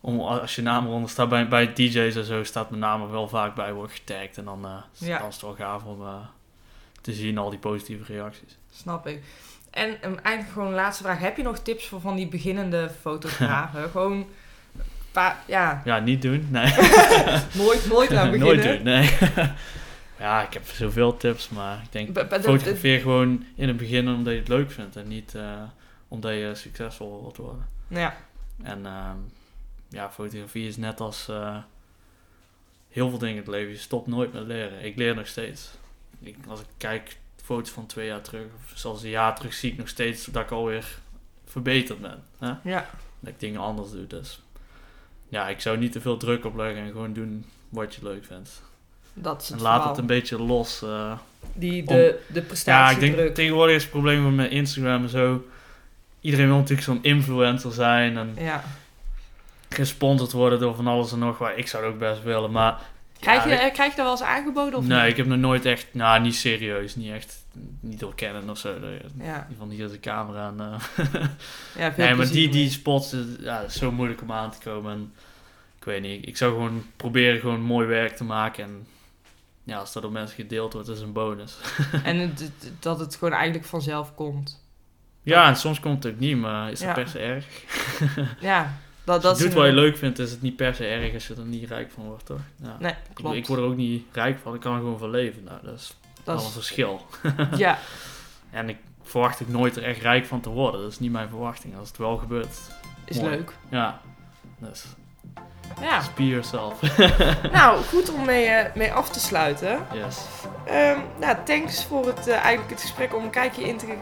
om, 0.00 0.20
als 0.20 0.54
je 0.54 0.62
naam 0.62 0.86
eronder 0.86 1.10
staat, 1.10 1.28
bij, 1.28 1.48
bij 1.48 1.72
DJ's 1.72 2.14
en 2.16 2.24
zo 2.24 2.44
staat 2.44 2.68
mijn 2.70 2.80
naam 2.82 3.02
er 3.02 3.10
wel 3.10 3.28
vaak 3.28 3.54
bij, 3.54 3.72
wordt 3.72 3.92
getagd. 3.92 4.38
En 4.38 4.44
dan, 4.44 4.64
eh 4.64 5.06
Ja. 5.08 5.18
is 5.26 5.34
het 5.34 5.42
wel 5.42 5.54
gaaf 5.54 5.84
om 5.84 6.02
te 7.04 7.12
zien, 7.12 7.38
al 7.38 7.50
die 7.50 7.58
positieve 7.58 8.12
reacties. 8.12 8.58
Snap 8.72 9.06
ik. 9.06 9.22
En 9.70 9.88
um, 9.88 10.18
eigenlijk 10.18 10.52
gewoon 10.52 10.68
een 10.68 10.74
laatste 10.74 11.02
vraag. 11.02 11.18
Heb 11.18 11.36
je 11.36 11.42
nog 11.42 11.58
tips 11.58 11.86
voor 11.86 12.00
van 12.00 12.16
die 12.16 12.28
beginnende 12.28 12.90
fotografen? 13.00 13.90
gewoon... 13.90 14.26
Pa 15.12 15.42
ja, 15.46 15.82
Ja, 15.84 15.98
niet 15.98 16.22
doen. 16.22 16.46
Nee. 16.50 16.72
nooit, 17.62 17.86
nooit 17.88 18.12
aan 18.14 18.30
beginnen. 18.30 18.38
Nooit 18.38 18.62
doen, 18.62 18.82
nee. 18.82 19.10
ja, 20.18 20.42
ik 20.46 20.52
heb 20.52 20.66
zoveel 20.66 21.16
tips, 21.16 21.48
maar 21.48 21.80
ik 21.82 21.92
denk... 21.92 22.14
De- 22.14 22.26
Fotografeer 22.40 23.00
gewoon 23.00 23.44
in 23.54 23.68
het 23.68 23.76
begin 23.76 24.08
omdat 24.08 24.32
je 24.32 24.38
het 24.38 24.48
leuk 24.48 24.70
vindt 24.70 24.96
en 24.96 25.08
niet 25.08 25.34
eh, 25.34 25.62
omdat 26.08 26.32
je 26.32 26.50
succesvol 26.54 27.20
wilt 27.22 27.36
worden. 27.36 27.66
Ja, 27.88 28.16
En 28.62 28.86
ehm, 28.86 29.16
ja, 29.88 30.10
fotografie 30.10 30.68
is 30.68 30.76
net 30.76 31.00
als 31.00 31.28
eh, 31.28 31.56
heel 32.88 33.08
veel 33.08 33.18
dingen 33.18 33.34
in 33.34 33.40
het 33.40 33.50
leven. 33.50 33.72
Je 33.72 33.78
stopt 33.78 34.06
nooit 34.06 34.32
met 34.32 34.42
leren. 34.46 34.84
Ik 34.84 34.96
leer 34.96 35.14
nog 35.14 35.26
steeds. 35.26 35.70
Ik, 36.24 36.36
als 36.48 36.60
ik 36.60 36.66
kijk 36.76 37.16
foto's 37.44 37.70
van 37.70 37.86
twee 37.86 38.06
jaar 38.06 38.20
terug, 38.20 38.44
of 38.56 38.78
zelfs 38.78 39.02
een 39.02 39.10
jaar 39.10 39.36
terug, 39.36 39.54
zie 39.54 39.72
ik 39.72 39.78
nog 39.78 39.88
steeds 39.88 40.24
dat 40.24 40.42
ik 40.42 40.50
alweer 40.50 40.98
verbeterd 41.46 42.00
ben. 42.00 42.22
Hè? 42.38 42.52
ja. 42.70 42.86
Dat 43.20 43.32
ik 43.32 43.40
dingen 43.40 43.60
anders 43.60 43.90
doe. 43.90 44.06
Dus 44.06 44.40
ja, 45.28 45.48
ik 45.48 45.60
zou 45.60 45.78
niet 45.78 45.92
te 45.92 46.00
veel 46.00 46.16
druk 46.16 46.44
opleggen 46.44 46.82
en 46.82 46.90
gewoon 46.92 47.12
doen 47.12 47.44
wat 47.68 47.94
je 47.94 48.00
leuk 48.02 48.24
vindt. 48.24 48.62
dat 49.14 49.42
is 49.42 49.48
het 49.48 49.56
En 49.56 49.62
laat 49.62 49.72
verhaal. 49.74 49.90
het 49.90 49.98
een 50.00 50.06
beetje 50.06 50.42
los. 50.42 50.82
eh, 50.82 51.18
Die, 51.52 51.84
de, 51.84 52.20
de 52.26 52.44
ja, 52.64 52.90
ik 52.90 53.00
denk 53.00 53.34
tegenwoordig 53.34 53.76
is 53.76 53.82
het 53.82 53.90
probleem 53.90 54.34
met 54.34 54.50
Instagram 54.50 55.02
en 55.02 55.08
zo. 55.08 55.44
Iedereen 56.20 56.46
wil 56.46 56.56
natuurlijk 56.56 56.82
zo'n 56.86 57.02
influencer 57.02 57.72
zijn 57.72 58.16
en 58.16 58.34
Ja. 58.38 58.64
gesponsord 59.68 60.32
worden 60.32 60.58
door 60.58 60.74
van 60.74 60.86
alles 60.86 61.12
en 61.12 61.18
nog 61.18 61.38
wat. 61.38 61.52
Ik 61.56 61.66
zou 61.68 61.84
het 61.84 61.92
ook 61.92 61.98
best 61.98 62.22
willen, 62.22 62.50
maar... 62.50 62.80
Krijg, 63.24 63.44
ja, 63.44 63.50
je, 63.60 63.66
ik- 63.66 63.72
krijg 63.72 63.90
je 63.90 63.96
dat 63.96 64.04
wel 64.04 64.14
eens 64.14 64.22
aangeboden 64.38 64.78
of 64.78 64.86
nee, 64.86 65.00
niet? 65.00 65.10
ik 65.10 65.16
heb 65.16 65.26
nog 65.26 65.38
nooit 65.38 65.64
echt... 65.64 65.86
Nou, 65.94 66.20
niet 66.20 66.34
serieus. 66.34 66.96
Niet 66.96 67.12
echt... 67.12 67.44
Niet 67.80 67.98
door 68.00 68.14
kennen 68.14 68.50
of 68.50 68.58
zo. 68.58 68.74
In 68.74 68.82
Ja, 68.82 69.24
ieder 69.24 69.46
geval 69.50 69.68
hier 69.68 69.84
is 69.84 69.90
de 69.90 70.00
camera 70.00 70.48
en... 70.48 70.56
ja 71.78 71.92
veel 71.92 72.04
nee, 72.04 72.14
maar 72.14 72.28
die, 72.28 72.48
die 72.48 72.70
spots, 72.70 73.12
eh, 73.12 73.20
ja, 73.40 73.60
dat 73.60 73.70
is 73.70 73.76
zo 73.78 73.92
moeilijk 73.92 74.22
om 74.22 74.32
aan 74.32 74.50
te 74.50 74.58
komen. 74.64 74.92
En 74.92 75.12
ik 75.78 75.84
weet 75.84 76.02
niet, 76.02 76.26
ik 76.26 76.36
zou 76.36 76.52
gewoon 76.52 76.84
proberen 76.96 77.40
gewoon 77.40 77.60
mooi 77.60 77.86
werk 77.86 78.16
te 78.16 78.24
maken. 78.24 78.64
En 78.64 78.86
ja, 79.64 79.78
als 79.78 79.92
dat 79.92 80.02
door 80.02 80.12
mensen 80.12 80.36
gedeeld 80.36 80.72
wordt, 80.72 80.88
is 80.88 81.00
een 81.00 81.12
bonus. 81.12 81.56
En 82.04 82.18
het- 82.18 82.50
dat 82.80 82.98
het 83.00 83.14
gewoon 83.16 83.34
eigenlijk 83.34 83.64
vanzelf 83.64 84.14
komt. 84.14 84.62
Ja, 85.22 85.48
en 85.48 85.56
soms 85.56 85.80
komt 85.80 86.04
het 86.04 86.12
ook 86.12 86.18
niet, 86.18 86.36
maar 86.36 86.70
is 86.70 86.78
dat 86.78 86.88
Ja. 86.88 86.94
per 86.94 87.08
se 87.08 87.18
erg? 87.18 87.46
Ja, 88.40 88.74
dat, 89.04 89.24
Als 89.24 89.38
je 89.38 89.44
doet 89.44 89.52
wat 89.52 89.66
je 89.66 89.72
leuk 89.72 89.96
vindt, 89.96 90.18
is 90.18 90.30
het 90.30 90.42
niet 90.42 90.56
per 90.56 90.74
se 90.74 90.86
erg 90.86 91.14
als 91.14 91.26
je 91.26 91.34
er 91.34 91.44
niet 91.44 91.68
rijk 91.68 91.90
van 91.90 92.04
wordt, 92.04 92.26
toch? 92.26 92.40
Ja. 92.62 92.76
Nee, 92.78 92.90
Ik 92.92 93.14
klopt. 93.14 93.36
Ik 93.36 93.46
word 93.46 93.60
er 93.60 93.66
ook 93.66 93.76
niet 93.76 94.04
rijk 94.12 94.38
van, 94.42 94.54
ik 94.54 94.60
kan 94.60 94.72
er 94.72 94.78
gewoon 94.78 94.98
van 94.98 95.10
leven. 95.10 95.44
Nou, 95.44 95.58
dat 95.62 95.74
is 95.74 95.96
dat 96.24 96.38
al 96.38 96.44
een 96.44 96.50
verschil. 96.50 97.06
ja, 97.56 97.78
En 98.50 98.68
ik 98.68 98.76
verwacht 99.02 99.42
ook 99.42 99.48
nooit 99.48 99.76
er 99.76 99.82
echt 99.82 100.00
rijk 100.00 100.26
van 100.26 100.40
te 100.40 100.48
worden. 100.48 100.80
Dat 100.82 100.90
is 100.90 100.98
niet 100.98 101.12
mijn 101.12 101.28
verwachting. 101.28 101.76
Als 101.78 101.88
het 101.88 101.96
wel 101.98 102.16
gebeurt, 102.16 102.56
is 103.04 103.16
Mooi. 103.16 103.30
leuk. 103.30 103.52
ja. 103.70 104.00
Dus, 104.58 104.84
Ja, 105.80 106.02
be 106.16 106.26
yourself. 106.26 106.80
nou, 107.52 107.82
goed 107.92 108.12
om 108.12 108.24
mee, 108.24 108.44
eh, 108.46 108.74
mee 108.74 108.92
af 108.92 109.08
te 109.10 109.20
sluiten. 109.20 109.78
yes. 109.92 110.18
Ehm, 110.66 110.98
nou, 111.20 111.36
thanks 111.44 111.84
voor 111.84 112.06
het, 112.06 112.26
eh, 112.28 112.34
eigenlijk 112.36 112.70
het 112.70 112.80
gesprek 112.80 113.14
om 113.14 113.24
een 113.24 113.30
kijkje 113.30 113.62
in, 113.68 113.76
te, 113.78 113.94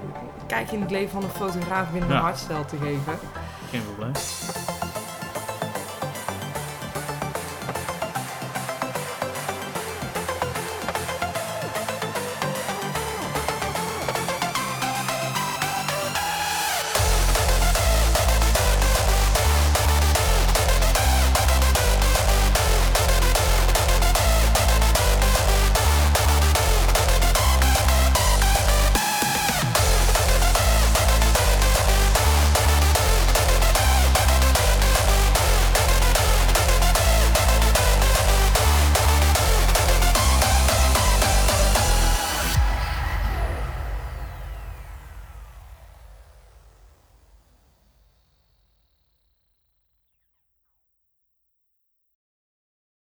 kijkje 0.46 0.76
in 0.76 0.82
het 0.82 0.90
leven 0.90 1.10
van 1.10 1.22
een 1.22 1.30
fotograaf 1.30 1.90
binnen 1.90 2.08
Ja. 2.10 2.16
een 2.16 2.22
hardstyle 2.22 2.64
te 2.64 2.76
geven. 2.76 3.18
Geen 3.70 3.82
probleem. 3.84 4.12